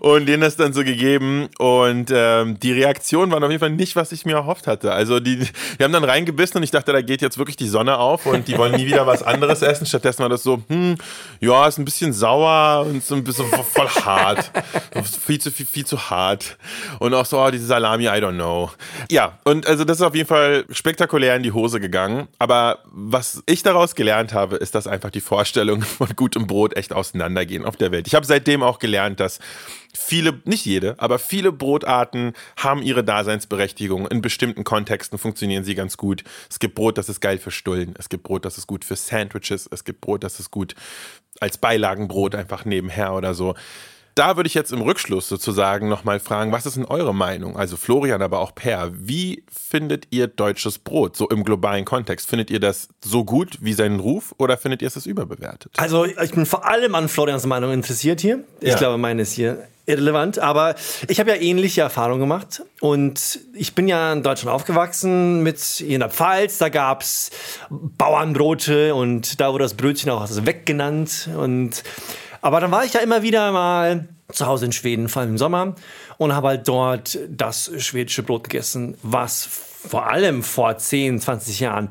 Und 0.00 0.26
denen 0.26 0.42
das 0.42 0.56
dann 0.56 0.72
so 0.72 0.84
gegeben 0.84 1.48
und 1.58 2.10
ähm, 2.14 2.58
die 2.60 2.72
Reaktion 2.72 3.30
waren 3.30 3.42
auf 3.42 3.50
jeden 3.50 3.60
Fall 3.60 3.70
nicht, 3.70 3.96
was 3.96 4.12
ich 4.12 4.26
mir 4.26 4.34
erhofft 4.34 4.66
hatte. 4.66 4.92
Also 4.92 5.20
die, 5.20 5.38
die 5.38 5.84
haben 5.84 5.92
dann 5.92 6.04
reingebissen 6.04 6.58
und 6.58 6.62
ich 6.62 6.70
dachte, 6.70 6.92
da 6.92 7.00
geht 7.00 7.22
jetzt 7.22 7.38
wirklich 7.38 7.56
die 7.56 7.68
Sonne 7.68 7.98
auf 7.98 8.26
und 8.26 8.48
die 8.48 8.58
wollen 8.58 8.74
nie 8.74 8.86
wieder 8.86 9.06
was 9.06 9.22
anderes 9.22 9.62
essen. 9.62 9.86
Stattdessen 9.86 10.20
war 10.20 10.28
das 10.28 10.42
so, 10.42 10.62
hm, 10.68 10.96
ja, 11.40 11.66
ist 11.66 11.78
ein 11.78 11.84
bisschen 11.84 12.12
sauer 12.12 12.86
und 12.86 13.04
so 13.04 13.14
ein 13.14 13.24
bisschen 13.24 13.46
voll 13.46 13.88
hart. 13.88 14.50
viel 15.24 15.40
zu 15.40 15.50
viel, 15.50 15.66
viel 15.66 15.86
zu 15.86 16.10
hart. 16.10 16.56
Und 16.98 17.14
auch 17.14 17.26
so, 17.26 17.40
oh, 17.40 17.50
diese 17.50 17.66
Salami, 17.66 18.04
I 18.04 18.20
don't 18.20 18.34
know. 18.34 18.70
Ja, 19.10 19.38
und 19.44 19.66
also 19.66 19.84
das 19.84 19.98
ist 19.98 20.02
auf 20.02 20.14
jeden 20.14 20.28
Fall 20.28 20.64
spektakulär 20.70 21.36
in 21.36 21.42
die 21.42 21.52
Hose 21.52 21.80
gegangen. 21.80 22.28
Aber 22.38 22.80
was 22.84 23.42
ich 23.46 23.62
daraus 23.62 23.94
gelernt 23.94 24.32
habe, 24.32 24.56
ist, 24.56 24.74
dass 24.74 24.86
einfach 24.86 25.10
die 25.10 25.20
Vorstellungen 25.20 25.82
von 25.82 26.08
gutem 26.16 26.46
Brot 26.46 26.76
echt 26.76 26.92
auseinandergehen 26.92 27.64
auf 27.64 27.76
der 27.76 27.92
Welt. 27.92 28.06
Ich 28.06 28.14
habe 28.14 28.26
seitdem 28.26 28.62
auch 28.62 28.78
gelernt, 28.78 29.20
dass 29.20 29.37
viele, 29.92 30.40
nicht 30.44 30.64
jede, 30.64 30.94
aber 30.98 31.18
viele 31.18 31.52
Brotarten 31.52 32.32
haben 32.56 32.82
ihre 32.82 33.04
Daseinsberechtigung. 33.04 34.06
In 34.08 34.22
bestimmten 34.22 34.64
Kontexten 34.64 35.18
funktionieren 35.18 35.64
sie 35.64 35.74
ganz 35.74 35.96
gut. 35.96 36.24
Es 36.48 36.58
gibt 36.58 36.74
Brot, 36.74 36.98
das 36.98 37.08
ist 37.08 37.20
geil 37.20 37.38
für 37.38 37.50
Stullen. 37.50 37.94
Es 37.98 38.08
gibt 38.08 38.22
Brot, 38.22 38.44
das 38.44 38.58
ist 38.58 38.66
gut 38.66 38.84
für 38.84 38.96
Sandwiches. 38.96 39.68
Es 39.70 39.84
gibt 39.84 40.00
Brot, 40.00 40.24
das 40.24 40.40
ist 40.40 40.50
gut 40.50 40.74
als 41.40 41.58
Beilagenbrot 41.58 42.34
einfach 42.34 42.64
nebenher 42.64 43.14
oder 43.14 43.34
so. 43.34 43.54
Da 44.18 44.36
würde 44.36 44.48
ich 44.48 44.54
jetzt 44.54 44.72
im 44.72 44.80
Rückschluss 44.82 45.28
sozusagen 45.28 45.88
nochmal 45.88 46.18
fragen, 46.18 46.50
was 46.50 46.66
ist 46.66 46.76
denn 46.76 46.84
eure 46.84 47.14
Meinung? 47.14 47.56
Also 47.56 47.76
Florian, 47.76 48.20
aber 48.20 48.40
auch 48.40 48.52
Per, 48.52 48.90
wie 48.92 49.44
findet 49.48 50.08
ihr 50.10 50.26
deutsches 50.26 50.80
Brot 50.80 51.16
so 51.16 51.28
im 51.28 51.44
globalen 51.44 51.84
Kontext? 51.84 52.28
Findet 52.28 52.50
ihr 52.50 52.58
das 52.58 52.88
so 53.04 53.24
gut 53.24 53.58
wie 53.60 53.74
seinen 53.74 54.00
Ruf 54.00 54.34
oder 54.38 54.58
findet 54.58 54.82
ihr 54.82 54.88
es 54.88 55.06
überbewertet? 55.06 55.72
Also 55.76 56.04
ich 56.04 56.32
bin 56.32 56.46
vor 56.46 56.66
allem 56.66 56.96
an 56.96 57.08
Florians 57.08 57.46
Meinung 57.46 57.72
interessiert 57.72 58.20
hier. 58.20 58.42
Ich 58.60 58.70
Ja. 58.70 58.76
glaube, 58.78 58.98
meine 58.98 59.22
ist 59.22 59.32
hier 59.34 59.68
irrelevant, 59.86 60.40
aber 60.40 60.74
ich 61.06 61.20
habe 61.20 61.30
ja 61.30 61.36
ähnliche 61.36 61.82
Erfahrungen 61.82 62.18
gemacht 62.20 62.62
und 62.80 63.38
ich 63.54 63.76
bin 63.76 63.86
ja 63.86 64.12
in 64.12 64.24
Deutschland 64.24 64.52
aufgewachsen 64.52 65.44
mit 65.44 65.80
in 65.80 66.00
der 66.00 66.10
Pfalz, 66.10 66.58
da 66.58 66.68
gab's 66.70 67.30
Bauernbrote 67.70 68.94
und 68.96 69.40
da 69.40 69.52
wurde 69.52 69.62
das 69.64 69.74
Brötchen 69.74 70.10
auch 70.10 70.20
also 70.22 70.44
weggenannt 70.44 71.28
und 71.36 71.84
aber 72.40 72.60
dann 72.60 72.70
war 72.70 72.84
ich 72.84 72.92
ja 72.92 73.00
immer 73.00 73.22
wieder 73.22 73.52
mal 73.52 74.08
zu 74.32 74.46
Hause 74.46 74.66
in 74.66 74.72
Schweden, 74.72 75.08
vor 75.08 75.22
allem 75.22 75.32
im 75.32 75.38
Sommer 75.38 75.74
und 76.18 76.34
habe 76.34 76.48
halt 76.48 76.68
dort 76.68 77.18
das 77.28 77.70
schwedische 77.78 78.22
Brot 78.22 78.44
gegessen, 78.44 78.96
was 79.02 79.44
vor 79.44 80.10
allem 80.10 80.42
vor 80.42 80.76
10, 80.76 81.20
20 81.20 81.60
Jahren 81.60 81.90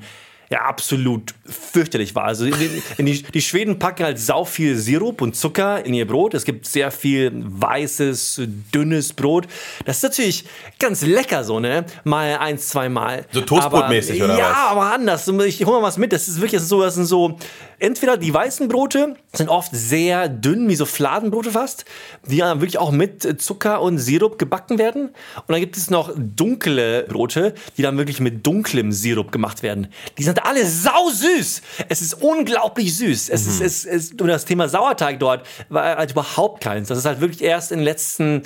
ja 0.50 0.62
absolut 0.62 1.34
fürchterlich 1.46 2.16
war. 2.16 2.24
Also 2.24 2.46
die, 2.46 3.24
die, 3.24 3.42
Schweden 3.42 3.80
packen 3.80 4.06
halt 4.06 4.20
sau 4.20 4.46
viel 4.46 4.78
Sirup 4.78 5.22
und 5.22 5.36
Zucker 5.36 5.86
in 5.86 5.94
ihr 5.94 6.08
Brot. 6.08 6.34
Es 6.34 6.46
gibt 6.46 6.66
sehr 6.66 6.90
viel 6.92 7.32
weißes, 7.34 8.42
dünnes 8.74 9.14
Brot. 9.14 9.48
Das 9.86 9.98
ist 9.98 10.04
natürlich 10.04 10.46
ganz 10.80 11.02
lecker 11.02 11.44
so, 11.44 11.60
ne? 11.60 11.86
Mal 12.06 12.38
eins, 12.38 12.70
zwei 12.70 12.88
Mal. 12.88 13.26
So 13.32 13.42
Toastbrotmäßig, 13.42 14.24
oder 14.24 14.38
ja, 14.38 14.50
was? 14.50 14.72
aber 14.72 14.94
anders. 14.94 15.28
Ich 15.28 15.66
hole 15.66 15.82
mal 15.82 15.88
was 15.88 15.98
mit. 15.98 16.14
Das 16.14 16.28
ist 16.28 16.40
wirklich 16.40 16.62
so, 16.62 16.82
das 16.82 16.96
sind 16.96 17.06
so, 17.06 17.38
entweder 17.80 18.16
die 18.16 18.34
weißen 18.34 18.70
Brote 18.70 19.16
sind 19.34 19.50
oft 19.50 19.72
sehr 19.74 20.30
dünn, 20.30 20.70
wie 20.70 20.76
so 20.76 20.86
Fladenbrote 20.86 21.52
fast, 21.52 21.86
die 22.26 22.38
dann 22.38 22.62
wirklich 22.62 22.78
auch 22.78 22.92
mit 22.92 23.42
Zucker 23.42 23.82
und 23.82 23.98
Sirup 23.98 24.40
gebacken 24.40 24.80
werden. 24.80 25.10
Und 25.10 25.50
dann 25.50 25.60
gibt 25.60 25.76
es 25.76 25.90
noch 25.90 26.12
dunkle 26.16 27.04
Brote, 27.04 27.54
die 27.78 27.82
dann 27.82 27.98
wirklich 27.98 28.20
mit 28.20 28.46
dunklem 28.46 28.92
Sirup 28.92 29.32
gemacht 29.32 29.62
werden. 29.62 29.88
Die 30.18 30.24
sind 30.24 30.37
alle 30.46 30.66
sau 30.66 31.10
süß. 31.10 31.62
Es 31.90 32.02
ist 32.02 32.16
unglaublich 32.22 32.96
süß. 32.98 33.30
Es 33.30 33.48
ist, 33.48 33.62
es 33.62 33.86
ist, 33.86 34.22
und 34.22 34.28
das 34.28 34.46
Thema 34.46 34.68
Sauerteig 34.70 35.20
dort 35.20 35.46
war 35.70 35.98
halt 35.98 36.12
überhaupt 36.12 36.64
keins. 36.64 36.88
Das 36.90 36.98
ist 36.98 37.06
halt 37.06 37.22
wirklich 37.22 37.42
erst 37.42 37.72
in 37.72 37.80
den 37.80 37.86
letzten, 37.86 38.44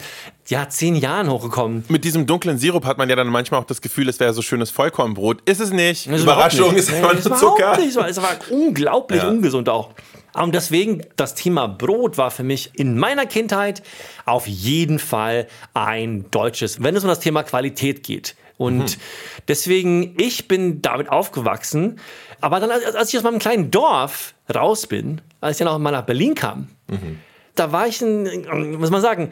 ja, 0.48 0.68
zehn 0.70 0.96
Jahren 0.96 1.30
hochgekommen. 1.30 1.84
Mit 1.88 2.04
diesem 2.04 2.26
dunklen 2.28 2.58
Sirup 2.58 2.86
hat 2.86 2.98
man 2.98 3.10
ja 3.10 3.16
dann 3.16 3.28
manchmal 3.28 3.60
auch 3.62 3.66
das 3.66 3.82
Gefühl, 3.82 4.10
es 4.10 4.20
wäre 4.20 4.34
so 4.34 4.42
schönes 4.42 4.70
Vollkornbrot. 4.72 5.42
Ist 5.50 5.60
es 5.62 5.72
nicht. 5.72 6.12
Das 6.12 6.22
Überraschung 6.22 6.60
überhaupt 6.60 6.80
ist 6.80 6.90
nicht. 6.92 6.98
einfach 7.04 7.24
nur 7.26 7.34
ist 7.34 7.40
Zucker. 7.40 7.78
Nicht. 7.78 7.94
so. 7.94 8.02
Es 8.02 8.18
war 8.22 8.36
unglaublich 8.50 9.22
Ja. 9.24 9.30
ungesund 9.30 9.70
auch. 9.70 9.90
Und 10.34 10.56
deswegen, 10.56 11.04
das 11.18 11.36
Thema 11.36 11.68
Brot 11.68 12.18
war 12.18 12.32
für 12.32 12.44
mich 12.44 12.72
in 12.76 12.98
meiner 12.98 13.26
Kindheit 13.26 13.84
auf 14.26 14.48
jeden 14.48 14.98
Fall 14.98 15.48
ein 15.74 16.26
deutsches, 16.32 16.82
wenn 16.82 16.96
es 16.96 17.04
um 17.04 17.10
das 17.10 17.20
Thema 17.20 17.44
Qualität 17.44 18.04
geht. 18.04 18.36
Und 18.62 18.78
Mhm. 18.98 19.02
deswegen, 19.48 20.14
ich 20.20 20.48
bin 20.48 20.82
damit 20.82 21.10
aufgewachsen. 21.10 22.00
Aber 22.42 22.60
dann, 22.60 22.70
als 22.72 23.10
ich 23.12 23.18
aus 23.18 23.24
meinem 23.24 23.40
kleinen 23.40 23.72
Dorf 23.72 24.34
raus 24.54 24.86
bin, 24.88 25.22
als 25.42 25.60
ich 25.60 25.66
dann 25.66 25.74
auch 25.74 25.80
mal 25.80 25.92
nach 25.92 26.06
Berlin 26.06 26.36
kam, 26.36 26.68
Mhm. 26.88 27.20
da 27.56 27.72
war 27.72 27.88
ich, 27.88 28.02
ein, 28.02 28.76
muss 28.80 28.92
man 28.92 29.02
sagen, 29.02 29.32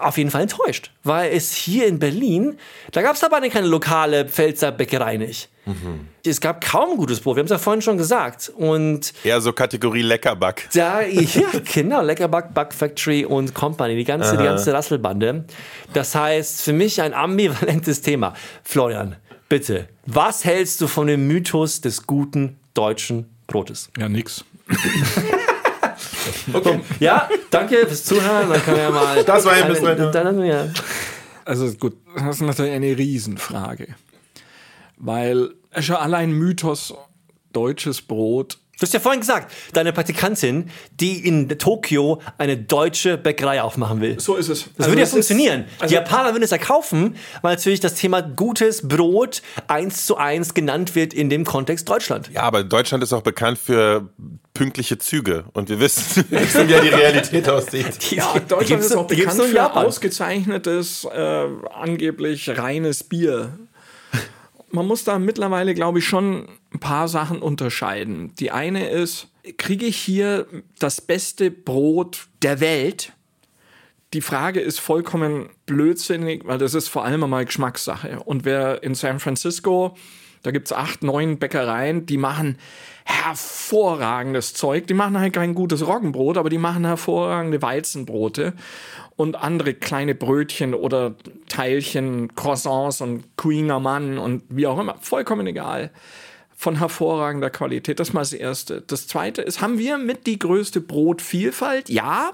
auf 0.00 0.18
jeden 0.18 0.30
Fall 0.30 0.42
enttäuscht. 0.42 0.90
Weil 1.04 1.32
es 1.32 1.52
hier 1.52 1.86
in 1.86 1.98
Berlin, 1.98 2.58
da 2.92 3.02
gab 3.02 3.16
es 3.16 3.24
aber 3.24 3.40
keine 3.48 3.66
lokale 3.66 4.26
Pfälzer 4.26 4.72
Bäckerei 4.72 5.16
nicht. 5.16 5.48
Mhm. 5.66 6.08
Es 6.24 6.40
gab 6.40 6.64
kaum 6.64 6.96
gutes 6.96 7.20
Brot, 7.20 7.36
wir 7.36 7.40
haben 7.40 7.46
es 7.46 7.50
ja 7.50 7.58
vorhin 7.58 7.82
schon 7.82 7.98
gesagt. 7.98 8.52
Und 8.54 9.12
Eher 9.24 9.40
so 9.40 9.52
Kategorie 9.52 10.02
Leckerback. 10.02 10.68
da, 10.72 11.02
ja, 11.02 11.48
genau, 11.74 12.02
Leckerback, 12.02 12.54
Back 12.54 12.72
Factory 12.72 13.24
und 13.24 13.54
Company, 13.54 13.96
die 13.96 14.04
ganze, 14.04 14.36
die 14.36 14.44
ganze 14.44 14.72
Rasselbande. 14.72 15.44
Das 15.92 16.14
heißt, 16.14 16.62
für 16.62 16.72
mich 16.72 17.00
ein 17.02 17.14
ambivalentes 17.14 18.00
Thema. 18.00 18.34
Florian, 18.62 19.16
bitte, 19.48 19.88
was 20.06 20.44
hältst 20.44 20.80
du 20.80 20.86
von 20.86 21.06
dem 21.08 21.26
Mythos 21.26 21.80
des 21.80 22.06
guten 22.06 22.58
deutschen 22.74 23.28
Brotes? 23.46 23.90
Ja, 23.98 24.08
nix. 24.08 24.44
Ja, 27.00 27.28
danke 27.50 27.86
fürs 27.86 28.04
Zuhören. 28.04 28.48
Dann 28.50 28.62
können 28.62 28.76
wir 28.76 28.82
ja 28.84 28.90
mal. 28.90 29.24
Das 29.26 29.44
war 29.44 29.52
ein 29.52 29.68
bisschen- 29.68 30.12
Dann, 30.12 30.44
ja. 30.44 30.68
Also 31.44 31.70
gut, 31.74 31.94
das 32.16 32.36
ist 32.36 32.42
natürlich 32.42 32.72
eine 32.72 32.96
Riesenfrage. 32.98 33.88
Weil 34.96 35.50
schon 35.80 35.96
allein 35.96 36.32
Mythos 36.32 36.94
deutsches 37.52 38.02
Brot 38.02 38.58
Du 38.78 38.82
hast 38.82 38.92
ja 38.92 39.00
vorhin 39.00 39.20
gesagt, 39.20 39.50
deine 39.72 39.92
Praktikantin, 39.94 40.70
die 41.00 41.26
in 41.26 41.48
Tokio 41.48 42.20
eine 42.36 42.58
deutsche 42.58 43.16
Bäckerei 43.16 43.62
aufmachen 43.62 44.02
will. 44.02 44.20
So 44.20 44.36
ist 44.36 44.50
es. 44.50 44.64
Das 44.64 44.80
Also 44.80 44.90
würde 44.90 45.00
ja 45.00 45.06
funktionieren. 45.06 45.64
also- 45.78 45.88
die 45.88 45.94
Japaner 45.94 46.32
würden 46.34 46.42
es 46.44 46.50
ja 46.50 46.58
kaufen, 46.58 47.16
weil 47.40 47.54
natürlich 47.54 47.80
das 47.80 47.94
Thema 47.94 48.20
gutes 48.20 48.86
Brot 48.86 49.40
eins 49.66 50.04
zu 50.04 50.18
eins 50.18 50.52
genannt 50.52 50.94
wird 50.94 51.14
in 51.14 51.30
dem 51.30 51.44
Kontext 51.46 51.88
Deutschland. 51.88 52.30
Ja, 52.34 52.42
aber 52.42 52.64
Deutschland 52.64 53.02
ist 53.02 53.14
auch 53.14 53.22
bekannt 53.22 53.58
für 53.58 54.10
pünktliche 54.52 54.98
Züge. 54.98 55.44
Und 55.54 55.70
wir 55.70 55.80
wissen, 55.80 56.24
wie 56.30 56.72
ja 56.72 56.80
die 56.80 56.88
Realität 56.88 57.48
aussieht. 57.48 58.10
Ja, 58.12 58.34
Deutschland 58.46 58.82
ist 58.82 58.94
auch 58.94 59.06
bekannt 59.06 59.40
für 59.42 59.74
ausgezeichnetes, 59.74 61.04
äh, 61.04 61.46
angeblich 61.74 62.50
reines 62.58 63.04
Bier. 63.04 63.58
Man 64.70 64.86
muss 64.86 65.04
da 65.04 65.18
mittlerweile, 65.18 65.74
glaube 65.74 66.00
ich, 66.00 66.06
schon 66.06 66.48
ein 66.72 66.80
paar 66.80 67.08
Sachen 67.08 67.40
unterscheiden. 67.40 68.34
Die 68.38 68.50
eine 68.50 68.88
ist, 68.88 69.28
kriege 69.58 69.86
ich 69.86 69.96
hier 69.96 70.46
das 70.78 71.00
beste 71.00 71.50
Brot 71.50 72.26
der 72.42 72.60
Welt? 72.60 73.12
Die 74.12 74.20
Frage 74.20 74.60
ist 74.60 74.80
vollkommen 74.80 75.50
blödsinnig, 75.66 76.46
weil 76.46 76.58
das 76.58 76.74
ist 76.74 76.88
vor 76.88 77.04
allem 77.04 77.24
einmal 77.24 77.44
Geschmackssache. 77.44 78.20
Und 78.24 78.44
wer 78.44 78.82
in 78.82 78.94
San 78.94 79.20
Francisco, 79.20 79.96
da 80.42 80.50
gibt 80.50 80.68
es 80.68 80.72
acht, 80.72 81.02
neun 81.02 81.38
Bäckereien, 81.38 82.06
die 82.06 82.18
machen 82.18 82.58
hervorragendes 83.04 84.54
Zeug. 84.54 84.86
Die 84.86 84.94
machen 84.94 85.18
halt 85.18 85.32
kein 85.32 85.54
gutes 85.54 85.86
Roggenbrot, 85.86 86.38
aber 86.38 86.50
die 86.50 86.58
machen 86.58 86.84
hervorragende 86.84 87.62
Weizenbrote 87.62 88.52
und 89.16 89.36
andere 89.36 89.74
kleine 89.74 90.14
Brötchen 90.14 90.74
oder 90.74 91.16
Teilchen, 91.48 92.34
Croissants 92.34 93.00
und 93.00 93.36
Queen 93.36 93.66
Mann 93.66 94.18
und 94.18 94.44
wie 94.48 94.66
auch 94.66 94.78
immer. 94.78 94.96
Vollkommen 95.00 95.46
egal. 95.46 95.90
Von 96.54 96.78
hervorragender 96.78 97.50
Qualität. 97.50 97.98
Das 97.98 98.12
mal 98.12 98.20
das 98.20 98.32
Erste. 98.32 98.82
Das 98.82 99.06
Zweite 99.08 99.42
ist, 99.42 99.60
haben 99.60 99.78
wir 99.78 99.98
mit 99.98 100.26
die 100.26 100.38
größte 100.38 100.80
Brotvielfalt? 100.80 101.88
Ja, 101.88 102.32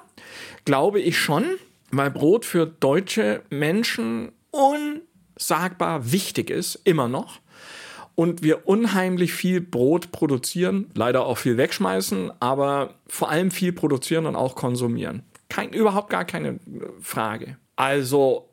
glaube 0.64 1.00
ich 1.00 1.18
schon, 1.18 1.44
weil 1.90 2.10
Brot 2.10 2.44
für 2.44 2.66
deutsche 2.66 3.42
Menschen 3.50 4.32
unsagbar 4.50 6.12
wichtig 6.12 6.50
ist, 6.50 6.80
immer 6.84 7.08
noch. 7.08 7.40
Und 8.14 8.42
wir 8.42 8.68
unheimlich 8.68 9.32
viel 9.32 9.60
Brot 9.60 10.12
produzieren, 10.12 10.90
leider 10.94 11.24
auch 11.24 11.38
viel 11.38 11.56
wegschmeißen, 11.56 12.30
aber 12.40 12.94
vor 13.06 13.30
allem 13.30 13.50
viel 13.50 13.72
produzieren 13.72 14.26
und 14.26 14.36
auch 14.36 14.54
konsumieren. 14.54 15.22
Kein, 15.52 15.72
überhaupt 15.72 16.08
gar 16.08 16.24
keine 16.24 16.48
äh, 16.48 16.58
Frage. 17.00 17.58
Also 17.76 18.48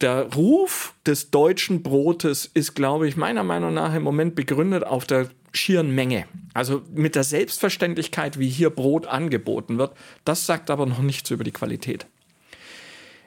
der 0.00 0.32
Ruf 0.32 0.94
des 1.06 1.30
deutschen 1.30 1.82
Brotes 1.82 2.50
ist, 2.52 2.74
glaube 2.74 3.06
ich, 3.06 3.16
meiner 3.16 3.44
Meinung 3.44 3.74
nach 3.74 3.94
im 3.94 4.02
Moment 4.02 4.34
begründet 4.34 4.84
auf 4.84 5.06
der 5.06 5.28
schieren 5.52 5.94
Menge. 5.94 6.26
Also 6.54 6.82
mit 6.94 7.14
der 7.16 7.24
Selbstverständlichkeit, 7.24 8.38
wie 8.38 8.48
hier 8.48 8.70
Brot 8.70 9.06
angeboten 9.06 9.78
wird. 9.78 9.92
Das 10.24 10.46
sagt 10.46 10.70
aber 10.70 10.86
noch 10.86 11.00
nichts 11.00 11.30
über 11.30 11.44
die 11.44 11.52
Qualität. 11.52 12.06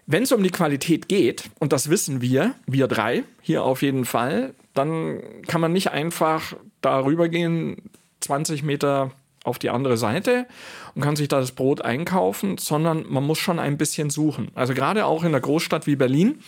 Wenn 0.08 0.24
es 0.24 0.32
um 0.32 0.42
die 0.42 0.50
Qualität 0.50 1.08
geht, 1.08 1.44
und 1.60 1.74
das 1.74 1.90
wissen 1.90 2.22
wir, 2.22 2.56
wir 2.66 2.88
drei 2.88 3.24
hier 3.42 3.64
auf 3.64 3.82
jeden 3.82 4.06
Fall, 4.06 4.56
dann 4.74 5.22
kann 5.48 5.62
man 5.62 5.74
nicht 5.74 5.92
einfach 5.92 6.56
darüber 6.82 7.30
gehen, 7.30 7.92
20 8.22 8.64
Meter 8.64 9.12
auf 9.44 9.60
die 9.60 9.70
andere 9.70 9.98
Seite 9.98 10.48
und 10.96 11.02
kann 11.02 11.16
sich 11.16 11.28
da 11.28 11.40
das 11.40 11.52
Brot 11.52 11.82
einkaufen, 11.82 12.58
sondern 12.58 13.06
man 13.10 13.24
muss 13.24 13.40
schon 13.40 13.60
ein 13.60 13.78
bisschen 13.78 14.10
suchen. 14.10 14.50
Also 14.56 14.74
gerade 14.74 15.06
auch 15.06 15.22
in 15.24 15.30
einer 15.30 15.40
Großstadt 15.40 15.88
wie 15.88 15.96
Berlin 15.96 16.40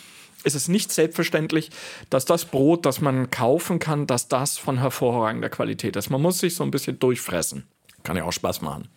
ist 0.44 0.56
es 0.56 0.68
nicht 0.68 0.92
selbstverständlich, 0.92 1.70
dass 2.10 2.26
das 2.26 2.46
Brot, 2.46 2.86
das 2.86 3.02
man 3.02 3.32
kaufen 3.32 3.80
kann, 3.80 4.08
dass 4.08 4.28
das 4.28 4.58
von 4.58 4.80
hervorragender 4.80 5.50
Qualität 5.50 5.96
ist. 5.96 6.10
Man 6.10 6.22
muss 6.22 6.40
sich 6.40 6.56
so 6.56 6.64
ein 6.64 6.72
bisschen 6.72 7.00
durchfressen. 7.00 7.66
Kann 8.04 8.18
ja 8.18 8.26
auch 8.26 8.34
Spaß 8.34 8.62
machen. 8.62 8.90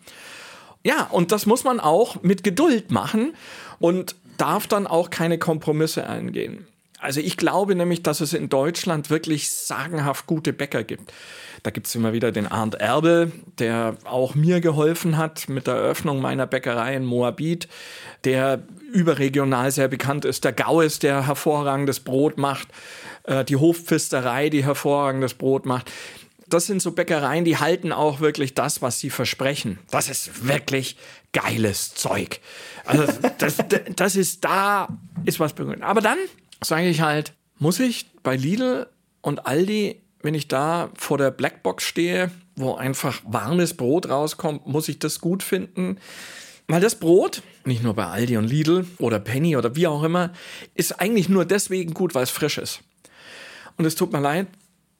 Ja, 0.83 1.03
und 1.11 1.31
das 1.31 1.45
muss 1.45 1.63
man 1.63 1.79
auch 1.79 2.21
mit 2.21 2.43
Geduld 2.43 2.91
machen 2.91 3.33
und 3.79 4.15
darf 4.37 4.67
dann 4.67 4.87
auch 4.87 5.09
keine 5.09 5.37
Kompromisse 5.37 6.07
eingehen. 6.07 6.67
Also 6.99 7.19
ich 7.19 7.37
glaube 7.37 7.75
nämlich, 7.75 8.01
dass 8.01 8.21
es 8.21 8.33
in 8.33 8.49
Deutschland 8.49 9.09
wirklich 9.09 9.49
sagenhaft 9.49 10.25
gute 10.25 10.51
Bäcker 10.51 10.83
gibt. 10.83 11.13
Da 11.63 11.71
gibt 11.71 11.87
es 11.87 11.95
immer 11.95 12.13
wieder 12.13 12.31
den 12.31 12.47
Arndt 12.47 12.75
Erbel, 12.75 13.31
der 13.59 13.97
auch 14.03 14.35
mir 14.35 14.61
geholfen 14.61 15.17
hat 15.17 15.49
mit 15.49 15.67
der 15.67 15.75
Eröffnung 15.75 16.21
meiner 16.21 16.47
Bäckerei 16.47 16.95
in 16.95 17.05
Moabit, 17.05 17.67
der 18.23 18.63
überregional 18.91 19.71
sehr 19.71 19.87
bekannt 19.87 20.25
ist. 20.25 20.43
Der 20.43 20.53
Gaues, 20.53 20.99
der 20.99 21.27
hervorragendes 21.27 21.99
Brot 21.99 22.37
macht. 22.37 22.67
Äh, 23.23 23.43
Die 23.43 23.57
Hofpfisterei, 23.57 24.49
die 24.49 24.63
hervorragendes 24.63 25.33
Brot 25.35 25.65
macht 25.65 25.91
das 26.49 26.65
sind 26.65 26.81
so 26.81 26.91
Bäckereien, 26.91 27.45
die 27.45 27.57
halten 27.57 27.91
auch 27.91 28.19
wirklich 28.19 28.53
das, 28.53 28.81
was 28.81 28.99
sie 28.99 29.09
versprechen. 29.09 29.79
Das 29.91 30.09
ist 30.09 30.47
wirklich 30.47 30.97
geiles 31.33 31.93
Zeug. 31.93 32.39
Also 32.85 33.05
das, 33.37 33.57
das 33.95 34.15
ist 34.15 34.45
da, 34.45 34.87
ist 35.25 35.39
was 35.39 35.53
begründet. 35.53 35.83
Aber 35.83 36.01
dann 36.01 36.17
sage 36.63 36.89
ich 36.89 37.01
halt, 37.01 37.33
muss 37.59 37.79
ich 37.79 38.07
bei 38.23 38.35
Lidl 38.35 38.87
und 39.21 39.45
Aldi, 39.45 40.01
wenn 40.21 40.33
ich 40.33 40.47
da 40.47 40.89
vor 40.95 41.17
der 41.17 41.31
Blackbox 41.31 41.83
stehe, 41.83 42.31
wo 42.55 42.75
einfach 42.75 43.21
warmes 43.25 43.75
Brot 43.75 44.09
rauskommt, 44.09 44.67
muss 44.67 44.89
ich 44.89 44.99
das 44.99 45.19
gut 45.21 45.43
finden? 45.43 45.99
Weil 46.67 46.81
das 46.81 46.95
Brot, 46.95 47.43
nicht 47.65 47.83
nur 47.83 47.93
bei 47.93 48.05
Aldi 48.05 48.37
und 48.37 48.47
Lidl 48.47 48.85
oder 48.97 49.19
Penny 49.19 49.55
oder 49.55 49.75
wie 49.75 49.87
auch 49.87 50.03
immer, 50.03 50.33
ist 50.75 50.99
eigentlich 50.99 51.29
nur 51.29 51.45
deswegen 51.45 51.93
gut, 51.93 52.13
weil 52.13 52.23
es 52.23 52.29
frisch 52.29 52.57
ist. 52.57 52.81
Und 53.77 53.85
es 53.85 53.95
tut 53.95 54.11
mir 54.11 54.19
leid, 54.19 54.47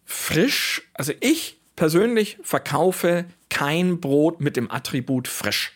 frisch, 0.06 0.84
also 0.94 1.12
ich 1.20 1.58
persönlich 1.76 2.38
verkaufe 2.44 3.26
kein 3.50 4.00
Brot 4.00 4.40
mit 4.40 4.56
dem 4.56 4.72
Attribut 4.72 5.28
frisch. 5.28 5.74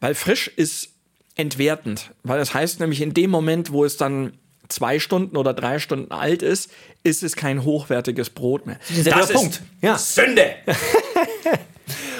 Weil 0.00 0.14
frisch 0.14 0.48
ist 0.48 0.90
entwertend. 1.34 2.12
Weil 2.22 2.38
das 2.38 2.52
heißt 2.52 2.80
nämlich, 2.80 3.00
in 3.00 3.14
dem 3.14 3.30
Moment, 3.30 3.72
wo 3.72 3.84
es 3.84 3.96
dann 3.96 4.32
zwei 4.68 4.98
Stunden 4.98 5.36
oder 5.36 5.54
drei 5.54 5.78
Stunden 5.78 6.12
alt 6.12 6.42
ist, 6.42 6.70
ist 7.02 7.22
es 7.22 7.36
kein 7.36 7.64
hochwertiges 7.64 8.30
Brot 8.30 8.66
mehr. 8.66 8.78
ein 8.88 9.02
sehr 9.02 9.12
guter 9.12 9.32
Punkt. 9.32 9.62
Ja. 9.80 9.96
Sünde. 9.98 10.54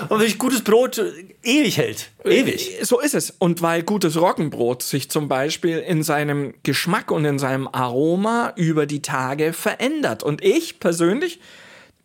Und 0.09 0.21
wirklich 0.21 0.39
gutes 0.39 0.63
Brot 0.63 1.03
ewig 1.43 1.79
hält. 1.79 2.11
Ewig. 2.25 2.79
So 2.83 3.01
ist 3.01 3.15
es. 3.15 3.31
Und 3.31 3.63
weil 3.63 3.83
gutes 3.83 4.21
Roggenbrot 4.21 4.83
sich 4.83 5.11
zum 5.11 5.29
Beispiel 5.29 5.79
in 5.79 6.03
seinem 6.03 6.55
Geschmack 6.63 7.11
und 7.11 7.25
in 7.25 7.39
seinem 7.39 7.67
Aroma 7.67 8.53
über 8.57 8.87
die 8.87 9.03
Tage 9.03 9.53
verändert. 9.53 10.23
Und 10.23 10.45
ich 10.45 10.79
persönlich, 10.81 11.41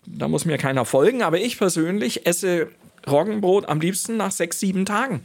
da 0.05 0.27
muss 0.27 0.45
mir 0.45 0.57
keiner 0.57 0.85
folgen, 0.85 1.21
aber 1.21 1.39
ich 1.39 1.57
persönlich 1.57 2.25
esse 2.25 2.69
Roggenbrot 3.07 3.67
am 3.67 3.79
liebsten 3.79 4.17
nach 4.17 4.31
sechs, 4.31 4.59
sieben 4.59 4.85
Tagen. 4.85 5.23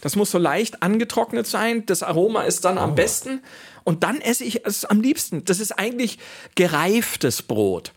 Das 0.00 0.16
muss 0.16 0.30
so 0.30 0.38
leicht 0.38 0.82
angetrocknet 0.82 1.46
sein. 1.46 1.86
Das 1.86 2.02
Aroma 2.02 2.42
ist 2.42 2.64
dann 2.64 2.78
am 2.78 2.94
besten. 2.94 3.40
Und 3.84 4.02
dann 4.04 4.20
esse 4.20 4.44
ich 4.44 4.64
es 4.64 4.84
am 4.84 5.00
liebsten. 5.00 5.44
Das 5.44 5.60
ist 5.60 5.72
eigentlich 5.72 6.18
gereiftes 6.54 7.42
Brot. 7.42 7.92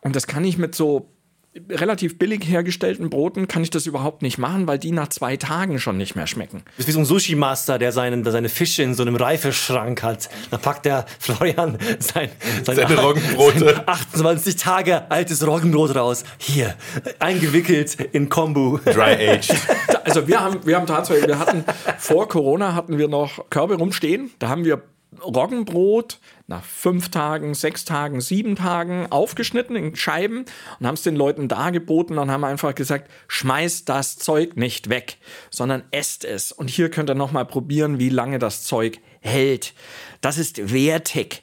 Und 0.00 0.16
das 0.16 0.26
kann 0.26 0.44
ich 0.44 0.58
mit 0.58 0.74
so 0.74 1.10
relativ 1.70 2.18
billig 2.18 2.46
hergestellten 2.48 3.10
Broten 3.10 3.48
kann 3.48 3.62
ich 3.62 3.70
das 3.70 3.86
überhaupt 3.86 4.22
nicht 4.22 4.38
machen, 4.38 4.66
weil 4.66 4.78
die 4.78 4.92
nach 4.92 5.08
zwei 5.08 5.36
Tagen 5.36 5.78
schon 5.78 5.96
nicht 5.96 6.16
mehr 6.16 6.26
schmecken. 6.26 6.62
Das 6.76 6.80
ist 6.80 6.88
wie 6.88 6.92
so 6.92 6.98
ein 7.00 7.04
Sushi-Master, 7.04 7.78
der, 7.78 7.92
seinen, 7.92 8.22
der 8.22 8.32
seine 8.32 8.48
Fische 8.48 8.82
in 8.82 8.94
so 8.94 9.02
einem 9.02 9.16
Reifeschrank 9.16 10.02
hat. 10.02 10.28
Da 10.50 10.58
packt 10.58 10.84
der 10.84 11.06
Florian 11.18 11.78
sein, 11.98 12.30
Seine 12.64 12.96
Roggenbrote. 12.98 13.58
sein 13.58 13.82
28 13.86 14.56
Tage 14.56 15.10
altes 15.10 15.46
Roggenbrot 15.46 15.94
raus. 15.94 16.24
Hier, 16.38 16.74
eingewickelt 17.18 17.96
in 18.12 18.28
Kombu. 18.28 18.78
Dry 18.78 19.14
aged. 19.28 19.54
Also 20.04 20.26
wir 20.26 20.40
haben, 20.40 20.64
wir 20.64 20.76
haben 20.76 20.86
tatsächlich, 20.86 21.26
wir 21.28 21.38
hatten 21.38 21.64
vor 21.98 22.28
Corona 22.28 22.74
hatten 22.74 22.96
wir 22.96 23.08
noch 23.08 23.50
Körbe 23.50 23.74
rumstehen. 23.74 24.30
Da 24.38 24.48
haben 24.48 24.64
wir 24.64 24.82
Roggenbrot 25.20 26.18
nach 26.46 26.64
fünf 26.64 27.10
Tagen, 27.10 27.54
sechs 27.54 27.84
Tagen, 27.84 28.20
sieben 28.20 28.56
Tagen 28.56 29.06
aufgeschnitten 29.10 29.76
in 29.76 29.96
Scheiben 29.96 30.44
und 30.80 30.86
haben 30.86 30.94
es 30.94 31.02
den 31.02 31.16
Leuten 31.16 31.48
dargeboten 31.48 32.18
und 32.18 32.30
haben 32.30 32.44
einfach 32.44 32.74
gesagt, 32.74 33.10
schmeißt 33.28 33.88
das 33.88 34.16
Zeug 34.16 34.56
nicht 34.56 34.88
weg, 34.88 35.18
sondern 35.50 35.84
esst 35.90 36.24
es. 36.24 36.52
Und 36.52 36.70
hier 36.70 36.90
könnt 36.90 37.10
ihr 37.10 37.14
nochmal 37.14 37.46
probieren, 37.46 37.98
wie 37.98 38.08
lange 38.08 38.38
das 38.38 38.64
Zeug 38.64 38.98
hält. 39.20 39.74
Das 40.20 40.38
ist 40.38 40.72
wertig. 40.72 41.42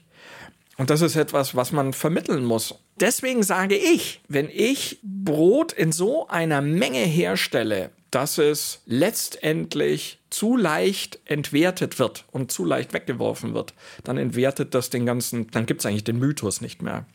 Und 0.78 0.90
das 0.90 1.02
ist 1.02 1.16
etwas, 1.16 1.56
was 1.56 1.72
man 1.72 1.94
vermitteln 1.94 2.44
muss. 2.44 2.76
Deswegen 3.00 3.44
sage 3.44 3.76
ich, 3.76 4.22
wenn 4.28 4.50
ich 4.50 5.00
Brot 5.04 5.72
in 5.72 5.92
so 5.92 6.28
einer 6.28 6.62
Menge 6.62 7.00
herstelle, 7.00 7.92
dass 8.16 8.38
es 8.38 8.82
letztendlich 8.86 10.20
zu 10.30 10.56
leicht 10.56 11.20
entwertet 11.26 12.00
wird 12.00 12.24
und 12.32 12.50
zu 12.50 12.64
leicht 12.64 12.94
weggeworfen 12.94 13.54
wird, 13.54 13.74
dann 14.06 14.18
entwertet 14.18 14.74
das 14.74 14.90
den 14.90 15.06
ganzen, 15.06 15.52
dann 15.52 15.66
gibt 15.66 15.82
es 15.82 15.86
eigentlich 15.86 16.06
den 16.06 16.20
Mythos 16.20 16.62
nicht 16.62 16.82
mehr. 16.82 17.06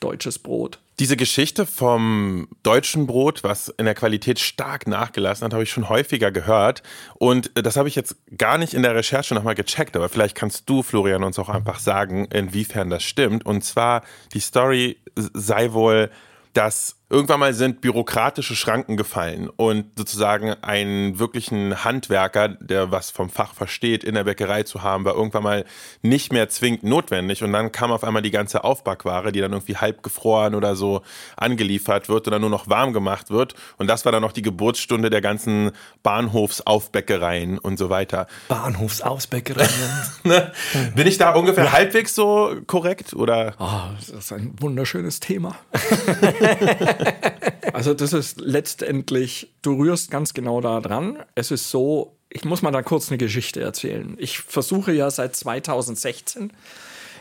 Deutsches 0.00 0.38
Brot. 0.38 0.78
Diese 0.98 1.18
Geschichte 1.18 1.66
vom 1.66 2.48
deutschen 2.62 3.06
Brot, 3.06 3.44
was 3.44 3.68
in 3.68 3.84
der 3.84 3.94
Qualität 3.94 4.38
stark 4.38 4.86
nachgelassen 4.86 5.44
hat, 5.44 5.52
habe 5.52 5.62
ich 5.62 5.70
schon 5.70 5.90
häufiger 5.90 6.30
gehört. 6.30 6.82
Und 7.16 7.50
das 7.54 7.76
habe 7.76 7.88
ich 7.88 7.94
jetzt 7.94 8.16
gar 8.38 8.56
nicht 8.56 8.72
in 8.72 8.82
der 8.82 8.94
Recherche 8.94 9.34
nochmal 9.34 9.54
gecheckt, 9.54 9.94
aber 9.94 10.08
vielleicht 10.08 10.36
kannst 10.36 10.70
du, 10.70 10.82
Florian, 10.82 11.22
uns 11.22 11.38
auch 11.38 11.50
einfach 11.50 11.80
sagen, 11.80 12.26
inwiefern 12.32 12.88
das 12.88 13.02
stimmt. 13.02 13.44
Und 13.44 13.62
zwar, 13.62 14.02
die 14.32 14.40
Story 14.40 14.96
sei 15.14 15.72
wohl, 15.74 16.10
dass 16.54 16.95
Irgendwann 17.08 17.38
mal 17.38 17.54
sind 17.54 17.82
bürokratische 17.82 18.56
Schranken 18.56 18.96
gefallen 18.96 19.48
und 19.48 19.96
sozusagen 19.96 20.54
einen 20.62 21.20
wirklichen 21.20 21.84
Handwerker, 21.84 22.48
der 22.48 22.90
was 22.90 23.12
vom 23.12 23.30
Fach 23.30 23.54
versteht, 23.54 24.02
in 24.02 24.16
der 24.16 24.24
Bäckerei 24.24 24.64
zu 24.64 24.82
haben, 24.82 25.04
war 25.04 25.14
irgendwann 25.14 25.44
mal 25.44 25.64
nicht 26.02 26.32
mehr 26.32 26.48
zwingend 26.48 26.82
notwendig. 26.82 27.44
Und 27.44 27.52
dann 27.52 27.70
kam 27.70 27.92
auf 27.92 28.02
einmal 28.02 28.22
die 28.22 28.32
ganze 28.32 28.64
Aufbackware, 28.64 29.30
die 29.30 29.40
dann 29.40 29.52
irgendwie 29.52 29.76
halb 29.76 30.02
gefroren 30.02 30.56
oder 30.56 30.74
so 30.74 31.02
angeliefert 31.36 32.08
wird 32.08 32.26
oder 32.26 32.40
nur 32.40 32.50
noch 32.50 32.68
warm 32.68 32.92
gemacht 32.92 33.30
wird. 33.30 33.54
Und 33.76 33.86
das 33.86 34.04
war 34.04 34.10
dann 34.10 34.22
noch 34.22 34.32
die 34.32 34.42
Geburtsstunde 34.42 35.08
der 35.08 35.20
ganzen 35.20 35.70
Bahnhofsaufbäckereien 36.02 37.58
und 37.58 37.78
so 37.78 37.88
weiter. 37.88 38.26
Bahnhofsausbäckereien. 38.48 39.68
Ne? 40.24 40.50
Bin 40.96 41.06
ich 41.06 41.18
da 41.18 41.34
ungefähr 41.34 41.70
halbwegs 41.70 42.14
so 42.14 42.56
korrekt 42.66 43.14
oder? 43.14 43.54
Oh, 43.60 43.94
das 43.96 44.08
ist 44.08 44.32
ein 44.32 44.54
wunderschönes 44.58 45.20
Thema. 45.20 45.54
also 47.72 47.94
das 47.94 48.12
ist 48.12 48.40
letztendlich, 48.40 49.52
du 49.62 49.74
rührst 49.74 50.10
ganz 50.10 50.34
genau 50.34 50.60
da 50.60 50.80
dran. 50.80 51.18
Es 51.34 51.50
ist 51.50 51.70
so, 51.70 52.16
ich 52.30 52.44
muss 52.44 52.62
mal 52.62 52.70
da 52.70 52.82
kurz 52.82 53.08
eine 53.08 53.18
Geschichte 53.18 53.60
erzählen. 53.60 54.16
Ich 54.18 54.38
versuche 54.38 54.92
ja 54.92 55.10
seit 55.10 55.36
2016 55.36 56.52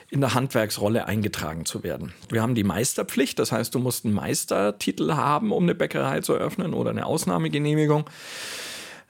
in 0.10 0.22
der 0.22 0.34
Handwerksrolle 0.34 1.06
eingetragen 1.06 1.66
zu 1.66 1.84
werden. 1.84 2.14
Wir 2.30 2.42
haben 2.42 2.56
die 2.56 2.64
Meisterpflicht, 2.64 3.40
das 3.40 3.52
heißt, 3.52 3.74
du 3.74 3.80
musst 3.80 4.06
einen 4.06 4.14
Meistertitel 4.14 5.14
haben, 5.14 5.52
um 5.52 5.64
eine 5.64 5.76
Bäckerei 5.76 6.22
zu 6.22 6.34
eröffnen 6.34 6.74
oder 6.74 6.92
eine 6.92 7.06
Ausnahmegenehmigung. 7.06 8.06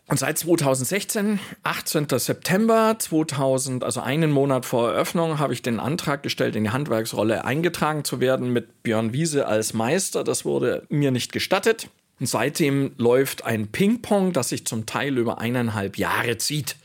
Und 0.08 0.20
seit 0.20 0.38
2016, 0.38 1.40
18. 1.64 2.08
September 2.20 2.96
2000, 3.00 3.84
also 3.84 4.02
einen 4.02 4.32
Monat 4.32 4.66
vor 4.66 4.92
Eröffnung, 4.92 5.40
habe 5.40 5.54
ich 5.54 5.64
den 5.64 5.80
Antrag 5.80 6.22
gestellt, 6.22 6.56
in 6.56 6.66
die 6.66 6.70
Handwerksrolle 6.70 7.44
eingetragen 7.44 8.04
zu 8.04 8.20
werden 8.20 8.54
mit 8.54 8.84
Björn 8.84 9.14
Wiese 9.14 9.48
als 9.48 9.74
Meister. 9.74 10.24
Das 10.24 10.46
wurde 10.46 10.84
mir 10.90 11.10
nicht 11.10 11.32
gestattet. 11.32 11.90
Und 12.20 12.28
seitdem 12.28 12.92
läuft 12.98 13.46
ein 13.46 13.68
Ping-Pong, 13.68 14.32
das 14.32 14.50
sich 14.50 14.66
zum 14.66 14.86
Teil 14.86 15.18
über 15.18 15.40
eineinhalb 15.40 15.98
Jahre 15.98 16.38
zieht. 16.38 16.76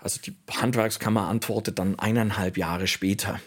Also 0.00 0.20
die 0.24 0.36
Handwerkskammer 0.50 1.26
antwortet 1.26 1.78
dann 1.78 1.98
eineinhalb 1.98 2.56
Jahre 2.56 2.86
später. 2.86 3.40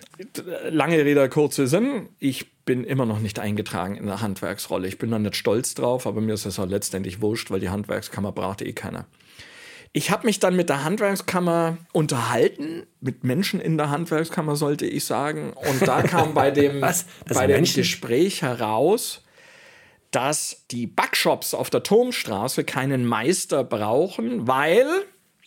Lange 0.69 0.97
Rede, 0.97 1.29
kurzer 1.29 1.67
Sinn. 1.67 2.09
Ich 2.19 2.51
bin 2.65 2.83
immer 2.83 3.05
noch 3.05 3.19
nicht 3.19 3.39
eingetragen 3.39 3.95
in 3.95 4.05
der 4.05 4.21
Handwerksrolle. 4.21 4.87
Ich 4.87 4.97
bin 4.97 5.11
da 5.11 5.19
nicht 5.19 5.37
stolz 5.37 5.75
drauf, 5.75 6.05
aber 6.05 6.19
mir 6.19 6.33
ist 6.33 6.45
es 6.45 6.59
auch 6.59 6.67
letztendlich 6.67 7.21
wurscht, 7.21 7.51
weil 7.51 7.61
die 7.61 7.69
Handwerkskammer 7.69 8.31
brauchte 8.33 8.65
eh 8.65 8.73
keiner. 8.73 9.05
Ich 9.93 10.09
habe 10.09 10.25
mich 10.25 10.39
dann 10.39 10.55
mit 10.55 10.69
der 10.69 10.83
Handwerkskammer 10.83 11.77
unterhalten, 11.91 12.83
mit 13.01 13.23
Menschen 13.23 13.59
in 13.59 13.77
der 13.77 13.89
Handwerkskammer 13.89 14.55
sollte 14.55 14.85
ich 14.85 15.03
sagen. 15.05 15.51
Und 15.51 15.85
da 15.85 16.01
kam 16.01 16.33
bei 16.33 16.51
dem? 16.51 16.79
Das 16.79 17.05
bei 17.27 17.47
dem 17.47 17.57
Menschen? 17.57 17.77
Gespräch 17.77 18.41
heraus, 18.41 19.23
dass 20.11 20.65
die 20.71 20.87
Backshops 20.87 21.53
auf 21.53 21.69
der 21.69 21.83
Turmstraße 21.83 22.63
keinen 22.63 23.05
Meister 23.05 23.63
brauchen, 23.63 24.47
weil 24.47 24.87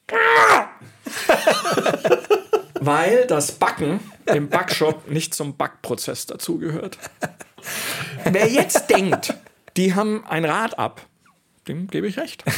weil 2.81 3.27
das 3.27 3.53
Backen 3.53 4.01
im 4.27 4.49
Backshop 4.49 5.11
nicht 5.11 5.35
zum 5.35 5.57
Backprozess 5.57 6.27
dazugehört. 6.27 6.99
Wer 8.25 8.49
jetzt 8.49 8.91
denkt, 8.91 9.35
die 9.77 9.95
haben 9.95 10.25
ein 10.27 10.45
Rad 10.45 10.79
ab, 10.79 11.07
dem 11.69 11.89
gebe 11.89 12.07
ich 12.07 12.19
recht. 12.19 12.45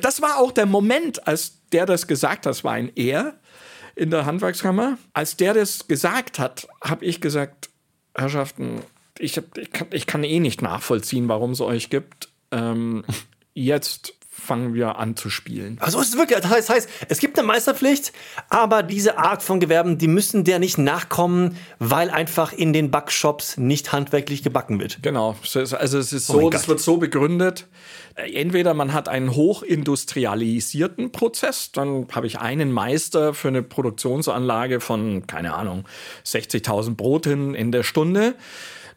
Das 0.00 0.20
war 0.20 0.38
auch 0.38 0.52
der 0.52 0.66
Moment, 0.66 1.26
als 1.26 1.58
der 1.72 1.86
das 1.86 2.06
gesagt 2.06 2.46
hat, 2.46 2.46
das 2.46 2.64
war 2.64 2.72
ein 2.72 2.92
Er 2.96 3.34
in 3.94 4.10
der 4.10 4.26
Handwerkskammer. 4.26 4.98
Als 5.12 5.36
der 5.36 5.54
das 5.54 5.88
gesagt 5.88 6.38
hat, 6.38 6.68
habe 6.82 7.04
ich 7.04 7.20
gesagt, 7.20 7.70
Herrschaften, 8.14 8.82
ich, 9.18 9.36
hab, 9.36 9.56
ich, 9.56 9.72
kann, 9.72 9.88
ich 9.90 10.06
kann 10.06 10.24
eh 10.24 10.40
nicht 10.40 10.62
nachvollziehen, 10.62 11.28
warum 11.28 11.52
es 11.52 11.60
euch 11.60 11.90
gibt. 11.90 12.28
Ähm, 12.50 13.04
jetzt 13.54 14.14
fangen 14.38 14.74
wir 14.74 14.98
an 14.98 15.16
zu 15.16 15.30
spielen. 15.30 15.78
Also 15.80 16.00
ist 16.00 16.10
es 16.10 16.16
wirklich, 16.18 16.38
das 16.38 16.50
heißt, 16.50 16.68
heißt, 16.70 16.88
es 17.08 17.18
gibt 17.18 17.38
eine 17.38 17.46
Meisterpflicht, 17.48 18.12
aber 18.48 18.82
diese 18.82 19.18
Art 19.18 19.42
von 19.42 19.60
Gewerben, 19.60 19.98
die 19.98 20.08
müssen 20.08 20.44
der 20.44 20.58
nicht 20.58 20.78
nachkommen, 20.78 21.56
weil 21.78 22.10
einfach 22.10 22.52
in 22.52 22.72
den 22.72 22.90
Backshops 22.90 23.56
nicht 23.56 23.92
handwerklich 23.92 24.42
gebacken 24.42 24.78
wird. 24.78 24.98
Genau, 25.02 25.34
also 25.42 25.98
es 25.98 26.12
ist 26.12 26.30
Oh 26.30 26.34
so, 26.40 26.50
das 26.50 26.62
Gott. 26.62 26.68
wird 26.68 26.80
so 26.80 26.96
begründet. 26.98 27.66
äh, 28.14 28.32
Entweder 28.34 28.74
man 28.74 28.92
hat 28.92 29.08
einen 29.08 29.34
hochindustrialisierten 29.34 31.12
Prozess, 31.12 31.72
dann 31.72 32.06
habe 32.12 32.26
ich 32.26 32.38
einen 32.38 32.72
Meister 32.72 33.34
für 33.34 33.48
eine 33.48 33.62
Produktionsanlage 33.62 34.80
von, 34.80 35.26
keine 35.26 35.54
Ahnung, 35.54 35.84
60.000 36.24 36.94
Broten 36.94 37.54
in 37.54 37.72
der 37.72 37.82
Stunde. 37.82 38.34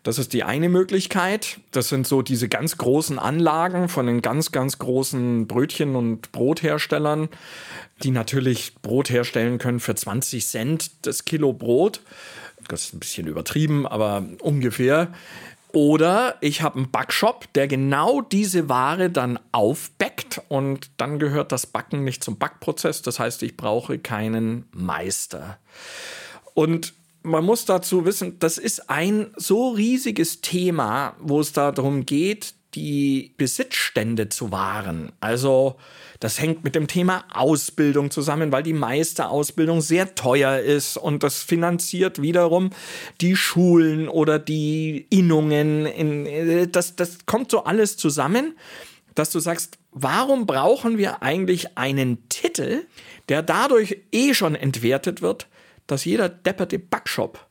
Das 0.03 0.17
ist 0.17 0.33
die 0.33 0.43
eine 0.43 0.69
Möglichkeit. 0.69 1.59
Das 1.71 1.89
sind 1.89 2.07
so 2.07 2.21
diese 2.21 2.47
ganz 2.47 2.77
großen 2.77 3.19
Anlagen 3.19 3.89
von 3.89 4.05
den 4.07 4.21
ganz, 4.21 4.51
ganz 4.51 4.79
großen 4.79 5.47
Brötchen- 5.47 5.95
und 5.95 6.31
Brotherstellern, 6.31 7.29
die 8.03 8.11
natürlich 8.11 8.75
Brot 8.81 9.09
herstellen 9.09 9.57
können 9.57 9.79
für 9.79 9.95
20 9.95 10.45
Cent 10.45 10.91
das 11.01 11.25
Kilo 11.25 11.53
Brot. 11.53 12.01
Das 12.67 12.85
ist 12.85 12.93
ein 12.93 12.99
bisschen 12.99 13.27
übertrieben, 13.27 13.85
aber 13.85 14.23
ungefähr. 14.41 15.11
Oder 15.71 16.37
ich 16.41 16.61
habe 16.61 16.77
einen 16.77 16.89
Backshop, 16.89 17.51
der 17.53 17.67
genau 17.67 18.21
diese 18.21 18.69
Ware 18.69 19.09
dann 19.11 19.37
aufbackt 19.51 20.41
und 20.47 20.89
dann 20.97 21.19
gehört 21.19 21.51
das 21.51 21.67
Backen 21.67 22.03
nicht 22.03 22.23
zum 22.23 22.37
Backprozess. 22.37 23.03
Das 23.03 23.19
heißt, 23.19 23.43
ich 23.43 23.55
brauche 23.55 23.99
keinen 23.99 24.65
Meister. 24.71 25.59
Und 26.55 26.93
man 27.23 27.43
muss 27.43 27.65
dazu 27.65 28.05
wissen, 28.05 28.39
das 28.39 28.57
ist 28.57 28.89
ein 28.89 29.31
so 29.35 29.69
riesiges 29.69 30.41
Thema, 30.41 31.15
wo 31.19 31.39
es 31.39 31.51
darum 31.51 32.05
geht, 32.05 32.53
die 32.75 33.33
Besitzstände 33.37 34.29
zu 34.29 34.51
wahren. 34.51 35.11
Also 35.19 35.77
das 36.19 36.39
hängt 36.39 36.63
mit 36.63 36.75
dem 36.75 36.87
Thema 36.87 37.23
Ausbildung 37.33 38.11
zusammen, 38.11 38.51
weil 38.51 38.63
die 38.63 38.73
Meisterausbildung 38.73 39.81
sehr 39.81 40.15
teuer 40.15 40.59
ist 40.59 40.97
und 40.97 41.23
das 41.23 41.41
finanziert 41.41 42.21
wiederum 42.21 42.69
die 43.21 43.35
Schulen 43.35 44.07
oder 44.07 44.37
die 44.37 45.07
Innungen. 45.09 45.85
In, 45.85 46.71
das, 46.71 46.95
das 46.95 47.25
kommt 47.25 47.51
so 47.51 47.63
alles 47.63 47.97
zusammen, 47.97 48.55
dass 49.15 49.31
du 49.31 49.39
sagst, 49.39 49.77
warum 49.91 50.45
brauchen 50.45 50.97
wir 50.97 51.23
eigentlich 51.23 51.77
einen 51.77 52.29
Titel, 52.29 52.85
der 53.29 53.41
dadurch 53.41 53.97
eh 54.11 54.33
schon 54.33 54.55
entwertet 54.55 55.21
wird, 55.21 55.47
dass 55.91 56.05
jeder 56.05 56.29
depperte 56.29 56.79
Backshop 56.79 57.45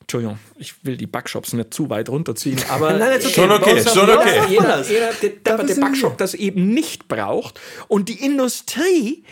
Entschuldigung, 0.00 0.38
ich 0.58 0.84
will 0.84 0.96
die 0.96 1.06
Backshops 1.06 1.52
nicht 1.52 1.72
zu 1.72 1.88
weit 1.88 2.08
runterziehen, 2.08 2.58
aber 2.70 2.92
Nein, 2.94 3.18
okay. 3.18 3.30
Schon 3.32 3.50
okay, 3.52 3.76
Jeder- 3.78 3.90
schon 3.90 4.10
okay. 4.10 4.40
jeder, 4.48 4.82
jeder 4.82 5.12
der 5.12 5.30
depperte 5.30 5.76
Backshop 5.80 6.18
das 6.18 6.34
eben 6.34 6.68
nicht 6.74 7.06
braucht 7.08 7.60
und 7.88 8.08
die 8.08 8.22
Industrie, 8.24 9.24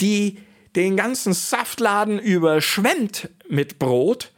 die 0.00 0.38
den 0.76 0.96
ganzen 0.96 1.32
Saftladen 1.32 2.18
überschwemmt 2.18 3.30
mit 3.48 3.78
Brot, 3.78 4.30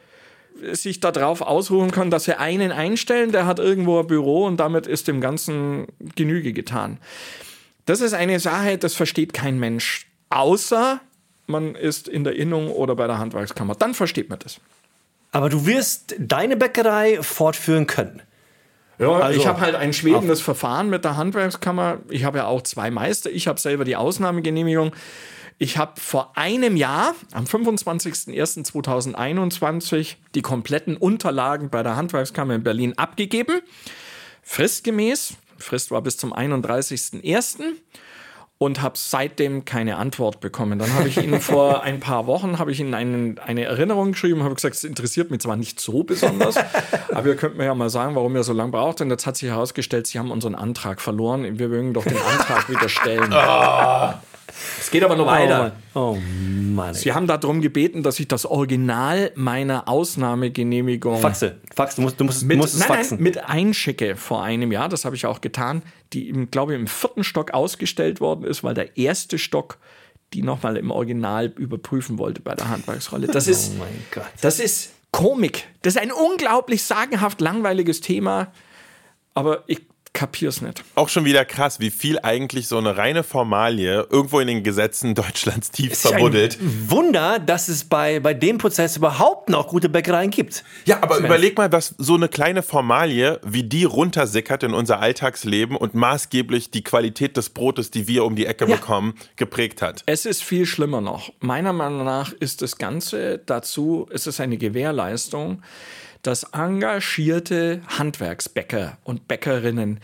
sich 0.72 1.01
darauf 1.01 1.41
ausruhen 1.43 1.91
kann, 1.91 2.11
dass 2.11 2.24
sie 2.24 2.38
einen 2.38 2.70
einstellen, 2.70 3.32
der 3.32 3.47
hat 3.47 3.59
irgendwo 3.59 3.99
ein 3.99 4.07
Büro 4.07 4.45
und 4.47 4.59
damit 4.59 4.86
ist 4.86 5.09
dem 5.09 5.20
Ganzen 5.20 5.86
Genüge 6.14 6.53
getan. 6.53 6.99
Das 7.86 8.01
ist 8.01 8.12
eine 8.14 8.38
Sache, 8.41 8.78
das 8.78 8.95
versteht 8.95 9.32
kein 9.32 9.59
Mensch, 9.59 10.07
außer 10.28 11.01
man 11.51 11.74
ist 11.74 12.09
in 12.09 12.24
der 12.24 12.36
Innung 12.36 12.70
oder 12.70 12.96
bei 12.96 13.07
der 13.07 13.18
Handwerkskammer. 13.18 13.74
Dann 13.74 13.94
versteht 13.94 14.30
man 14.30 14.38
das. 14.38 14.61
Aber 15.32 15.48
du 15.48 15.66
wirst 15.66 16.14
deine 16.18 16.57
Bäckerei 16.57 17.22
fortführen 17.22 17.86
können. 17.86 18.22
Ja, 18.98 19.12
Also, 19.12 19.40
ich 19.40 19.46
habe 19.46 19.61
halt 19.61 19.76
ein 19.76 19.92
schwebendes 19.92 20.40
Verfahren 20.40 20.90
mit 20.90 21.05
der 21.05 21.16
Handwerkskammer. 21.16 21.98
Ich 22.11 22.24
habe 22.24 22.38
ja 22.38 22.46
auch 22.46 22.62
zwei 22.62 22.90
Meister. 22.90 23.30
Ich 23.30 23.46
habe 23.46 23.59
selber 23.59 23.84
die 23.84 23.96
Ausnahmegenehmigung. 23.96 24.92
Ich 25.62 25.78
habe 25.78 26.01
vor 26.01 26.32
einem 26.36 26.76
Jahr, 26.76 27.14
am 27.32 27.44
25.01.2021, 27.44 30.16
die 30.34 30.42
kompletten 30.42 30.96
Unterlagen 30.96 31.70
bei 31.70 31.82
der 31.82 31.96
Handwerkskammer 31.96 32.55
in 32.55 32.62
Berlin 32.62 32.96
abgegeben. 32.96 33.61
Fristgemäß. 34.42 35.34
Frist 35.59 35.90
war 35.90 36.03
bis 36.03 36.16
zum 36.16 36.34
31.01. 36.34 37.57
Und 38.62 38.82
habe 38.82 38.98
seitdem 38.98 39.64
keine 39.64 39.96
Antwort 39.96 40.40
bekommen. 40.40 40.78
Dann 40.78 40.92
habe 40.92 41.08
ich 41.08 41.16
Ihnen 41.16 41.40
vor 41.40 41.82
ein 41.82 41.98
paar 41.98 42.26
Wochen 42.26 42.58
habe 42.58 42.70
ich 42.70 42.78
Ihnen 42.78 42.92
einen, 42.92 43.38
eine 43.38 43.64
Erinnerung 43.64 44.12
geschrieben, 44.12 44.42
habe 44.42 44.54
gesagt, 44.54 44.74
es 44.74 44.84
interessiert 44.84 45.30
mich 45.30 45.40
zwar 45.40 45.56
nicht 45.56 45.80
so 45.80 46.04
besonders, 46.04 46.56
aber 47.11 47.28
ihr 47.28 47.36
könnt 47.36 47.56
mir 47.56 47.64
ja 47.64 47.74
mal 47.74 47.88
sagen, 47.88 48.14
warum 48.16 48.36
ihr 48.36 48.42
so 48.42 48.52
lange 48.52 48.72
braucht. 48.72 49.00
Und 49.00 49.08
jetzt 49.08 49.26
hat 49.26 49.38
sich 49.38 49.48
herausgestellt, 49.48 50.06
Sie 50.06 50.18
haben 50.18 50.30
unseren 50.30 50.54
Antrag 50.54 51.00
verloren. 51.00 51.58
Wir 51.58 51.68
mögen 51.68 51.94
doch 51.94 52.04
den 52.04 52.18
Antrag 52.18 52.68
wieder 52.68 52.90
stellen. 52.90 53.32
Es 54.79 54.91
geht 54.91 55.03
aber 55.03 55.16
noch 55.16 55.27
weiter. 55.27 55.73
Oh 55.95 56.16
Mann. 56.21 56.95
Sie 56.95 57.12
haben 57.12 57.27
darum 57.27 57.61
gebeten, 57.61 58.03
dass 58.03 58.21
ich 58.21 58.29
das 58.29 58.47
Original 58.47 59.33
meiner 59.35 59.89
Ausnahmegenehmigung 59.89 61.21
Faxe. 61.21 61.57
Fax, 61.75 61.97
du 61.97 62.03
musst, 62.03 62.21
du 62.21 62.25
musst, 62.25 62.43
mit, 62.45 62.57
du 62.57 62.61
musst 62.61 62.75
es 62.75 62.81
nein, 62.81 62.89
faxen. 62.89 63.16
nein, 63.16 63.23
mit 63.25 63.39
einschicke 63.45 64.16
vor 64.16 64.43
einem 64.43 64.73
Jahr. 64.73 64.89
Das 64.89 65.05
habe 65.05 65.16
ich 65.16 65.27
auch 65.27 65.41
getan, 65.41 65.83
die, 66.12 66.29
im, 66.29 66.51
glaube 66.51 66.75
ich, 66.75 66.81
im 66.81 66.87
vierten 66.87 67.25
Stock 67.25 67.53
ausgestellt 67.53 68.21
worden 68.21 68.45
ist, 68.45 68.62
weil 68.62 68.75
der 68.75 68.97
erste 68.97 69.39
Stock 69.39 69.79
die 70.33 70.43
nochmal 70.43 70.77
im 70.77 70.91
Original 70.93 71.47
überprüfen 71.47 72.18
wollte 72.18 72.41
bei 72.41 72.55
der 72.55 72.68
Handwerksrolle. 72.68 73.27
Das 73.27 73.47
ist, 73.49 73.73
Oh 73.75 73.79
mein 73.81 74.05
Gott. 74.12 74.27
das 74.41 74.61
ist 74.61 74.93
Komik. 75.11 75.66
Das 75.83 75.97
ist 75.97 76.01
ein 76.01 76.12
unglaublich 76.12 76.85
sagenhaft 76.85 77.41
langweiliges 77.41 78.01
Thema, 78.01 78.53
aber 79.35 79.64
ich 79.66 79.81
kapier's 80.12 80.61
nicht. 80.61 80.82
Auch 80.96 81.08
schon 81.08 81.24
wieder 81.24 81.44
krass, 81.44 81.78
wie 81.80 81.90
viel 81.90 82.18
eigentlich 82.22 82.66
so 82.68 82.76
eine 82.78 82.96
reine 82.96 83.22
Formalie 83.22 84.06
irgendwo 84.11 84.40
in 84.40 84.48
den 84.48 84.62
Gesetzen 84.64 85.14
Deutschlands 85.14 85.70
tief 85.70 85.96
verbuddelt. 85.98 86.58
Wunder, 86.88 87.38
dass 87.38 87.68
es 87.68 87.84
bei, 87.84 88.18
bei 88.20 88.34
dem 88.34 88.58
Prozess 88.58 88.96
überhaupt 88.96 89.48
noch 89.48 89.68
gute 89.68 89.88
Bäckereien 89.88 90.30
gibt. 90.30 90.64
Ja, 90.84 91.02
aber 91.02 91.18
überleg 91.18 91.56
mal, 91.56 91.70
was 91.72 91.94
so 91.98 92.14
eine 92.14 92.28
kleine 92.28 92.62
Formalie, 92.62 93.40
wie 93.46 93.62
die 93.62 93.84
runtersickert 93.84 94.62
in 94.64 94.74
unser 94.74 95.00
Alltagsleben 95.00 95.76
und 95.76 95.94
maßgeblich 95.94 96.70
die 96.70 96.82
Qualität 96.82 97.36
des 97.36 97.50
Brotes, 97.50 97.90
die 97.90 98.08
wir 98.08 98.24
um 98.24 98.36
die 98.36 98.46
Ecke 98.46 98.66
Ja. 98.68 98.76
bekommen, 98.76 99.14
geprägt 99.36 99.80
hat. 99.80 100.02
Es 100.06 100.26
ist 100.26 100.42
viel 100.42 100.66
schlimmer 100.66 101.00
noch. 101.00 101.32
Meiner 101.40 101.72
Meinung 101.72 102.04
nach 102.04 102.32
ist 102.32 102.62
das 102.62 102.76
Ganze 102.78 103.38
dazu, 103.46 104.06
es 104.12 104.26
ist 104.26 104.40
eine 104.40 104.56
Gewährleistung, 104.58 105.62
dass 106.23 106.45
engagierte 106.53 107.83
Handwerksbäcker 107.87 108.99
und 109.05 109.29
Bäckerinnen, 109.29 110.01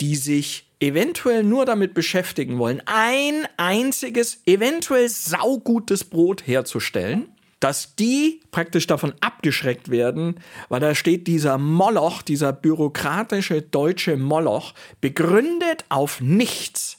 die 0.00 0.16
sich 0.16 0.66
eventuell 0.80 1.44
nur 1.44 1.66
damit 1.66 1.94
beschäftigen 1.94 2.58
wollen, 2.58 2.82
ein 2.86 3.46
einziges, 3.56 4.40
eventuell 4.46 5.08
saugutes 5.08 6.04
Brot 6.04 6.46
herzustellen, 6.46 7.28
dass 7.60 7.94
die 7.94 8.40
praktisch 8.50 8.86
davon 8.86 9.12
abgeschreckt 9.20 9.90
werden, 9.90 10.40
weil 10.70 10.80
da 10.80 10.94
steht 10.94 11.26
dieser 11.26 11.58
Moloch, 11.58 12.22
dieser 12.22 12.54
bürokratische 12.54 13.60
deutsche 13.60 14.16
Moloch, 14.16 14.72
begründet 15.02 15.84
auf 15.90 16.22
nichts 16.22 16.96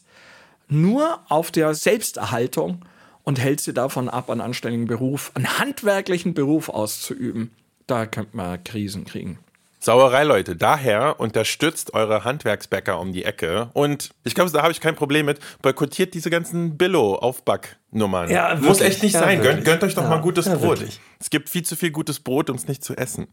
nur 0.72 1.20
auf 1.28 1.51
der 1.51 1.74
Selbsterhaltung 1.76 2.86
und 3.24 3.39
hält 3.39 3.59
sie 3.59 3.74
davon 3.74 4.09
ab, 4.09 4.30
einen 4.30 4.41
anständigen 4.41 4.88
Beruf, 4.88 5.32
einen 5.36 5.59
handwerklichen 5.59 6.34
Beruf 6.34 6.70
auszuüben. 6.70 7.51
Da 7.91 8.05
könnte 8.05 8.37
man 8.37 8.63
Krisen 8.63 9.03
kriegen. 9.03 9.37
Sauerei, 9.81 10.23
Leute. 10.23 10.55
Daher 10.55 11.19
unterstützt 11.19 11.93
eure 11.93 12.23
Handwerksbäcker 12.23 12.97
um 12.97 13.11
die 13.11 13.25
Ecke. 13.25 13.69
Und 13.73 14.11
ich 14.23 14.33
glaube, 14.33 14.49
da 14.49 14.61
habe 14.61 14.71
ich 14.71 14.79
kein 14.79 14.95
Problem 14.95 15.25
mit. 15.25 15.39
Boykottiert 15.61 16.13
diese 16.13 16.29
ganzen 16.29 16.77
Billo-Aufbacknummern. 16.77 18.29
Ja, 18.29 18.55
Muss 18.61 18.79
echt 18.79 19.03
nicht 19.03 19.11
Ja, 19.13 19.19
sein. 19.19 19.41
Gönnt, 19.41 19.65
gönnt 19.65 19.83
euch 19.83 19.93
doch 19.93 20.03
Ja, 20.03 20.09
mal 20.09 20.21
gutes 20.21 20.45
ja, 20.45 20.55
Brot. 20.55 20.79
wirklich. 20.79 21.01
Es 21.19 21.29
gibt 21.29 21.49
viel 21.49 21.63
zu 21.63 21.75
viel 21.75 21.91
gutes 21.91 22.21
Brot, 22.21 22.49
um 22.49 22.55
es 22.55 22.69
nicht 22.69 22.81
zu 22.81 22.95
essen. 22.95 23.27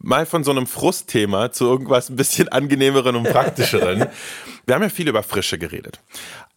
Mal 0.00 0.26
von 0.26 0.44
so 0.44 0.50
einem 0.50 0.66
Frustthema 0.66 1.50
zu 1.50 1.64
irgendwas 1.64 2.10
ein 2.10 2.16
bisschen 2.16 2.48
angenehmeren 2.48 3.16
und 3.16 3.24
praktischeren. 3.32 4.06
Wir 4.66 4.74
haben 4.74 4.82
ja 4.82 4.90
viel 4.90 5.08
über 5.08 5.22
Frische 5.22 5.56
geredet. 5.58 6.00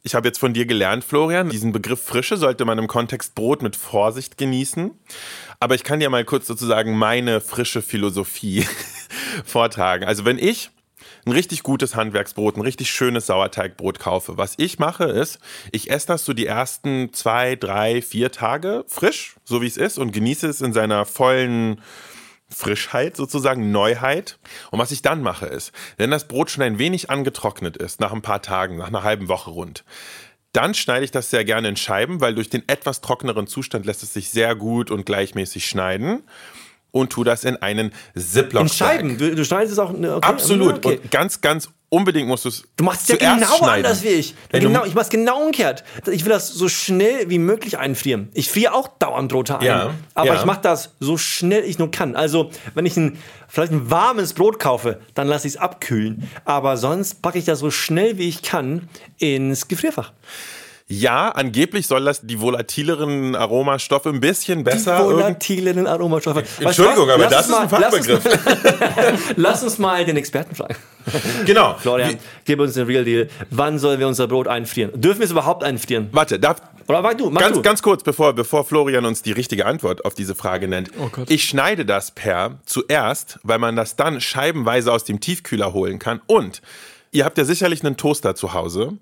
Ich 0.04 0.16
habe 0.16 0.28
jetzt 0.28 0.40
von 0.40 0.54
dir 0.54 0.66
gelernt, 0.66 1.04
Florian, 1.04 1.50
diesen 1.50 1.72
Begriff 1.72 2.02
Frische 2.04 2.36
sollte 2.36 2.66
man 2.66 2.80
im 2.80 2.88
Kontext 2.88 3.36
Brot 3.36 3.62
mit 3.62 3.76
Vorsicht 3.76 4.38
genießen. 4.38 4.92
Aber 5.60 5.76
ich 5.76 5.84
kann 5.84 6.00
dir 6.00 6.10
mal 6.10 6.26
kurz 6.26 6.48
sozusagen 6.48 6.98
meine 6.98 7.40
frische 7.40 7.84
Philosophie 7.84 8.66
vortragen. 9.46 10.06
Also 10.06 10.26
wenn 10.26 10.40
ich 10.40 10.72
ein 11.26 11.32
richtig 11.32 11.62
gutes 11.62 11.96
Handwerksbrot, 11.96 12.58
ein 12.58 12.62
richtig 12.62 12.90
schönes 12.90 13.28
Sauerteigbrot 13.28 14.00
kaufe. 14.00 14.38
Was 14.38 14.56
ich 14.58 14.80
mache 14.80 15.04
ist, 15.04 15.40
ich 15.72 15.92
esse 15.92 16.08
das 16.08 16.26
so 16.26 16.34
die 16.34 16.48
ersten 16.48 17.14
zwei, 17.14 17.56
drei, 17.56 18.02
vier 18.02 18.32
Tage 18.32 18.86
frisch, 18.88 19.36
so 19.44 19.62
wie 19.62 19.68
es 19.68 19.78
ist, 19.78 20.00
und 20.00 20.14
genieße 20.14 20.48
es 20.48 20.62
in 20.62 20.74
seiner 20.74 21.06
vollen 21.06 21.80
Frischheit 22.54 23.16
sozusagen, 23.16 23.72
Neuheit. 23.72 24.38
Und 24.72 24.80
was 24.80 24.92
ich 24.92 25.02
dann 25.02 25.22
mache 25.22 25.46
ist, 25.46 25.72
wenn 25.98 26.12
das 26.12 26.28
Brot 26.28 26.52
schon 26.52 26.64
ein 26.64 26.80
wenig 26.80 27.10
angetrocknet 27.10 27.78
ist, 27.78 28.00
nach 28.00 28.14
ein 28.14 28.22
paar 28.22 28.42
Tagen, 28.42 28.78
nach 28.78 28.88
einer 28.88 29.04
halben 29.04 29.28
Woche 29.28 29.52
rund, 29.52 29.84
dann 30.54 30.74
schneide 30.74 31.06
ich 31.06 31.12
das 31.12 31.30
sehr 31.30 31.46
gerne 31.46 31.70
in 31.70 31.78
Scheiben, 31.78 32.20
weil 32.20 32.36
durch 32.36 32.50
den 32.50 32.68
etwas 32.68 33.02
trockeneren 33.02 33.48
Zustand 33.48 33.86
lässt 33.86 34.04
es 34.04 34.14
sich 34.14 34.30
sehr 34.30 34.56
gut 34.56 34.92
und 34.92 35.06
gleichmäßig 35.06 35.66
schneiden. 35.66 36.24
Und 36.92 37.14
tu 37.14 37.24
das 37.24 37.46
in 37.46 37.56
einen 37.56 37.94
Ziploc. 38.18 38.64
In 38.64 38.70
Scheiben. 38.70 39.18
Du, 39.18 39.34
du 39.34 39.46
schneidest 39.46 39.72
es 39.72 39.80
auch. 39.80 39.92
Okay. 39.92 40.20
Absolut. 40.22 40.86
Okay. 40.86 41.00
Und 41.02 41.10
ganz, 41.10 41.40
ganz 41.40 41.70
unbedingt 41.92 42.28
musst 42.28 42.46
du 42.46 42.50
es 42.50 42.64
Du 42.78 42.84
machst 42.84 43.10
es 43.10 43.20
ja 43.20 43.36
genau 43.36 43.58
schneiden. 43.58 43.86
anders 43.86 44.04
wie 44.04 44.08
ich. 44.08 44.34
Ja, 44.52 44.60
genau, 44.60 44.86
ich 44.86 44.96
mach's 44.96 45.10
genau 45.10 45.42
umgekehrt. 45.42 45.84
Ich 46.10 46.24
will 46.26 46.32
das 46.32 46.48
so 46.48 46.68
schnell 46.70 47.30
wie 47.30 47.38
möglich 47.38 47.78
einfrieren. 47.78 48.30
Ich 48.34 48.50
friere 48.50 48.74
auch 48.74 48.88
dauernd 48.88 49.32
Brote 49.32 49.60
ein. 49.60 49.66
Ja, 49.66 49.94
aber 50.16 50.28
ja. 50.28 50.36
ich 50.36 50.46
mache 50.46 50.62
das 50.62 50.96
so 51.00 51.18
schnell 51.18 51.64
ich 51.64 51.78
nur 51.78 51.92
kann. 51.92 52.16
Also, 52.16 52.50
wenn 52.74 52.86
ich 52.86 52.98
ein, 52.98 53.20
vielleicht 53.48 53.74
ein 53.74 53.92
warmes 53.92 54.34
Brot 54.34 54.58
kaufe, 54.60 55.02
dann 55.14 55.28
lasse 55.28 55.48
ich 55.48 55.56
es 55.56 55.60
abkühlen. 55.60 56.30
Aber 56.46 56.78
sonst 56.78 57.22
packe 57.22 57.38
ich 57.38 57.46
das 57.46 57.60
so 57.60 57.70
schnell 57.70 58.18
wie 58.18 58.28
ich 58.28 58.42
kann 58.42 58.90
ins 59.18 59.68
Gefrierfach. 59.68 60.14
Ja, 60.92 61.30
angeblich 61.30 61.88
soll 61.88 62.04
das 62.04 62.22
die 62.22 62.40
volatileren 62.42 63.36
Aromastoffe 63.36 64.08
ein 64.10 64.20
bisschen 64.20 64.64
besser. 64.64 64.98
Die 64.98 65.04
volatilen 65.06 65.88
Aromastoffe. 65.88 66.38
Weißt 66.44 66.60
du 66.60 66.66
Entschuldigung, 66.66 67.08
was? 67.08 67.14
aber 67.16 67.24
Lass 67.24 67.32
das 67.32 67.48
ist 67.48 67.54
ein 67.56 67.70
mal- 67.70 67.80
lass 67.82 67.94
uns 67.94 68.08
Fachbegriff. 68.08 68.96
mal- 68.96 69.18
Lass 69.38 69.64
uns 69.64 69.78
mal 69.80 70.06
den 70.06 70.18
Experten 70.18 70.56
fragen. 70.56 70.76
Genau. 71.46 71.76
Florian, 71.80 72.12
Wie, 72.12 72.18
gib 72.46 72.60
uns 72.60 72.74
den 72.76 72.86
Real 72.86 73.04
Deal. 73.04 73.28
Wann 73.50 73.80
sollen 73.80 74.00
wir 74.00 74.08
unser 74.08 74.28
Brot 74.28 74.48
einfrieren? 74.48 74.92
Dürfen 75.00 75.20
wir 75.20 75.26
es 75.26 75.32
überhaupt 75.32 75.64
einfrieren? 75.64 76.10
warte, 76.12 76.40
darf, 76.40 76.62
Oder 76.88 77.02
mach 77.02 77.14
du, 77.16 77.30
mach 77.32 77.42
ganz, 77.42 77.56
du. 77.56 77.62
ganz 77.64 77.82
kurz, 77.82 78.04
bevor, 78.04 78.34
bevor 78.34 78.64
Florian 78.66 79.06
uns 79.06 79.24
die 79.24 79.32
richtige 79.32 79.66
Antwort 79.66 80.06
auf 80.06 80.14
diese 80.14 80.36
Frage 80.36 80.68
nennt. 80.68 80.92
Oh. 81.00 81.10
Ich 81.28 81.46
schneide 81.46 81.86
das 81.86 82.12
per 82.12 82.60
zuerst, 82.66 83.40
weil 83.44 83.58
man 83.58 83.76
das 83.76 83.96
dann 83.96 84.22
scheibenweise 84.22 84.92
aus 84.92 85.04
dem 85.04 85.20
Tiefkühler 85.20 85.74
holen 85.74 85.98
kann. 85.98 86.22
Und 86.28 86.62
ihr 87.12 87.26
habt 87.26 87.38
ja 87.40 87.46
sicherlich 87.46 87.84
einen 87.84 87.98
Toaster 87.98 88.36
zu 88.36 88.54
Hause. 88.54 88.94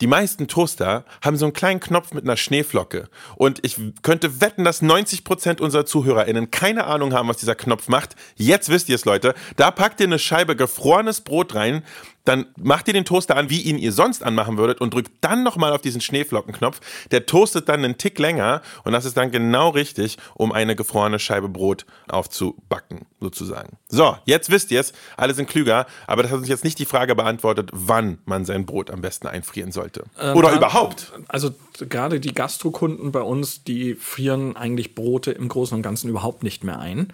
Die 0.00 0.06
meisten 0.06 0.48
Toaster 0.48 1.04
haben 1.22 1.36
so 1.36 1.44
einen 1.44 1.52
kleinen 1.52 1.80
Knopf 1.80 2.14
mit 2.14 2.24
einer 2.24 2.38
Schneeflocke. 2.38 3.08
Und 3.36 3.58
ich 3.62 3.76
könnte 4.02 4.40
wetten, 4.40 4.64
dass 4.64 4.82
90% 4.82 5.60
unserer 5.60 5.84
ZuhörerInnen 5.84 6.50
keine 6.50 6.84
Ahnung 6.84 7.12
haben, 7.12 7.28
was 7.28 7.36
dieser 7.36 7.54
Knopf 7.54 7.88
macht. 7.88 8.16
Jetzt 8.36 8.70
wisst 8.70 8.88
ihr 8.88 8.94
es, 8.94 9.04
Leute. 9.04 9.34
Da 9.56 9.70
packt 9.70 10.00
ihr 10.00 10.06
eine 10.06 10.18
Scheibe 10.18 10.56
gefrorenes 10.56 11.20
Brot 11.20 11.54
rein, 11.54 11.82
dann 12.24 12.46
macht 12.56 12.86
ihr 12.86 12.94
den 12.94 13.04
Toaster 13.04 13.36
an, 13.36 13.50
wie 13.50 13.62
ihn 13.62 13.78
ihr 13.78 13.92
sonst 13.92 14.22
anmachen 14.22 14.56
würdet 14.58 14.80
und 14.80 14.94
drückt 14.94 15.10
dann 15.20 15.42
nochmal 15.42 15.72
auf 15.72 15.80
diesen 15.80 16.00
Schneeflockenknopf. 16.00 16.80
Der 17.10 17.26
toastet 17.26 17.68
dann 17.68 17.84
einen 17.84 17.98
Tick 17.98 18.18
länger 18.18 18.62
und 18.84 18.92
das 18.92 19.04
ist 19.04 19.16
dann 19.16 19.30
genau 19.30 19.70
richtig, 19.70 20.16
um 20.34 20.52
eine 20.52 20.76
gefrorene 20.76 21.18
Scheibe 21.18 21.48
Brot 21.48 21.86
aufzubacken, 22.08 23.06
sozusagen. 23.20 23.78
So, 23.88 24.16
jetzt 24.26 24.50
wisst 24.50 24.70
ihr 24.70 24.80
es, 24.80 24.92
alle 25.16 25.34
sind 25.34 25.48
klüger, 25.48 25.86
aber 26.06 26.22
das 26.22 26.30
hat 26.30 26.38
uns 26.38 26.48
jetzt 26.48 26.62
nicht 26.62 26.78
die 26.78 26.84
Frage 26.84 27.14
beantwortet, 27.14 27.70
wann 27.72 28.18
man 28.26 28.44
sein 28.44 28.66
Brot 28.66 28.90
am 28.90 29.00
besten 29.00 29.26
einfrieren 29.26 29.72
sollte. 29.72 29.89
Oder 30.18 30.50
da- 30.50 30.56
überhaupt. 30.56 31.12
Also 31.28 31.50
gerade 31.88 32.20
die 32.20 32.34
Gastrokunden 32.34 33.12
bei 33.12 33.22
uns, 33.22 33.64
die 33.64 33.94
frieren 33.94 34.56
eigentlich 34.56 34.94
Brote 34.94 35.30
im 35.32 35.48
Großen 35.48 35.76
und 35.76 35.82
Ganzen 35.82 36.08
überhaupt 36.08 36.42
nicht 36.42 36.64
mehr 36.64 36.78
ein, 36.78 37.12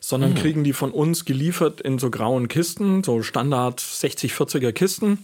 sondern 0.00 0.34
kriegen 0.34 0.64
die 0.64 0.72
von 0.72 0.90
uns 0.92 1.24
geliefert 1.24 1.80
in 1.80 1.98
so 1.98 2.10
grauen 2.10 2.48
Kisten, 2.48 3.04
so 3.04 3.22
Standard 3.22 3.80
60, 3.80 4.32
40er 4.32 4.72
Kisten. 4.72 5.18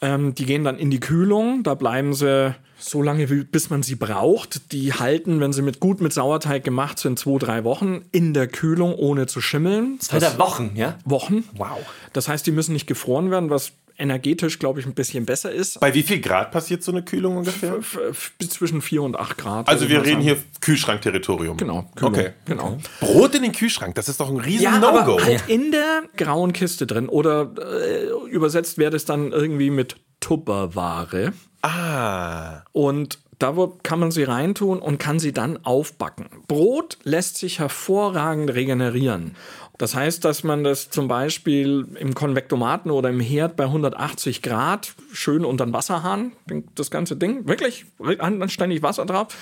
Ähm, 0.00 0.34
die 0.34 0.44
gehen 0.46 0.64
dann 0.64 0.78
in 0.78 0.90
die 0.90 1.00
Kühlung, 1.00 1.62
da 1.62 1.74
bleiben 1.74 2.14
sie 2.14 2.54
so 2.78 3.00
lange, 3.00 3.30
wie, 3.30 3.44
bis 3.44 3.70
man 3.70 3.82
sie 3.82 3.94
braucht. 3.94 4.72
Die 4.72 4.92
halten, 4.92 5.40
wenn 5.40 5.52
sie 5.52 5.62
mit 5.62 5.80
gut 5.80 6.00
mit 6.00 6.12
Sauerteig 6.12 6.64
gemacht 6.64 6.98
sind, 6.98 7.18
zwei, 7.18 7.38
drei 7.38 7.64
Wochen 7.64 8.02
in 8.10 8.34
der 8.34 8.46
Kühlung, 8.48 8.94
ohne 8.94 9.26
zu 9.26 9.40
schimmeln. 9.40 10.00
Zwei 10.00 10.18
der 10.18 10.38
Wochen, 10.38 10.72
ja? 10.74 10.98
Wochen. 11.04 11.44
Wow. 11.56 11.78
Das 12.12 12.28
heißt, 12.28 12.46
die 12.46 12.50
müssen 12.50 12.72
nicht 12.72 12.86
gefroren 12.86 13.30
werden, 13.30 13.48
was 13.48 13.72
energetisch, 13.98 14.58
glaube 14.58 14.80
ich, 14.80 14.86
ein 14.86 14.94
bisschen 14.94 15.24
besser 15.26 15.52
ist. 15.52 15.80
Bei 15.80 15.94
wie 15.94 16.02
viel 16.02 16.20
Grad 16.20 16.50
passiert 16.50 16.82
so 16.82 16.92
eine 16.92 17.02
Kühlung 17.02 17.36
ungefähr? 17.36 17.74
F- 17.76 18.32
zwischen 18.48 18.82
4 18.82 19.02
und 19.02 19.16
8 19.18 19.38
Grad. 19.38 19.68
Also 19.68 19.88
wir 19.88 19.98
reden 20.02 20.22
sagen. 20.22 20.22
hier 20.22 20.36
Kühlschrankterritorium. 20.60 21.56
Genau, 21.56 21.88
Kühlung, 21.94 22.14
Okay. 22.14 22.30
genau. 22.44 22.78
Brot 23.00 23.34
in 23.34 23.42
den 23.42 23.52
Kühlschrank, 23.52 23.94
das 23.94 24.08
ist 24.08 24.20
doch 24.20 24.28
ein 24.30 24.36
riesen 24.38 24.64
Ja, 24.64 24.78
No-Go. 24.78 25.20
halt 25.22 25.44
in 25.48 25.70
der 25.70 26.02
grauen 26.16 26.52
Kiste 26.52 26.86
drin. 26.86 27.08
Oder 27.08 27.52
äh, 27.60 28.06
übersetzt 28.30 28.78
wäre 28.78 28.90
das 28.90 29.04
dann 29.04 29.32
irgendwie 29.32 29.70
mit 29.70 29.96
Tupperware. 30.20 31.32
Ah. 31.62 32.62
Und 32.72 33.18
da 33.38 33.54
kann 33.82 33.98
man 33.98 34.10
sie 34.10 34.22
reintun 34.22 34.78
und 34.80 34.98
kann 34.98 35.18
sie 35.18 35.32
dann 35.32 35.64
aufbacken. 35.64 36.26
Brot 36.46 36.98
lässt 37.02 37.36
sich 37.38 37.58
hervorragend 37.58 38.54
regenerieren. 38.54 39.34
Das 39.76 39.96
heißt, 39.96 40.24
dass 40.24 40.44
man 40.44 40.62
das 40.62 40.90
zum 40.90 41.08
Beispiel 41.08 41.88
im 41.98 42.14
Konvektomaten 42.14 42.92
oder 42.92 43.08
im 43.08 43.18
Herd 43.18 43.56
bei 43.56 43.64
180 43.64 44.40
Grad 44.40 44.94
schön 45.12 45.44
unter 45.44 45.66
den 45.66 45.72
Wasserhahn, 45.72 46.32
das 46.76 46.92
ganze 46.92 47.16
Ding, 47.16 47.48
wirklich 47.48 47.86
anständig 48.18 48.82
Wasser 48.82 49.04
drauf 49.04 49.36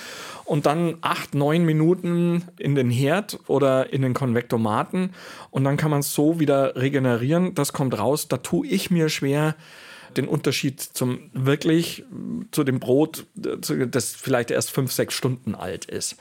und 0.44 0.64
dann 0.64 0.96
acht, 1.02 1.34
neun 1.34 1.66
Minuten 1.66 2.44
in 2.58 2.74
den 2.74 2.90
Herd 2.90 3.40
oder 3.46 3.92
in 3.92 4.00
den 4.00 4.14
Konvektomaten 4.14 5.10
und 5.50 5.64
dann 5.64 5.76
kann 5.76 5.90
man 5.90 6.00
es 6.00 6.14
so 6.14 6.40
wieder 6.40 6.76
regenerieren. 6.76 7.54
Das 7.54 7.74
kommt 7.74 7.98
raus. 7.98 8.28
Da 8.28 8.38
tue 8.38 8.66
ich 8.66 8.90
mir 8.90 9.10
schwer, 9.10 9.54
den 10.16 10.28
Unterschied 10.28 10.80
zum 10.80 11.30
wirklich 11.32 12.04
zu 12.50 12.64
dem 12.64 12.80
Brot, 12.80 13.26
äh, 13.36 13.86
das 13.86 14.12
vielleicht 14.12 14.50
erst 14.50 14.70
fünf, 14.70 14.92
sechs 14.92 15.14
Stunden 15.14 15.54
alt 15.54 15.84
ist. 15.84 16.16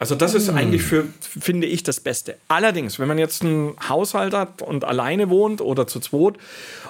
Also 0.00 0.14
das 0.14 0.32
ist 0.32 0.48
eigentlich 0.48 0.82
für, 0.82 1.04
finde 1.20 1.66
ich, 1.66 1.82
das 1.82 2.00
Beste. 2.00 2.38
Allerdings, 2.48 2.98
wenn 2.98 3.06
man 3.06 3.18
jetzt 3.18 3.42
einen 3.42 3.74
Haushalt 3.86 4.32
hat 4.32 4.62
und 4.62 4.82
alleine 4.82 5.28
wohnt 5.28 5.60
oder 5.60 5.86
zu 5.86 6.00
zweit 6.00 6.38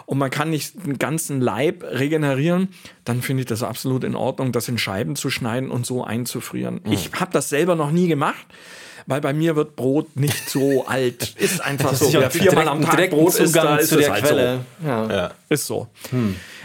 und 0.06 0.16
man 0.18 0.30
kann 0.30 0.50
nicht 0.50 0.86
den 0.86 0.96
ganzen 0.96 1.40
Leib 1.40 1.82
regenerieren, 1.82 2.68
dann 3.04 3.20
finde 3.20 3.40
ich 3.40 3.48
das 3.48 3.64
absolut 3.64 4.04
in 4.04 4.14
Ordnung, 4.14 4.52
das 4.52 4.68
in 4.68 4.78
Scheiben 4.78 5.16
zu 5.16 5.28
schneiden 5.28 5.72
und 5.72 5.86
so 5.86 6.04
einzufrieren. 6.04 6.82
Ich 6.88 7.10
habe 7.14 7.32
das 7.32 7.48
selber 7.48 7.74
noch 7.74 7.90
nie 7.90 8.06
gemacht. 8.06 8.46
Weil 9.06 9.20
bei 9.20 9.32
mir 9.32 9.56
wird 9.56 9.76
Brot 9.76 10.16
nicht 10.16 10.48
so 10.48 10.84
alt. 10.86 11.34
Ist 11.38 11.60
einfach 11.60 11.94
so. 11.94 12.06
ist 12.06 12.14
Wer 12.14 12.30
viermal 12.30 12.68
am 12.68 12.82
Tag 12.82 13.10
Brot 13.10 13.34
isst, 13.36 13.54
da 13.56 13.76
ist 13.76 13.88
zu 13.90 13.96
der 13.98 14.12
halt 14.12 14.24
Quelle. 14.24 14.60
so. 14.80 14.86
Ja. 14.88 15.10
Ja. 15.10 15.30
Ist 15.48 15.66
so. 15.66 15.88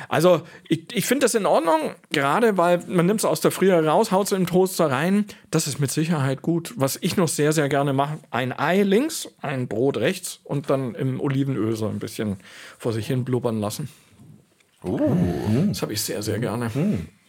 Also 0.08 0.42
ich, 0.70 0.86
ich 0.94 1.06
finde 1.06 1.26
das 1.26 1.34
in 1.34 1.46
Ordnung, 1.46 1.96
gerade 2.12 2.58
weil 2.58 2.84
man 2.88 3.06
nimmt 3.08 3.22
es 3.22 3.26
aus 3.26 3.42
der 3.42 3.52
Frühe 3.52 3.74
raus, 3.86 4.12
haut 4.12 4.28
es 4.28 4.32
im 4.34 4.46
Toaster 4.46 4.92
rein. 4.92 5.26
Das 5.52 5.68
ist 5.68 5.80
mit 5.80 5.92
Sicherheit 5.92 6.42
gut. 6.42 6.74
Was 6.78 6.98
ich 7.02 7.18
noch 7.18 7.28
sehr, 7.28 7.54
sehr 7.54 7.70
gerne 7.70 7.94
mache, 7.94 8.20
ein 8.32 8.58
Ei 8.58 8.84
links, 8.84 9.28
ein 9.42 9.68
Brot 9.68 9.98
rechts 9.98 10.40
und 10.44 10.70
dann 10.70 10.94
im 10.96 11.20
Olivenöl 11.20 11.76
so 11.76 11.88
ein 11.88 12.00
bisschen 12.00 12.38
vor 12.78 12.94
sich 12.94 13.08
hin 13.08 13.26
blubbern 13.26 13.60
lassen. 13.60 13.90
Das 15.70 15.82
habe 15.82 15.94
ich 15.94 16.02
sehr, 16.02 16.22
sehr 16.22 16.38
gerne. 16.38 16.70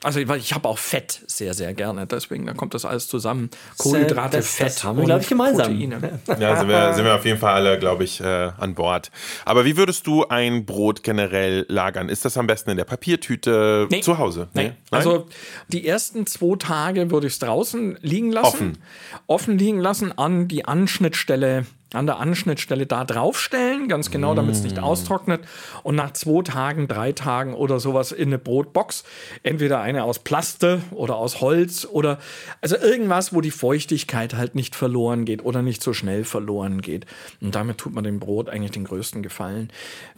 Also 0.02 0.20
weil 0.28 0.38
ich 0.38 0.52
habe 0.52 0.68
auch 0.68 0.78
Fett 0.78 1.22
sehr, 1.26 1.54
sehr 1.54 1.72
gerne. 1.74 2.06
Deswegen, 2.06 2.46
da 2.46 2.52
kommt 2.52 2.74
das 2.74 2.84
alles 2.84 3.08
zusammen. 3.08 3.50
Kohlenhydrate, 3.78 4.36
das- 4.36 4.56
das 4.58 4.74
Fett 4.76 4.84
haben 4.84 4.98
wir, 4.98 5.04
glaub 5.06 5.22
ich, 5.22 5.28
gemeinsam. 5.28 5.66
Proteine. 5.66 6.20
Ja, 6.38 6.56
sind 6.58 6.68
wir, 6.68 6.94
sind 6.94 7.04
wir 7.04 7.14
auf 7.14 7.24
jeden 7.24 7.38
Fall 7.38 7.54
alle, 7.54 7.78
glaube 7.78 8.04
ich, 8.04 8.20
äh, 8.20 8.24
an 8.58 8.74
Bord. 8.74 9.10
Aber 9.46 9.64
wie 9.64 9.76
würdest 9.76 10.06
du 10.06 10.26
ein 10.28 10.66
Brot 10.66 11.02
generell 11.02 11.64
lagern? 11.68 12.08
Ist 12.08 12.24
das 12.24 12.36
am 12.36 12.46
besten 12.46 12.70
in 12.70 12.76
der 12.76 12.84
Papiertüte 12.84 13.88
Nee. 13.90 14.00
zu 14.02 14.18
Hause? 14.18 14.48
Nee. 14.54 14.72
Also 14.90 15.26
die 15.68 15.86
ersten 15.88 16.26
zwei 16.26 16.56
Tage 16.56 17.10
würde 17.10 17.26
ich 17.26 17.32
es 17.32 17.38
draußen 17.38 17.98
liegen 18.02 18.32
lassen. 18.32 18.46
Offen. 18.46 18.78
Offen 19.26 19.58
liegen 19.58 19.80
lassen 19.80 20.16
an 20.16 20.46
die 20.46 20.64
Anschnittstelle, 20.66 21.66
an 21.92 22.06
der 22.06 22.18
Anschnittstelle 22.18 22.86
da 22.86 23.04
draufstellen, 23.04 23.88
ganz 23.88 24.10
genau, 24.10 24.34
damit 24.34 24.56
es 24.56 24.62
nicht 24.62 24.78
austrocknet. 24.78 25.42
Und 25.84 25.94
nach 25.94 26.12
zwei 26.12 26.42
Tagen, 26.42 26.88
drei 26.88 27.12
Tagen 27.12 27.54
oder 27.54 27.78
sowas 27.78 28.10
in 28.10 28.28
eine 28.28 28.38
Brotbox. 28.38 29.04
Entweder 29.44 29.80
eine 29.80 30.02
aus 30.02 30.18
Plaste 30.18 30.82
oder 30.90 31.16
aus 31.16 31.40
Holz 31.40 31.86
oder 31.86 32.18
also 32.60 32.76
irgendwas, 32.76 33.32
wo 33.32 33.40
die 33.40 33.52
Feuchtigkeit 33.52 34.34
halt 34.34 34.56
nicht 34.56 34.74
verloren 34.74 35.24
geht 35.24 35.44
oder 35.44 35.62
nicht 35.62 35.82
so 35.82 35.92
schnell 35.92 36.24
verloren 36.24 36.82
geht. 36.82 37.06
Und 37.40 37.54
damit 37.54 37.78
tut 37.78 37.94
man 37.94 38.02
dem 38.02 38.18
Brot 38.18 38.48
eigentlich 38.48 38.72
den 38.72 38.84
größten 38.84 39.22
Gefallen. 39.22 39.70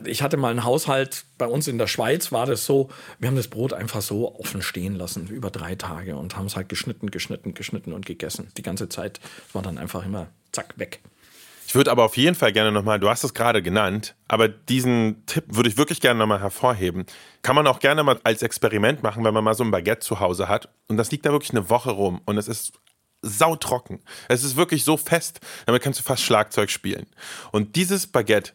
Ich 0.04 0.22
hatte 0.22 0.38
mal 0.38 0.50
einen 0.50 0.64
Haushalt, 0.64 1.24
bei 1.36 1.46
uns 1.46 1.68
in 1.68 1.78
der 1.78 1.86
Schweiz 1.86 2.32
war 2.32 2.46
das 2.46 2.64
so, 2.64 2.88
wir 3.18 3.28
haben 3.28 3.36
das 3.36 3.48
Brot 3.48 3.74
einfach 3.74 4.00
so 4.00 4.34
offen 4.38 4.62
stehen 4.62 4.94
lassen, 4.94 5.28
über 5.28 5.50
drei 5.50 5.74
Tage 5.74 6.16
und 6.16 6.36
haben 6.36 6.46
es 6.46 6.56
halt 6.56 6.68
geschnitten, 6.68 7.10
geschnitten, 7.10 7.52
geschnitten 7.52 7.92
und 7.92 8.06
gegessen. 8.06 8.48
Die 8.56 8.62
ganze 8.62 8.88
Zeit 8.88 9.20
war 9.52 9.62
dann 9.62 9.76
einfach 9.76 10.04
immer 10.04 10.28
zack 10.50 10.78
weg. 10.78 11.00
Ich 11.68 11.74
würde 11.74 11.90
aber 11.90 12.04
auf 12.04 12.16
jeden 12.16 12.34
Fall 12.34 12.50
gerne 12.54 12.72
nochmal, 12.72 12.98
du 12.98 13.10
hast 13.10 13.24
es 13.24 13.34
gerade 13.34 13.60
genannt, 13.60 14.14
aber 14.26 14.48
diesen 14.48 15.26
Tipp 15.26 15.44
würde 15.48 15.68
ich 15.68 15.76
wirklich 15.76 16.00
gerne 16.00 16.18
nochmal 16.18 16.40
hervorheben. 16.40 17.04
Kann 17.42 17.54
man 17.54 17.66
auch 17.66 17.78
gerne 17.78 18.02
mal 18.02 18.18
als 18.24 18.40
Experiment 18.40 19.02
machen, 19.02 19.22
wenn 19.22 19.34
man 19.34 19.44
mal 19.44 19.52
so 19.52 19.64
ein 19.64 19.70
Baguette 19.70 20.00
zu 20.00 20.18
Hause 20.18 20.48
hat 20.48 20.70
und 20.86 20.96
das 20.96 21.10
liegt 21.10 21.26
da 21.26 21.30
wirklich 21.30 21.50
eine 21.50 21.68
Woche 21.68 21.90
rum 21.90 22.22
und 22.24 22.38
es 22.38 22.48
ist 22.48 22.72
sautrocken. 23.20 24.00
Es 24.28 24.44
ist 24.44 24.56
wirklich 24.56 24.82
so 24.82 24.96
fest, 24.96 25.40
damit 25.66 25.82
kannst 25.82 26.00
du 26.00 26.04
fast 26.04 26.22
Schlagzeug 26.22 26.70
spielen. 26.70 27.06
Und 27.52 27.76
dieses 27.76 28.06
Baguette 28.06 28.52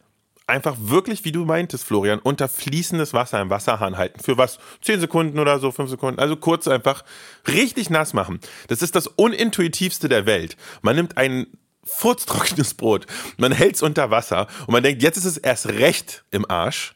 einfach 0.48 0.76
wirklich, 0.80 1.24
wie 1.24 1.32
du 1.32 1.46
meintest, 1.46 1.84
Florian, 1.84 2.18
unter 2.18 2.50
fließendes 2.50 3.14
Wasser 3.14 3.40
im 3.42 3.52
Wasserhahn 3.52 3.96
halten. 3.96 4.22
Für 4.22 4.40
was? 4.40 4.58
10 4.82 5.00
Sekunden 5.02 5.38
oder 5.38 5.60
so, 5.60 5.72
5 5.72 5.88
Sekunden. 5.88 6.20
Also 6.20 6.36
kurz 6.36 6.68
einfach 6.68 7.04
richtig 7.48 7.92
nass 7.92 8.14
machen. 8.14 8.40
Das 8.70 8.82
ist 8.82 8.96
das 8.96 9.06
unintuitivste 9.06 10.10
der 10.10 10.26
Welt. 10.26 10.58
Man 10.82 10.96
nimmt 10.96 11.18
ein 11.18 11.46
furztrockenes 11.86 12.74
Brot, 12.74 13.06
man 13.38 13.52
hält 13.52 13.76
es 13.76 13.82
unter 13.82 14.12
Wasser 14.12 14.48
und 14.68 14.72
man 14.72 14.84
denkt, 14.84 15.04
jetzt 15.04 15.18
ist 15.18 15.26
es 15.26 15.38
erst 15.38 15.68
recht 15.68 16.24
im 16.32 16.50
Arsch. 16.50 16.96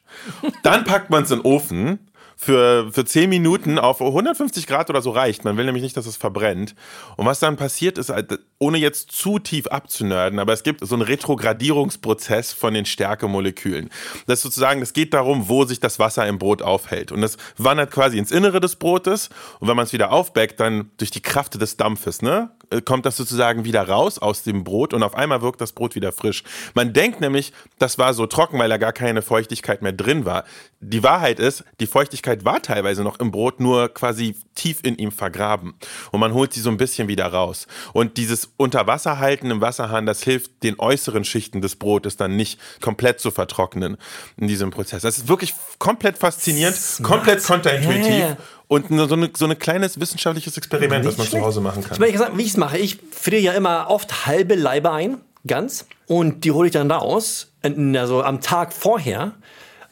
Dann 0.63 0.83
packt 0.83 1.09
man 1.09 1.23
es 1.23 1.31
in 1.31 1.39
den 1.39 1.45
Ofen 1.45 1.99
für, 2.39 2.91
für 2.91 3.03
10 3.03 3.29
Minuten 3.29 3.79
auf 3.79 3.99
150 3.99 4.67
Grad 4.67 4.91
oder 4.91 5.01
so 5.01 5.09
reicht. 5.09 5.43
Man 5.43 5.57
will 5.57 5.65
nämlich 5.65 5.81
nicht, 5.81 5.97
dass 5.97 6.05
es 6.05 6.17
verbrennt. 6.17 6.75
Und 7.17 7.25
was 7.25 7.39
dann 7.39 7.57
passiert 7.57 7.97
ist, 7.97 8.09
halt, 8.09 8.39
ohne 8.59 8.77
jetzt 8.77 9.11
zu 9.11 9.39
tief 9.39 9.65
abzunörden, 9.67 10.37
aber 10.37 10.53
es 10.53 10.61
gibt 10.61 10.85
so 10.85 10.93
einen 10.93 11.01
Retrogradierungsprozess 11.01 12.53
von 12.53 12.75
den 12.75 12.85
Stärkemolekülen. 12.85 13.89
Das 14.27 14.39
ist 14.39 14.43
sozusagen, 14.43 14.83
es 14.83 14.93
geht 14.93 15.15
darum, 15.15 15.49
wo 15.49 15.65
sich 15.65 15.79
das 15.79 15.97
Wasser 15.97 16.27
im 16.27 16.37
Brot 16.37 16.61
aufhält. 16.61 17.11
Und 17.11 17.21
das 17.21 17.37
wandert 17.57 17.89
quasi 17.89 18.19
ins 18.19 18.31
Innere 18.31 18.59
des 18.59 18.75
Brotes. 18.75 19.29
Und 19.59 19.67
wenn 19.67 19.75
man 19.75 19.85
es 19.85 19.93
wieder 19.93 20.11
aufbackt, 20.11 20.59
dann 20.59 20.91
durch 20.97 21.09
die 21.09 21.21
Kraft 21.21 21.59
des 21.59 21.75
Dampfes, 21.75 22.21
ne, 22.21 22.51
kommt 22.85 23.05
das 23.05 23.17
sozusagen 23.17 23.65
wieder 23.65 23.87
raus 23.87 24.19
aus 24.19 24.43
dem 24.43 24.63
Brot 24.63 24.93
und 24.93 25.03
auf 25.03 25.15
einmal 25.15 25.41
wirkt 25.41 25.61
das 25.61 25.71
Brot 25.71 25.95
wieder 25.95 26.11
frisch. 26.11 26.43
Man 26.73 26.93
denkt 26.93 27.21
nämlich, 27.21 27.53
das 27.79 27.97
war 27.97 28.13
so 28.13 28.25
trocken, 28.25 28.59
weil 28.59 28.69
da 28.69 28.77
gar 28.77 28.93
keine 28.93 29.21
Feuchtigkeit 29.21 29.81
mehr 29.81 29.93
drin 29.93 30.25
war. 30.25 30.43
Die 30.79 31.03
Wahrheit 31.03 31.39
ist, 31.39 31.63
die 31.79 31.87
Feuchtigkeit 31.87 32.45
war 32.45 32.61
teilweise 32.61 33.03
noch 33.03 33.19
im 33.19 33.31
Brot, 33.31 33.59
nur 33.59 33.89
quasi 33.89 34.35
tief 34.55 34.79
in 34.83 34.97
ihm 34.97 35.11
vergraben. 35.11 35.75
Und 36.11 36.19
man 36.19 36.33
holt 36.33 36.53
sie 36.53 36.61
so 36.61 36.69
ein 36.69 36.77
bisschen 36.77 37.07
wieder 37.07 37.27
raus. 37.27 37.67
Und 37.93 38.17
dieses 38.17 38.51
Unterwasserhalten 38.57 39.49
im 39.49 39.61
Wasserhahn, 39.61 40.05
das 40.05 40.23
hilft 40.23 40.63
den 40.63 40.79
äußeren 40.79 41.23
Schichten 41.23 41.61
des 41.61 41.75
Brotes 41.75 42.17
dann 42.17 42.35
nicht 42.35 42.59
komplett 42.81 43.19
zu 43.19 43.31
vertrocknen 43.31 43.97
in 44.35 44.47
diesem 44.47 44.71
Prozess. 44.71 45.03
Das 45.03 45.17
ist 45.17 45.27
wirklich 45.27 45.53
komplett 45.79 46.17
faszinierend, 46.17 46.77
komplett 47.01 47.43
kontraintuitiv. 47.43 48.07
Yeah. 48.07 48.37
Und 48.69 48.87
so, 48.89 49.15
eine, 49.15 49.29
so 49.35 49.45
ein 49.45 49.57
kleines 49.57 49.99
wissenschaftliches 49.99 50.57
Experiment, 50.57 51.05
das 51.05 51.17
man 51.17 51.27
zu 51.27 51.39
Hause 51.41 51.61
machen 51.61 51.81
Ich 51.81 51.87
kann. 51.89 51.99
meine, 51.99 52.11
gesagt, 52.11 52.37
wie 52.37 52.41
ich 52.41 52.49
es 52.49 52.57
mache, 52.57 52.77
ich 52.77 52.99
friere 53.11 53.41
ja 53.41 53.53
immer 53.53 53.89
oft 53.89 54.25
halbe 54.25 54.55
Leibe 54.55 54.91
ein, 54.91 55.17
ganz, 55.45 55.85
und 56.07 56.43
die 56.43 56.51
hole 56.51 56.67
ich 56.67 56.73
dann 56.73 56.91
raus, 56.91 57.51
äh, 57.61 57.97
also 57.97 58.23
am 58.23 58.41
Tag 58.41 58.73
vorher, 58.73 59.33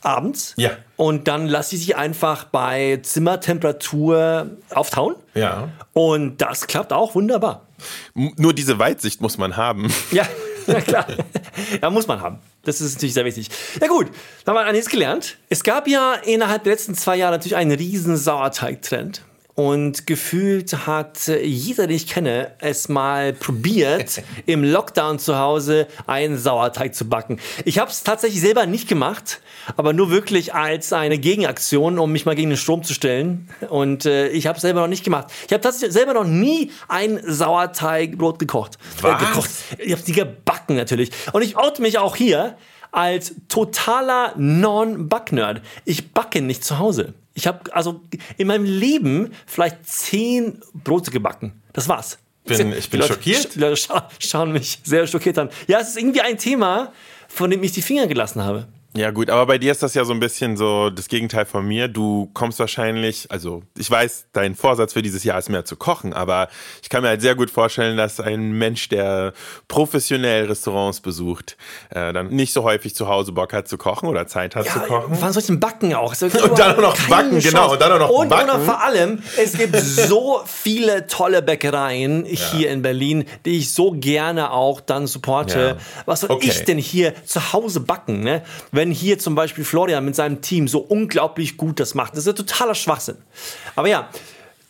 abends. 0.01 0.53
Ja. 0.57 0.71
Und 0.97 1.27
dann 1.27 1.47
lasse 1.47 1.75
ich 1.75 1.85
sie 1.85 1.95
einfach 1.95 2.45
bei 2.45 2.99
Zimmertemperatur 3.01 4.51
auftauen. 4.73 5.15
Ja. 5.33 5.69
Und 5.93 6.37
das 6.41 6.67
klappt 6.67 6.93
auch 6.93 7.15
wunderbar. 7.15 7.65
Nur 8.13 8.53
diese 8.53 8.79
Weitsicht 8.79 9.21
muss 9.21 9.37
man 9.37 9.57
haben. 9.57 9.91
Ja, 10.11 10.27
ja 10.73 10.81
klar. 10.81 11.05
ja, 11.81 11.89
muss 11.89 12.07
man 12.07 12.21
haben. 12.21 12.39
Das 12.63 12.81
ist 12.81 12.95
natürlich 12.95 13.13
sehr 13.13 13.25
wichtig. 13.25 13.49
Ja 13.79 13.87
gut, 13.87 14.07
dann 14.43 14.55
haben 14.55 14.63
wir 14.63 14.67
einiges 14.67 14.89
gelernt. 14.89 15.37
Es 15.49 15.63
gab 15.63 15.87
ja 15.87 16.13
innerhalb 16.13 16.63
der 16.63 16.73
letzten 16.73 16.95
zwei 16.95 17.15
Jahre 17.15 17.33
natürlich 17.33 17.55
einen 17.55 17.71
riesen 17.71 18.17
Sauerteig-Trend. 18.17 19.23
Und 19.55 20.05
gefühlt 20.05 20.85
hat 20.85 21.29
äh, 21.29 21.41
jeder, 21.41 21.87
den 21.87 21.95
ich 21.95 22.07
kenne, 22.07 22.51
es 22.59 22.89
mal 22.89 23.31
probiert, 23.31 24.21
im 24.45 24.65
Lockdown 24.65 25.17
zu 25.17 25.39
Hause 25.39 25.87
einen 26.07 26.37
Sauerteig 26.37 26.93
zu 26.93 27.07
backen. 27.07 27.39
Ich 27.63 27.79
habe 27.79 27.89
es 27.89 28.03
tatsächlich 28.03 28.41
selber 28.41 28.65
nicht 28.65 28.89
gemacht, 28.89 29.39
aber 29.77 29.93
nur 29.93 30.11
wirklich 30.11 30.53
als 30.53 30.91
eine 30.91 31.17
Gegenaktion, 31.17 31.99
um 31.99 32.11
mich 32.11 32.25
mal 32.25 32.35
gegen 32.35 32.49
den 32.49 32.57
Strom 32.57 32.83
zu 32.83 32.93
stellen. 32.93 33.49
Und 33.69 34.05
äh, 34.05 34.27
ich 34.27 34.45
habe 34.47 34.57
es 34.57 34.61
selber 34.61 34.81
noch 34.81 34.89
nicht 34.89 35.05
gemacht. 35.05 35.27
Ich 35.47 35.53
habe 35.53 35.61
tatsächlich 35.61 35.93
selber 35.93 36.13
noch 36.13 36.25
nie 36.25 36.71
ein 36.89 37.21
Sauerteigbrot 37.25 38.39
gekocht. 38.39 38.77
Was? 39.01 39.21
Äh, 39.21 39.25
gekocht. 39.25 39.49
Ich 39.77 39.93
habe 39.93 40.01
die 40.01 40.11
gebacken 40.11 40.75
natürlich. 40.75 41.11
Und 41.31 41.43
ich 41.43 41.55
oute 41.55 41.81
mich 41.81 41.97
auch 41.97 42.17
hier 42.17 42.57
als 42.91 43.35
totaler 43.47 44.33
Non-Back-Nerd. 44.35 45.61
Ich 45.85 46.11
backe 46.11 46.41
nicht 46.41 46.65
zu 46.65 46.77
Hause. 46.77 47.13
Ich 47.35 47.45
habe 47.47 47.73
also 47.75 48.01
in 48.37 48.47
meinem 48.47 48.63
Leben 48.65 49.31
vielleicht 49.45 49.85
zehn 49.87 50.61
Brote 50.73 51.11
gebacken. 51.11 51.61
Das 51.73 51.87
war's. 51.87 52.17
Bin- 52.45 52.71
ich 52.73 52.89
bin 52.89 52.99
Die 53.01 53.07
Leute- 53.07 53.13
schockiert. 53.13 53.55
Die 53.55 53.59
Leute 53.59 53.75
scha 53.77 54.09
schauen 54.19 54.51
mich 54.51 54.79
sehr 54.83 55.05
schockiert 55.05 55.37
an. 55.37 55.49
Ja, 55.67 55.79
es 55.79 55.89
ist 55.89 55.97
irgendwie 55.97 56.21
ein 56.21 56.37
Thema, 56.37 56.93
von 57.27 57.49
dem 57.49 57.61
ich 57.63 57.71
die 57.73 57.81
Finger 57.81 58.07
gelassen 58.07 58.41
habe. 58.43 58.67
Ja 58.95 59.11
gut, 59.11 59.29
aber 59.29 59.45
bei 59.45 59.57
dir 59.57 59.73
ist 59.73 59.83
das 59.83 59.93
ja 59.93 60.05
so 60.05 60.13
ein 60.13 60.21
bisschen 60.21 60.55
so 60.55 60.89
das 60.89 61.09
Gegenteil 61.09 61.45
von 61.45 61.67
mir. 61.67 61.89
Du 61.89 62.29
kommst 62.33 62.59
wahrscheinlich, 62.59 63.29
also 63.29 63.61
ich 63.77 63.91
weiß, 63.91 64.27
dein 64.31 64.55
Vorsatz 64.55 64.93
für 64.93 65.01
dieses 65.01 65.25
Jahr 65.25 65.37
ist 65.37 65.49
mehr 65.49 65.65
zu 65.65 65.75
kochen, 65.75 66.13
aber 66.13 66.47
ich 66.81 66.87
kann 66.87 67.01
mir 67.01 67.09
halt 67.09 67.21
sehr 67.21 67.35
gut 67.35 67.49
vorstellen, 67.49 67.97
dass 67.97 68.21
ein 68.21 68.53
Mensch, 68.53 68.87
der 68.87 69.33
professionell 69.67 70.45
Restaurants 70.45 71.01
besucht, 71.01 71.57
äh, 71.89 72.13
dann 72.13 72.27
nicht 72.29 72.53
so 72.53 72.63
häufig 72.63 72.95
zu 72.95 73.09
Hause 73.09 73.33
Bock 73.33 73.51
hat 73.51 73.67
zu 73.67 73.77
kochen 73.77 74.07
oder 74.07 74.27
Zeit 74.27 74.55
hat 74.55 74.67
zu 74.69 74.79
kochen. 74.79 75.17
Wann 75.19 75.33
soll 75.33 75.41
ich 75.41 75.47
denn 75.47 75.59
backen 75.59 75.93
auch? 75.93 76.15
Und 76.21 76.57
dann 76.57 76.75
auch 76.77 76.81
noch 76.81 76.97
backen, 77.09 77.39
genau, 77.39 77.59
Chance. 77.59 77.73
und 77.73 77.81
dann 77.81 77.91
auch 77.91 77.99
noch 77.99 78.09
und, 78.09 78.29
backen. 78.29 78.49
Und 78.51 78.61
vor 78.65 78.81
allem, 78.81 79.21
es 79.37 79.57
gibt 79.57 79.75
so 79.79 80.41
viele 80.45 81.07
tolle 81.07 81.41
Bäckereien 81.41 82.23
hier 82.25 82.69
in 82.71 82.81
Berlin, 82.81 83.25
die 83.45 83.57
ich 83.57 83.73
so 83.73 83.91
gerne 83.91 84.51
auch 84.51 84.79
dann 84.79 85.05
supporte. 85.07 85.77
Ja. 85.77 86.03
Was 86.05 86.21
soll 86.21 86.31
Okay. 86.31 86.47
ich 86.47 86.63
denn 86.63 86.77
hier 86.77 87.13
zu 87.25 87.51
Hause 87.53 87.81
backen? 87.81 88.21
Ne? 88.21 88.41
Wenn 88.71 88.84
hier 88.91 89.19
zum 89.19 89.35
Beispiel 89.35 89.63
Florian 89.63 90.03
mit 90.05 90.15
seinem 90.15 90.41
Team 90.41 90.67
so 90.67 90.79
unglaublich 90.79 91.57
gut 91.57 91.79
das 91.79 91.93
macht. 91.95 92.13
Das 92.13 92.19
ist 92.19 92.27
ja 92.27 92.33
totaler 92.33 92.75
Schwachsinn. 92.75 93.17
Aber 93.75 93.87
ja, 93.87 94.09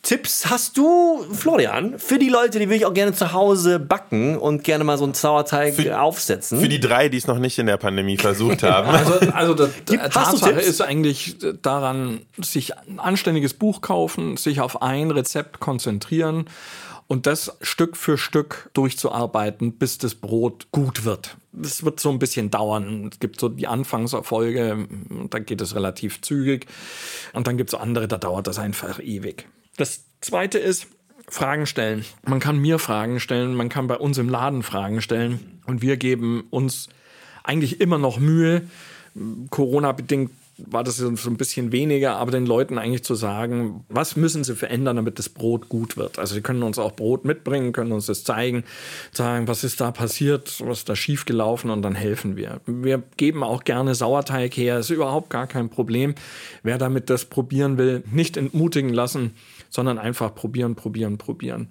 Tipps 0.02 0.46
hast 0.48 0.78
du, 0.78 1.24
Florian, 1.32 1.98
für 1.98 2.18
die 2.20 2.28
Leute, 2.28 2.60
die 2.60 2.68
wirklich 2.68 2.86
auch 2.86 2.94
gerne 2.94 3.12
zu 3.12 3.32
Hause 3.32 3.80
backen 3.80 4.38
und 4.38 4.62
gerne 4.62 4.84
mal 4.84 4.96
so 4.98 5.02
einen 5.04 5.14
Sauerteig 5.14 5.74
Für- 5.74 6.00
aufsetzen? 6.00 6.60
Für 6.60 6.68
die 6.68 6.78
drei, 6.78 7.08
die 7.08 7.16
es 7.16 7.26
noch 7.26 7.38
nicht 7.40 7.58
in 7.58 7.66
der 7.66 7.76
Pandemie 7.76 8.16
versucht 8.16 8.62
haben. 8.62 8.86
Also, 8.88 9.14
also 9.32 9.54
das, 9.54 9.70
Gib- 9.84 10.00
Tatsache 10.12 10.60
ist 10.60 10.80
eigentlich 10.80 11.36
daran, 11.60 12.20
sich 12.40 12.76
ein 12.78 13.00
anständiges 13.00 13.54
Buch 13.54 13.80
kaufen, 13.80 14.36
sich 14.36 14.60
auf 14.60 14.80
ein 14.80 15.10
Rezept 15.10 15.58
konzentrieren 15.58 16.44
und 17.08 17.26
das 17.26 17.56
Stück 17.60 17.96
für 17.96 18.16
Stück 18.16 18.70
durchzuarbeiten, 18.74 19.72
bis 19.72 19.98
das 19.98 20.14
Brot 20.14 20.68
gut 20.70 21.04
wird. 21.04 21.36
Das 21.56 21.84
wird 21.84 22.00
so 22.00 22.10
ein 22.10 22.18
bisschen 22.18 22.50
dauern. 22.50 23.10
Es 23.12 23.18
gibt 23.18 23.40
so 23.40 23.48
die 23.48 23.66
Anfangserfolge, 23.66 24.86
da 25.30 25.38
geht 25.38 25.60
es 25.60 25.74
relativ 25.74 26.20
zügig. 26.20 26.66
Und 27.32 27.46
dann 27.46 27.56
gibt 27.56 27.70
es 27.70 27.74
andere, 27.74 28.08
da 28.08 28.18
dauert 28.18 28.46
das 28.46 28.58
einfach 28.58 29.00
ewig. 29.00 29.48
Das 29.76 30.04
zweite 30.20 30.58
ist, 30.58 30.86
Fragen 31.28 31.66
stellen. 31.66 32.04
Man 32.24 32.38
kann 32.38 32.58
mir 32.58 32.78
Fragen 32.78 33.18
stellen, 33.20 33.54
man 33.54 33.68
kann 33.68 33.88
bei 33.88 33.96
uns 33.96 34.18
im 34.18 34.28
Laden 34.28 34.62
Fragen 34.62 35.02
stellen. 35.02 35.60
Und 35.66 35.82
wir 35.82 35.96
geben 35.96 36.44
uns 36.50 36.88
eigentlich 37.42 37.80
immer 37.80 37.98
noch 37.98 38.18
Mühe, 38.18 38.62
Corona-bedingt 39.50 40.30
war 40.58 40.82
das 40.84 40.96
so 40.96 41.08
ein 41.08 41.36
bisschen 41.36 41.70
weniger, 41.70 42.16
aber 42.16 42.30
den 42.30 42.46
Leuten 42.46 42.78
eigentlich 42.78 43.04
zu 43.04 43.14
sagen, 43.14 43.84
was 43.88 44.16
müssen 44.16 44.42
sie 44.42 44.54
verändern, 44.54 44.96
damit 44.96 45.18
das 45.18 45.28
Brot 45.28 45.68
gut 45.68 45.96
wird. 45.96 46.18
Also 46.18 46.34
sie 46.34 46.40
können 46.40 46.62
uns 46.62 46.78
auch 46.78 46.92
Brot 46.92 47.24
mitbringen, 47.24 47.72
können 47.72 47.92
uns 47.92 48.06
das 48.06 48.24
zeigen, 48.24 48.64
sagen, 49.12 49.48
was 49.48 49.64
ist 49.64 49.80
da 49.80 49.90
passiert, 49.90 50.60
was 50.64 50.78
ist 50.78 50.88
da 50.88 50.96
schiefgelaufen 50.96 51.70
und 51.70 51.82
dann 51.82 51.94
helfen 51.94 52.36
wir. 52.36 52.60
Wir 52.66 53.02
geben 53.16 53.42
auch 53.42 53.64
gerne 53.64 53.94
Sauerteig 53.94 54.56
her, 54.56 54.78
ist 54.78 54.90
überhaupt 54.90 55.28
gar 55.28 55.46
kein 55.46 55.68
Problem. 55.68 56.14
Wer 56.62 56.78
damit 56.78 57.10
das 57.10 57.26
probieren 57.26 57.76
will, 57.76 58.02
nicht 58.10 58.36
entmutigen 58.36 58.92
lassen, 58.92 59.34
sondern 59.68 59.98
einfach 59.98 60.34
probieren, 60.34 60.74
probieren, 60.74 61.18
probieren. 61.18 61.68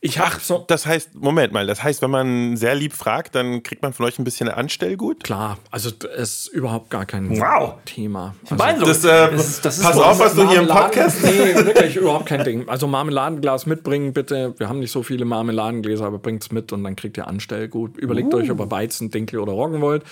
Ich 0.00 0.20
Ach, 0.20 0.38
so 0.38 0.64
das 0.64 0.86
heißt, 0.86 1.16
Moment 1.16 1.52
mal, 1.52 1.66
das 1.66 1.82
heißt, 1.82 2.02
wenn 2.02 2.10
man 2.12 2.56
sehr 2.56 2.76
lieb 2.76 2.92
fragt, 2.92 3.34
dann 3.34 3.64
kriegt 3.64 3.82
man 3.82 3.92
von 3.92 4.06
euch 4.06 4.16
ein 4.20 4.24
bisschen 4.24 4.48
Anstellgut? 4.48 5.24
Klar, 5.24 5.58
also 5.72 5.90
es 6.16 6.46
ist 6.46 6.46
überhaupt 6.46 6.88
gar 6.88 7.04
kein 7.04 7.36
wow. 7.36 7.74
Thema. 7.84 8.36
Also, 8.56 8.86
das, 8.86 9.04
äh, 9.04 9.34
ist, 9.34 9.64
das 9.64 9.78
ist 9.78 9.82
pass 9.84 9.98
auf, 9.98 10.20
was 10.20 10.36
du 10.36 10.48
hier 10.48 10.60
im 10.60 10.68
Podcast... 10.68 11.18
Nee, 11.28 11.54
wirklich 11.54 11.96
überhaupt 11.96 12.26
kein 12.26 12.44
Ding. 12.44 12.68
Also 12.68 12.86
Marmeladenglas 12.86 13.66
mitbringen, 13.66 14.12
bitte. 14.12 14.54
Wir 14.58 14.68
haben 14.68 14.78
nicht 14.78 14.92
so 14.92 15.02
viele 15.02 15.24
Marmeladengläser, 15.24 16.06
aber 16.06 16.18
bringt's 16.18 16.52
mit 16.52 16.72
und 16.72 16.84
dann 16.84 16.94
kriegt 16.94 17.16
ihr 17.16 17.26
Anstellgut. 17.26 17.96
Überlegt 17.98 18.32
uh. 18.32 18.36
euch, 18.36 18.50
ob 18.52 18.60
ihr 18.60 18.70
Weizen, 18.70 19.10
Dinkel 19.10 19.40
oder 19.40 19.52
Roggen 19.52 19.80
wollt. 19.80 20.04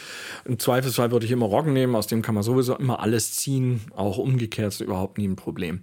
Im 0.44 0.58
Zweifelsfall 0.58 1.12
würde 1.12 1.26
ich 1.26 1.32
immer 1.32 1.46
Roggen 1.46 1.72
nehmen, 1.72 1.94
aus 1.94 2.08
dem 2.08 2.22
kann 2.22 2.34
man 2.34 2.42
sowieso 2.42 2.74
immer 2.74 3.00
alles 3.00 3.34
ziehen. 3.34 3.82
Auch 3.94 4.18
umgekehrt 4.18 4.68
ist 4.68 4.80
überhaupt 4.80 5.16
nie 5.16 5.28
ein 5.28 5.36
Problem. 5.36 5.82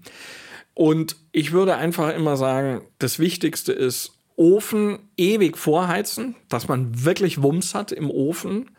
Und 0.73 1.15
ich 1.31 1.51
würde 1.51 1.75
einfach 1.75 2.15
immer 2.15 2.37
sagen, 2.37 2.81
das 2.99 3.19
Wichtigste 3.19 3.73
ist, 3.73 4.13
Ofen 4.35 4.99
ewig 5.15 5.57
vorheizen, 5.57 6.35
dass 6.49 6.67
man 6.67 7.05
wirklich 7.05 7.43
Wumms 7.43 7.75
hat 7.75 7.91
im 7.91 8.09
Ofen. 8.09 8.71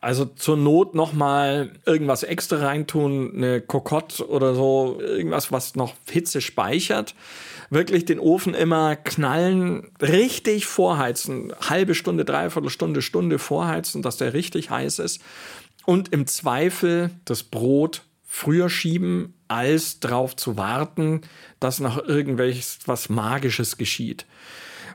Also 0.00 0.24
zur 0.24 0.56
Not 0.56 0.94
noch 0.94 1.12
mal 1.12 1.72
irgendwas 1.84 2.22
extra 2.22 2.58
reintun, 2.58 3.32
eine 3.34 3.60
Kokotte 3.60 4.28
oder 4.28 4.54
so, 4.54 4.98
irgendwas, 5.00 5.52
was 5.52 5.74
noch 5.74 5.94
Hitze 6.08 6.40
speichert. 6.40 7.14
Wirklich 7.70 8.04
den 8.04 8.20
Ofen 8.20 8.54
immer 8.54 8.94
knallen, 8.94 9.90
richtig 10.00 10.66
vorheizen, 10.66 11.52
halbe 11.60 11.94
Stunde, 11.94 12.24
dreiviertel 12.24 12.70
Stunde, 12.70 13.02
Stunde 13.02 13.38
vorheizen, 13.38 14.02
dass 14.02 14.16
der 14.16 14.32
richtig 14.32 14.70
heiß 14.70 15.00
ist. 15.00 15.20
Und 15.84 16.12
im 16.12 16.26
Zweifel 16.26 17.10
das 17.24 17.42
Brot 17.42 18.02
früher 18.36 18.68
schieben, 18.68 19.32
als 19.48 19.98
darauf 19.98 20.36
zu 20.36 20.58
warten, 20.58 21.22
dass 21.58 21.80
noch 21.80 22.06
irgendwelches 22.06 22.80
was 22.84 23.08
Magisches 23.08 23.78
geschieht. 23.78 24.26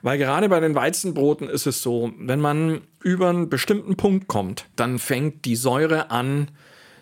Weil 0.03 0.19
gerade 0.19 0.47
bei 0.47 0.59
den 0.59 0.75
Weizenbroten 0.75 1.49
ist 1.49 1.65
es 1.65 1.81
so, 1.81 2.13
wenn 2.19 2.39
man 2.39 2.81
über 3.03 3.29
einen 3.29 3.49
bestimmten 3.49 3.97
Punkt 3.97 4.27
kommt, 4.27 4.65
dann 4.75 4.99
fängt 4.99 5.45
die 5.45 5.55
Säure 5.55 6.11
an, 6.11 6.49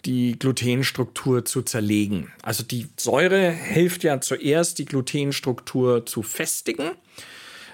die 0.05 0.39
Glutenstruktur 0.39 1.43
zu 1.43 1.61
zerlegen. 1.61 2.31
Also 2.41 2.63
die 2.63 2.87
Säure 2.97 3.51
hilft 3.51 4.03
ja 4.03 4.21
zuerst, 4.21 4.79
die 4.79 4.85
Glutenstruktur 4.85 6.05
zu 6.05 6.23
festigen. 6.23 6.91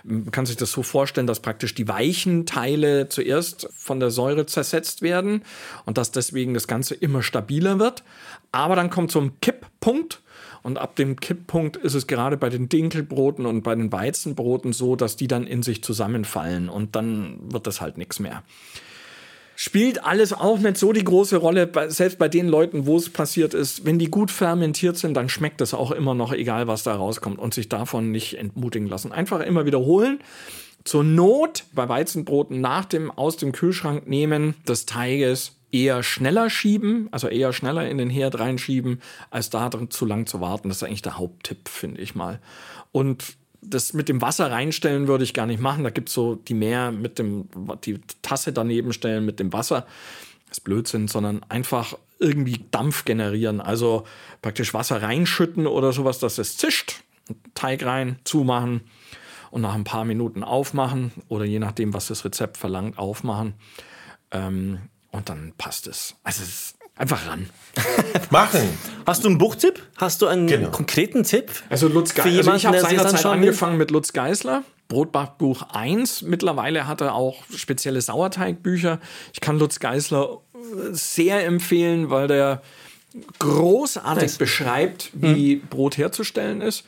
Man 0.08 0.30
kann 0.30 0.46
sich 0.46 0.56
das 0.56 0.72
so 0.72 0.84
vorstellen, 0.84 1.26
dass 1.26 1.40
praktisch 1.40 1.74
die 1.74 1.88
weichen 1.88 2.46
Teile 2.46 3.10
zuerst 3.10 3.68
von 3.74 4.00
der 4.00 4.12
Säure 4.12 4.46
zersetzt 4.46 5.02
werden 5.02 5.42
und 5.86 5.98
dass 5.98 6.12
deswegen 6.12 6.54
das 6.54 6.68
Ganze 6.68 6.94
immer 6.94 7.24
stabiler 7.24 7.80
wird. 7.80 8.04
Aber 8.52 8.76
dann 8.76 8.90
kommt 8.90 9.12
so 9.12 9.20
ein 9.20 9.40
Kipppunkt 9.42 10.22
und 10.64 10.78
ab 10.78 10.96
dem 10.96 11.20
Kipppunkt 11.20 11.78
ist 11.78 11.94
es 11.94 12.08
gerade 12.08 12.38
bei 12.38 12.50
den 12.50 12.70
Dinkelbroten 12.70 13.46
und 13.46 13.64
bei 13.64 13.76
den 13.76 13.92
Weizenbroten 13.92 14.74
so, 14.74 14.96
dass 14.96 15.16
die 15.16 15.28
dann 15.28 15.46
in 15.46 15.64
sich 15.64 15.84
zusammenfallen 15.84 16.70
und 16.70 16.96
dann 16.96 17.40
wird 17.52 17.68
das 17.68 17.82
halt 17.82 17.98
nichts 17.98 18.20
mehr 18.20 18.44
spielt 19.56 20.04
alles 20.04 20.34
auch 20.34 20.60
nicht 20.60 20.78
so 20.78 20.92
die 20.92 21.04
große 21.04 21.38
Rolle, 21.38 21.70
selbst 21.88 22.20
bei 22.20 22.28
den 22.28 22.48
Leuten, 22.48 22.86
wo 22.86 22.98
es 22.98 23.10
passiert 23.10 23.54
ist. 23.54 23.86
Wenn 23.86 24.00
die 24.00 24.10
gut 24.12 24.32
fermentiert 24.32 24.98
sind, 24.98 25.16
dann 25.16 25.30
schmeckt 25.30 25.62
es 25.62 25.74
auch 25.74 25.92
immer 25.92 26.14
noch, 26.14 26.34
egal 26.34 26.68
was 26.68 26.84
da 26.84 26.96
rauskommt 26.96 27.40
und 27.40 27.54
sich 27.54 27.70
davon 27.70 28.12
nicht 28.12 28.38
entmutigen 28.38 28.88
lassen. 28.88 29.12
Einfach 29.12 29.40
immer 29.40 29.66
wiederholen. 29.66 30.20
Zur 30.84 31.04
Not 31.04 31.64
bei 31.74 31.90
Weizenbroten 31.90 32.62
nach 32.62 32.86
dem 32.86 33.10
aus 33.10 33.38
dem 33.38 33.54
Kühlschrank 33.54 34.08
nehmen 34.08 34.54
des 34.68 34.86
Teiges 34.86 35.55
eher 35.76 36.04
schneller 36.04 36.50
schieben, 36.50 37.10
also 37.12 37.28
eher 37.28 37.52
schneller 37.52 37.90
in 37.90 37.98
den 37.98 38.10
Herd 38.10 38.40
reinschieben, 38.40 39.02
als 39.30 39.50
da 39.50 39.70
drin 39.70 39.92
zu 39.92 40.06
lang 40.06 40.26
zu 40.26 40.40
warten. 40.40 40.70
Das 40.70 40.78
ist 40.78 40.84
eigentlich 40.84 41.02
der 41.02 41.18
Haupttipp, 41.18 41.68
finde 41.68 42.02
ich 42.02 42.16
mal. 42.16 42.40
Und 42.92 43.36
das 43.62 43.94
mit 43.94 44.08
dem 44.08 44.22
Wasser 44.22 44.52
reinstellen 44.52 45.08
würde 45.08 45.24
ich 45.24 45.34
gar 45.34 45.48
nicht 45.48 45.60
machen. 45.60 45.84
Da 45.84 45.90
gibt 45.90 46.10
es 46.10 46.16
so 46.16 46.36
die 46.36 46.54
mehr 46.54 46.92
mit 46.92 47.20
dem, 47.20 47.48
die 47.84 48.00
Tasse 48.22 48.54
daneben 48.54 48.94
stellen 48.94 49.26
mit 49.26 49.40
dem 49.40 49.52
Wasser. 49.52 49.86
Das 50.48 50.60
ist 50.60 50.64
Blödsinn, 50.64 51.08
sondern 51.08 51.42
einfach 51.50 51.98
irgendwie 52.20 52.64
Dampf 52.72 53.04
generieren. 53.04 53.60
Also 53.60 54.06
praktisch 54.42 54.74
Wasser 54.74 55.02
reinschütten 55.02 55.68
oder 55.68 55.92
sowas, 55.92 56.20
dass 56.20 56.38
es 56.38 56.58
zischt. 56.58 57.02
Teig 57.56 57.84
rein, 57.84 58.20
zumachen 58.24 58.82
und 59.50 59.62
nach 59.62 59.74
ein 59.74 59.84
paar 59.84 60.06
Minuten 60.06 60.44
aufmachen 60.44 61.12
oder 61.28 61.44
je 61.44 61.58
nachdem, 61.60 61.94
was 61.94 62.08
das 62.08 62.24
Rezept 62.24 62.56
verlangt, 62.56 63.00
aufmachen. 63.00 63.56
Ähm, 64.32 64.78
und 65.16 65.30
dann 65.30 65.54
passt 65.58 65.88
es. 65.88 66.16
Also 66.24 66.44
es 66.44 66.50
ist 66.50 66.76
Einfach 66.98 67.28
ran. 67.28 67.50
Machen. 68.30 68.62
Hast 69.06 69.26
du 69.26 69.28
einen 69.28 69.38
Buchtipp? 69.38 69.84
Hast 69.98 70.22
du 70.22 70.28
einen 70.28 70.48
genau. 70.48 70.70
konkreten 70.70 71.24
Tipp? 71.24 71.52
Also 71.70 71.90
Lutz 71.90 72.14
Geisler. 72.14 72.38
Also 72.38 72.54
ich 72.54 72.66
habe 72.66 72.80
seinerzeit 72.80 73.26
angefangen 73.26 73.78
mit 73.78 73.92
Lutz 73.92 74.14
Geisler. 74.14 74.64
Brotbackbuch 74.88 75.64
1. 75.74 76.22
Mittlerweile 76.22 76.88
hat 76.88 77.02
er 77.02 77.14
auch 77.14 77.44
spezielle 77.54 78.00
Sauerteigbücher. 78.00 79.02
Ich 79.34 79.42
kann 79.42 79.60
Lutz 79.60 79.80
Geisler 79.80 80.40
sehr 80.92 81.46
empfehlen, 81.46 82.10
weil 82.10 82.28
der 82.28 82.62
großartig 83.40 84.24
nice. 84.24 84.38
beschreibt, 84.38 85.10
wie 85.14 85.56
hm. 85.56 85.68
Brot 85.70 85.98
herzustellen 85.98 86.62
ist. 86.62 86.86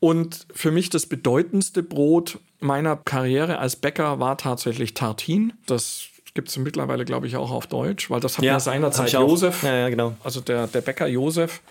Und 0.00 0.46
für 0.52 0.70
mich 0.72 0.90
das 0.90 1.06
bedeutendste 1.06 1.82
Brot 1.82 2.38
meiner 2.60 2.96
Karriere 2.96 3.58
als 3.58 3.76
Bäcker 3.76 4.18
war 4.18 4.36
tatsächlich 4.36 4.94
Tartin. 4.94 5.52
Das 5.66 6.08
gibt 6.38 6.50
es 6.50 6.56
mittlerweile, 6.56 7.04
glaube 7.04 7.26
ich, 7.26 7.36
auch 7.36 7.50
auf 7.50 7.66
Deutsch, 7.66 8.10
weil 8.10 8.20
das 8.20 8.38
hat 8.38 8.44
ja, 8.44 8.52
mir 8.54 8.60
seinerzeit 8.60 9.10
Josef, 9.10 9.64
ja, 9.64 9.74
ja, 9.74 9.88
genau. 9.88 10.14
also 10.22 10.40
der, 10.40 10.68
der 10.68 10.82
Bäcker 10.82 11.08
Josef 11.08 11.62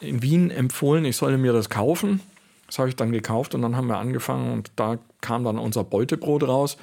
in 0.00 0.20
Wien 0.20 0.50
empfohlen, 0.50 1.06
ich 1.06 1.16
solle 1.16 1.38
mir 1.38 1.54
das 1.54 1.70
kaufen. 1.70 2.20
Das 2.66 2.78
habe 2.78 2.90
ich 2.90 2.96
dann 2.96 3.10
gekauft 3.10 3.54
und 3.54 3.62
dann 3.62 3.74
haben 3.74 3.86
wir 3.86 3.96
angefangen 3.96 4.52
und 4.52 4.70
da 4.76 4.98
kam 5.22 5.44
dann 5.44 5.58
unser 5.58 5.82
Beutebrot 5.82 6.46
raus. 6.46 6.76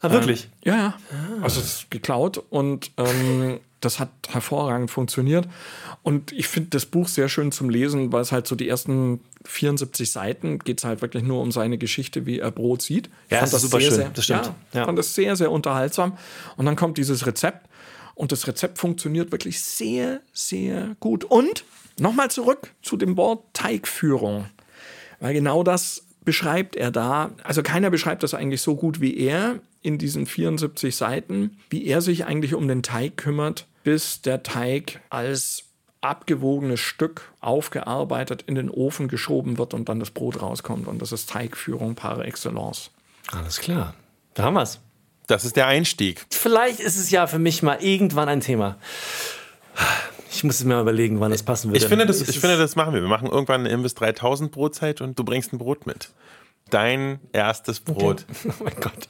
Ah, 0.00 0.10
wirklich? 0.10 0.48
Ähm, 0.64 0.72
ja, 0.72 0.76
ja. 0.76 0.94
Ah. 1.12 1.42
Also 1.44 1.60
es 1.60 1.66
ist 1.66 1.90
geklaut 1.92 2.42
und 2.50 2.90
ähm, 2.96 3.60
das 3.84 3.98
hat 3.98 4.10
hervorragend 4.28 4.90
funktioniert. 4.90 5.48
Und 6.02 6.32
ich 6.32 6.48
finde 6.48 6.70
das 6.70 6.86
Buch 6.86 7.08
sehr 7.08 7.28
schön 7.28 7.52
zum 7.52 7.70
Lesen, 7.70 8.12
weil 8.12 8.22
es 8.22 8.32
halt 8.32 8.46
so 8.46 8.54
die 8.54 8.68
ersten 8.68 9.20
74 9.44 10.10
Seiten 10.10 10.58
geht 10.58 10.78
es 10.78 10.84
halt 10.84 11.02
wirklich 11.02 11.22
nur 11.22 11.40
um 11.42 11.52
seine 11.52 11.78
Geschichte, 11.78 12.26
wie 12.26 12.38
er 12.38 12.50
Brot 12.50 12.82
sieht. 12.82 13.10
Ja, 13.30 13.40
das 13.40 13.52
ist 13.52 13.62
super 13.62 13.80
sehr, 13.80 13.88
schön. 13.88 13.96
Sehr, 13.96 14.10
das 14.10 14.24
stimmt. 14.24 14.52
Ja, 14.72 14.80
ja. 14.80 14.84
fand 14.86 14.98
das 14.98 15.14
sehr, 15.14 15.36
sehr 15.36 15.50
unterhaltsam. 15.50 16.16
Und 16.56 16.66
dann 16.66 16.76
kommt 16.76 16.98
dieses 16.98 17.26
Rezept. 17.26 17.68
Und 18.14 18.32
das 18.32 18.46
Rezept 18.46 18.78
funktioniert 18.78 19.32
wirklich 19.32 19.60
sehr, 19.60 20.20
sehr 20.32 20.96
gut. 21.00 21.24
Und 21.24 21.64
nochmal 21.98 22.30
zurück 22.30 22.72
zu 22.82 22.96
dem 22.96 23.16
Wort 23.16 23.42
Teigführung. 23.52 24.46
Weil 25.20 25.34
genau 25.34 25.62
das 25.62 26.04
beschreibt 26.24 26.76
er 26.76 26.90
da. 26.90 27.32
Also 27.42 27.62
keiner 27.62 27.90
beschreibt 27.90 28.22
das 28.22 28.34
eigentlich 28.34 28.62
so 28.62 28.76
gut 28.76 29.00
wie 29.00 29.16
er 29.16 29.60
in 29.82 29.98
diesen 29.98 30.26
74 30.26 30.96
Seiten, 30.96 31.58
wie 31.70 31.84
er 31.86 32.00
sich 32.00 32.24
eigentlich 32.24 32.54
um 32.54 32.66
den 32.66 32.82
Teig 32.82 33.16
kümmert, 33.16 33.66
bis 33.84 34.22
der 34.22 34.42
Teig 34.42 35.00
als 35.10 35.64
abgewogenes 36.00 36.80
Stück 36.80 37.32
aufgearbeitet 37.40 38.44
in 38.46 38.56
den 38.56 38.68
Ofen 38.68 39.08
geschoben 39.08 39.56
wird 39.56 39.72
und 39.72 39.88
dann 39.88 40.00
das 40.00 40.10
Brot 40.10 40.42
rauskommt. 40.42 40.86
Und 40.86 41.00
das 41.00 41.12
ist 41.12 41.30
Teigführung 41.30 41.94
par 41.94 42.24
excellence. 42.24 42.90
Alles 43.32 43.60
klar. 43.60 43.94
Da 44.34 44.44
haben 44.44 44.54
wir 44.54 44.62
es. 44.62 44.80
Das 45.26 45.44
ist 45.44 45.56
der 45.56 45.66
Einstieg. 45.66 46.26
Vielleicht 46.30 46.80
ist 46.80 46.96
es 46.98 47.10
ja 47.10 47.26
für 47.26 47.38
mich 47.38 47.62
mal 47.62 47.78
irgendwann 47.80 48.28
ein 48.28 48.40
Thema. 48.40 48.76
Ich 50.30 50.44
muss 50.44 50.56
es 50.56 50.64
mir 50.64 50.74
mal 50.74 50.82
überlegen, 50.82 51.20
wann 51.20 51.30
das 51.30 51.42
passen 51.42 51.70
würde. 51.70 51.78
Ich 51.78 51.86
finde, 51.86 52.04
das, 52.04 52.20
ich 52.20 52.38
finde, 52.38 52.58
das 52.58 52.76
machen 52.76 52.92
wir. 52.92 53.00
Wir 53.00 53.08
machen 53.08 53.30
irgendwann 53.30 53.60
eine 53.60 53.70
Imbiss 53.70 53.94
3000 53.94 54.52
Brotzeit 54.52 55.00
und 55.00 55.18
du 55.18 55.24
bringst 55.24 55.52
ein 55.52 55.58
Brot 55.58 55.86
mit. 55.86 56.10
Dein 56.68 57.20
erstes 57.32 57.80
Brot. 57.80 58.26
Okay. 58.28 58.54
Oh 58.60 58.64
mein 58.64 58.74
Gott. 58.80 59.08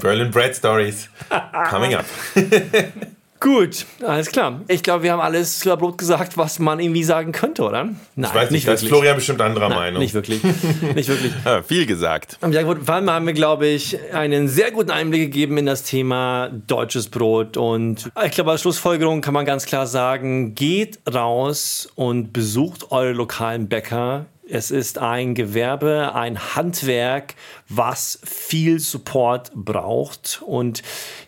Berlin 0.00 0.30
Bread 0.30 0.54
Stories. 0.54 1.08
Coming 1.70 1.94
up. 1.94 2.04
Gut, 3.40 3.86
alles 4.04 4.30
klar. 4.30 4.62
Ich 4.66 4.82
glaube, 4.82 5.04
wir 5.04 5.12
haben 5.12 5.20
alles 5.20 5.64
über 5.64 5.76
Brot 5.76 5.96
gesagt, 5.96 6.36
was 6.36 6.58
man 6.58 6.80
irgendwie 6.80 7.04
sagen 7.04 7.30
könnte, 7.30 7.62
oder? 7.62 7.84
Nein, 7.84 7.96
ich 8.16 8.34
weiß 8.34 8.50
nicht, 8.50 8.66
nicht 8.66 8.88
Florian 8.88 9.14
bestimmt 9.14 9.40
anderer 9.40 9.68
Nein, 9.68 9.78
Meinung. 9.78 10.02
Nicht 10.02 10.14
wirklich. 10.14 10.42
nicht 10.94 11.08
wirklich. 11.08 11.32
Ja, 11.44 11.62
viel 11.62 11.86
gesagt. 11.86 12.38
Ja, 12.50 12.62
gut, 12.62 12.84
vor 12.84 12.96
allem 12.96 13.08
haben 13.08 13.26
wir, 13.26 13.34
glaube 13.34 13.66
ich, 13.66 13.96
einen 14.12 14.48
sehr 14.48 14.72
guten 14.72 14.90
Einblick 14.90 15.20
gegeben 15.20 15.56
in 15.56 15.66
das 15.66 15.84
Thema 15.84 16.48
deutsches 16.48 17.08
Brot. 17.08 17.56
Und 17.56 18.10
ich 18.24 18.32
glaube, 18.32 18.50
als 18.50 18.62
Schlussfolgerung 18.62 19.20
kann 19.20 19.34
man 19.34 19.46
ganz 19.46 19.66
klar 19.66 19.86
sagen, 19.86 20.56
geht 20.56 20.98
raus 21.12 21.88
und 21.94 22.32
besucht 22.32 22.90
eure 22.90 23.12
lokalen 23.12 23.68
Bäcker 23.68 24.26
Es 24.50 24.72
ist 24.72 24.98
ein 24.98 25.34
Gewerbe, 25.34 26.12
ein 26.14 26.56
Handwerk, 26.56 27.34
was 27.68 28.18
viel 28.24 28.80
Support 28.80 29.52
braucht. 29.54 30.42
Und 30.44 30.82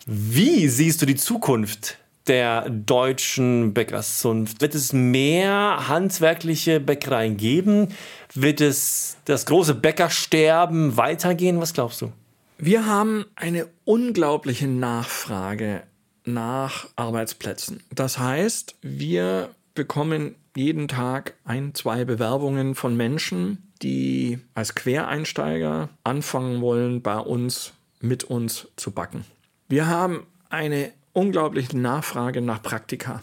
wie 0.05 0.67
siehst 0.67 1.01
du 1.01 1.05
die 1.05 1.15
Zukunft 1.15 1.99
der 2.27 2.69
deutschen 2.69 3.73
Bäckerzunft? 3.73 4.61
Wird 4.61 4.75
es 4.75 4.93
mehr 4.93 5.87
handwerkliche 5.87 6.79
Bäckereien 6.79 7.37
geben? 7.37 7.89
Wird 8.33 8.61
es 8.61 9.17
das 9.25 9.45
große 9.45 9.75
Bäckersterben 9.75 10.97
weitergehen? 10.97 11.59
Was 11.59 11.73
glaubst 11.73 12.01
du? 12.01 12.11
Wir 12.57 12.85
haben 12.85 13.25
eine 13.35 13.67
unglaubliche 13.85 14.67
Nachfrage 14.67 15.83
nach 16.25 16.87
Arbeitsplätzen. 16.95 17.81
Das 17.93 18.19
heißt, 18.19 18.75
wir 18.81 19.49
bekommen 19.73 20.35
jeden 20.55 20.87
Tag 20.87 21.33
ein, 21.43 21.73
zwei 21.73 22.05
Bewerbungen 22.05 22.75
von 22.75 22.95
Menschen, 22.95 23.71
die 23.81 24.39
als 24.53 24.75
Quereinsteiger 24.75 25.89
anfangen 26.03 26.61
wollen, 26.61 27.01
bei 27.01 27.17
uns 27.17 27.73
mit 27.99 28.23
uns 28.23 28.67
zu 28.75 28.91
backen. 28.91 29.25
Wir 29.67 29.87
haben 29.87 30.27
eine 30.49 30.91
unglaubliche 31.13 31.77
Nachfrage 31.77 32.41
nach 32.41 32.61
Praktika. 32.61 33.21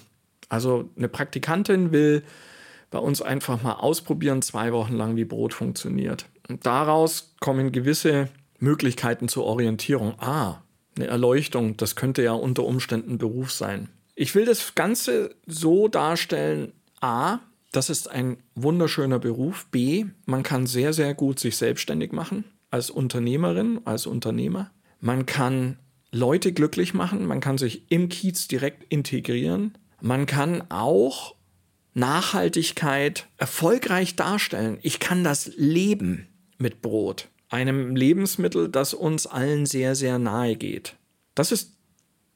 Also 0.48 0.88
eine 0.96 1.08
Praktikantin 1.08 1.92
will 1.92 2.22
bei 2.90 2.98
uns 2.98 3.20
einfach 3.20 3.62
mal 3.62 3.74
ausprobieren, 3.74 4.42
zwei 4.42 4.72
Wochen 4.72 4.94
lang, 4.94 5.16
wie 5.16 5.24
Brot 5.24 5.52
funktioniert. 5.52 6.26
Und 6.48 6.64
daraus 6.64 7.34
kommen 7.40 7.72
gewisse 7.72 8.28
Möglichkeiten 8.58 9.28
zur 9.28 9.44
Orientierung. 9.44 10.14
Ah, 10.18 10.62
eine 10.96 11.06
Erleuchtung, 11.06 11.76
das 11.76 11.96
könnte 11.96 12.22
ja 12.22 12.32
unter 12.32 12.64
Umständen 12.64 13.18
Beruf 13.18 13.52
sein. 13.52 13.88
Ich 14.14 14.34
will 14.34 14.46
das 14.46 14.74
Ganze 14.74 15.34
so 15.46 15.88
darstellen, 15.88 16.72
a, 17.00 17.38
das 17.72 17.90
ist 17.90 18.10
ein 18.10 18.38
wunderschöner 18.54 19.18
Beruf, 19.18 19.66
b, 19.70 20.06
man 20.26 20.42
kann 20.42 20.66
sehr, 20.66 20.92
sehr 20.92 21.14
gut 21.14 21.38
sich 21.38 21.56
selbstständig 21.56 22.12
machen 22.12 22.44
als 22.70 22.90
Unternehmerin, 22.90 23.80
als 23.84 24.06
Unternehmer. 24.06 24.70
Man 25.00 25.26
kann 25.26 25.78
Leute 26.10 26.52
glücklich 26.52 26.94
machen, 26.94 27.26
man 27.26 27.40
kann 27.40 27.58
sich 27.58 27.90
im 27.90 28.08
Kiez 28.08 28.48
direkt 28.48 28.84
integrieren, 28.92 29.76
man 30.00 30.26
kann 30.26 30.62
auch 30.70 31.34
Nachhaltigkeit 31.94 33.26
erfolgreich 33.36 34.16
darstellen. 34.16 34.78
Ich 34.82 35.00
kann 35.00 35.24
das 35.24 35.50
leben 35.56 36.28
mit 36.58 36.80
Brot 36.80 37.28
einem 37.50 37.96
Lebensmittel, 37.96 38.68
das 38.68 38.94
uns 38.94 39.26
allen 39.26 39.66
sehr, 39.66 39.94
sehr 39.94 40.18
nahe 40.18 40.56
geht. 40.56 40.96
Das 41.34 41.52
ist 41.52 41.72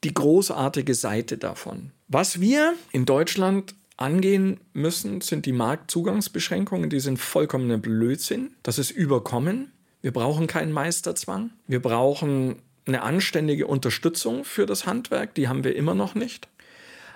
die 0.03 0.13
großartige 0.13 0.95
Seite 0.95 1.37
davon. 1.37 1.91
Was 2.07 2.41
wir 2.41 2.73
in 2.91 3.05
Deutschland 3.05 3.75
angehen 3.95 4.59
müssen, 4.73 5.21
sind 5.21 5.45
die 5.45 5.53
Marktzugangsbeschränkungen. 5.53 6.89
Die 6.89 6.99
sind 6.99 7.19
vollkommener 7.19 7.77
Blödsinn. 7.77 8.51
Das 8.63 8.79
ist 8.79 8.91
überkommen. 8.91 9.71
Wir 10.01 10.11
brauchen 10.11 10.47
keinen 10.47 10.71
Meisterzwang. 10.71 11.51
Wir 11.67 11.81
brauchen 11.81 12.57
eine 12.85 13.01
anständige 13.01 13.67
Unterstützung 13.67 14.43
für 14.43 14.65
das 14.65 14.85
Handwerk. 14.85 15.35
Die 15.35 15.47
haben 15.47 15.63
wir 15.63 15.75
immer 15.75 15.95
noch 15.95 16.15
nicht. 16.15 16.47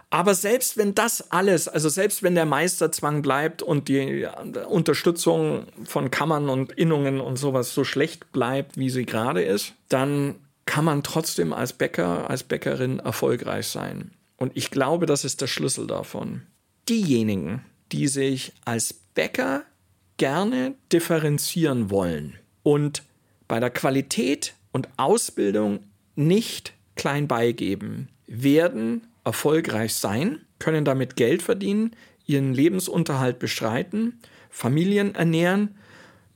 Aber 0.10 0.35
selbst 0.35 0.77
wenn 0.77 0.95
das 0.95 1.31
alles, 1.31 1.68
also 1.68 1.89
selbst 1.89 2.23
wenn 2.23 2.35
der 2.35 2.45
Meisterzwang 2.45 3.22
bleibt 3.22 3.61
und 3.61 3.89
die 3.89 4.26
Unterstützung 4.69 5.68
von 5.84 6.11
Kammern 6.11 6.49
und 6.49 6.72
Innungen 6.72 7.19
und 7.19 7.38
sowas 7.38 7.73
so 7.73 7.84
schlecht 7.84 8.31
bleibt, 8.31 8.77
wie 8.77 8.89
sie 8.89 9.06
gerade 9.06 9.44
ist, 9.44 9.73
dann 9.89 10.35
kann 10.65 10.85
man 10.85 11.03
trotzdem 11.03 11.52
als 11.52 11.73
Bäcker, 11.73 12.30
als 12.30 12.44
Bäckerin 12.44 12.99
erfolgreich 12.99 13.68
sein. 13.68 14.11
Und 14.38 14.56
ich 14.56 14.72
glaube, 14.72 15.07
das 15.07 15.26
ist 15.26 15.41
der 15.41 15.48
Schlüssel 15.48 15.88
davon. 15.88 16.44
Diejenigen, 16.88 17.65
die 17.91 18.07
sich 18.07 18.53
als 18.64 18.94
Bäcker 18.94 19.64
gerne 20.18 20.76
differenzieren 20.91 21.89
wollen 21.89 22.38
und 22.64 23.03
bei 23.48 23.60
der 23.60 23.69
Qualität 23.69 24.53
und 24.78 24.90
Ausbildung 24.98 25.80
nicht 26.16 26.74
klein 26.95 27.28
beigeben, 27.28 28.10
werden 28.28 29.08
erfolgreich 29.24 29.95
sein, 29.95 30.41
können 30.60 30.86
damit 30.86 31.16
Geld 31.16 31.41
verdienen, 31.41 31.95
ihren 32.28 32.54
Lebensunterhalt 32.54 33.40
bestreiten, 33.40 34.20
Familien 34.52 35.16
ernähren, 35.16 35.80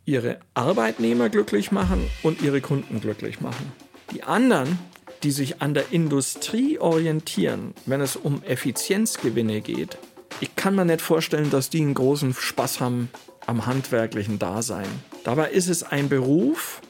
ihre 0.05 0.39
Arbeitnehmer 0.55 1.29
glücklich 1.29 1.71
machen 1.71 2.09
und 2.23 2.41
ihre 2.41 2.61
Kunden 2.61 2.99
glücklich 2.99 3.41
machen. 3.41 3.71
Die 4.11 4.23
anderen, 4.23 4.79
die 5.21 5.29
sich 5.29 5.61
an 5.61 5.75
der 5.75 5.91
Industrie 5.91 6.79
orientieren, 6.79 7.75
wenn 7.85 8.01
es 8.01 8.15
um 8.15 8.41
Effizienzgewinne 8.41 9.61
geht, 9.61 9.99
ich 10.39 10.55
kann 10.55 10.73
mir 10.73 10.85
nicht 10.85 11.01
vorstellen, 11.01 11.51
dass 11.51 11.69
die 11.69 11.81
einen 11.81 11.93
großen 11.93 12.33
Spaß 12.33 12.79
haben 12.79 13.11
am 13.45 13.67
handwerklichen 13.67 14.39
Dasein. 14.39 14.87
Dabei 15.23 15.51
ist 15.51 15.67
es 15.67 15.83
ein 15.83 16.09
Beruf, 16.09 16.81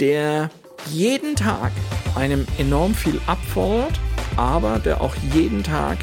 der 0.00 0.50
jeden 0.90 1.36
Tag 1.36 1.72
einem 2.14 2.46
enorm 2.58 2.94
viel 2.94 3.20
abfordert 3.26 3.98
aber 4.36 4.78
der 4.78 5.00
auch 5.00 5.14
jeden 5.34 5.62
Tag 5.62 5.98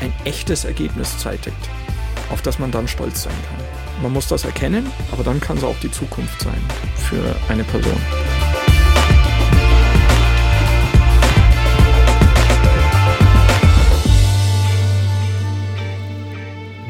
ein 0.00 0.12
echtes 0.24 0.64
Ergebnis 0.64 1.18
zeitigt, 1.18 1.56
auf 2.30 2.42
das 2.42 2.58
man 2.58 2.70
dann 2.70 2.88
stolz 2.88 3.22
sein 3.22 3.34
kann. 3.48 4.02
Man 4.02 4.12
muss 4.12 4.28
das 4.28 4.44
erkennen, 4.44 4.90
aber 5.12 5.22
dann 5.22 5.40
kann 5.40 5.58
es 5.58 5.64
auch 5.64 5.78
die 5.80 5.90
Zukunft 5.90 6.40
sein 6.40 6.60
für 6.96 7.36
eine 7.48 7.64
Person. 7.64 8.00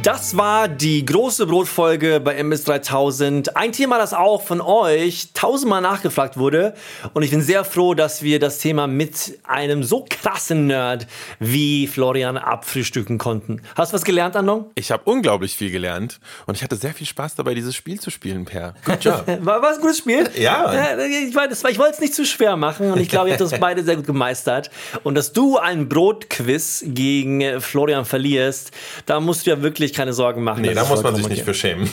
Das 0.03 0.37
war 0.37 0.67
die 0.67 1.05
große 1.05 1.47
Brotfolge 1.47 2.19
bei 2.19 2.35
MS 2.35 2.65
3000. 2.65 3.57
Ein 3.57 3.71
Thema, 3.71 3.99
das 3.99 4.13
auch 4.13 4.43
von 4.43 4.61
euch 4.61 5.29
tausendmal 5.33 5.81
nachgefragt 5.81 6.37
wurde. 6.37 6.75
Und 7.13 7.23
ich 7.23 7.31
bin 7.31 7.41
sehr 7.41 7.65
froh, 7.65 7.95
dass 7.95 8.21
wir 8.21 8.41
das 8.41 8.59
Thema 8.59 8.89
mit 8.89 9.39
einem 9.45 9.85
so 9.85 10.05
krassen 10.11 10.67
Nerd 10.67 11.07
wie 11.39 11.87
Florian 11.87 12.37
abfrühstücken 12.37 13.19
konnten. 13.19 13.63
Hast 13.77 13.93
du 13.93 13.95
was 13.95 14.05
gelernt, 14.05 14.35
Andong? 14.35 14.71
Ich 14.75 14.91
habe 14.91 15.05
unglaublich 15.05 15.57
viel 15.57 15.71
gelernt 15.71 16.19
und 16.47 16.57
ich 16.57 16.65
hatte 16.65 16.75
sehr 16.75 16.95
viel 16.95 17.07
Spaß 17.07 17.37
dabei, 17.37 17.55
dieses 17.55 17.77
Spiel 17.77 18.01
zu 18.01 18.11
spielen, 18.11 18.45
Per. 18.45 18.75
Good 18.85 19.05
job. 19.05 19.25
war, 19.43 19.63
war 19.63 19.71
es 19.71 19.77
ein 19.77 19.83
gutes 19.83 19.99
Spiel? 19.99 20.29
Ja. 20.37 20.97
Ich, 20.97 21.29
ich 21.29 21.35
wollte 21.37 21.93
es 21.93 22.01
nicht 22.01 22.15
zu 22.15 22.27
schwer 22.27 22.57
machen 22.57 22.91
und 22.91 22.99
ich 22.99 23.09
glaube, 23.09 23.29
ihr 23.29 23.35
habt 23.35 23.41
das 23.41 23.61
beide 23.61 23.85
sehr 23.85 23.95
gut 23.95 24.07
gemeistert. 24.07 24.69
Und 25.05 25.15
dass 25.15 25.33
du 25.33 25.59
ein 25.59 25.89
Brotquiz 25.89 26.83
gegen 26.85 27.61
Florian 27.61 28.05
verlierst, 28.05 28.73
da 29.07 29.21
musst 29.21 29.47
du 29.47 29.51
ja 29.51 29.63
wirklich 29.63 29.92
keine 29.95 30.13
Sorgen 30.13 30.43
machen. 30.43 30.63
Nee, 30.63 30.75
da 30.75 30.85
muss 30.85 31.03
man 31.03 31.15
sich 31.15 31.29
nicht 31.29 31.43
für 31.43 31.55
schämen. 31.55 31.89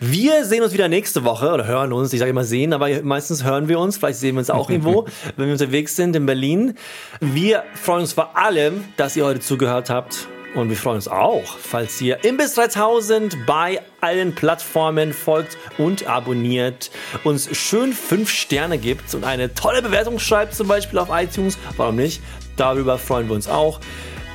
Wir 0.00 0.44
sehen 0.44 0.62
uns 0.62 0.72
wieder 0.72 0.88
nächste 0.88 1.24
Woche 1.24 1.52
oder 1.52 1.66
hören 1.66 1.92
uns. 1.92 2.12
Ich 2.12 2.18
sage 2.18 2.30
immer 2.30 2.44
sehen, 2.44 2.72
aber 2.72 2.88
meistens 3.02 3.44
hören 3.44 3.68
wir 3.68 3.78
uns. 3.78 3.98
Vielleicht 3.98 4.18
sehen 4.18 4.34
wir 4.34 4.40
uns 4.40 4.50
auch 4.50 4.70
irgendwo, 4.70 5.06
wenn 5.36 5.46
wir 5.46 5.52
unterwegs 5.52 5.96
sind 5.96 6.16
in 6.16 6.26
Berlin. 6.26 6.74
Wir 7.20 7.64
freuen 7.74 8.02
uns 8.02 8.12
vor 8.12 8.36
allem, 8.36 8.84
dass 8.96 9.16
ihr 9.16 9.24
heute 9.24 9.40
zugehört 9.40 9.90
habt. 9.90 10.28
Und 10.54 10.68
wir 10.68 10.76
freuen 10.76 10.96
uns 10.96 11.08
auch, 11.08 11.58
falls 11.58 12.00
ihr 12.00 12.22
Imbiss 12.22 12.54
3000 12.54 13.44
bei 13.44 13.80
allen 14.00 14.36
Plattformen 14.36 15.12
folgt 15.12 15.58
und 15.78 16.06
abonniert, 16.06 16.92
uns 17.24 17.56
schön 17.56 17.92
fünf 17.92 18.30
Sterne 18.30 18.78
gibt 18.78 19.14
und 19.14 19.24
eine 19.24 19.52
tolle 19.54 19.82
Bewertung 19.82 20.20
schreibt, 20.20 20.54
zum 20.54 20.68
Beispiel 20.68 21.00
auf 21.00 21.08
iTunes. 21.10 21.58
Warum 21.76 21.96
nicht? 21.96 22.22
Darüber 22.56 22.98
freuen 22.98 23.26
wir 23.28 23.34
uns 23.34 23.48
auch. 23.48 23.80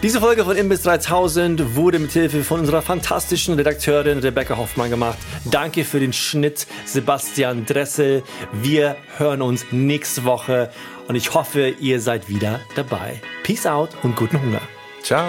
Diese 0.01 0.21
Folge 0.21 0.45
von 0.45 0.55
Imbiss 0.55 0.83
3000 0.83 1.75
wurde 1.75 1.99
mit 1.99 2.11
Hilfe 2.11 2.45
von 2.45 2.61
unserer 2.61 2.81
fantastischen 2.81 3.55
Redakteurin 3.55 4.19
Rebecca 4.19 4.55
Hoffmann 4.55 4.89
gemacht. 4.89 5.17
Danke 5.51 5.83
für 5.83 5.99
den 5.99 6.13
Schnitt, 6.13 6.67
Sebastian 6.85 7.65
Dressel. 7.65 8.23
Wir 8.53 8.95
hören 9.17 9.41
uns 9.41 9.65
nächste 9.71 10.23
Woche 10.23 10.71
und 11.09 11.15
ich 11.15 11.33
hoffe, 11.33 11.73
ihr 11.81 11.99
seid 11.99 12.29
wieder 12.29 12.61
dabei. 12.77 13.19
Peace 13.43 13.65
out 13.65 13.89
und 14.01 14.15
guten 14.15 14.41
Hunger. 14.41 14.61
Ciao. 15.03 15.27